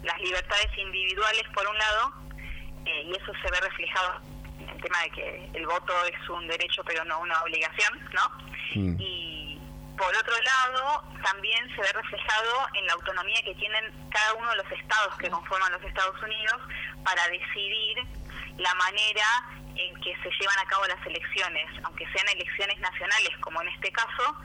las 0.02 0.18
libertades 0.20 0.68
individuales 0.78 1.42
por 1.54 1.66
un 1.66 1.76
lado 1.76 2.12
eh, 2.86 3.02
y 3.06 3.10
eso 3.12 3.32
se 3.42 3.50
ve 3.50 3.60
reflejado 3.60 4.20
en 4.60 4.68
el 4.68 4.80
tema 4.80 5.02
de 5.02 5.10
que 5.10 5.50
el 5.54 5.66
voto 5.66 5.92
es 6.06 6.28
un 6.28 6.46
derecho 6.46 6.82
pero 6.84 7.04
no 7.04 7.20
una 7.20 7.42
obligación, 7.42 8.08
¿no? 8.12 8.30
Mm. 8.74 8.96
Y 9.00 9.47
por 9.98 10.14
otro 10.16 10.34
lado, 10.40 11.02
también 11.22 11.68
se 11.74 11.82
ve 11.82 11.92
reflejado 11.92 12.68
en 12.74 12.86
la 12.86 12.92
autonomía 12.94 13.42
que 13.42 13.54
tienen 13.56 13.92
cada 14.10 14.34
uno 14.34 14.48
de 14.50 14.56
los 14.56 14.72
estados 14.72 15.14
que 15.18 15.28
conforman 15.28 15.72
los 15.72 15.82
Estados 15.82 16.22
Unidos 16.22 16.56
para 17.04 17.26
decidir 17.28 17.98
la 18.56 18.72
manera 18.74 19.26
en 19.74 19.94
que 20.00 20.14
se 20.22 20.30
llevan 20.30 20.58
a 20.58 20.68
cabo 20.68 20.86
las 20.86 21.04
elecciones, 21.06 21.66
aunque 21.84 22.06
sean 22.12 22.28
elecciones 22.28 22.78
nacionales, 22.78 23.30
como 23.40 23.60
en 23.62 23.68
este 23.68 23.92
caso, 23.92 24.36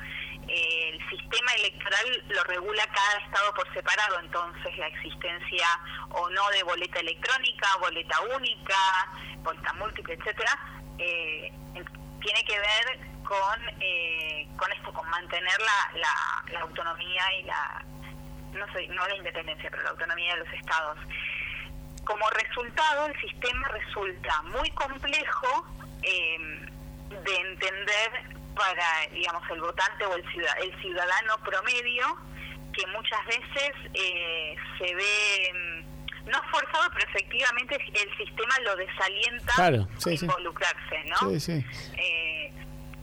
eh, 0.48 0.90
el 0.94 1.10
sistema 1.10 1.54
electoral 1.54 2.24
lo 2.28 2.44
regula 2.44 2.86
cada 2.88 3.26
estado 3.26 3.54
por 3.54 3.72
separado, 3.74 4.20
entonces 4.20 4.78
la 4.78 4.88
existencia 4.88 5.68
o 6.10 6.30
no 6.30 6.50
de 6.50 6.64
boleta 6.64 7.00
electrónica, 7.00 7.68
boleta 7.80 8.20
única, 8.36 8.76
boleta 9.38 9.74
múltiple, 9.74 10.16
etcétera, 10.16 10.60
eh, 10.98 11.52
tiene 12.22 12.44
que 12.46 12.60
ver 12.60 13.13
con 13.24 13.60
eh, 13.80 14.48
con 14.58 14.72
esto, 14.72 14.94
con 14.94 15.10
mantener 15.10 15.58
la, 15.60 16.00
la, 16.52 16.60
autonomía 16.62 17.24
y 17.40 17.44
la 17.44 17.84
no 18.54 18.72
sé, 18.72 18.88
no 18.88 19.08
la 19.08 19.16
independencia, 19.16 19.70
pero 19.70 19.84
la 19.84 19.90
autonomía 19.90 20.34
de 20.36 20.40
los 20.40 20.54
estados. 20.54 20.98
Como 22.04 22.30
resultado, 22.30 23.08
el 23.08 23.20
sistema 23.20 23.68
resulta 23.70 24.42
muy 24.44 24.70
complejo 24.72 25.66
eh, 26.04 26.38
de 27.10 27.36
entender 27.36 28.12
para, 28.56 29.08
digamos, 29.12 29.50
el 29.50 29.62
votante 29.62 30.06
o 30.06 30.16
el, 30.16 30.24
el 30.62 30.82
ciudadano 30.82 31.38
promedio, 31.44 32.18
que 32.74 32.86
muchas 32.88 33.26
veces 33.26 33.72
eh, 33.94 34.56
se 34.78 34.96
ve 34.96 35.54
mm, 35.54 36.30
no 36.30 36.42
forzado, 36.52 36.90
pero 36.94 37.10
efectivamente 37.10 37.76
el 37.76 38.18
sistema 38.18 38.56
lo 38.64 38.76
desalienta 38.76 39.54
claro, 39.54 39.88
involucrarse, 40.06 41.04
¿no? 41.06 41.32
Eh, 41.98 42.52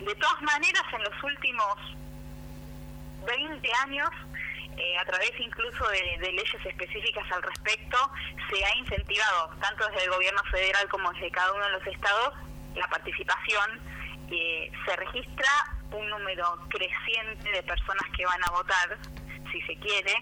de 0.01 0.14
todas 0.14 0.43
maneras, 0.43 0.85
en 0.93 1.02
los 1.05 1.22
últimos 1.22 1.77
20 3.27 3.72
años 3.85 4.10
eh, 4.77 4.97
a 4.98 5.05
través 5.05 5.31
incluso 5.39 5.86
de, 5.89 6.32
leyes 6.32 6.64
específicas 6.64 7.31
al 7.32 7.43
respecto, 7.43 7.98
se 8.48 8.64
ha 8.64 8.77
incentivado, 8.77 9.51
tanto 9.60 9.86
desde 9.89 10.05
el 10.05 10.10
gobierno 10.10 10.43
federal 10.51 10.89
como 10.89 11.12
desde 11.12 11.31
cada 11.31 11.52
uno 11.52 11.66
de 11.66 11.72
los 11.72 11.86
estados, 11.86 12.35
la 12.74 12.89
participación. 12.89 13.81
Eh, 14.31 14.72
se 14.86 14.97
registra 14.97 15.51
un 15.90 16.09
número 16.09 16.56
creciente 16.68 17.51
de 17.51 17.62
personas 17.64 18.05
que 18.16 18.24
van 18.24 18.43
a 18.44 18.51
votar, 18.52 18.98
si 19.52 19.60
se 19.62 19.77
quiere. 19.77 20.14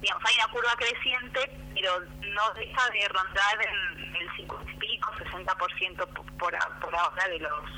Digamos, 0.00 0.22
hay 0.26 0.34
una 0.36 0.52
curva 0.52 0.72
creciente, 0.76 1.50
pero 1.74 1.98
no 2.00 2.54
deja 2.54 2.90
de 2.90 3.08
rondar 3.08 3.66
en 3.66 4.16
el 4.16 4.36
50 4.36 4.70
y 4.70 4.76
pico, 4.76 5.10
60% 5.14 6.06
por, 6.36 6.54
por 6.80 6.94
ahora 6.94 7.28
de 7.28 7.38
los 7.40 7.70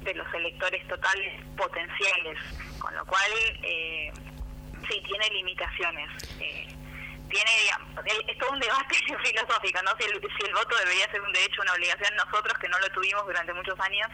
de 0.00 0.14
los 0.14 0.34
electores 0.34 0.86
totales 0.88 1.44
potenciales, 1.56 2.38
con 2.78 2.94
lo 2.94 3.04
cual 3.06 3.30
eh, 3.62 4.12
sí, 4.88 5.02
tiene 5.06 5.28
limitaciones. 5.30 6.08
Eh, 6.40 6.66
tiene, 7.28 7.50
es 8.26 8.38
todo 8.38 8.50
un 8.50 8.60
debate 8.60 8.94
filosófico, 9.24 9.80
¿no? 9.82 9.92
Si 9.98 10.04
el, 10.04 10.20
si 10.20 10.46
el 10.46 10.54
voto 10.54 10.76
debería 10.78 11.10
ser 11.10 11.20
un 11.20 11.32
derecho 11.32 11.60
o 11.60 11.62
una 11.62 11.72
obligación, 11.74 12.14
nosotros 12.16 12.58
que 12.58 12.68
no 12.68 12.78
lo 12.78 12.88
tuvimos 12.90 13.24
durante 13.24 13.52
muchos 13.52 13.78
años, 13.80 14.08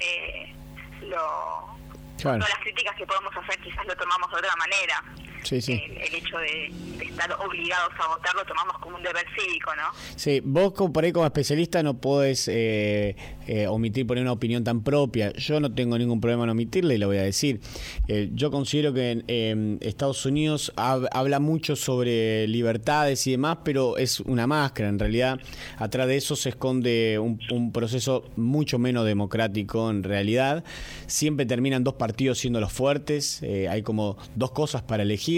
eh, 0.00 0.54
lo, 1.02 1.76
todas 2.20 2.38
las 2.38 2.58
críticas 2.60 2.96
que 2.96 3.06
podemos 3.06 3.36
hacer 3.36 3.58
quizás 3.60 3.86
lo 3.86 3.96
tomamos 3.96 4.30
de 4.30 4.38
otra 4.38 4.56
manera. 4.56 5.02
Sí, 5.46 5.60
sí. 5.60 5.74
El, 5.74 6.12
hecho 6.12 6.38
de, 6.38 6.72
estar 7.04 7.32
obligados 7.34 7.92
a 8.00 8.08
votar 8.08 8.34
lo 8.34 8.44
tomamos 8.44 8.78
como 8.78 8.96
un 8.96 9.02
deber 9.04 9.24
cívico, 9.38 9.70
¿no? 9.76 9.96
Sí, 10.16 10.40
vos 10.44 10.72
como, 10.72 10.92
por 10.92 11.04
ahí 11.04 11.12
como 11.12 11.24
especialista 11.24 11.84
no 11.84 12.00
podés 12.00 12.48
eh, 12.48 13.14
eh, 13.46 13.68
omitir 13.68 14.08
poner 14.08 14.22
una 14.22 14.32
opinión 14.32 14.64
tan 14.64 14.82
propia. 14.82 15.32
Yo 15.34 15.60
no 15.60 15.72
tengo 15.72 15.96
ningún 15.98 16.20
problema 16.20 16.42
en 16.42 16.50
omitirla 16.50 16.94
y 16.94 16.98
lo 16.98 17.06
voy 17.06 17.18
a 17.18 17.22
decir. 17.22 17.60
Eh, 18.08 18.30
yo 18.34 18.50
considero 18.50 18.92
que 18.92 19.22
en 19.28 19.78
Estados 19.82 20.26
Unidos 20.26 20.72
habla 20.74 21.38
mucho 21.38 21.76
sobre 21.76 22.48
libertades 22.48 23.24
y 23.28 23.30
demás, 23.30 23.58
pero 23.62 23.98
es 23.98 24.18
una 24.18 24.48
máscara. 24.48 24.88
En 24.88 24.98
realidad, 24.98 25.38
atrás 25.78 26.08
de 26.08 26.16
eso 26.16 26.34
se 26.34 26.48
esconde 26.48 27.20
un, 27.20 27.38
un 27.52 27.70
proceso 27.70 28.24
mucho 28.34 28.80
menos 28.80 29.06
democrático 29.06 29.90
en 29.90 30.02
realidad. 30.02 30.64
Siempre 31.06 31.46
terminan 31.46 31.84
dos 31.84 31.94
partidos 31.94 32.38
siendo 32.38 32.58
los 32.58 32.72
fuertes. 32.72 33.44
hay 33.70 33.82
como 33.82 34.16
dos 34.34 34.50
cosas 34.50 34.82
para 34.82 35.04
elegir 35.04 35.35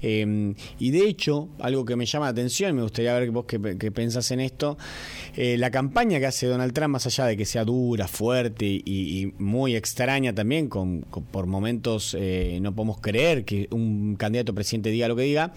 Em, 0.00 0.54
y 0.78 0.90
de 0.90 1.08
hecho, 1.08 1.48
algo 1.58 1.84
que 1.84 1.96
me 1.96 2.06
llama 2.06 2.26
la 2.26 2.30
atención, 2.30 2.74
me 2.76 2.82
gustaría 2.82 3.14
ver 3.18 3.30
vos 3.30 3.44
qué, 3.46 3.58
pensás 3.58 4.30
en 4.30 4.40
esto, 4.40 4.78
eh, 5.36 5.56
la 5.58 5.70
campaña 5.70 6.18
que 6.18 6.26
hace 6.26 6.46
Donald 6.46 6.72
Trump, 6.72 6.92
más 6.92 7.06
allá 7.06 7.26
de 7.26 7.36
que 7.36 7.44
sea 7.44 7.64
dura, 7.64 8.08
fuerte 8.08 8.66
y, 8.66 9.32
muy 9.38 9.76
extraña 9.76 10.34
también, 10.34 10.68
con, 10.68 11.02
por 11.30 11.46
momentos 11.46 12.16
eh, 12.18 12.58
no 12.60 12.74
podemos 12.74 13.00
creer 13.00 13.44
que 13.44 13.68
un 13.70 14.16
candidato 14.16 14.54
presidente 14.54 14.90
diga 14.90 15.08
lo 15.08 15.16
que 15.16 15.22
diga, 15.22 15.52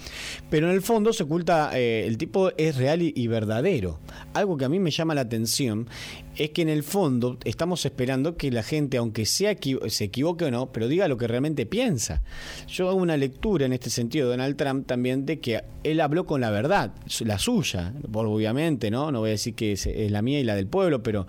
pero 0.50 0.70
en 0.70 0.76
el 0.76 0.82
fondo 0.82 1.14
se 1.14 1.24
oculta, 1.24 1.72
eh, 1.74 2.06
el 2.08 2.18
tipo 2.18 2.52
es 2.58 2.76
real 2.78 3.02
y 3.02 3.28
verdadero. 3.28 4.00
Algo 4.34 4.58
que 4.58 4.66
a 4.66 4.70
mí 4.70 4.80
me 4.80 4.92
llama 4.92 5.16
la 5.16 5.22
atención 5.22 5.88
es 6.36 6.50
que 6.52 6.62
en 6.62 6.70
el 6.70 6.84
fondo 6.84 7.38
estamos 7.46 7.86
esperando 7.86 8.36
que 8.36 8.52
la 8.52 8.64
gente, 8.64 8.98
aunque 8.98 9.26
sea 9.26 9.56
se 9.88 10.04
equivoque 10.04 10.46
o 10.46 10.52
no, 10.52 10.72
pero 10.72 10.88
diga 10.88 11.08
lo 11.08 11.18
que 11.18 11.28
realmente 11.28 11.66
piensa. 11.66 12.22
Yo 12.68 12.90
hago 12.90 12.98
una 12.98 13.18
lectura 13.18 13.66
en 13.66 13.74
este 13.74 13.90
sentido 13.90 14.28
de 14.28 14.38
Donald 14.38 14.58
Trump 14.58 14.86
también 14.86 15.26
de 15.26 15.40
que 15.40 15.64
él 15.84 16.02
habló 16.02 16.26
con 16.26 16.42
la 16.42 16.50
verdad, 16.50 16.94
la 17.22 17.40
suya, 17.40 17.94
obviamente, 18.14 18.90
¿no? 18.90 19.12
No 19.12 19.20
voy 19.20 19.30
a 19.30 19.32
decir 19.32 19.54
que 19.54 19.74
es, 19.74 19.88
la 20.12 20.22
mía 20.22 20.40
y 20.40 20.44
la 20.44 20.56
del 20.56 20.68
pueblo, 20.68 21.04
pero 21.04 21.28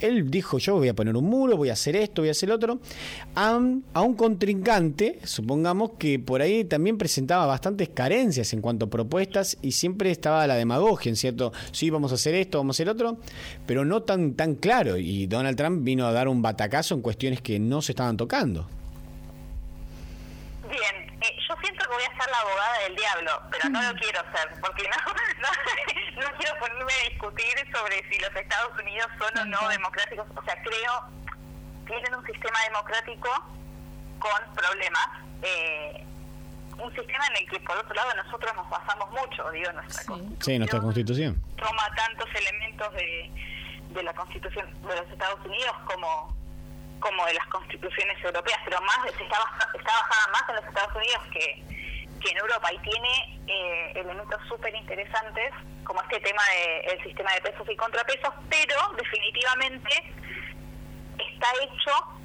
él 0.00 0.30
dijo, 0.30 0.58
yo 0.58 0.76
voy 0.76 0.88
a 0.88 0.94
poner 0.94 1.16
un 1.16 1.24
muro, 1.24 1.56
voy 1.56 1.70
a 1.70 1.72
hacer 1.72 1.96
esto, 1.96 2.22
voy 2.22 2.28
a 2.28 2.32
hacer 2.32 2.48
lo 2.48 2.56
otro, 2.56 2.80
a 3.34 3.56
un 3.56 4.14
contrincante, 4.14 5.18
supongamos 5.24 5.92
que 5.98 6.18
por 6.18 6.42
ahí 6.42 6.64
también 6.64 6.98
presentaba 6.98 7.46
bastantes 7.46 7.88
carencias 7.88 8.52
en 8.52 8.60
cuanto 8.60 8.86
a 8.86 8.90
propuestas 8.90 9.56
y 9.62 9.72
siempre 9.72 10.10
estaba 10.10 10.46
la 10.46 10.56
demagogia, 10.56 11.10
en 11.10 11.16
cierto, 11.16 11.52
sí, 11.72 11.90
vamos 11.90 12.12
a 12.12 12.16
hacer 12.16 12.34
esto, 12.34 12.58
vamos 12.58 12.74
a 12.74 12.76
hacer 12.76 12.88
otro, 12.88 13.18
pero 13.66 13.84
no 13.84 14.02
tan 14.02 14.34
claro 14.60 14.96
y 14.96 15.26
Donald 15.26 15.56
Trump 15.56 15.84
vino 15.84 16.06
a 16.06 16.12
dar 16.12 16.28
un 16.28 16.42
batacazo 16.42 16.94
en 16.94 17.02
cuestiones 17.02 17.40
que 17.40 17.58
no 17.58 17.80
se 17.80 17.92
estaban 17.92 18.16
tocando. 18.16 18.68
Bien, 20.68 21.18
eh, 21.22 21.36
yo 21.48 21.54
siento 21.62 21.84
que 21.84 21.94
voy 21.94 22.04
a 22.04 22.22
ser 22.22 22.30
la 22.30 22.38
abogada 22.40 22.78
del 22.86 22.96
diablo, 22.96 23.42
pero 23.50 23.68
no 23.70 23.82
lo 23.82 23.94
quiero 24.00 24.20
ser, 24.32 24.60
porque 24.60 24.82
no, 24.92 26.22
no, 26.22 26.38
quiero 26.38 26.58
ponerme 26.58 26.92
a 26.92 27.10
discutir 27.10 27.54
sobre 27.72 27.96
si 28.10 28.20
los 28.20 28.34
Estados 28.34 28.72
Unidos 28.80 29.08
son 29.18 29.38
o 29.38 29.44
no 29.46 29.68
democráticos. 29.68 30.26
O 30.36 30.44
sea, 30.44 30.56
creo 30.62 30.94
que 31.86 31.92
tienen 31.92 32.14
un 32.14 32.26
sistema 32.26 32.58
democrático 32.68 33.28
con 34.18 34.54
problemas. 34.54 35.08
Eh, 35.42 36.04
un 36.78 36.92
sistema 36.94 37.24
en 37.30 37.44
el 37.44 37.50
que 37.50 37.60
por 37.60 37.76
otro 37.76 37.94
lado 37.94 38.10
nosotros 38.16 38.52
nos 38.56 38.68
basamos 38.68 39.08
mucho, 39.10 39.48
digo, 39.52 39.70
nuestra 39.72 40.02
Sí, 40.40 40.58
nuestra 40.58 40.80
constitución. 40.80 41.40
Toma 41.56 41.88
tantos 41.94 42.28
elementos 42.34 42.92
de, 42.94 43.30
de 43.94 44.02
la 44.02 44.12
Constitución 44.14 44.66
de 44.82 44.96
los 44.96 45.10
Estados 45.10 45.40
Unidos 45.46 45.74
como 45.86 46.34
como 47.00 47.26
de 47.26 47.34
las 47.34 47.46
constituciones 47.48 48.16
europeas, 48.24 48.58
pero 48.64 48.80
más 48.80 49.04
está, 49.04 49.22
está 49.74 49.92
basada 49.92 50.26
más 50.32 50.48
en 50.48 50.54
los 50.56 50.64
Estados 50.64 50.96
Unidos 50.96 51.22
que, 51.32 51.62
que 52.18 52.30
en 52.30 52.38
Europa 52.38 52.72
y 52.72 52.78
tiene 52.78 53.40
eh, 53.46 53.92
elementos 53.96 54.40
súper 54.48 54.74
interesantes 54.74 55.52
como 55.84 56.00
este 56.02 56.20
tema 56.20 56.42
del 56.86 57.02
sistema 57.02 57.30
de 57.34 57.42
pesos 57.42 57.68
y 57.68 57.76
contrapesos, 57.76 58.32
pero 58.48 58.76
definitivamente 58.96 60.14
está 61.18 61.48
hecho 61.62 62.23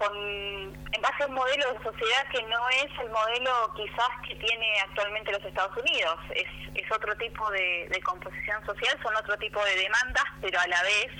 con 0.00 0.16
en 0.16 1.02
base 1.02 1.22
a 1.22 1.26
un 1.26 1.34
modelo 1.34 1.72
de 1.72 1.84
sociedad 1.84 2.24
que 2.32 2.42
no 2.44 2.68
es 2.70 2.88
el 3.04 3.10
modelo 3.10 3.74
quizás 3.76 4.08
que 4.26 4.34
tiene 4.36 4.80
actualmente 4.88 5.30
los 5.30 5.44
Estados 5.44 5.76
Unidos. 5.76 6.16
Es, 6.34 6.48
es 6.74 6.90
otro 6.90 7.14
tipo 7.16 7.50
de, 7.50 8.00
composición 8.02 8.64
social, 8.64 8.98
son 9.02 9.14
otro 9.14 9.36
tipo 9.36 9.62
de 9.62 9.76
demandas, 9.76 10.24
pero 10.40 10.58
a 10.58 10.66
la 10.68 10.82
vez 10.82 11.12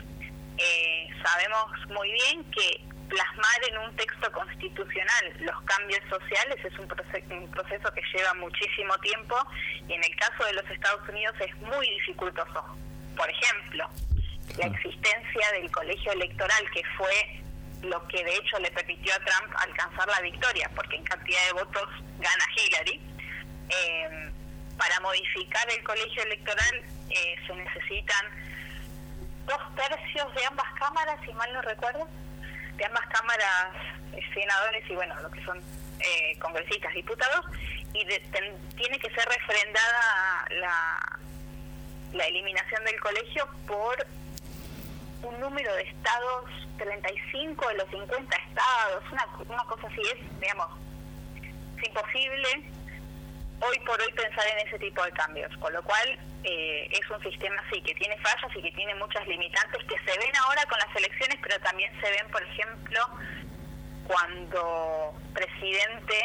eh, 0.57 1.09
sabemos 1.23 1.67
muy 1.89 2.11
bien 2.11 2.51
que 2.53 2.83
plasmar 3.11 3.61
en 3.69 3.79
un 3.79 3.97
texto 3.97 4.33
constitucional 4.33 5.25
los 5.41 5.61
cambios 5.63 6.01
sociales 6.09 6.57
es 6.65 6.73
un, 6.79 6.89
un 7.39 7.51
proceso 7.51 7.93
que 7.93 8.03
lleva 8.15 8.33
muchísimo 8.35 8.97
tiempo 8.99 9.37
y 9.89 9.93
en 9.93 10.03
el 10.03 10.17
caso 10.17 10.45
de 10.47 10.55
los 10.55 10.71
Estados 10.71 11.07
Unidos 11.07 11.35
es 11.41 11.55
muy 11.57 11.89
dificultoso. 11.91 12.65
Por 13.17 13.29
ejemplo, 13.29 13.91
la 14.57 14.67
existencia 14.67 15.53
del 15.53 15.71
colegio 15.71 16.13
electoral 16.13 16.71
que 16.73 16.83
fue 16.97 17.40
lo 17.83 18.07
que 18.09 18.23
de 18.25 18.35
hecho 18.37 18.59
le 18.59 18.71
permitió 18.71 19.15
a 19.15 19.19
Trump 19.19 19.55
alcanzar 19.57 20.09
la 20.09 20.21
victoria, 20.21 20.71
porque 20.75 20.97
en 20.97 21.05
cantidad 21.05 21.45
de 21.47 21.53
votos 21.53 21.89
gana 22.19 22.45
Hillary. 22.57 23.01
Eh, 23.69 24.33
para 24.81 24.99
modificar 25.01 25.71
el 25.71 25.85
colegio 25.85 26.23
electoral 26.23 26.83
eh, 27.11 27.37
se 27.47 27.55
necesitan 27.55 28.27
dos 29.45 29.61
tercios 29.77 30.35
de 30.35 30.47
ambas 30.47 30.73
cámaras, 30.79 31.21
si 31.25 31.33
mal 31.35 31.53
no 31.53 31.61
recuerdo, 31.61 32.09
de 32.77 32.85
ambas 32.87 33.07
cámaras 33.09 33.77
eh, 34.15 34.21
senadores 34.33 34.89
y 34.89 34.95
bueno, 34.95 35.15
lo 35.21 35.31
que 35.31 35.45
son 35.45 35.59
eh, 35.99 36.39
congresistas, 36.39 36.95
diputados, 36.95 37.45
y 37.93 38.05
tiene 38.05 38.99
que 38.99 39.11
ser 39.11 39.29
refrendada 39.29 40.47
la, 40.61 41.19
la 42.15 42.25
eliminación 42.25 42.83
del 42.85 42.99
colegio 43.01 43.49
por 43.67 44.07
un 45.31 45.41
número 45.41 45.73
de 45.75 45.83
estados, 45.83 46.51
35 46.79 47.69
de 47.69 47.75
los 47.75 47.89
50 47.91 48.37
estados, 48.37 49.05
una, 49.13 49.27
una 49.49 49.65
cosa 49.65 49.87
así 49.87 50.01
es, 50.03 50.41
digamos, 50.41 50.69
es 51.79 51.89
imposible 51.89 52.71
hoy 53.61 53.79
por 53.81 54.01
hoy 54.01 54.13
pensar 54.13 54.45
en 54.49 54.67
ese 54.67 54.79
tipo 54.79 55.03
de 55.05 55.13
cambios, 55.13 55.55
con 55.59 55.73
lo 55.73 55.83
cual 55.83 56.19
eh, 56.45 56.89
es 56.91 57.11
un 57.11 57.23
sistema 57.23 57.63
sí 57.71 57.81
que 57.83 57.95
tiene 57.95 58.17
fallas 58.19 58.57
y 58.57 58.63
que 58.63 58.73
tiene 58.73 58.95
muchas 58.95 59.27
limitantes 59.27 59.85
que 59.85 59.99
se 59.99 60.19
ven 60.19 60.35
ahora 60.45 60.65
con 60.67 60.79
las 60.79 60.97
elecciones, 60.97 61.39
pero 61.43 61.61
también 61.61 61.93
se 62.01 62.11
ven, 62.11 62.31
por 62.31 62.43
ejemplo, 62.43 63.01
cuando 64.07 65.15
presidente 65.35 66.17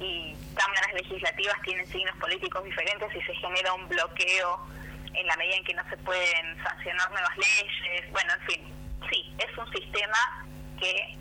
y 0.00 0.34
cámaras 0.54 0.94
legislativas 0.94 1.60
tienen 1.62 1.86
signos 1.88 2.16
políticos 2.16 2.64
diferentes 2.64 3.14
y 3.14 3.22
se 3.22 3.34
genera 3.34 3.74
un 3.74 3.88
bloqueo 3.88 4.66
en 5.14 5.26
la 5.26 5.36
medida 5.36 5.56
en 5.56 5.64
que 5.64 5.74
no 5.74 5.88
se 5.88 5.96
pueden 5.98 6.62
sancionar 6.62 7.10
nuevas 7.10 7.36
leyes. 7.36 8.10
Bueno, 8.10 8.32
en 8.34 8.46
fin, 8.46 8.74
sí, 9.10 9.34
es 9.38 9.58
un 9.58 9.70
sistema 9.72 10.46
que 10.78 11.16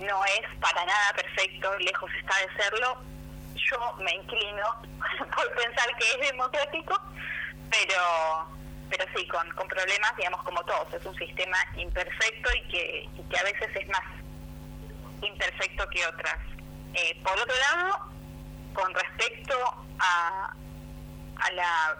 no 0.00 0.24
es 0.24 0.58
para 0.60 0.84
nada 0.84 1.12
perfecto, 1.14 1.76
lejos 1.78 2.10
está 2.20 2.34
de 2.38 2.62
serlo. 2.62 3.02
Yo 3.54 3.94
me 3.98 4.12
inclino 4.14 4.82
por 5.36 5.54
pensar 5.54 5.86
que 5.96 6.10
es 6.10 6.30
democrático, 6.30 7.00
pero 7.70 8.48
pero 8.92 9.06
sí, 9.16 9.26
con, 9.26 9.48
con 9.52 9.66
problemas, 9.68 10.14
digamos, 10.18 10.42
como 10.42 10.62
todos. 10.64 10.92
Es 10.92 11.06
un 11.06 11.16
sistema 11.16 11.56
imperfecto 11.76 12.50
y 12.54 12.68
que, 12.68 13.08
y 13.16 13.22
que 13.22 13.38
a 13.38 13.42
veces 13.42 13.74
es 13.74 13.88
más 13.88 14.02
imperfecto 15.22 15.88
que 15.88 16.06
otras. 16.06 16.38
Eh, 16.92 17.18
por 17.24 17.32
otro 17.32 17.54
lado, 17.72 18.12
con 18.74 18.92
respecto 18.92 19.54
a, 19.98 20.54
a 21.36 21.52
la 21.52 21.96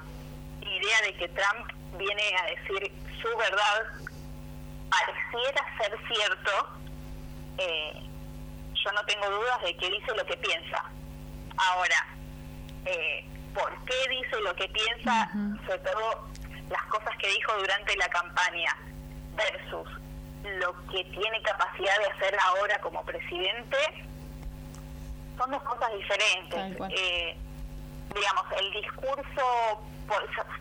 idea 0.67 1.01
de 1.03 1.15
que 1.15 1.29
Trump 1.29 1.73
viene 1.99 2.23
a 2.41 2.47
decir 2.47 2.93
su 3.21 3.29
verdad, 3.39 3.87
pareciera 4.91 5.79
ser 5.79 5.99
cierto, 6.09 6.69
eh, 7.59 7.93
yo 8.75 8.93
no 8.93 9.05
tengo 9.07 9.31
dudas 9.31 9.63
de 9.63 9.77
que 9.77 9.91
dice 9.91 10.15
lo 10.17 10.25
que 10.27 10.37
piensa. 10.37 10.85
Ahora, 11.57 12.07
eh, 12.87 13.25
¿por 13.55 13.85
qué 13.85 13.95
dice 14.11 14.41
lo 14.41 14.55
que 14.57 14.69
piensa? 14.69 15.31
Sobre 15.67 15.79
todo 15.79 16.29
las 16.71 16.83
cosas 16.85 17.17
que 17.19 17.29
dijo 17.29 17.53
durante 17.59 17.97
la 17.97 18.09
campaña 18.09 18.77
versus 19.37 19.89
lo 20.43 20.73
que 20.89 21.05
tiene 21.05 21.41
capacidad 21.43 21.99
de 21.99 22.07
hacer 22.07 22.37
ahora 22.47 22.81
como 22.81 23.05
presidente, 23.05 23.77
son 25.39 25.51
dos 25.51 25.63
cosas 25.63 25.93
diferentes. 25.95 26.81
Eh, 26.91 27.37
digamos, 28.15 28.45
el 28.59 28.73
discurso 28.73 29.81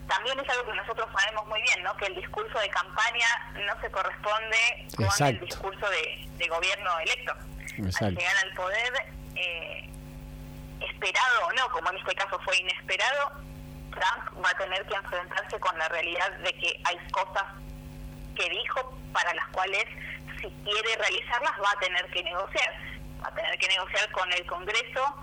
también 0.07 0.39
es 0.39 0.49
algo 0.49 0.71
que 0.71 0.77
nosotros 0.77 1.07
sabemos 1.17 1.47
muy 1.47 1.61
bien, 1.61 1.83
¿no? 1.83 1.95
Que 1.97 2.05
el 2.05 2.15
discurso 2.15 2.59
de 2.59 2.69
campaña 2.69 3.27
no 3.53 3.81
se 3.81 3.91
corresponde 3.91 4.57
con 4.95 5.27
el 5.27 5.39
discurso 5.39 5.87
de, 5.89 6.47
gobierno 6.47 6.99
electo. 6.99 7.33
Al 8.01 8.15
llegar 8.15 8.35
al 8.43 8.53
poder, 8.53 8.93
eh, 9.35 9.89
esperado 10.81 11.47
o 11.47 11.51
no, 11.53 11.69
como 11.69 11.89
en 11.91 11.97
este 11.97 12.15
caso 12.15 12.39
fue 12.43 12.57
inesperado, 12.57 13.31
Trump 13.91 14.45
va 14.45 14.49
a 14.49 14.57
tener 14.57 14.85
que 14.85 14.95
enfrentarse 14.95 15.59
con 15.59 15.77
la 15.77 15.87
realidad 15.89 16.31
de 16.39 16.53
que 16.53 16.81
hay 16.83 16.97
cosas 17.11 17.45
que 18.35 18.49
dijo 18.49 18.97
para 19.13 19.33
las 19.33 19.47
cuales 19.49 19.85
si 20.39 20.49
quiere 20.63 20.95
realizarlas 20.97 21.51
va 21.63 21.71
a 21.71 21.79
tener 21.79 22.05
que 22.11 22.23
negociar. 22.23 22.73
Va 23.23 23.27
a 23.27 23.35
tener 23.35 23.57
que 23.59 23.67
negociar 23.67 24.11
con 24.11 24.33
el 24.33 24.45
Congreso, 24.47 25.15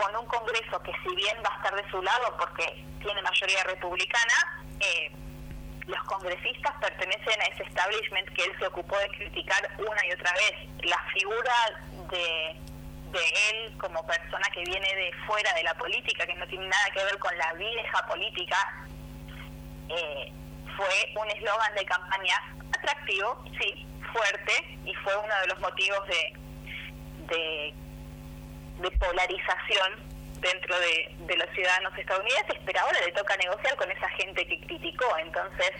con 0.00 0.16
un 0.16 0.26
Congreso 0.26 0.82
que 0.82 0.92
si 1.02 1.14
bien 1.14 1.36
va 1.44 1.52
a 1.52 1.56
estar 1.56 1.74
de 1.76 1.90
su 1.90 2.00
lado 2.00 2.34
porque 2.38 2.64
tiene 3.02 3.20
mayoría 3.20 3.62
republicana, 3.64 4.62
eh, 4.80 5.12
los 5.86 6.02
congresistas 6.04 6.72
pertenecen 6.80 7.40
a 7.40 7.44
ese 7.44 7.64
establishment 7.64 8.28
que 8.34 8.44
él 8.44 8.52
se 8.58 8.66
ocupó 8.66 8.96
de 8.98 9.08
criticar 9.08 9.68
una 9.78 10.06
y 10.06 10.12
otra 10.12 10.32
vez. 10.32 10.88
La 10.88 10.98
figura 11.12 11.52
de, 12.10 12.56
de 13.10 13.24
él 13.50 13.76
como 13.78 14.06
persona 14.06 14.46
que 14.54 14.64
viene 14.64 14.88
de 14.94 15.12
fuera 15.26 15.52
de 15.52 15.64
la 15.64 15.74
política, 15.74 16.26
que 16.26 16.34
no 16.36 16.46
tiene 16.46 16.66
nada 16.66 16.90
que 16.94 17.04
ver 17.04 17.18
con 17.18 17.36
la 17.36 17.52
vieja 17.54 18.06
política, 18.06 18.56
eh, 19.88 20.32
fue 20.76 21.12
un 21.20 21.30
eslogan 21.30 21.74
de 21.74 21.84
campaña 21.84 22.36
atractivo, 22.72 23.44
sí, 23.60 23.86
fuerte, 24.14 24.78
y 24.86 24.94
fue 24.94 25.14
uno 25.16 25.34
de 25.42 25.46
los 25.48 25.60
motivos 25.60 26.06
de, 26.06 26.32
de, 27.26 27.74
de 28.80 28.90
polarización 28.92 30.10
dentro 30.40 30.74
de, 30.78 31.36
los 31.36 31.48
ciudadanos 31.54 31.96
estadounidenses, 31.96 32.58
pero 32.64 32.80
ahora 32.80 32.98
le 33.04 33.12
toca 33.12 33.36
negociar 33.36 33.76
con 33.76 33.90
esa 33.90 34.08
gente 34.10 34.46
que 34.46 34.60
criticó. 34.60 35.16
Entonces, 35.18 35.70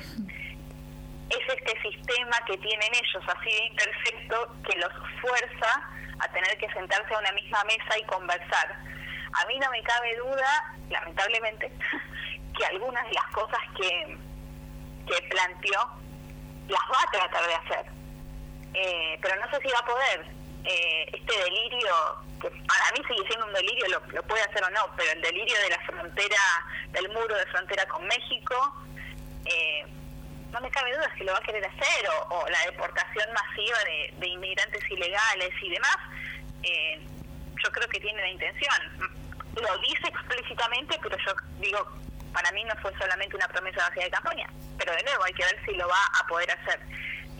es 1.30 1.54
este 1.54 1.80
sistema 1.82 2.36
que 2.46 2.56
tienen 2.58 2.88
ellos 2.92 3.24
así 3.26 3.50
de 3.50 3.66
imperfecto 3.66 4.56
que 4.68 4.78
los 4.78 4.92
fuerza 5.20 5.90
a 6.18 6.28
tener 6.32 6.58
que 6.58 6.68
sentarse 6.72 7.14
a 7.14 7.18
una 7.18 7.32
misma 7.32 7.64
mesa 7.64 7.98
y 7.98 8.04
conversar. 8.04 8.76
A 9.32 9.46
mí 9.46 9.58
no 9.58 9.70
me 9.70 9.82
cabe 9.82 10.16
duda, 10.16 10.74
lamentablemente, 10.90 11.72
que 12.58 12.66
algunas 12.66 13.04
de 13.06 13.14
las 13.14 13.26
cosas 13.32 13.60
que, 13.76 14.18
que 15.06 15.28
planteó 15.28 15.80
las 16.68 16.80
va 16.80 17.02
a 17.02 17.10
tratar 17.10 17.46
de 17.46 17.54
hacer. 17.54 17.86
Eh, 18.74 19.18
pero 19.20 19.36
no 19.36 19.50
sé 19.50 19.62
si 19.62 19.68
va 19.68 19.78
a 19.78 19.86
poder. 19.86 20.39
Eh, 20.64 21.06
este 21.12 21.38
delirio 21.44 21.90
que 22.40 22.50
para 22.50 22.92
mí 22.92 23.04
sigue 23.06 23.26
siendo 23.28 23.46
un 23.46 23.52
delirio, 23.52 23.86
lo, 23.88 24.22
puede 24.22 24.42
hacer 24.42 24.62
o 24.64 24.70
no, 24.70 24.94
pero 24.96 25.12
el 25.12 25.22
delirio 25.22 25.56
de 25.60 25.70
la 25.70 25.78
frontera, 25.80 26.40
del 26.90 27.08
muro 27.10 27.36
de 27.36 27.46
frontera 27.46 27.86
con 27.86 28.06
México, 28.06 28.74
eh, 29.44 29.84
no 30.50 30.60
me 30.60 30.70
cabe 30.70 30.92
duda 30.92 31.12
si 31.16 31.24
lo 31.24 31.32
va 31.32 31.38
a 31.38 31.42
querer 31.42 31.64
hacer, 31.64 32.08
o, 32.30 32.48
la 32.48 32.64
deportación 32.66 33.28
masiva 33.32 33.78
de, 34.18 34.26
inmigrantes 34.26 34.82
ilegales 34.90 35.50
y 35.62 35.70
demás, 35.70 35.96
eh, 36.62 37.00
yo 37.62 37.70
creo 37.72 37.88
que 37.88 38.00
tiene 38.00 38.20
la 38.20 38.30
intención. 38.30 39.10
Lo 39.60 39.78
dice 39.78 40.08
explícitamente, 40.08 40.98
pero 41.02 41.16
yo 41.18 41.34
digo, 41.58 41.86
para 42.32 42.50
mí 42.52 42.64
no 42.64 42.74
fue 42.80 42.92
solamente 42.98 43.36
una 43.36 43.48
promesa 43.48 43.88
vacía 43.88 44.04
de 44.04 44.10
campaña, 44.10 44.48
pero 44.78 44.92
de 44.92 45.02
nuevo 45.02 45.24
hay 45.24 45.32
que 45.34 45.44
ver 45.44 45.64
si 45.66 45.74
lo 45.74 45.86
va 45.88 46.04
a 46.18 46.26
poder 46.26 46.50
hacer. 46.50 46.80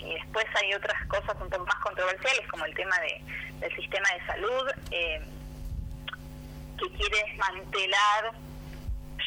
Y 0.04 0.14
después 0.14 0.46
hay 0.54 0.74
otras 0.74 1.06
cosas 1.06 1.36
un 1.40 1.50
poco 1.50 1.64
más 1.64 1.76
controversiales, 1.76 2.46
como 2.50 2.64
el 2.64 2.74
tema 2.74 2.96
de, 3.00 3.22
del 3.60 3.76
sistema 3.76 4.08
de 4.10 4.26
salud, 4.26 4.70
eh, 4.90 5.20
que 6.78 6.90
quiere 6.96 7.24
desmantelar 7.26 8.32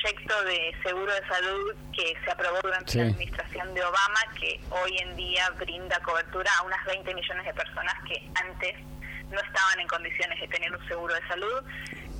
proyecto 0.03 0.43
de 0.43 0.75
seguro 0.83 1.13
de 1.13 1.27
salud 1.27 1.75
que 1.95 2.15
se 2.23 2.31
aprobó 2.31 2.59
durante 2.61 2.97
la 2.97 3.03
administración 3.03 3.73
de 3.73 3.83
Obama, 3.83 4.19
que 4.39 4.59
hoy 4.69 4.97
en 4.99 5.15
día 5.15 5.49
brinda 5.59 5.99
cobertura 5.99 6.51
a 6.59 6.63
unas 6.63 6.83
20 6.85 7.13
millones 7.13 7.45
de 7.45 7.53
personas 7.53 7.93
que 8.07 8.27
antes 8.35 8.75
no 9.29 9.39
estaban 9.39 9.79
en 9.79 9.87
condiciones 9.87 10.39
de 10.39 10.47
tener 10.47 10.75
un 10.75 10.87
seguro 10.87 11.13
de 11.13 11.27
salud. 11.27 11.63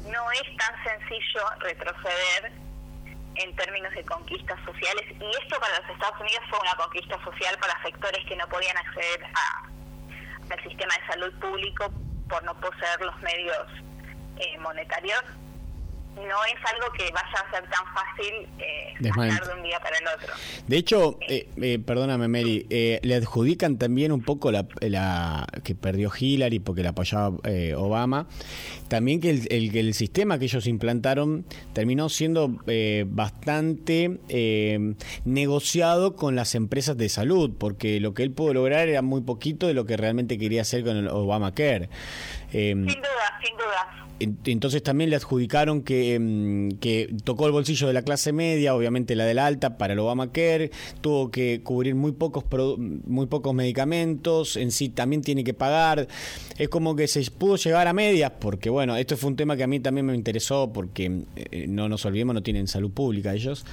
No 0.08 0.32
es 0.32 0.58
tan 0.58 0.84
sencillo 0.84 1.42
retroceder 1.60 2.52
en 3.36 3.56
términos 3.56 3.94
de 3.94 4.04
conquistas 4.06 4.60
sociales 4.66 5.06
y 5.10 5.30
esto 5.42 5.60
para 5.60 5.80
los 5.80 5.90
Estados 5.90 6.20
Unidos 6.20 6.42
fue 6.50 6.60
una 6.60 6.76
conquista 6.76 7.24
social 7.24 7.58
para 7.60 7.82
sectores 7.84 8.24
que 8.28 8.36
no 8.36 8.48
podían 8.48 8.78
acceder 8.78 9.26
al 10.50 10.64
sistema 10.64 10.94
de 10.96 11.08
salud 11.08 11.40
público 11.40 11.92
por 12.30 12.44
no 12.44 12.54
poseer 12.60 13.02
los 13.02 13.20
medios 13.22 13.68
eh, 14.38 14.58
monetarios 14.60 15.24
no 16.15 16.45
es 16.45 16.73
algo 16.73 16.91
que 16.98 17.11
vaya 17.11 17.45
a 17.45 17.52
ser 17.52 17.69
tan 17.69 17.85
fácil 17.94 18.48
eh, 18.60 18.94
de 18.99 19.10
un 19.10 19.64
día 19.64 19.80
para 19.80 19.98
el 19.98 20.07
otro. 20.07 20.34
De 20.68 20.77
hecho, 20.77 21.18
eh, 21.27 21.49
eh, 21.57 21.80
perdóname 21.80 22.27
Mary, 22.27 22.65
eh, 22.69 22.99
le 23.03 23.15
adjudican 23.15 23.77
también 23.77 24.11
un 24.11 24.22
poco 24.22 24.52
la, 24.52 24.65
que 25.64 25.76
perdió 25.76 26.11
Hillary 26.18 26.60
porque 26.60 26.84
la 26.84 26.90
apoyaba 26.90 27.38
Obama, 27.77 28.27
también 28.88 29.19
que 29.19 29.31
el, 29.31 29.48
el, 29.49 29.76
el, 29.76 29.94
sistema 29.94 30.40
que 30.40 30.45
ellos 30.45 30.68
implantaron 30.68 31.45
terminó 31.73 32.10
siendo 32.10 32.57
bastante 33.07 34.19
negociado 35.26 36.15
con 36.15 36.35
las 36.35 36.56
empresas 36.56 36.98
de 36.98 37.10
salud, 37.10 37.52
porque 37.57 37.99
lo 37.99 38.14
que 38.14 38.23
él 38.23 38.31
pudo 38.31 38.53
lograr 38.53 38.88
era 38.88 39.02
muy 39.02 39.22
poquito 39.22 39.68
de 39.68 39.73
lo 39.73 39.85
que 39.85 39.98
realmente 39.98 40.38
quería 40.38 40.61
hacer 40.61 40.84
con 40.84 40.98
el 40.98 41.07
Obamacare. 41.07 41.90
Sin 42.54 42.86
duda, 42.86 43.40
sin 43.42 43.58
duda. 43.58 44.04
Entonces 44.46 44.84
también 44.84 45.10
le 45.10 45.16
adjudicaron 45.16 45.82
que, 45.82 46.18
mm, 46.20 46.78
que, 46.80 47.14
tocó 47.24 47.48
el 47.48 47.52
bolsillo 47.52 47.88
de 47.88 47.94
la 47.94 48.04
clase 48.04 48.32
media, 48.32 48.76
obviamente 48.76 49.16
la 49.16 49.26
de 49.26 49.34
la 49.34 49.46
alta, 49.46 49.78
para 49.78 49.94
el 49.94 50.00
Obamacare, 50.00 50.72
tuvo 51.02 51.32
que 51.32 51.62
cubrir 51.64 51.96
muy 51.96 52.12
pocos, 52.12 52.46
muy 52.78 53.26
pocos 53.26 53.54
medicamentos, 53.54 54.56
en 54.56 54.72
sí 54.72 54.90
también 54.90 55.22
tiene 55.22 55.44
que 55.44 55.54
pagar. 55.54 56.08
Es 56.58 56.70
como 56.70 56.96
que 56.96 57.08
se 57.08 57.30
pudo 57.32 57.56
llegar 57.56 57.88
a 57.88 57.94
medias, 57.94 58.32
porque 58.40 58.70
bueno, 58.70 58.96
esto 58.96 59.18
fue 59.18 59.32
un 59.32 59.36
tema 59.36 59.58
que 59.58 59.64
a 59.64 59.68
mí 59.68 59.80
también 59.80 60.06
me 60.06 60.16
interesó, 60.16 60.72
porque 60.72 61.24
eh, 61.36 61.66
no 61.68 61.90
nos 61.90 62.06
olvidemos, 62.06 62.36
no 62.36 62.44
tienen 62.44 62.68
salud 62.68 62.92
pública 62.92 63.34
ellos. 63.34 63.66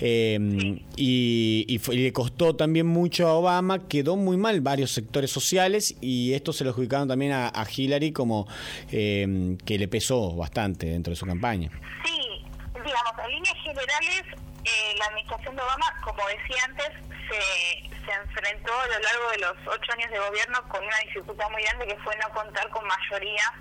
Eh, 0.00 0.80
y, 0.96 1.64
y, 1.66 1.96
le 1.96 2.12
costó 2.12 2.54
también 2.54 2.86
mucho 2.86 3.26
a 3.26 3.34
Obama, 3.34 3.88
quedó 3.88 4.16
muy 4.16 4.36
mal 4.36 4.60
varios 4.60 4.92
sectores 4.92 5.30
sociales 5.30 5.96
y 6.00 6.32
esto 6.34 6.52
se 6.52 6.64
lo 6.64 6.70
adjudicaron 6.70 7.08
también 7.08 7.32
a, 7.32 7.52
Hillary 7.76 8.12
como 8.18 8.48
eh, 8.90 9.56
que 9.64 9.78
le 9.78 9.86
pesó 9.86 10.34
bastante 10.34 10.86
dentro 10.86 11.12
de 11.12 11.16
su 11.16 11.24
campaña. 11.24 11.70
Sí, 12.04 12.44
digamos, 12.74 13.12
en 13.24 13.30
líneas 13.30 13.54
generales, 13.62 14.22
eh, 14.64 14.94
la 14.98 15.06
administración 15.06 15.54
de 15.54 15.62
Obama, 15.62 15.86
como 16.02 16.18
decía 16.26 16.64
antes, 16.66 16.90
se, 17.30 17.88
se 18.04 18.12
enfrentó 18.12 18.72
a 18.74 18.86
lo 18.88 18.98
largo 18.98 19.30
de 19.30 19.38
los 19.38 19.56
ocho 19.68 19.92
años 19.92 20.10
de 20.10 20.18
gobierno 20.18 20.68
con 20.68 20.84
una 20.84 20.98
dificultad 21.06 21.48
muy 21.50 21.62
grande 21.62 21.86
que 21.86 21.96
fue 22.02 22.16
no 22.16 22.28
contar 22.34 22.68
con 22.70 22.84
mayoría 22.84 23.54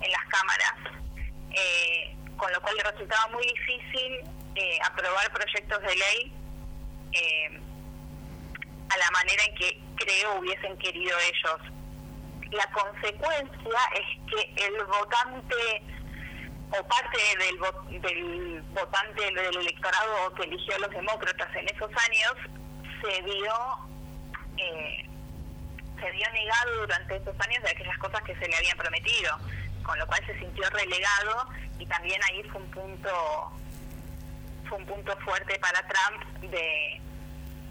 en 0.00 0.10
las 0.10 0.24
cámaras, 0.32 0.76
eh, 1.52 2.16
con 2.38 2.50
lo 2.52 2.60
cual 2.62 2.74
le 2.76 2.84
resultaba 2.84 3.28
muy 3.34 3.44
difícil 3.44 4.12
eh, 4.54 4.78
aprobar 4.88 5.30
proyectos 5.30 5.82
de 5.82 5.94
ley 5.94 6.32
a 8.88 8.96
la 8.96 9.10
manera 9.12 9.44
en 9.44 9.54
que 9.54 9.80
creo 9.96 10.40
hubiesen 10.40 10.76
querido 10.78 11.16
ellos 11.20 11.73
la 12.54 12.66
consecuencia 12.70 13.80
es 13.94 14.30
que 14.30 14.66
el 14.66 14.84
votante 14.84 15.82
o 16.70 16.86
parte 16.86 17.18
del, 17.38 18.62
votante 18.70 19.22
del 19.22 19.56
electorado 19.56 20.34
que 20.34 20.44
eligió 20.44 20.74
a 20.76 20.78
los 20.78 20.90
demócratas 20.90 21.48
en 21.56 21.68
esos 21.68 21.90
años 21.90 22.34
se 23.02 23.22
vio 23.22 23.54
eh, 24.56 25.08
se 26.00 26.10
vio 26.10 26.32
negado 26.32 26.80
durante 26.80 27.16
esos 27.16 27.34
años 27.40 27.62
de 27.62 27.70
aquellas 27.70 27.98
cosas 27.98 28.22
que 28.22 28.34
se 28.36 28.48
le 28.48 28.56
habían 28.56 28.78
prometido 28.78 29.38
con 29.82 29.98
lo 29.98 30.06
cual 30.06 30.24
se 30.26 30.38
sintió 30.38 30.68
relegado 30.70 31.48
y 31.78 31.86
también 31.86 32.20
ahí 32.30 32.42
fue 32.44 32.60
un 32.60 32.70
punto 32.70 33.52
fue 34.68 34.78
un 34.78 34.86
punto 34.86 35.16
fuerte 35.18 35.58
para 35.58 35.86
Trump 35.86 36.24
de 36.50 37.00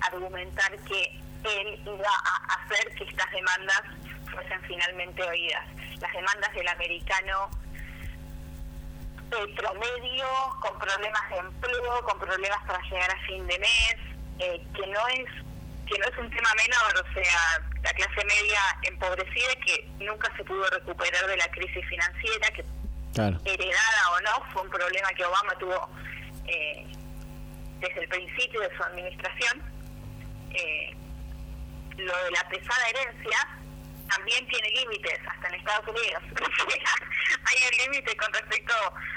argumentar 0.01 0.77
que 0.84 1.19
él 1.43 1.81
iba 1.85 2.10
a 2.10 2.53
hacer 2.55 2.95
que 2.95 3.03
estas 3.05 3.31
demandas 3.31 3.81
fuesen 4.34 4.61
finalmente 4.64 5.23
oídas. 5.23 5.65
Las 5.99 6.11
demandas 6.11 6.53
del 6.53 6.68
americano 6.68 7.49
eh, 9.34 9.55
promedio, 9.55 10.27
con 10.61 10.77
problemas 10.77 11.30
de 11.30 11.38
empleo, 11.38 12.03
con 12.03 12.19
problemas 12.19 12.61
para 12.68 12.80
llegar 12.84 13.10
a 13.10 13.26
fin 13.26 13.47
de 13.47 13.57
mes, 13.57 13.95
eh, 14.39 14.61
que 14.76 14.88
no 14.88 15.07
es 15.07 15.26
que 15.88 15.99
no 15.99 16.05
es 16.05 16.18
un 16.18 16.30
tema 16.30 16.49
menor, 16.55 17.05
o 17.05 17.14
sea, 17.14 17.61
la 17.84 17.91
clase 17.91 18.26
media 18.26 18.60
empobrecida 18.84 19.53
que 19.65 19.89
nunca 19.99 20.31
se 20.38 20.43
pudo 20.45 20.65
recuperar 20.69 21.27
de 21.27 21.35
la 21.35 21.47
crisis 21.51 21.85
financiera, 21.88 22.47
que 22.51 22.64
heredada 23.43 24.11
o 24.11 24.22
no, 24.22 24.53
fue 24.53 24.61
un 24.61 24.69
problema 24.69 25.10
que 25.10 25.26
Obama 25.26 25.53
tuvo 25.60 25.89
eh, 26.47 26.88
desde 27.80 28.03
el 28.03 28.07
principio 28.07 28.61
de 28.61 28.77
su 28.77 28.84
administración. 28.84 29.61
lo 31.97 32.23
de 32.23 32.31
la 32.31 32.49
pesada 32.49 32.89
herencia, 32.89 33.62
también 34.10 34.48
tiene 34.48 34.70
límites, 34.70 35.20
hasta 35.28 35.48
en 35.48 35.56
Estados 35.56 35.88
Unidos. 35.88 36.24
hay 37.46 37.58
un 37.72 37.92
límite 37.92 38.16
con 38.18 38.34
respecto 38.34 38.74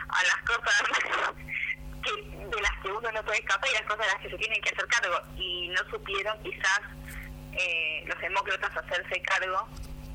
a 0.08 0.22
las 0.24 0.36
cosas 0.44 0.82
que, 2.04 2.22
de 2.46 2.62
las 2.62 2.82
que 2.82 2.88
uno 2.88 3.10
no 3.12 3.24
puede 3.24 3.38
escapar 3.38 3.68
y 3.70 3.74
las 3.74 3.82
cosas 3.82 4.06
de 4.06 4.12
las 4.12 4.22
que 4.22 4.30
se 4.30 4.38
tienen 4.38 4.62
que 4.62 4.70
hacer 4.70 4.86
cargo. 4.86 5.20
Y 5.36 5.68
no 5.68 5.90
supieron 5.90 6.42
quizás 6.42 6.80
eh, 7.52 8.04
los 8.06 8.18
demócratas 8.20 8.76
hacerse 8.76 9.20
cargo 9.22 9.68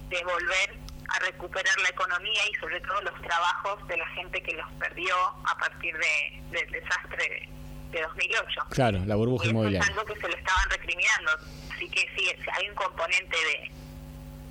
de 0.09 0.23
volver 0.23 0.77
a 1.09 1.19
recuperar 1.19 1.77
la 1.81 1.89
economía 1.89 2.41
y 2.49 2.55
sobre 2.55 2.79
todo 2.81 3.01
los 3.01 3.21
trabajos 3.21 3.87
de 3.87 3.97
la 3.97 4.07
gente 4.09 4.41
que 4.41 4.53
los 4.53 4.71
perdió 4.73 5.15
a 5.45 5.57
partir 5.57 5.93
de, 5.97 6.41
del 6.51 6.71
desastre 6.71 7.49
de, 7.91 8.01
2008. 8.01 8.61
Claro, 8.69 8.99
la 9.05 9.15
burbuja 9.15 9.47
inmobiliaria. 9.47 9.81
Es 9.81 9.89
algo 9.89 10.05
que 10.05 10.19
se 10.19 10.27
lo 10.27 10.35
estaban 10.37 10.69
recriminando. 10.69 11.31
Así 11.73 11.89
que 11.89 12.01
sí, 12.15 12.33
hay 12.53 12.69
un 12.69 12.75
componente 12.75 13.35
de, 13.35 13.71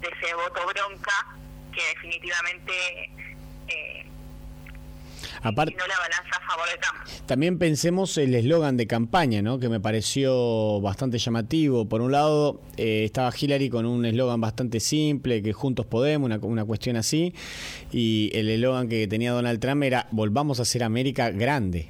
de 0.00 0.08
ese 0.08 0.34
voto 0.34 0.60
bronca 0.66 1.36
que 1.72 1.82
definitivamente 1.94 2.72
eh, 3.68 4.06
Aparte, 5.42 5.74
no 5.78 5.86
la 5.86 5.98
balanza 5.98 6.36
a 6.36 6.46
favor 6.46 6.68
de 6.68 6.78
Trump. 6.78 7.26
También 7.26 7.58
pensemos 7.58 8.16
el 8.18 8.34
eslogan 8.34 8.76
de 8.76 8.86
campaña, 8.86 9.42
¿no? 9.42 9.58
que 9.58 9.68
me 9.68 9.80
pareció 9.80 10.80
bastante 10.80 11.18
llamativo. 11.18 11.88
Por 11.88 12.00
un 12.00 12.12
lado, 12.12 12.60
eh, 12.76 13.04
estaba 13.04 13.32
Hillary 13.38 13.70
con 13.70 13.86
un 13.86 14.04
eslogan 14.04 14.40
bastante 14.40 14.80
simple, 14.80 15.42
que 15.42 15.52
juntos 15.52 15.86
podemos, 15.86 16.26
una, 16.26 16.38
una 16.38 16.64
cuestión 16.64 16.96
así, 16.96 17.34
y 17.90 18.30
el 18.34 18.48
eslogan 18.48 18.88
que 18.88 19.06
tenía 19.06 19.32
Donald 19.32 19.60
Trump 19.60 19.82
era 19.82 20.08
volvamos 20.10 20.58
a 20.58 20.62
hacer 20.62 20.82
América 20.82 21.30
grande 21.30 21.88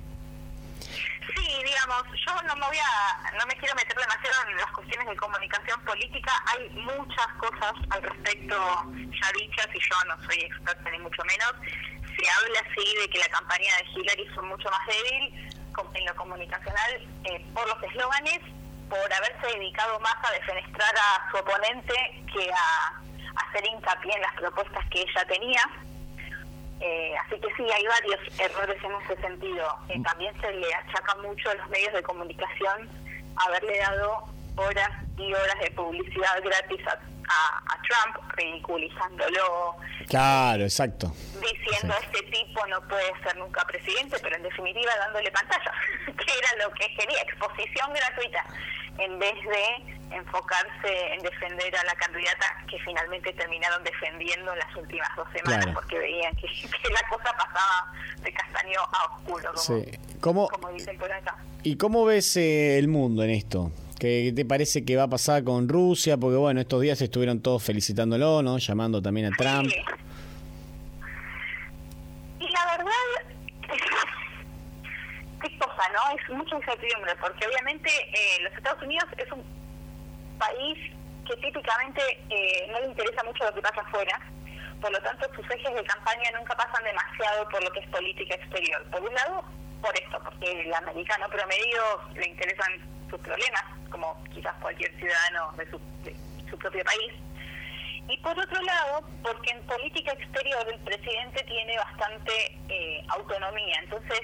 me 2.61 2.67
voy 2.67 2.79
a, 2.79 3.33
no 3.39 3.47
me 3.47 3.57
quiero 3.57 3.75
meter 3.75 3.97
demasiado 3.97 4.49
en 4.49 4.57
las 4.57 4.71
cuestiones 4.73 5.09
de 5.09 5.17
comunicación 5.17 5.81
política. 5.85 6.33
Hay 6.47 6.69
muchas 6.71 7.27
cosas 7.39 7.73
al 7.89 8.03
respecto 8.03 8.57
ya 8.95 9.33
dichas 9.33 9.69
y 9.73 9.81
yo 9.81 10.05
no 10.07 10.23
soy 10.25 10.45
experta 10.45 10.91
ni 10.91 10.99
mucho 10.99 11.23
menos. 11.25 11.53
Se 12.05 12.29
habla 12.29 12.61
así 12.61 12.97
de 13.01 13.09
que 13.09 13.19
la 13.19 13.29
campaña 13.29 13.77
de 13.77 13.85
Hillary 13.91 14.29
fue 14.35 14.43
mucho 14.45 14.71
más 14.71 14.87
débil 14.87 15.53
en 15.95 16.05
lo 16.05 16.15
comunicacional 16.17 17.09
eh, 17.25 17.47
por 17.55 17.67
los 17.67 17.83
eslóganes, 17.83 18.41
por 18.91 19.13
haberse 19.13 19.59
dedicado 19.59 19.99
más 20.01 20.17
a 20.23 20.33
defenestrar 20.33 20.95
a 20.97 21.31
su 21.31 21.39
oponente 21.39 21.95
que 22.35 22.51
a 22.53 23.01
hacer 23.47 23.65
hincapié 23.65 24.13
en 24.15 24.23
las 24.23 24.35
propuestas 24.35 24.85
que 24.91 25.01
ella 25.01 25.25
tenía 25.27 25.63
eh, 26.81 27.15
así 27.25 27.39
que 27.39 27.49
sí, 27.57 27.71
hay 27.71 27.85
varios 27.87 28.41
errores 28.41 28.77
en 28.83 28.93
ese 29.03 29.21
sentido. 29.21 29.67
Eh, 29.89 30.01
también 30.03 30.35
se 30.41 30.53
le 30.53 30.75
achaca 30.75 31.15
mucho 31.17 31.51
a 31.51 31.55
los 31.55 31.69
medios 31.69 31.93
de 31.93 32.03
comunicación 32.03 32.89
haberle 33.37 33.79
dado 33.79 34.25
horas 34.61 34.91
y 35.17 35.33
horas 35.33 35.59
de 35.61 35.71
publicidad 35.73 36.43
gratis 36.43 36.81
a, 36.89 37.07
Trump, 37.89 38.33
ridiculizándolo. 38.37 39.77
Claro, 40.09 40.63
exacto. 40.63 41.13
Diciendo, 41.41 41.95
este 42.03 42.23
tipo 42.31 42.65
no 42.67 42.81
puede 42.89 43.13
ser 43.23 43.37
nunca 43.37 43.65
presidente, 43.65 44.17
pero 44.23 44.37
en 44.37 44.43
definitiva 44.43 44.93
dándole 44.99 45.31
pantalla, 45.31 45.73
que 46.07 46.33
era 46.39 46.65
lo 46.65 46.73
que 46.75 46.87
quería, 46.95 47.21
exposición 47.23 47.93
gratuita, 47.93 48.45
en 48.99 49.19
vez 49.19 49.35
de 49.35 50.01
enfocarse 50.15 51.15
en 51.15 51.23
defender 51.23 51.75
a 51.77 51.85
la 51.85 51.95
candidata 51.95 52.47
que 52.69 52.79
finalmente 52.81 53.33
terminaron 53.33 53.83
defendiendo 53.85 54.53
en 54.53 54.59
las 54.59 54.77
últimas 54.77 55.09
dos 55.17 55.29
semanas 55.33 55.69
porque 55.75 55.99
veían 55.99 56.35
que, 56.37 56.47
la 56.47 57.09
cosa 57.09 57.33
pasaba 57.37 57.93
de 58.21 58.33
castaño 58.33 58.81
a 58.81 59.15
oscuro, 59.15 59.53
como, 60.21 60.49
dicen 60.73 60.99
por 60.99 61.11
acá. 61.13 61.37
¿Y 61.63 61.77
cómo 61.77 62.05
ves 62.05 62.37
eh, 62.37 62.79
el 62.79 62.89
mundo 62.89 63.23
en 63.23 63.31
esto? 63.31 63.71
¿Qué 64.01 64.33
te 64.35 64.47
parece 64.47 64.83
que 64.83 64.97
va 64.97 65.03
a 65.03 65.09
pasar 65.09 65.45
con 65.45 65.69
Rusia? 65.69 66.17
Porque 66.17 66.39
bueno, 66.39 66.59
estos 66.59 66.81
días 66.81 67.03
estuvieron 67.03 67.43
todos 67.43 67.63
felicitándolo, 67.63 68.41
¿no? 68.41 68.57
Llamando 68.57 69.03
también 69.03 69.31
a 69.31 69.37
Trump. 69.37 69.71
Y 72.39 72.49
la 72.49 72.79
verdad, 72.79 73.37
qué 75.43 75.59
cosa, 75.59 75.83
¿no? 75.93 76.17
Es 76.17 76.35
mucha 76.35 76.57
incertidumbre, 76.57 77.15
porque 77.21 77.47
obviamente 77.47 77.91
eh, 77.91 78.43
los 78.43 78.55
Estados 78.55 78.83
Unidos 78.83 79.05
es 79.19 79.31
un 79.33 79.45
país 80.39 80.79
que 81.29 81.37
típicamente 81.37 82.01
eh, 82.31 82.69
no 82.73 82.81
le 82.81 82.87
interesa 82.87 83.23
mucho 83.25 83.45
lo 83.45 83.53
que 83.53 83.61
pasa 83.61 83.83
afuera, 83.83 84.19
por 84.81 84.91
lo 84.93 84.99
tanto 85.03 85.29
sus 85.37 85.45
ejes 85.51 85.75
de 85.75 85.85
campaña 85.85 86.31
nunca 86.39 86.57
pasan 86.57 86.83
demasiado 86.85 87.47
por 87.51 87.63
lo 87.63 87.71
que 87.73 87.81
es 87.81 87.89
política 87.91 88.35
exterior. 88.35 88.83
Por 88.91 89.03
un 89.03 89.13
lado, 89.13 89.45
por 89.81 89.97
esto, 89.97 90.21
porque 90.23 90.51
el 90.51 90.75
americano 90.75 91.29
promedio 91.29 91.83
le 92.15 92.29
interesan 92.29 92.73
sus 93.09 93.21
problemas, 93.21 93.65
como 93.91 94.23
quizás 94.33 94.55
cualquier 94.61 94.95
ciudadano 94.97 95.53
de 95.57 95.71
su, 95.71 95.81
su 96.49 96.59
propio 96.59 96.85
país. 96.85 97.13
Y 98.09 98.17
por 98.19 98.39
otro 98.39 98.61
lado, 98.63 99.07
porque 99.23 99.51
en 99.51 99.63
política 99.67 100.13
exterior 100.13 100.67
el 100.69 100.81
presidente 100.81 101.45
tiene 101.45 101.77
bastante 101.77 102.59
eh, 102.69 103.05
autonomía, 103.09 103.77
entonces 103.83 104.21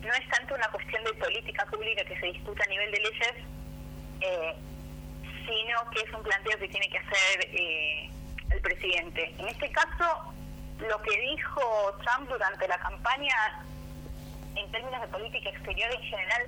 no 0.00 0.12
es 0.12 0.28
tanto 0.30 0.54
una 0.54 0.68
cuestión 0.68 1.04
de 1.04 1.14
política 1.14 1.64
pública 1.66 2.04
que 2.04 2.18
se 2.18 2.26
discuta 2.26 2.64
a 2.64 2.68
nivel 2.68 2.90
de 2.90 2.98
leyes, 2.98 3.34
eh, 4.20 4.54
sino 5.46 5.90
que 5.90 6.00
es 6.00 6.12
un 6.12 6.22
planteo 6.22 6.58
que 6.58 6.68
tiene 6.68 6.88
que 6.88 6.98
hacer 6.98 7.48
eh, 7.52 8.10
el 8.50 8.60
presidente. 8.60 9.32
En 9.38 9.48
este 9.48 9.70
caso, 9.70 10.34
lo 10.78 11.00
que 11.02 11.20
dijo 11.20 11.96
Trump 12.02 12.28
durante 12.28 12.66
la 12.66 12.78
campaña, 12.78 13.64
en 14.56 14.70
términos 14.70 15.00
de 15.00 15.08
política 15.08 15.50
exterior 15.50 15.90
en 15.92 16.02
general, 16.02 16.46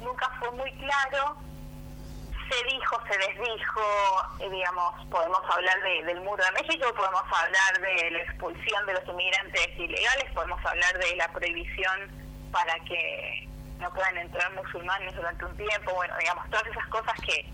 nunca 0.00 0.28
fue 0.38 0.50
muy 0.52 0.72
claro. 0.72 1.36
Se 2.48 2.64
dijo, 2.74 2.98
se 3.08 3.16
desdijo, 3.16 3.82
eh, 4.40 4.50
digamos, 4.50 5.06
podemos 5.06 5.40
hablar 5.54 5.80
del 5.82 6.20
muro 6.22 6.42
de 6.44 6.62
México, 6.62 6.92
podemos 6.96 7.22
hablar 7.22 7.80
de 7.80 8.10
la 8.10 8.18
expulsión 8.18 8.86
de 8.86 8.94
los 8.94 9.06
inmigrantes 9.06 9.68
ilegales, 9.78 10.32
podemos 10.34 10.64
hablar 10.66 10.98
de 10.98 11.16
la 11.16 11.28
prohibición 11.28 12.10
para 12.50 12.74
que 12.80 13.48
no 13.78 13.92
puedan 13.94 14.16
entrar 14.18 14.52
musulmanes 14.52 15.14
durante 15.14 15.44
un 15.44 15.56
tiempo, 15.56 15.94
bueno, 15.94 16.14
digamos, 16.18 16.50
todas 16.50 16.66
esas 16.66 16.86
cosas 16.88 17.14
que, 17.24 17.48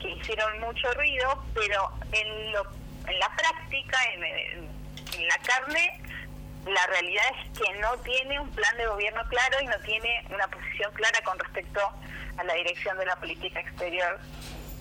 que 0.00 0.10
hicieron 0.10 0.58
mucho 0.60 0.92
ruido, 0.94 1.44
pero 1.54 1.88
en, 2.10 2.52
lo, 2.52 2.62
en 3.06 3.18
la 3.20 3.30
práctica, 3.36 3.98
en 4.14 5.28
la 5.28 5.38
carne, 5.46 6.09
la 6.66 6.86
realidad 6.86 7.24
es 7.38 7.58
que 7.58 7.72
no 7.78 7.96
tiene 7.98 8.38
un 8.38 8.50
plan 8.50 8.76
de 8.76 8.86
gobierno 8.86 9.22
claro 9.28 9.56
y 9.62 9.66
no 9.66 9.78
tiene 9.80 10.26
una 10.30 10.46
posición 10.48 10.92
clara 10.92 11.20
con 11.24 11.38
respecto 11.38 11.80
a 12.36 12.44
la 12.44 12.54
dirección 12.54 12.98
de 12.98 13.06
la 13.06 13.16
política 13.16 13.60
exterior 13.60 14.18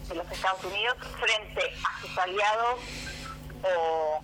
de 0.08 0.16
los 0.16 0.30
Estados 0.32 0.64
Unidos 0.64 0.98
frente 1.20 1.62
a 1.62 2.02
sus 2.02 2.18
aliados 2.18 2.80
o 3.64 4.22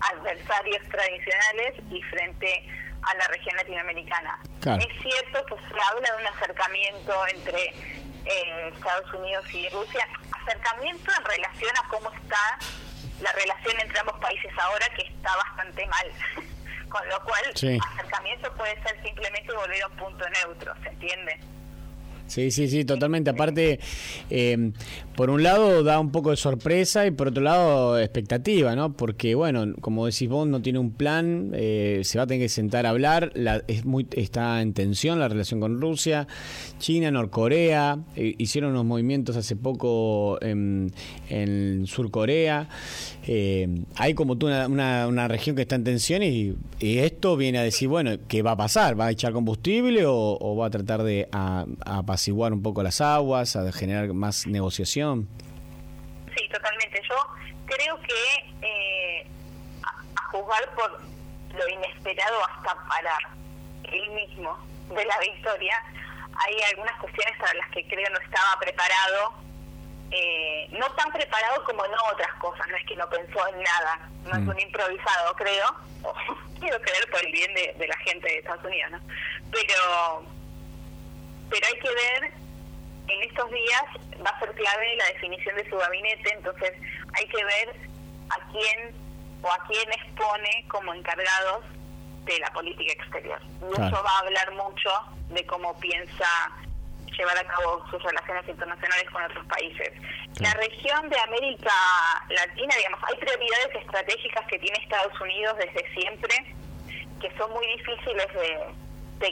adversarios 0.00 0.88
tradicionales 0.88 1.74
y 1.90 2.02
frente 2.02 2.68
a 3.02 3.14
la 3.14 3.26
región 3.28 3.56
latinoamericana. 3.56 4.38
Es 4.62 5.02
cierto 5.02 5.44
que 5.46 5.54
se 5.54 5.80
habla 5.80 6.10
de 6.10 6.22
un 6.22 6.26
acercamiento 6.26 7.26
entre 7.28 7.64
eh, 8.24 8.72
Estados 8.74 9.12
Unidos 9.14 9.44
y 9.52 9.68
Rusia, 9.68 10.06
acercamiento 10.42 11.12
en 11.18 11.24
relación 11.24 11.72
a 11.76 11.88
cómo 11.88 12.10
está 12.12 12.58
la 13.20 13.32
relación 13.32 13.80
entre 13.80 13.98
ambos 13.98 14.18
países 14.20 14.52
ahora, 14.58 14.86
que 14.96 15.02
está 15.02 15.36
bastante 15.36 15.86
mal. 15.86 16.12
Con 16.88 17.08
lo 17.08 17.22
cual, 17.22 17.42
acercamiento 17.52 18.52
puede 18.54 18.82
ser 18.82 19.02
simplemente 19.02 19.52
volver 19.52 19.82
a 19.82 19.86
un 19.88 19.96
punto 19.96 20.24
neutro, 20.30 20.74
¿se 20.82 20.88
entiende? 20.88 21.38
Sí, 22.28 22.50
sí, 22.50 22.68
sí, 22.68 22.84
totalmente. 22.84 23.30
Aparte, 23.30 23.80
eh, 24.30 24.70
por 25.16 25.30
un 25.30 25.42
lado 25.42 25.82
da 25.82 25.98
un 25.98 26.12
poco 26.12 26.30
de 26.30 26.36
sorpresa 26.36 27.04
y 27.04 27.10
por 27.10 27.26
otro 27.26 27.42
lado 27.42 27.98
expectativa, 27.98 28.76
¿no? 28.76 28.92
Porque, 28.92 29.34
bueno, 29.34 29.74
como 29.80 30.06
decís 30.06 30.28
vos, 30.28 30.46
no 30.46 30.62
tiene 30.62 30.78
un 30.78 30.92
plan, 30.92 31.50
eh, 31.54 32.02
se 32.04 32.18
va 32.18 32.24
a 32.24 32.26
tener 32.28 32.44
que 32.44 32.48
sentar 32.48 32.86
a 32.86 32.90
hablar, 32.90 33.32
la, 33.34 33.64
es 33.66 33.84
muy, 33.84 34.06
está 34.12 34.62
en 34.62 34.74
tensión 34.74 35.18
la 35.18 35.26
relación 35.26 35.58
con 35.58 35.80
Rusia, 35.80 36.28
China, 36.78 37.10
Norcorea, 37.10 37.98
eh, 38.14 38.34
hicieron 38.38 38.70
unos 38.70 38.84
movimientos 38.84 39.36
hace 39.36 39.56
poco 39.56 40.38
en, 40.40 40.92
en 41.28 41.86
Surcorea. 41.86 42.68
Eh, 43.26 43.68
hay 43.96 44.14
como 44.14 44.38
tú 44.38 44.46
una, 44.46 45.28
región 45.28 45.56
que 45.56 45.62
está 45.62 45.74
en 45.74 45.84
tensión 45.84 46.22
y, 46.22 46.54
esto 46.80 47.36
viene 47.36 47.58
a 47.58 47.62
decir, 47.62 47.88
bueno, 47.88 48.12
¿qué 48.28 48.42
va 48.42 48.52
a 48.52 48.56
pasar? 48.56 48.98
¿Va 48.98 49.06
a 49.06 49.10
echar 49.10 49.32
combustible 49.32 50.04
o, 50.06 50.56
va 50.56 50.66
a 50.66 50.70
tratar 50.70 51.02
de 51.02 51.28
apaciguar 52.18 52.52
un 52.52 52.64
poco 52.64 52.82
las 52.82 53.00
aguas, 53.00 53.54
a 53.54 53.70
generar 53.70 54.08
más 54.08 54.44
negociación? 54.44 55.28
Sí, 56.36 56.48
totalmente. 56.48 57.00
Yo 57.08 57.14
creo 57.66 57.96
que 58.00 58.66
eh, 58.66 59.26
a, 59.84 60.22
juzgar 60.32 60.74
por 60.74 61.00
lo 61.54 61.68
inesperado 61.68 62.36
hasta 62.50 62.74
para 62.88 63.18
él 63.84 64.10
mismo 64.10 64.58
de 64.88 65.04
la 65.04 65.16
victoria, 65.20 65.80
hay 66.34 66.56
algunas 66.72 66.98
cuestiones 67.00 67.38
para 67.38 67.54
las 67.54 67.70
que 67.70 67.86
creo 67.86 68.10
no 68.10 68.18
estaba 68.18 68.58
preparado 68.58 69.34
eh, 70.10 70.68
no 70.72 70.86
tan 70.94 71.12
preparado 71.12 71.62
como 71.64 71.84
en 71.84 71.92
otras 72.12 72.34
cosas, 72.40 72.66
no 72.68 72.76
es 72.76 72.86
que 72.86 72.96
no 72.96 73.08
pensó 73.10 73.46
en 73.48 73.62
nada, 73.62 74.08
no 74.24 74.30
es 74.30 74.40
mm. 74.40 74.48
un 74.48 74.60
improvisado, 74.60 75.34
creo, 75.36 75.74
quiero 76.60 76.80
creer 76.80 77.10
por 77.10 77.24
el 77.24 77.30
bien 77.30 77.54
de, 77.54 77.86
la 77.86 77.96
gente 77.98 78.26
de 78.26 78.38
Estados 78.38 78.64
Unidos, 78.64 78.92
¿no? 78.92 79.00
Pero, 79.52 80.37
pero 81.50 81.66
hay 81.66 81.80
que 81.80 81.88
ver, 81.88 82.32
en 83.08 83.22
estos 83.22 83.50
días 83.50 83.84
va 84.24 84.30
a 84.30 84.40
ser 84.40 84.52
clave 84.54 84.96
la 84.96 85.06
definición 85.06 85.56
de 85.56 85.68
su 85.68 85.76
gabinete, 85.76 86.32
entonces 86.32 86.72
hay 87.14 87.26
que 87.26 87.44
ver 87.44 87.76
a 88.30 88.52
quién 88.52 88.94
o 89.42 89.48
a 89.50 89.58
quién 89.66 89.90
expone 89.92 90.64
como 90.68 90.94
encargados 90.94 91.64
de 92.24 92.38
la 92.40 92.52
política 92.52 92.92
exterior. 92.92 93.40
Y 93.62 93.72
eso 93.72 94.02
va 94.02 94.10
a 94.10 94.18
hablar 94.20 94.52
mucho 94.52 94.90
de 95.30 95.46
cómo 95.46 95.78
piensa 95.80 96.26
llevar 97.16 97.38
a 97.38 97.44
cabo 97.44 97.84
sus 97.90 98.02
relaciones 98.02 98.48
internacionales 98.48 99.10
con 99.10 99.22
otros 99.22 99.44
países. 99.46 99.92
La 100.40 100.52
región 100.54 101.08
de 101.08 101.18
América 101.18 101.74
Latina, 102.28 102.74
digamos, 102.76 103.00
hay 103.08 103.16
prioridades 103.16 103.74
estratégicas 103.74 104.46
que 104.46 104.58
tiene 104.58 104.78
Estados 104.82 105.20
Unidos 105.20 105.56
desde 105.58 105.92
siempre, 105.94 106.34
que 107.20 107.36
son 107.36 107.52
muy 107.52 107.66
difíciles 107.66 108.26
de, 108.34 108.58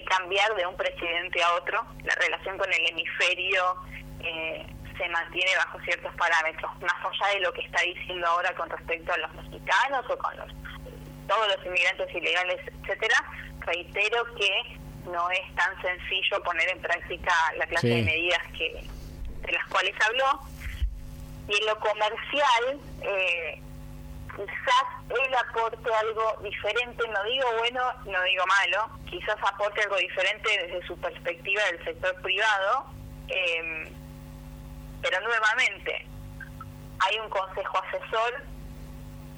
cambiar 0.04 0.54
de 0.54 0.66
un 0.66 0.76
presidente 0.76 1.42
a 1.42 1.54
otro. 1.54 1.84
La 2.04 2.14
relación 2.14 2.58
con 2.58 2.72
el 2.72 2.86
hemisferio 2.88 3.76
eh, 4.20 4.66
se 4.96 5.08
mantiene 5.08 5.50
bajo 5.56 5.80
ciertos 5.80 6.14
parámetros, 6.16 6.70
más 6.80 7.04
allá 7.04 7.34
de 7.34 7.40
lo 7.40 7.52
que 7.52 7.62
está 7.62 7.82
diciendo 7.82 8.26
ahora 8.26 8.54
con 8.54 8.68
respecto 8.70 9.12
a 9.12 9.18
los 9.18 9.34
mexicanos 9.34 10.04
o 10.08 10.18
con 10.18 10.36
los 10.36 10.52
todos 11.26 11.48
los 11.56 11.66
inmigrantes 11.66 12.14
ilegales, 12.14 12.60
etcétera. 12.82 13.16
Reitero 13.60 14.24
que 14.36 14.78
no 15.10 15.28
es 15.30 15.54
tan 15.56 15.82
sencillo 15.82 16.42
poner 16.44 16.68
en 16.70 16.80
práctica 16.80 17.32
la 17.58 17.66
clase 17.66 17.88
de 17.88 18.02
medidas 18.02 18.42
que 18.56 18.84
de 19.42 19.52
las 19.52 19.66
cuales 19.68 19.94
habló. 20.06 20.40
Y 21.48 21.56
en 21.56 21.66
lo 21.66 21.78
comercial, 21.78 22.80
eh, 23.02 23.62
quizás 24.36 24.84
él 25.08 25.34
aporte 25.34 25.94
algo 25.94 26.36
diferente, 26.42 27.08
no 27.08 27.24
digo 27.24 27.46
bueno, 27.58 27.82
no 28.04 28.22
digo 28.22 28.44
malo, 28.46 28.90
quizás 29.08 29.36
aporte 29.42 29.82
algo 29.82 29.96
diferente 29.96 30.48
desde 30.66 30.86
su 30.86 30.96
perspectiva 30.98 31.62
del 31.64 31.84
sector 31.84 32.14
privado, 32.22 32.86
eh, 33.28 33.90
pero 35.02 35.20
nuevamente 35.20 36.06
hay 36.98 37.18
un 37.18 37.30
consejo 37.30 37.78
asesor 37.84 38.44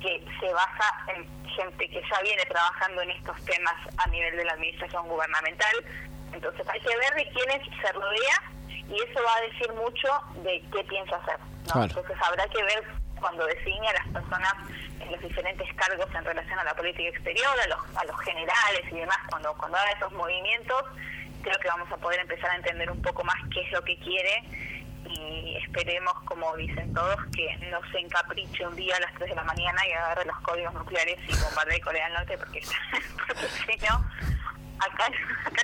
que 0.01 0.25
se 0.41 0.53
basa 0.53 1.05
en 1.15 1.27
gente 1.49 1.89
que 1.89 2.03
ya 2.09 2.20
viene 2.23 2.45
trabajando 2.45 3.03
en 3.03 3.11
estos 3.11 3.45
temas 3.45 3.75
a 3.97 4.09
nivel 4.09 4.37
de 4.37 4.45
la 4.45 4.53
administración 4.53 5.09
gubernamental. 5.09 5.75
Entonces 6.33 6.66
hay 6.69 6.81
que 6.81 6.97
ver 6.97 7.15
de 7.15 7.29
quiénes 7.31 7.62
se 7.81 7.93
rodea 7.93 8.43
y 8.89 8.95
eso 8.95 9.23
va 9.25 9.37
a 9.37 9.41
decir 9.41 9.73
mucho 9.73 10.09
de 10.43 10.62
qué 10.73 10.85
piensa 10.85 11.16
hacer. 11.16 11.39
Entonces 11.75 12.16
habrá 12.23 12.47
que 12.49 12.62
ver 12.62 12.85
cuando 13.20 13.47
designe 13.47 13.89
a 13.89 13.93
las 13.95 14.09
personas 14.09 14.55
en 15.01 15.12
los 15.12 15.20
diferentes 15.20 15.66
cargos 15.74 16.09
en 16.15 16.24
relación 16.24 16.59
a 16.59 16.65
la 16.65 16.74
política 16.74 17.09
exterior, 17.09 17.55
a 17.61 17.66
los, 17.69 17.97
a 17.97 18.05
los 18.05 18.20
generales 18.20 18.82
y 18.90 18.97
demás, 18.97 19.19
cuando, 19.31 19.55
cuando 19.55 19.78
haga 19.78 19.90
esos 19.93 20.12
movimientos, 20.12 20.82
creo 21.43 21.59
que 21.61 21.69
vamos 21.69 21.90
a 21.93 21.97
poder 21.97 22.20
empezar 22.20 22.51
a 22.51 22.57
entender 22.57 22.90
un 22.90 23.01
poco 23.03 23.24
más 23.24 23.36
qué 23.53 23.61
es 23.62 23.73
lo 23.73 23.82
que 23.82 23.99
quiere 23.99 24.43
y 25.09 25.57
esperemos, 25.65 26.12
como 26.24 26.55
dicen 26.57 26.93
todos, 26.93 27.16
que 27.35 27.57
no 27.70 27.78
se 27.90 27.99
encapriche 28.01 28.66
un 28.66 28.77
día 28.77 28.97
a 28.97 29.01
las 29.01 29.15
3 29.15 29.31
de 29.31 29.36
la 29.36 29.45
mañana 29.45 29.81
y 29.89 29.93
agarre 29.93 30.24
los 30.27 30.39
códigos 30.40 30.74
nucleares 30.74 31.19
y 31.28 31.32
bombardee 31.43 31.81
Corea 31.81 32.05
del 32.07 32.15
Norte, 32.15 32.39
porque, 32.39 32.61
si 32.62 33.86
no, 33.86 34.05
acá, 34.78 35.09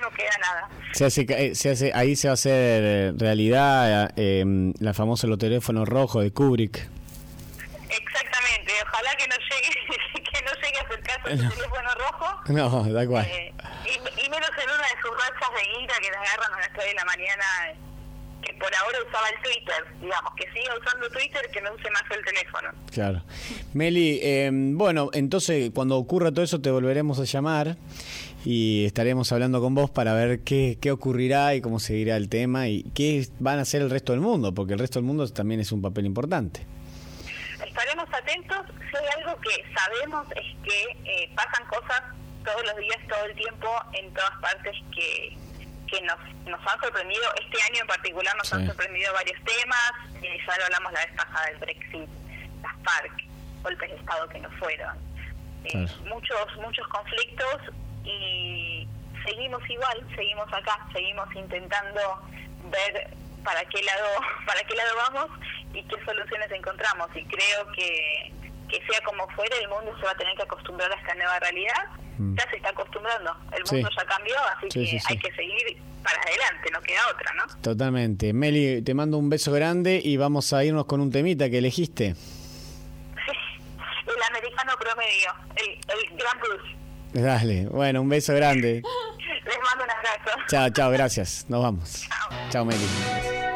no 0.01 0.11
queda 0.11 0.39
nada. 0.41 0.69
Se 0.93 1.05
hace, 1.05 1.27
eh, 1.29 1.55
se 1.55 1.71
hace, 1.71 1.93
ahí 1.95 2.17
se 2.17 2.29
va 2.29 2.33
a 2.33 2.35
hacer 2.35 3.15
realidad 3.19 4.13
eh, 4.17 4.45
la 4.79 4.95
famosa 4.95 5.27
lo 5.27 5.39
teléfono 5.39 5.85
rojo 5.85 6.21
de 6.21 6.33
Kubrick. 6.33 6.89
Exactamente, 7.97 8.73
ojalá 8.87 9.11
que 9.17 9.29
no 9.29 9.37
llegue, 9.37 10.23
que 10.33 10.43
no 10.43 10.53
llegue 10.55 10.79
a 10.79 11.03
caso 11.03 11.29
el 11.29 11.39
teléfono 11.39 11.91
rojo. 11.99 12.43
No, 12.49 12.93
da 12.93 13.03
igual. 13.03 13.27
y, 13.27 14.29
menos 14.29 14.51
en 14.59 14.71
una 14.71 14.83
de 14.83 15.01
sus 15.01 15.11
rachas 15.13 15.51
de 15.55 15.83
ira 15.83 15.95
que 16.01 16.11
la 16.11 16.21
agarran 16.21 16.55
a 16.55 16.59
las 16.59 16.73
3 16.73 16.87
de 16.87 16.95
la 16.95 17.05
mañana 17.05 17.45
que 18.43 18.53
por 18.55 18.75
ahora 18.75 18.99
usaba 19.09 19.29
el 19.29 19.43
Twitter, 19.43 19.85
digamos, 20.01 20.33
que 20.37 20.45
siga 20.53 20.77
usando 20.79 21.09
Twitter, 21.09 21.41
que 21.53 21.61
no 21.63 21.73
use 21.73 21.91
más 21.91 22.03
el 22.11 22.25
teléfono. 22.25 22.69
Claro. 22.93 23.23
Meli, 23.73 24.21
eh, 24.23 24.51
bueno, 24.53 25.11
entonces 25.13 25.71
cuando 25.75 25.97
ocurra 25.97 26.31
todo 26.31 26.45
eso 26.45 26.61
te 26.61 26.71
volveremos 26.71 27.19
a 27.19 27.25
llamar 27.25 27.77
y 28.45 28.85
estaremos 28.85 29.33
hablando 29.33 29.61
con 29.61 29.75
vos 29.75 29.91
para 29.91 30.13
ver 30.15 30.41
qué, 30.41 30.77
qué 30.81 30.91
ocurrirá 30.91 31.55
y 31.55 31.63
cómo 31.63 31.81
seguirá 31.81 32.17
el 32.17 32.29
tema 32.29 32.69
y 32.69 32.83
qué 32.95 33.27
van 33.39 33.59
a 33.59 33.63
hacer 33.63 33.81
el 33.81 33.91
resto 33.91 34.13
del 34.13 34.21
mundo, 34.21 34.53
porque 34.53 34.75
el 34.75 34.79
resto 34.79 34.99
del 34.99 35.07
mundo 35.07 35.27
también 35.29 35.61
es 35.61 35.73
un 35.73 35.81
papel 35.81 36.05
importante. 36.05 36.67
Estaremos 37.63 38.09
atentos. 38.13 38.67
Si 38.91 38.97
hay 38.97 39.23
algo 39.23 39.41
que 39.41 39.65
sabemos 39.75 40.27
es 40.33 40.57
que 40.63 40.83
eh, 41.05 41.31
pasan 41.35 41.67
cosas 41.67 42.03
todos 42.45 42.65
los 42.65 42.77
días, 42.77 42.99
todo 43.09 43.25
el 43.25 43.35
tiempo, 43.35 43.83
en 43.93 44.13
todas 44.13 44.33
partes 44.41 44.77
que 44.95 45.37
que 45.87 46.01
nos, 46.03 46.19
nos 46.47 46.61
han 46.67 46.81
sorprendido, 46.81 47.23
este 47.41 47.63
año 47.63 47.83
en 47.83 47.87
particular 47.87 48.35
nos 48.37 48.53
han 48.53 48.67
sorprendido 48.67 49.13
varios 49.13 49.39
temas, 49.45 49.93
y 50.21 50.47
ya 50.47 50.59
lo 50.59 50.65
hablamos 50.65 50.93
la 50.93 51.01
vez 51.01 51.13
pasada 51.15 51.47
del 51.47 51.59
Brexit, 51.59 52.09
las 52.63 52.73
FARC, 52.83 53.13
golpes 53.63 53.91
de 53.91 53.97
Estado 53.97 54.29
que 54.29 54.39
no 54.41 54.51
fueron, 54.53 54.97
eh, 55.65 55.87
muchos, 56.09 56.57
muchos 56.57 56.87
conflictos 56.89 57.61
y 58.05 58.87
seguimos 59.25 59.63
igual, 59.69 60.07
seguimos 60.15 60.53
acá, 60.53 60.87
seguimos 60.93 61.29
intentando 61.35 62.23
ver 62.71 63.15
para 63.45 63.65
qué 63.67 63.83
lado, 63.83 64.07
para 64.47 64.61
qué 64.63 64.75
lado 64.75 64.91
vamos 64.97 65.31
y 65.73 65.83
qué 65.85 65.97
soluciones 66.05 66.51
encontramos 66.53 67.09
y 67.15 67.25
creo 67.25 67.71
que, 67.77 68.33
que 68.69 68.83
sea 68.91 69.01
como 69.05 69.29
fuera 69.31 69.57
el 69.59 69.69
mundo 69.69 69.97
se 69.99 70.05
va 70.07 70.13
a 70.13 70.17
tener 70.17 70.35
que 70.37 70.43
acostumbrar 70.43 70.91
a 70.91 70.95
esta 70.97 71.15
nueva 71.15 71.39
realidad 71.41 71.85
Mm. 72.17 72.37
ya 72.39 72.49
se 72.49 72.57
está 72.59 72.69
acostumbrando. 72.69 73.37
El 73.59 73.67
Sí. 73.67 73.75
mundo 73.75 73.91
ya 73.99 74.05
cambió, 74.05 74.37
así 74.57 74.69
Sí, 74.71 74.85
que 74.85 74.87
sí, 74.87 74.99
sí. 75.01 75.07
hay 75.09 75.19
que 75.19 75.33
seguir 75.35 75.77
para 76.05 76.17
adelante, 76.23 76.71
no 76.73 76.81
queda 76.83 77.01
otra, 77.13 77.33
¿no? 77.35 77.61
Totalmente. 77.61 78.33
Meli, 78.33 78.83
te 78.83 78.95
mando 78.95 79.19
un 79.19 79.29
beso 79.29 79.51
grande 79.51 80.01
y 80.01 80.17
vamos 80.17 80.53
a 80.53 80.65
irnos 80.65 80.87
con 80.87 81.01
un 81.01 81.11
temita 81.11 81.51
que 81.51 81.59
elegiste. 81.59 82.15
El 84.07 84.23
americano 84.31 84.73
promedio, 84.79 85.35
el, 85.57 85.71
el 85.73 86.17
Gran 86.17 86.39
Plus. 86.39 86.63
Dale, 87.15 87.67
bueno, 87.67 88.01
un 88.03 88.09
beso 88.09 88.33
grande. 88.35 88.83
Les 89.45 89.59
mando 89.59 89.85
un 89.85 89.91
abrazo. 89.91 90.39
Chao, 90.49 90.71
chao, 90.71 90.91
gracias. 90.91 91.45
Nos 91.49 91.63
vamos. 91.63 92.09
Chao, 92.51 92.65
Meli. 92.65 93.54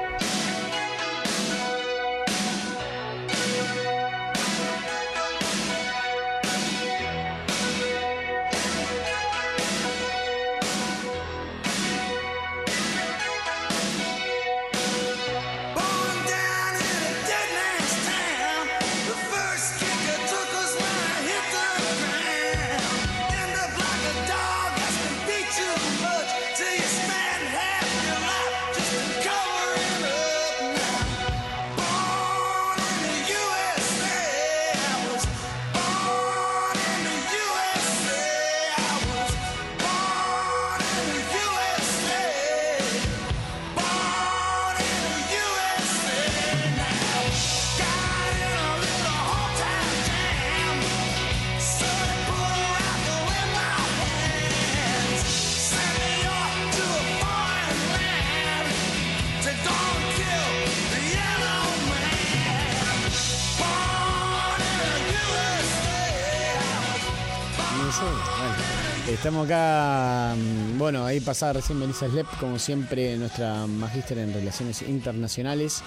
Estamos 69.18 69.46
acá, 69.46 70.36
mm, 70.36 70.78
bueno, 70.78 71.04
ahí 71.04 71.18
pasaba 71.18 71.54
recién 71.54 71.76
Melissa 71.80 72.08
Slep, 72.08 72.28
como 72.38 72.56
siempre, 72.56 73.16
nuestra 73.16 73.66
magíster 73.66 74.18
en 74.18 74.32
Relaciones 74.32 74.80
Internacionales 74.82 75.82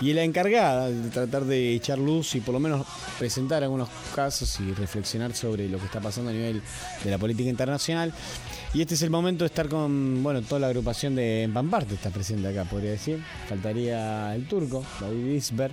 y 0.00 0.12
la 0.12 0.22
encargada 0.22 0.88
de 0.88 1.10
tratar 1.10 1.44
de 1.44 1.74
echar 1.74 1.98
luz 1.98 2.36
y 2.36 2.40
por 2.40 2.54
lo 2.54 2.60
menos 2.60 2.86
presentar 3.18 3.64
algunos 3.64 3.88
casos 4.14 4.60
y 4.60 4.72
reflexionar 4.74 5.34
sobre 5.34 5.68
lo 5.68 5.78
que 5.78 5.86
está 5.86 6.00
pasando 6.00 6.30
a 6.30 6.32
nivel 6.32 6.62
de 7.02 7.10
la 7.10 7.18
política 7.18 7.50
internacional. 7.50 8.14
Y 8.72 8.80
este 8.80 8.94
es 8.94 9.02
el 9.02 9.10
momento 9.10 9.42
de 9.42 9.46
estar 9.46 9.68
con, 9.68 10.22
bueno, 10.22 10.42
toda 10.42 10.60
la 10.60 10.66
agrupación 10.68 11.16
de 11.16 11.50
Pamparte 11.52 11.94
está 11.94 12.10
presente 12.10 12.46
acá, 12.46 12.64
podría 12.64 12.92
decir. 12.92 13.20
Faltaría 13.48 14.32
el 14.36 14.46
turco, 14.46 14.84
David 15.00 15.32
Isber, 15.32 15.72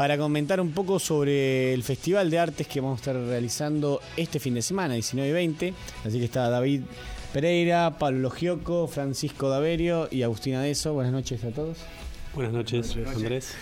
para 0.00 0.16
comentar 0.16 0.62
un 0.62 0.70
poco 0.70 0.98
sobre 0.98 1.74
el 1.74 1.82
Festival 1.82 2.30
de 2.30 2.38
Artes 2.38 2.66
que 2.66 2.80
vamos 2.80 2.96
a 2.96 3.00
estar 3.00 3.16
realizando 3.16 4.00
este 4.16 4.40
fin 4.40 4.54
de 4.54 4.62
semana, 4.62 4.94
19 4.94 5.28
y 5.28 5.32
20. 5.34 5.74
Así 6.06 6.18
que 6.18 6.24
está 6.24 6.48
David 6.48 6.84
Pereira, 7.34 7.98
Pablo 7.98 8.30
Gioco, 8.30 8.86
Francisco 8.86 9.50
Daverio 9.50 10.08
y 10.10 10.22
Agustina 10.22 10.62
Deso. 10.62 10.94
Buenas 10.94 11.12
noches 11.12 11.44
a 11.44 11.50
todos. 11.50 11.76
Buenas 12.32 12.54
noches, 12.54 12.96
Andrés. 13.14 13.54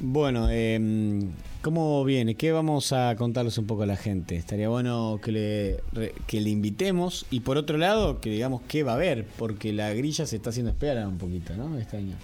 Bueno, 0.00 0.48
eh, 0.50 1.20
¿cómo 1.62 2.02
viene? 2.02 2.34
¿Qué 2.34 2.50
vamos 2.50 2.92
a 2.92 3.14
contarles 3.14 3.56
un 3.56 3.68
poco 3.68 3.84
a 3.84 3.86
la 3.86 3.96
gente? 3.96 4.34
Estaría 4.34 4.68
bueno 4.68 5.20
que 5.22 5.30
le, 5.30 6.10
que 6.26 6.40
le 6.40 6.50
invitemos 6.50 7.26
y 7.30 7.38
por 7.38 7.58
otro 7.58 7.78
lado 7.78 8.20
que 8.20 8.28
digamos 8.28 8.62
qué 8.66 8.82
va 8.82 8.90
a 8.90 8.96
haber, 8.96 9.24
porque 9.38 9.72
la 9.72 9.94
grilla 9.94 10.26
se 10.26 10.34
está 10.34 10.50
haciendo 10.50 10.72
esperar 10.72 11.06
un 11.06 11.18
poquito, 11.18 11.54
¿no? 11.54 11.78
Este 11.78 11.98
año. 11.98 12.16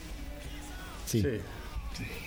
Sí. 1.06 1.22
Sí. 1.22 1.28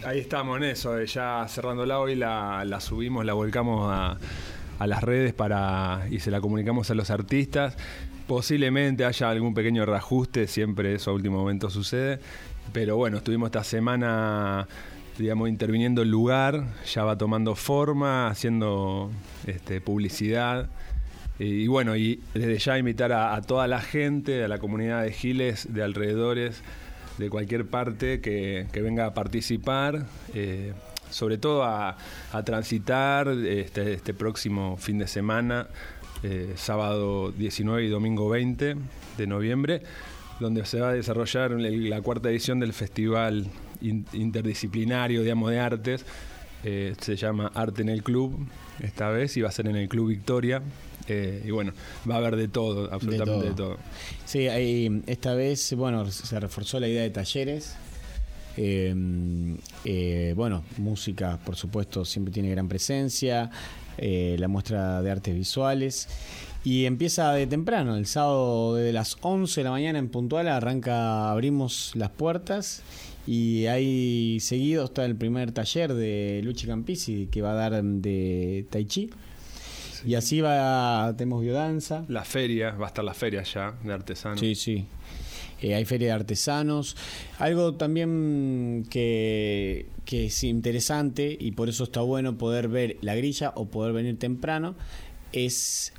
Ahí 0.06 0.20
estamos 0.20 0.58
en 0.58 0.66
eso, 0.66 1.00
eh, 1.00 1.06
ya 1.06 1.46
cerrándola 1.48 2.00
hoy 2.00 2.16
la, 2.16 2.66
la 2.66 2.80
subimos, 2.82 3.26
la 3.26 3.34
volcamos 3.34 3.90
a, 3.92 4.18
las 4.86 5.02
redes 5.02 5.34
para 5.34 6.08
y 6.12 6.20
se 6.20 6.30
la 6.30 6.42
comunicamos 6.42 6.92
a 6.92 6.94
los 6.94 7.10
artistas. 7.10 7.78
Posiblemente 8.28 9.06
haya 9.06 9.30
algún 9.30 9.54
pequeño 9.54 9.86
reajuste, 9.86 10.46
siempre 10.48 10.94
eso 10.94 11.12
a 11.12 11.14
último 11.14 11.38
momento 11.38 11.70
sucede. 11.70 12.20
Pero 12.74 12.98
bueno, 12.98 13.18
estuvimos 13.18 13.48
esta 13.48 13.64
semana, 13.64 14.68
digamos, 15.18 15.48
interviniendo 15.48 16.02
el 16.02 16.10
lugar, 16.10 16.66
ya 16.86 17.06
va 17.06 17.18
tomando 17.18 17.56
forma, 17.56 18.28
haciendo 18.28 19.10
este, 19.48 19.80
publicidad. 19.80 20.70
Y, 21.40 21.46
y 21.46 21.68
bueno, 21.68 21.96
y 21.96 22.22
desde 22.34 22.58
ya 22.58 22.78
invitar 22.78 23.14
a, 23.14 23.36
a 23.36 23.42
toda 23.42 23.68
la 23.68 23.80
gente, 23.80 24.44
a 24.44 24.50
la 24.50 24.58
comunidad 24.58 25.02
de 25.04 25.14
Giles, 25.14 25.74
de 25.74 25.82
alrededores, 25.82 26.62
de 27.18 27.30
cualquier 27.30 27.66
parte 27.66 28.22
que, 28.22 28.68
que 28.72 28.82
venga 28.82 29.06
a 29.06 29.14
participar, 29.14 30.06
eh, 30.34 30.74
sobre 31.10 31.38
todo 31.38 31.64
a, 31.64 31.98
a 32.32 32.44
transitar 32.44 33.28
este, 33.28 33.94
este 33.94 34.14
próximo 34.14 34.78
fin 34.78 34.98
de 34.98 35.08
semana, 35.08 35.68
eh, 36.24 36.54
sábado 36.56 37.32
19 37.32 37.84
y 37.86 37.90
domingo 37.90 38.30
20 38.30 38.76
de 39.18 39.28
noviembre, 39.28 39.84
donde 40.40 40.66
se 40.66 40.80
va 40.80 40.90
a 40.90 40.94
desarrollar 40.94 41.52
la 41.52 42.02
cuarta 42.02 42.30
edición 42.30 42.60
del 42.60 42.74
Festival 42.74 43.46
In- 43.82 44.06
Interdisciplinario 44.14 45.22
digamos, 45.22 45.52
de 45.52 45.60
Artes. 45.60 46.06
Eh, 46.66 46.96
se 47.02 47.18
llama 47.18 47.52
Arte 47.54 47.82
en 47.82 47.90
el 47.90 48.04
Club 48.04 48.48
esta 48.80 49.10
vez 49.10 49.36
y 49.38 49.42
va 49.42 49.50
a 49.50 49.52
ser 49.52 49.68
en 49.68 49.76
el 49.76 49.90
Club 49.90 50.08
Victoria. 50.10 50.62
Eh, 51.08 51.44
y 51.46 51.52
bueno, 51.52 51.74
va 52.10 52.16
a 52.16 52.18
haber 52.20 52.36
de 52.36 52.48
todo, 52.48 52.92
absolutamente 52.92 53.50
de 53.50 53.56
todo. 53.56 53.78
Sí, 54.26 54.48
ahí, 54.48 55.02
esta 55.08 55.34
vez, 55.34 55.74
bueno, 55.76 56.10
se 56.10 56.40
reforzó 56.40 56.80
la 56.80 56.88
idea 56.88 57.04
de 57.04 57.10
talleres. 57.10 57.76
Eh, 58.56 58.94
eh, 59.86 60.34
bueno, 60.36 60.64
música, 60.78 61.40
por 61.44 61.56
supuesto, 61.56 62.06
siempre 62.06 62.34
tiene 62.34 62.50
gran 62.50 62.68
presencia. 62.68 63.50
eh, 63.98 64.36
la 64.40 64.48
muestra 64.48 65.02
de 65.02 65.12
artes 65.12 65.36
visuales. 65.36 66.08
Y 66.64 66.86
empieza 66.86 67.34
de 67.34 67.46
temprano, 67.46 67.98
el 67.98 68.06
sábado 68.06 68.76
desde 68.76 68.94
las 68.94 69.18
11 69.22 69.60
de 69.60 69.64
la 69.66 69.72
mañana 69.72 70.00
en 70.00 70.10
puntual, 70.10 70.48
arranca, 70.48 71.30
abrimos 71.32 71.92
las 71.96 72.10
puertas. 72.10 72.82
Y 73.28 73.66
ahí 73.68 74.40
seguido 74.40 74.86
está 74.86 75.06
el 75.06 75.16
primer 75.16 75.52
taller 75.52 75.94
de 75.94 76.42
Luchi 76.44 76.68
Campisi 76.68 77.28
que 77.32 77.42
va 77.42 77.52
a 77.52 77.56
dar 77.56 77.84
de 77.84 78.66
Tai 78.70 78.86
Chi. 78.86 79.10
Y 80.06 80.16
así 80.16 80.42
va, 80.42 81.14
tenemos 81.18 81.42
biodanza. 81.42 82.06
La 82.08 82.24
feria, 82.24 82.72
va 82.72 82.86
a 82.86 82.88
estar 82.88 83.06
la 83.06 83.14
feria 83.14 83.44
ya 83.44 83.74
de 83.84 83.94
artesanos. 83.94 84.40
Sí, 84.40 84.56
sí. 84.56 84.86
Eh, 85.62 85.76
hay 85.76 85.86
feria 85.86 86.08
de 86.08 86.14
artesanos. 86.14 86.98
Algo 87.40 87.76
también 87.76 88.86
que, 88.90 89.86
que 90.06 90.26
es 90.26 90.44
interesante 90.44 91.38
y 91.40 91.52
por 91.52 91.70
eso 91.70 91.86
está 91.86 92.02
bueno 92.02 92.38
poder 92.38 92.68
ver 92.68 92.98
la 93.02 93.16
grilla 93.16 93.54
o 93.56 93.66
poder 93.66 93.94
venir 93.94 94.20
temprano 94.20 94.76
es 95.32 95.94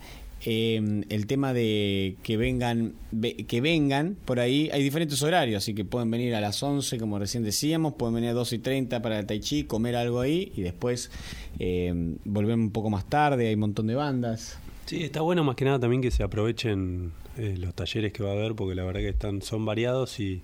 eh, 0.47 1.05
el 1.09 1.27
tema 1.27 1.53
de 1.55 2.17
que 2.23 2.37
vengan 2.37 2.93
ve- 3.13 3.37
que 3.49 3.61
vengan 3.61 4.17
por 4.25 4.41
ahí. 4.41 4.69
Hay 4.73 4.83
diferentes 4.83 5.23
horarios, 5.23 5.63
así 5.65 5.75
que 5.75 5.85
pueden 5.85 6.11
venir 6.11 6.35
a 6.35 6.41
las 6.41 6.63
11, 6.63 6.99
como 6.99 7.19
recién 7.19 7.43
decíamos, 7.45 7.95
pueden 7.95 8.15
venir 8.17 8.31
a 8.31 8.35
2 8.35 8.53
y 8.53 8.59
30 8.59 9.01
para 9.03 9.19
el 9.19 9.27
Tai 9.27 9.41
Chi, 9.41 9.65
comer 9.65 9.97
algo 9.97 10.21
ahí 10.21 10.53
y 10.57 10.63
después 10.63 11.11
eh, 11.59 12.15
volver 12.25 12.55
un 12.57 12.71
poco 12.71 12.91
más 12.91 13.09
tarde. 13.09 13.49
Hay 13.49 13.55
un 13.55 13.61
montón 13.61 13.87
de 13.87 13.95
bandas. 13.95 14.59
Sí, 14.87 15.03
está 15.03 15.23
bueno 15.23 15.45
más 15.45 15.57
que 15.57 15.65
nada 15.65 15.81
también 15.81 16.03
que 16.03 16.11
se 16.11 16.23
aprovechen 16.23 17.13
eh, 17.39 17.55
los 17.59 17.73
talleres 17.75 18.13
que 18.13 18.23
va 18.23 18.31
a 18.31 18.33
haber, 18.35 18.55
porque 18.55 18.75
la 18.75 18.85
verdad 18.85 19.01
que 19.01 19.09
están 19.09 19.41
son 19.41 19.65
variados 19.65 20.21
y, 20.21 20.43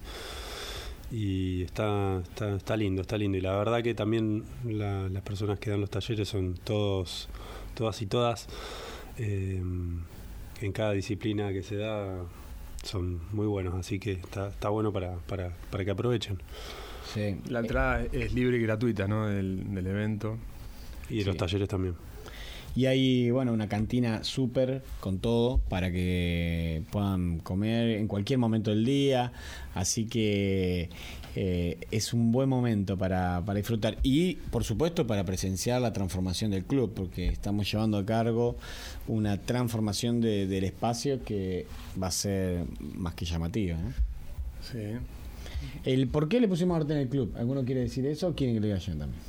está, 1.62 2.22
está, 2.56 2.76
lindo, 2.76 3.02
está 3.02 3.18
lindo. 3.18 3.36
Y 3.36 3.40
la 3.40 3.56
verdad 3.56 3.82
que 3.82 3.94
también 3.94 4.44
la- 4.64 5.08
las 5.08 5.22
personas 5.22 5.58
que 5.58 5.70
dan 5.70 5.80
los 5.80 5.90
talleres 5.90 6.28
son 6.28 6.54
todos, 6.64 7.28
todas 7.74 8.00
y 8.02 8.06
todas, 8.06 8.46
eh, 9.20 9.62
en 10.62 10.72
cada 10.72 10.92
disciplina 10.92 11.52
que 11.52 11.62
se 11.62 11.76
da 11.76 12.24
son 12.82 13.20
muy 13.32 13.46
buenos, 13.46 13.74
así 13.74 13.98
que 13.98 14.12
está, 14.12 14.48
está 14.48 14.70
bueno 14.70 14.92
para, 14.92 15.16
para, 15.26 15.54
para 15.70 15.84
que 15.84 15.90
aprovechen. 15.90 16.38
La 17.48 17.60
entrada 17.60 18.04
es 18.12 18.32
libre 18.32 18.56
y 18.56 18.62
gratuita 18.62 19.06
¿no? 19.08 19.26
del, 19.26 19.74
del 19.74 19.86
evento. 19.86 20.38
Y 21.08 21.24
los 21.24 21.36
talleres 21.36 21.68
también. 21.68 21.94
Y 22.76 22.86
hay, 22.86 23.30
bueno, 23.32 23.52
una 23.52 23.68
cantina 23.68 24.22
súper 24.22 24.84
con 25.00 25.18
todo 25.18 25.58
para 25.68 25.90
que 25.90 26.84
puedan 26.92 27.40
comer 27.40 27.98
en 27.98 28.06
cualquier 28.06 28.38
momento 28.38 28.70
del 28.70 28.84
día. 28.84 29.32
Así 29.74 30.06
que 30.06 30.88
eh, 31.34 31.78
es 31.90 32.12
un 32.12 32.30
buen 32.30 32.48
momento 32.48 32.96
para, 32.96 33.42
para 33.44 33.56
disfrutar. 33.56 33.98
Y, 34.04 34.34
por 34.34 34.62
supuesto, 34.62 35.04
para 35.04 35.24
presenciar 35.24 35.80
la 35.82 35.92
transformación 35.92 36.52
del 36.52 36.64
club, 36.64 36.92
porque 36.94 37.26
estamos 37.26 37.70
llevando 37.70 37.98
a 37.98 38.06
cargo 38.06 38.56
una 39.10 39.36
transformación 39.40 40.20
de- 40.20 40.46
del 40.46 40.64
espacio 40.64 41.22
que 41.24 41.66
va 42.00 42.06
a 42.08 42.10
ser 42.10 42.64
más 42.94 43.14
que 43.14 43.24
llamativa. 43.24 43.76
¿no? 43.76 43.92
Sí. 44.62 44.78
El 45.84 46.08
¿Por 46.08 46.28
qué 46.28 46.40
le 46.40 46.48
pusimos 46.48 46.80
arte 46.80 46.92
en 46.92 47.00
el 47.00 47.08
club? 47.08 47.34
¿Alguno 47.36 47.64
quiere 47.64 47.80
decir 47.82 48.06
eso 48.06 48.28
o 48.28 48.34
quieren 48.34 48.54
que 48.56 48.60
lo 48.60 48.66
diga 48.66 48.78
yo 48.78 48.92
también? 48.92 49.20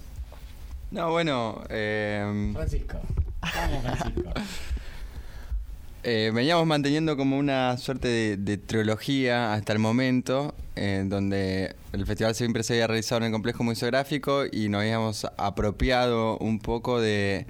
No, 0.91 1.10
bueno. 1.12 1.62
Eh, 1.70 2.52
Francisco. 2.53 2.99
Vamos, 3.41 3.82
Francisco. 3.82 4.30
eh, 6.03 6.32
veníamos 6.34 6.66
manteniendo 6.66 7.16
como 7.18 7.38
una 7.38 7.78
suerte 7.78 8.08
de, 8.08 8.38
de 8.38 8.58
trilogía 8.58 9.53
hasta 9.53 9.74
el 9.74 9.80
momento, 9.80 10.53
en 10.76 11.10
donde 11.10 11.76
el 11.94 12.06
festival 12.06 12.34
siempre 12.36 12.64
se 12.64 12.74
había 12.74 12.88
realizado 12.88 13.20
en 13.20 13.26
el 13.26 13.32
complejo 13.32 13.64
museográfico 13.64 14.44
y 14.52 14.70
nos 14.70 14.82
habíamos 14.82 15.26
apropiado 15.38 16.38
un 16.40 16.60
poco 16.60 16.99
de, 16.99 17.45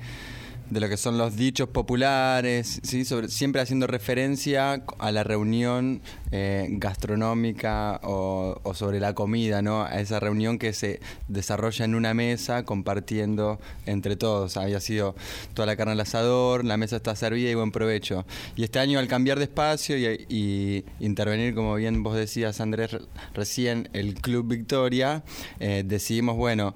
de 0.72 0.80
lo 0.80 0.89
que 0.89 0.98
son 0.98 1.18
los 1.18 1.35
dichos 1.35 1.68
populares, 1.69 2.80
¿sí? 2.81 3.06
Sobre, 3.06 3.27
siempre 3.27 3.61
haciendo 3.61 3.88
referencia 3.88 4.81
a 4.98 5.11
la 5.11 5.23
reunión 5.23 6.02
eh, 6.31 6.68
gastronómica 6.72 7.99
o, 8.03 8.60
o 8.64 8.73
sobre 8.73 9.02
la 9.02 9.14
comida, 9.14 9.61
¿no? 9.61 9.84
A 9.84 9.99
esa 9.99 10.19
reunión 10.19 10.57
que 10.57 10.72
se 10.72 11.02
desarrolla 11.27 11.84
en 11.84 11.93
una 11.93 12.14
mesa 12.14 12.64
compartiendo 12.64 13.60
entre 13.85 14.15
todos. 14.15 14.56
Había 14.56 14.80
sido 14.80 15.14
toda 15.53 15.65
la 15.65 15.76
carne 15.76 15.91
al 15.91 15.99
asador, 15.99 16.64
la 16.64 16.77
mesa 16.77 16.95
está 16.95 17.15
servida 17.15 17.52
y 17.52 17.56
buen 17.56 17.72
provecho. 17.72 18.26
Y 18.56 18.64
este 18.64 18.80
año 18.80 18.98
al 18.98 19.10
cambiar 19.10 19.38
de 19.38 19.43
espacio 19.43 19.98
y, 19.98 20.26
y 20.30 20.85
intervenir, 21.02 21.53
como 21.53 21.76
bien 21.76 22.02
vos 22.02 22.15
decías 22.15 22.61
Andrés 22.61 22.93
re- 22.93 23.02
recién, 23.34 23.89
el 23.91 24.14
Club 24.15 24.48
Victoria, 24.48 25.23
eh, 25.60 25.84
decidimos, 25.85 26.38
bueno, 26.38 26.73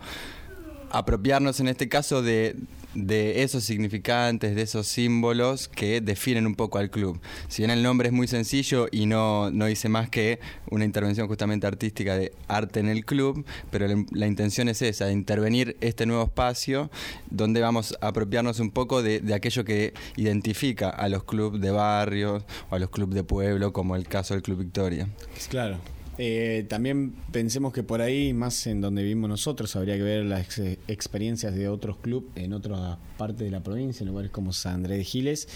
apropiarnos 0.91 1.59
en 1.59 1.67
este 1.67 1.89
caso 1.89 2.21
de, 2.21 2.55
de 2.95 3.43
esos 3.43 3.63
significantes, 3.63 4.55
de 4.55 4.61
esos 4.61 4.87
símbolos 4.87 5.67
que 5.67 6.01
definen 6.01 6.47
un 6.47 6.55
poco 6.55 6.77
al 6.77 6.89
club. 6.89 7.19
Si 7.49 7.61
bien 7.61 7.69
el 7.69 7.83
nombre 7.83 8.07
es 8.07 8.13
muy 8.13 8.27
sencillo 8.27 8.87
y 8.91 9.05
no, 9.05 9.51
no 9.51 9.65
dice 9.65 9.89
más 9.89 10.09
que 10.09 10.39
una 10.71 10.85
intervención 10.85 11.27
justamente 11.27 11.67
artística 11.67 12.17
de 12.17 12.31
arte 12.47 12.79
en 12.79 12.87
el 12.87 13.05
club, 13.05 13.45
pero 13.69 13.87
la, 14.11 14.27
intención 14.27 14.69
es 14.69 14.81
esa, 14.81 15.05
de 15.05 15.13
intervenir 15.13 15.77
este 15.81 16.05
nuevo 16.05 16.23
espacio 16.23 16.89
donde 17.29 17.61
vamos 17.61 17.97
a 18.01 18.07
apropiarnos 18.07 18.59
un 18.59 18.71
poco 18.71 19.03
de, 19.03 19.19
de 19.19 19.33
aquello 19.33 19.65
que 19.65 19.93
identifica 20.15 20.89
a 20.89 21.09
los 21.09 21.23
clubes 21.25 21.61
de 21.61 21.71
barrios 21.71 22.43
o 22.69 22.75
a 22.75 22.79
los 22.79 22.89
clubes 22.89 23.15
de 23.15 23.23
pueblo, 23.23 23.73
como 23.73 23.95
el 23.95 24.07
caso 24.07 24.33
del 24.33 24.43
Club 24.43 24.59
Victoria. 24.59 25.07
Claro. 25.49 25.77
Eh, 26.17 26.65
también 26.69 27.13
pensemos 27.33 27.73
que 27.73 27.83
por 27.83 28.01
ahí, 28.01 28.33
más 28.33 28.67
en 28.67 28.79
donde 28.79 29.03
vivimos 29.03 29.29
nosotros, 29.29 29.75
habría 29.75 29.97
que 29.97 30.03
ver 30.03 30.23
las 30.23 30.45
ex- 30.45 30.79
experiencias 30.87 31.53
de 31.53 31.67
otros 31.67 31.97
clubes 31.97 32.29
en 32.35 32.53
otras 32.53 32.97
partes 33.17 33.39
de 33.39 33.51
la 33.51 33.61
provincia, 33.61 34.03
en 34.03 34.09
lugares 34.09 34.31
como 34.31 34.53
San 34.53 34.75
Andrés 34.75 34.99
de 34.99 35.03
Giles. 35.03 35.49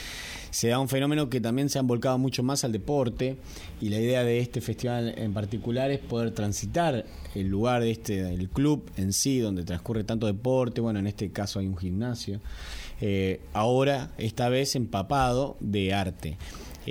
Se 0.52 0.68
da 0.68 0.80
un 0.80 0.90
fenómeno 0.90 1.30
que 1.30 1.40
también 1.40 1.70
se 1.70 1.80
han 1.80 1.88
volcado 1.88 2.18
mucho 2.18 2.44
más 2.44 2.66
al 2.66 2.74
deporte 2.74 3.38
y 3.80 3.88
la 3.88 4.00
idea 4.00 4.26
de 4.26 4.40
este 4.40 4.60
festival 4.60 5.14
en 5.18 5.34
particular 5.34 5.92
es 5.92 6.00
poder 6.00 6.32
transitar 6.32 7.06
el 7.36 7.48
lugar 7.48 7.82
de 7.82 7.92
este, 7.92 8.24
del 8.24 8.50
club 8.50 8.92
en 8.98 9.14
sí, 9.14 9.40
donde 9.40 9.64
transcurre 9.64 10.04
tanto 10.04 10.28
deporte, 10.28 10.82
bueno, 10.82 11.00
en 11.00 11.08
este 11.08 11.32
caso 11.32 11.60
hay 11.60 11.68
un 11.68 11.78
gimnasio, 11.78 12.42
eh, 13.00 13.40
ahora, 13.54 14.12
esta 14.18 14.50
vez 14.50 14.76
empapado 14.76 15.56
de 15.62 15.94
arte 15.94 16.38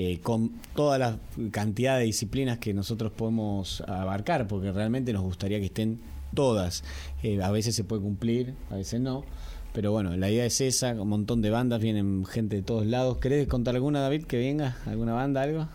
eh, 0.00 0.20
con 0.22 0.52
toda 0.76 0.96
la 0.96 1.18
cantidad 1.50 1.98
de 1.98 2.04
disciplinas 2.04 2.58
que 2.58 2.72
nosotros 2.72 3.10
podemos 3.10 3.80
abarcar, 3.80 4.46
porque 4.46 4.70
realmente 4.70 5.12
nos 5.12 5.22
gustaría 5.22 5.58
que 5.58 5.64
estén 5.64 5.98
todas. 6.34 6.84
Eh, 7.24 7.42
a 7.42 7.50
veces 7.50 7.74
se 7.74 7.82
puede 7.82 8.00
cumplir, 8.00 8.54
a 8.70 8.76
veces 8.76 9.00
no. 9.00 9.24
Pero 9.72 9.90
bueno, 9.90 10.16
la 10.16 10.30
idea 10.30 10.46
es 10.46 10.60
esa, 10.60 10.92
un 10.92 11.08
montón 11.08 11.42
de 11.42 11.50
bandas, 11.50 11.80
vienen 11.80 12.24
gente 12.26 12.54
de 12.54 12.62
todos 12.62 12.86
lados. 12.86 13.18
¿Querés 13.18 13.48
contar 13.48 13.74
alguna, 13.74 14.00
David, 14.00 14.26
que 14.26 14.36
venga? 14.36 14.76
¿Alguna 14.86 15.14
banda, 15.14 15.42
algo? 15.42 15.66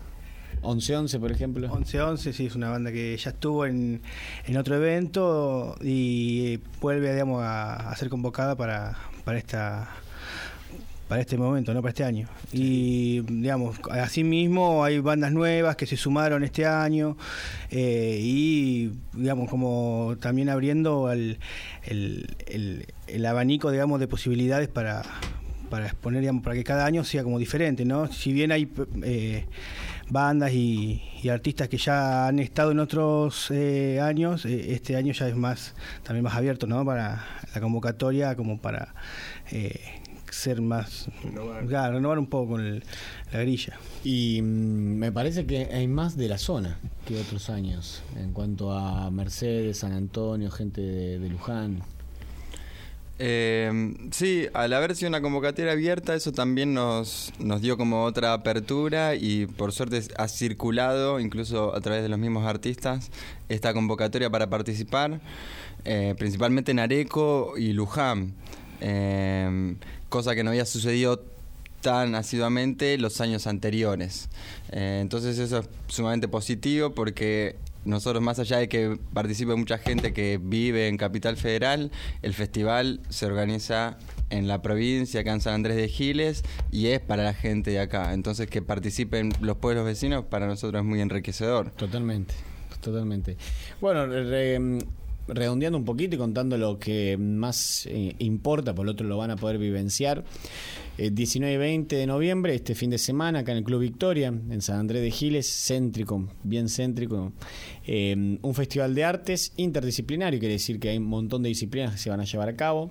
11-11, 0.62 1.20
por 1.20 1.30
ejemplo. 1.30 1.68
11-11, 1.68 2.32
sí, 2.32 2.46
es 2.46 2.54
una 2.54 2.70
banda 2.70 2.92
que 2.92 3.14
ya 3.18 3.28
estuvo 3.28 3.66
en, 3.66 4.00
en 4.46 4.56
otro 4.56 4.76
evento 4.76 5.76
y 5.82 6.60
vuelve, 6.80 7.12
digamos, 7.12 7.42
a, 7.42 7.90
a 7.90 7.96
ser 7.96 8.08
convocada 8.08 8.56
para, 8.56 8.96
para 9.26 9.36
esta 9.36 9.86
para 11.14 11.22
este 11.22 11.38
momento, 11.38 11.72
no 11.72 11.80
para 11.80 11.90
este 11.90 12.02
año. 12.02 12.26
Y 12.52 13.20
digamos, 13.20 13.76
asimismo 13.88 14.82
hay 14.82 14.98
bandas 14.98 15.30
nuevas 15.30 15.76
que 15.76 15.86
se 15.86 15.96
sumaron 15.96 16.42
este 16.42 16.66
año 16.66 17.16
eh, 17.70 18.18
y 18.20 18.90
digamos 19.12 19.48
como 19.48 20.16
también 20.20 20.48
abriendo 20.48 21.12
el, 21.12 21.38
el, 21.84 22.34
el- 22.48 22.86
el 23.06 23.26
abanico 23.26 23.70
digamos 23.70 24.00
de 24.00 24.08
posibilidades 24.08 24.68
para 24.68 25.02
para 25.70 25.86
exponer, 25.86 26.20
digamos, 26.20 26.42
para 26.42 26.54
que 26.56 26.64
cada 26.64 26.84
año 26.84 27.04
sea 27.04 27.22
como 27.24 27.38
diferente, 27.38 27.84
¿no? 27.84 28.06
Si 28.12 28.32
bien 28.32 28.50
hay 28.52 28.68
eh, 29.02 29.46
bandas 30.08 30.52
y, 30.52 31.00
y 31.22 31.28
artistas 31.30 31.68
que 31.68 31.78
ya 31.78 32.26
han 32.28 32.38
estado 32.38 32.70
en 32.72 32.78
otros 32.80 33.50
eh, 33.52 34.00
años, 34.00 34.44
eh, 34.46 34.72
este 34.72 34.94
año 34.96 35.12
ya 35.12 35.26
es 35.28 35.34
más 35.36 35.74
también 36.02 36.22
más 36.24 36.34
abierto, 36.34 36.66
¿no? 36.66 36.84
Para 36.84 37.24
la 37.54 37.60
convocatoria, 37.60 38.36
como 38.36 38.58
para 38.60 38.94
eh, 39.50 39.80
ser 40.34 40.60
más, 40.60 41.08
claro, 41.68 41.94
renovar 41.94 42.18
un 42.18 42.26
poco 42.26 42.52
con 42.52 42.64
el- 42.66 42.82
la 43.32 43.40
grilla. 43.40 43.78
Y 44.04 44.40
mm, 44.42 44.46
me 44.98 45.12
parece 45.12 45.46
que 45.46 45.66
hay 45.72 45.86
más 45.88 46.16
de 46.16 46.28
la 46.28 46.38
zona 46.38 46.78
que 47.06 47.18
otros 47.20 47.50
años, 47.50 48.02
en 48.16 48.32
cuanto 48.32 48.72
a 48.72 49.10
Mercedes, 49.10 49.78
San 49.78 49.92
Antonio, 49.92 50.50
gente 50.50 50.80
de, 50.80 51.18
de 51.18 51.28
Luján. 51.28 51.82
Eh, 53.20 53.94
sí, 54.10 54.46
al 54.54 54.72
haber 54.72 54.96
sido 54.96 55.08
una 55.08 55.20
convocatoria 55.20 55.70
abierta, 55.70 56.16
eso 56.16 56.32
también 56.32 56.74
nos, 56.74 57.32
nos 57.38 57.60
dio 57.62 57.76
como 57.76 58.02
otra 58.04 58.32
apertura 58.32 59.14
y 59.14 59.46
por 59.46 59.70
suerte 59.72 60.02
ha 60.16 60.26
circulado, 60.26 61.20
incluso 61.20 61.76
a 61.76 61.80
través 61.80 62.02
de 62.02 62.08
los 62.08 62.18
mismos 62.18 62.44
artistas, 62.44 63.12
esta 63.48 63.72
convocatoria 63.72 64.30
para 64.30 64.50
participar, 64.50 65.20
eh, 65.84 66.16
principalmente 66.18 66.72
en 66.72 66.80
Areco 66.80 67.54
y 67.56 67.72
Luján, 67.72 68.34
eh, 68.80 69.76
cosa 70.14 70.36
que 70.36 70.44
no 70.44 70.50
había 70.50 70.64
sucedido 70.64 71.24
tan 71.80 72.14
asiduamente 72.14 72.96
los 72.98 73.20
años 73.20 73.48
anteriores. 73.48 74.28
Eh, 74.70 75.00
entonces 75.02 75.38
eso 75.40 75.58
es 75.58 75.68
sumamente 75.88 76.28
positivo 76.28 76.94
porque 76.94 77.56
nosotros 77.84 78.22
más 78.22 78.38
allá 78.38 78.58
de 78.58 78.68
que 78.68 78.96
participe 79.12 79.56
mucha 79.56 79.76
gente 79.76 80.12
que 80.12 80.38
vive 80.40 80.86
en 80.86 80.98
Capital 80.98 81.36
Federal, 81.36 81.90
el 82.22 82.32
festival 82.32 83.00
se 83.08 83.26
organiza 83.26 83.98
en 84.30 84.46
la 84.46 84.62
provincia, 84.62 85.20
acá 85.22 85.32
en 85.32 85.40
San 85.40 85.54
Andrés 85.54 85.76
de 85.76 85.88
Giles, 85.88 86.44
y 86.70 86.86
es 86.86 87.00
para 87.00 87.24
la 87.24 87.34
gente 87.34 87.72
de 87.72 87.80
acá. 87.80 88.14
Entonces 88.14 88.46
que 88.48 88.62
participen 88.62 89.32
los 89.40 89.56
pueblos 89.56 89.84
vecinos 89.84 90.24
para 90.26 90.46
nosotros 90.46 90.80
es 90.80 90.86
muy 90.86 91.00
enriquecedor. 91.00 91.72
Totalmente, 91.72 92.34
totalmente. 92.80 93.36
Bueno, 93.80 94.06
re- 94.06 94.78
redondeando 95.28 95.78
un 95.78 95.84
poquito 95.84 96.16
y 96.16 96.18
contando 96.18 96.58
lo 96.58 96.78
que 96.78 97.16
más 97.16 97.86
eh, 97.86 98.14
importa, 98.18 98.74
por 98.74 98.86
lo 98.86 98.92
otro 98.92 99.06
lo 99.06 99.16
van 99.16 99.30
a 99.30 99.36
poder 99.36 99.58
vivenciar. 99.58 100.24
Eh, 100.96 101.10
19 101.10 101.54
y 101.54 101.56
20 101.56 101.96
de 101.96 102.06
noviembre, 102.06 102.54
este 102.54 102.74
fin 102.74 102.90
de 102.90 102.98
semana, 102.98 103.40
acá 103.40 103.52
en 103.52 103.58
el 103.58 103.64
Club 103.64 103.80
Victoria, 103.80 104.28
en 104.28 104.60
San 104.62 104.78
Andrés 104.78 105.02
de 105.02 105.10
Giles, 105.10 105.46
céntrico, 105.46 106.28
bien 106.42 106.68
céntrico. 106.68 107.32
Eh, 107.86 108.38
un 108.40 108.54
festival 108.54 108.94
de 108.94 109.04
artes 109.04 109.52
interdisciplinario, 109.56 110.38
quiere 110.38 110.54
decir 110.54 110.78
que 110.78 110.90
hay 110.90 110.98
un 110.98 111.06
montón 111.06 111.42
de 111.42 111.48
disciplinas 111.48 111.92
que 111.92 111.98
se 111.98 112.10
van 112.10 112.20
a 112.20 112.24
llevar 112.24 112.48
a 112.48 112.56
cabo. 112.56 112.90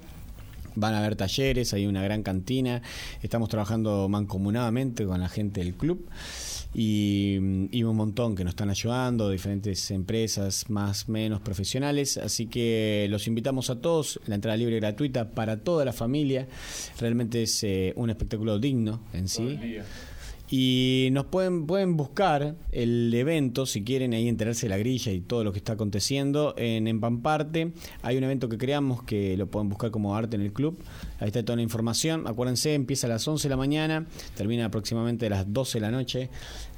Van 0.76 0.94
a 0.94 1.00
haber 1.00 1.16
talleres, 1.16 1.74
hay 1.74 1.86
una 1.86 2.04
gran 2.04 2.24
cantina. 2.24 2.82
Estamos 3.22 3.50
trabajando 3.50 4.08
mancomunadamente 4.10 5.06
con 5.06 5.20
la 5.20 5.30
gente 5.30 5.62
del 5.64 5.74
club 5.76 6.08
y, 6.74 7.38
un 7.84 7.96
montón 7.96 8.36
que 8.36 8.44
nos 8.44 8.52
están 8.52 8.70
ayudando, 8.70 9.30
diferentes 9.30 9.92
empresas 9.92 10.70
más 10.70 11.08
menos 11.10 11.42
profesionales. 11.42 12.18
Así 12.18 12.48
que 12.48 13.08
los 13.10 13.28
invitamos 13.28 13.70
a 13.70 13.80
todos. 13.80 14.20
La 14.26 14.36
entrada 14.36 14.58
libre 14.58 14.78
y 14.78 14.80
gratuita 14.80 15.32
para 15.32 15.58
toda 15.58 15.86
la 15.86 15.94
familia. 15.94 16.48
Realmente 17.00 17.44
es 17.44 17.64
eh, 17.64 17.94
un 17.96 18.10
espectáculo 18.10 18.60
digno 18.60 19.02
en 19.14 19.28
sí. 19.28 19.60
Y 20.56 21.10
nos 21.14 21.26
pueden, 21.26 21.66
pueden 21.66 21.98
buscar 21.98 22.54
el 22.72 23.12
evento, 23.12 23.66
si 23.66 23.84
quieren 23.84 24.14
ahí 24.14 24.28
enterarse 24.28 24.68
de 24.68 24.70
la 24.70 24.78
grilla 24.78 25.12
y 25.12 25.20
todo 25.20 25.44
lo 25.44 25.52
que 25.52 25.58
está 25.58 25.74
aconteciendo, 25.74 26.54
en 26.58 26.88
Empamparte. 26.88 27.74
Hay 28.04 28.18
un 28.18 28.24
evento 28.24 28.50
que 28.50 28.60
creamos 28.60 29.02
que 29.02 29.36
lo 29.36 29.48
pueden 29.48 29.68
buscar 29.68 29.90
como 29.90 30.16
Arte 30.16 30.36
en 30.36 30.44
el 30.44 30.54
Club. 30.54 30.78
Ahí 31.20 31.30
está 31.30 31.44
toda 31.44 31.56
la 31.56 31.64
información. 31.64 32.28
Acuérdense, 32.28 32.76
empieza 32.76 33.08
a 33.08 33.10
las 33.10 33.28
11 33.28 33.48
de 33.48 33.50
la 33.50 33.58
mañana, 33.58 34.06
termina 34.36 34.66
aproximadamente 34.66 35.26
a 35.26 35.32
las 35.32 35.52
12 35.52 35.80
de 35.80 35.82
la 35.82 35.90
noche. 35.90 36.30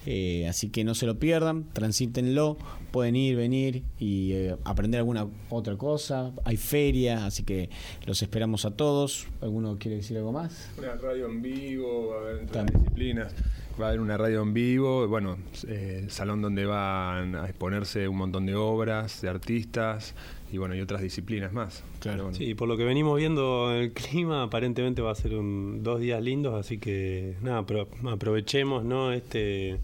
Eh, 0.06 0.48
así 0.48 0.70
que 0.70 0.84
no 0.84 0.96
se 0.96 1.06
lo 1.06 1.20
pierdan, 1.20 1.66
transítenlo, 1.74 2.58
pueden 2.92 3.16
ir, 3.16 3.36
venir 3.36 3.84
y 4.00 4.34
eh, 4.34 4.56
aprender 4.64 5.00
alguna 5.00 5.28
otra 5.50 5.76
cosa. 5.76 6.32
Hay 6.46 6.56
feria, 6.56 7.26
así 7.26 7.44
que 7.44 7.70
los 8.06 8.22
esperamos 8.22 8.64
a 8.64 8.72
todos. 8.72 9.28
¿Alguno 9.42 9.78
quiere 9.78 9.98
decir 9.98 10.16
algo 10.16 10.32
más? 10.32 10.70
Una 10.78 10.96
radio 10.96 11.26
en 11.26 11.42
vivo, 11.42 12.08
va 12.10 12.16
a 12.16 12.20
haber 12.22 12.72
disciplinas. 12.72 13.34
Va 13.80 13.88
a 13.88 13.90
haber 13.90 14.00
una 14.00 14.18
radio 14.18 14.42
en 14.42 14.54
vivo, 14.54 15.06
bueno, 15.08 15.38
eh, 15.68 16.06
salón 16.08 16.42
donde 16.42 16.66
van 16.66 17.36
a 17.36 17.46
exponerse 17.46 18.08
un 18.08 18.16
montón 18.16 18.46
de 18.46 18.56
obras 18.56 19.22
de 19.22 19.28
artistas 19.28 20.16
y 20.50 20.58
bueno, 20.58 20.76
y 20.76 20.82
otras 20.82 21.02
disciplinas 21.02 21.52
más. 21.52 21.84
Claro. 22.00 22.34
Sí, 22.34 22.56
por 22.56 22.70
lo 22.70 22.78
que 22.78 22.86
venimos 22.86 23.18
viendo 23.18 23.74
el 23.74 23.92
clima, 23.92 24.44
aparentemente 24.44 25.02
va 25.02 25.12
a 25.12 25.16
ser 25.16 25.36
un, 25.36 25.84
dos 25.84 26.00
días 26.00 26.24
lindos, 26.24 26.54
así 26.54 26.78
que 26.78 27.36
nada, 27.42 27.66
pero 27.66 27.90
aprovechemos 28.10 28.86
¿no? 28.86 29.12
este, 29.12 29.82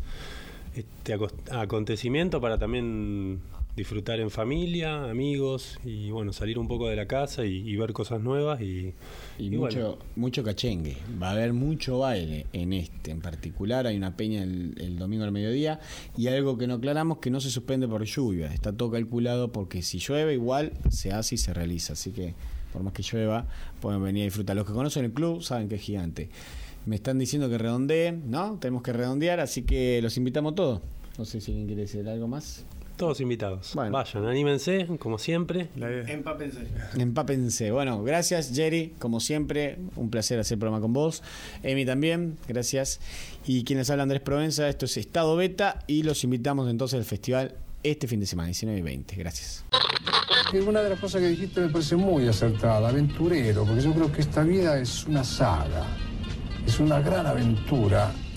este 0.73 1.17
acontecimiento 1.51 2.39
para 2.39 2.57
también 2.57 3.41
disfrutar 3.75 4.19
en 4.19 4.29
familia, 4.29 5.09
amigos 5.09 5.79
y 5.85 6.11
bueno, 6.11 6.33
salir 6.33 6.59
un 6.59 6.67
poco 6.67 6.89
de 6.89 6.95
la 6.95 7.07
casa 7.07 7.45
y, 7.45 7.75
ver 7.77 7.93
cosas 7.93 8.21
nuevas 8.21 8.61
y, 8.61 8.93
mucho, 9.39 9.97
mucho 10.15 10.43
cachengue. 10.43 10.97
Va 11.21 11.29
a 11.29 11.31
haber 11.31 11.53
mucho 11.53 11.99
baile 11.99 12.45
en 12.53 12.73
este 12.73 13.11
en 13.11 13.21
particular. 13.21 13.87
Hay 13.87 13.97
una 13.97 14.15
peña 14.17 14.43
el, 14.43 14.97
domingo 14.97 15.23
al 15.23 15.31
mediodía 15.31 15.79
y 16.17 16.27
algo 16.27 16.57
que 16.57 16.67
no 16.67 16.75
aclaramos 16.75 17.19
que 17.19 17.29
no 17.29 17.39
se 17.39 17.49
suspende 17.49 17.87
por 17.87 18.03
lluvia. 18.03 18.53
Está 18.53 18.73
todo 18.73 18.91
calculado 18.91 19.51
porque 19.51 19.81
si 19.81 19.99
llueve 19.99 20.33
igual 20.33 20.73
se 20.89 21.11
hace 21.11 21.35
y 21.35 21.37
se 21.37 21.53
realiza. 21.53 21.93
Así 21.93 22.11
que 22.11 22.35
por 22.73 22.83
más 22.83 22.93
que 22.93 23.03
llueva 23.03 23.47
pueden 23.79 24.03
venir 24.03 24.23
a 24.23 24.25
disfrutar. 24.25 24.55
Los 24.55 24.65
que 24.65 24.73
conocen 24.73 25.05
el 25.05 25.13
club 25.13 25.41
saben 25.41 25.69
que 25.69 25.75
es 25.75 25.81
gigante. 25.81 26.29
Me 26.85 26.95
están 26.95 27.19
diciendo 27.19 27.49
que 27.49 27.57
redondeen, 27.57 28.29
¿no? 28.29 28.57
Tenemos 28.59 28.81
que 28.81 28.91
redondear, 28.91 29.39
así 29.39 29.61
que 29.61 30.01
los 30.01 30.17
invitamos 30.17 30.55
todos. 30.55 30.81
No 31.17 31.25
sé 31.25 31.39
si 31.39 31.51
alguien 31.51 31.67
quiere 31.67 31.83
decir 31.83 32.07
algo 32.09 32.27
más. 32.27 32.65
Todos 33.01 33.19
invitados. 33.19 33.71
Vayan, 33.73 34.27
anímense, 34.27 34.85
como 34.99 35.17
siempre. 35.17 35.69
Empápense. 35.75 36.67
Empápense. 36.99 37.71
Bueno, 37.71 38.03
gracias, 38.03 38.51
Jerry. 38.53 38.93
Como 38.99 39.19
siempre, 39.19 39.79
un 39.95 40.11
placer 40.11 40.39
hacer 40.39 40.57
el 40.57 40.59
programa 40.59 40.81
con 40.81 40.93
vos. 40.93 41.23
Emi 41.63 41.83
también, 41.83 42.37
gracias. 42.47 42.99
Y 43.43 43.63
quienes 43.63 43.89
hablan 43.89 44.03
Andrés 44.03 44.21
Provenza, 44.21 44.69
esto 44.69 44.85
es 44.85 44.97
Estado 44.97 45.35
Beta 45.35 45.79
y 45.87 46.03
los 46.03 46.23
invitamos 46.23 46.69
entonces 46.69 46.99
al 46.99 47.05
festival 47.05 47.55
este 47.81 48.07
fin 48.07 48.19
de 48.19 48.27
semana, 48.27 48.49
19 48.49 48.77
y 48.77 48.83
20. 48.83 49.15
Gracias. 49.15 49.65
Una 50.67 50.83
de 50.83 50.89
las 50.91 50.99
cosas 50.99 51.21
que 51.21 51.29
dijiste 51.29 51.59
me 51.59 51.69
parece 51.69 51.95
muy 51.95 52.27
acertada, 52.27 52.89
aventurero, 52.89 53.65
porque 53.65 53.81
yo 53.81 53.95
creo 53.95 54.11
que 54.11 54.21
esta 54.21 54.43
vida 54.43 54.77
es 54.77 55.07
una 55.07 55.23
saga, 55.23 55.87
es 56.67 56.79
una 56.79 56.99
gran 56.99 57.25
aventura 57.25 58.11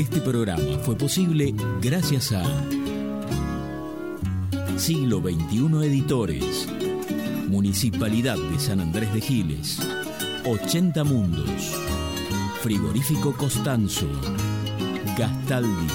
Este 0.00 0.22
programa 0.22 0.78
fue 0.82 0.96
posible 0.96 1.54
gracias 1.82 2.32
a 2.32 2.42
Siglo 4.78 5.20
XXI 5.20 5.84
Editores, 5.84 6.66
Municipalidad 7.48 8.38
de 8.38 8.58
San 8.58 8.80
Andrés 8.80 9.12
de 9.12 9.20
Giles, 9.20 9.78
80 10.46 11.04
Mundos, 11.04 11.76
Frigorífico 12.62 13.34
Costanzo, 13.34 14.06
Gastaldi, 15.18 15.92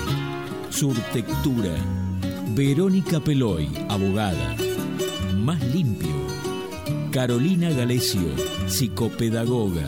Surtectura, 0.70 1.74
Verónica 2.50 3.20
Peloy, 3.20 3.68
abogada, 3.90 4.56
Más 5.36 5.60
Limpio, 5.74 6.14
Carolina 7.12 7.72
Galecio, 7.72 8.30
psicopedagoga, 8.68 9.88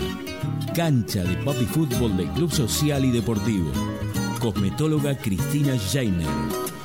cancha 0.76 1.24
de 1.24 1.36
papi 1.44 1.66
fútbol 1.66 2.18
del 2.18 2.30
Club 2.32 2.52
Social 2.52 3.06
y 3.06 3.12
Deportivo. 3.12 3.97
Cosmetóloga 4.48 5.14
Cristina 5.14 5.76
Jainer. 5.76 6.77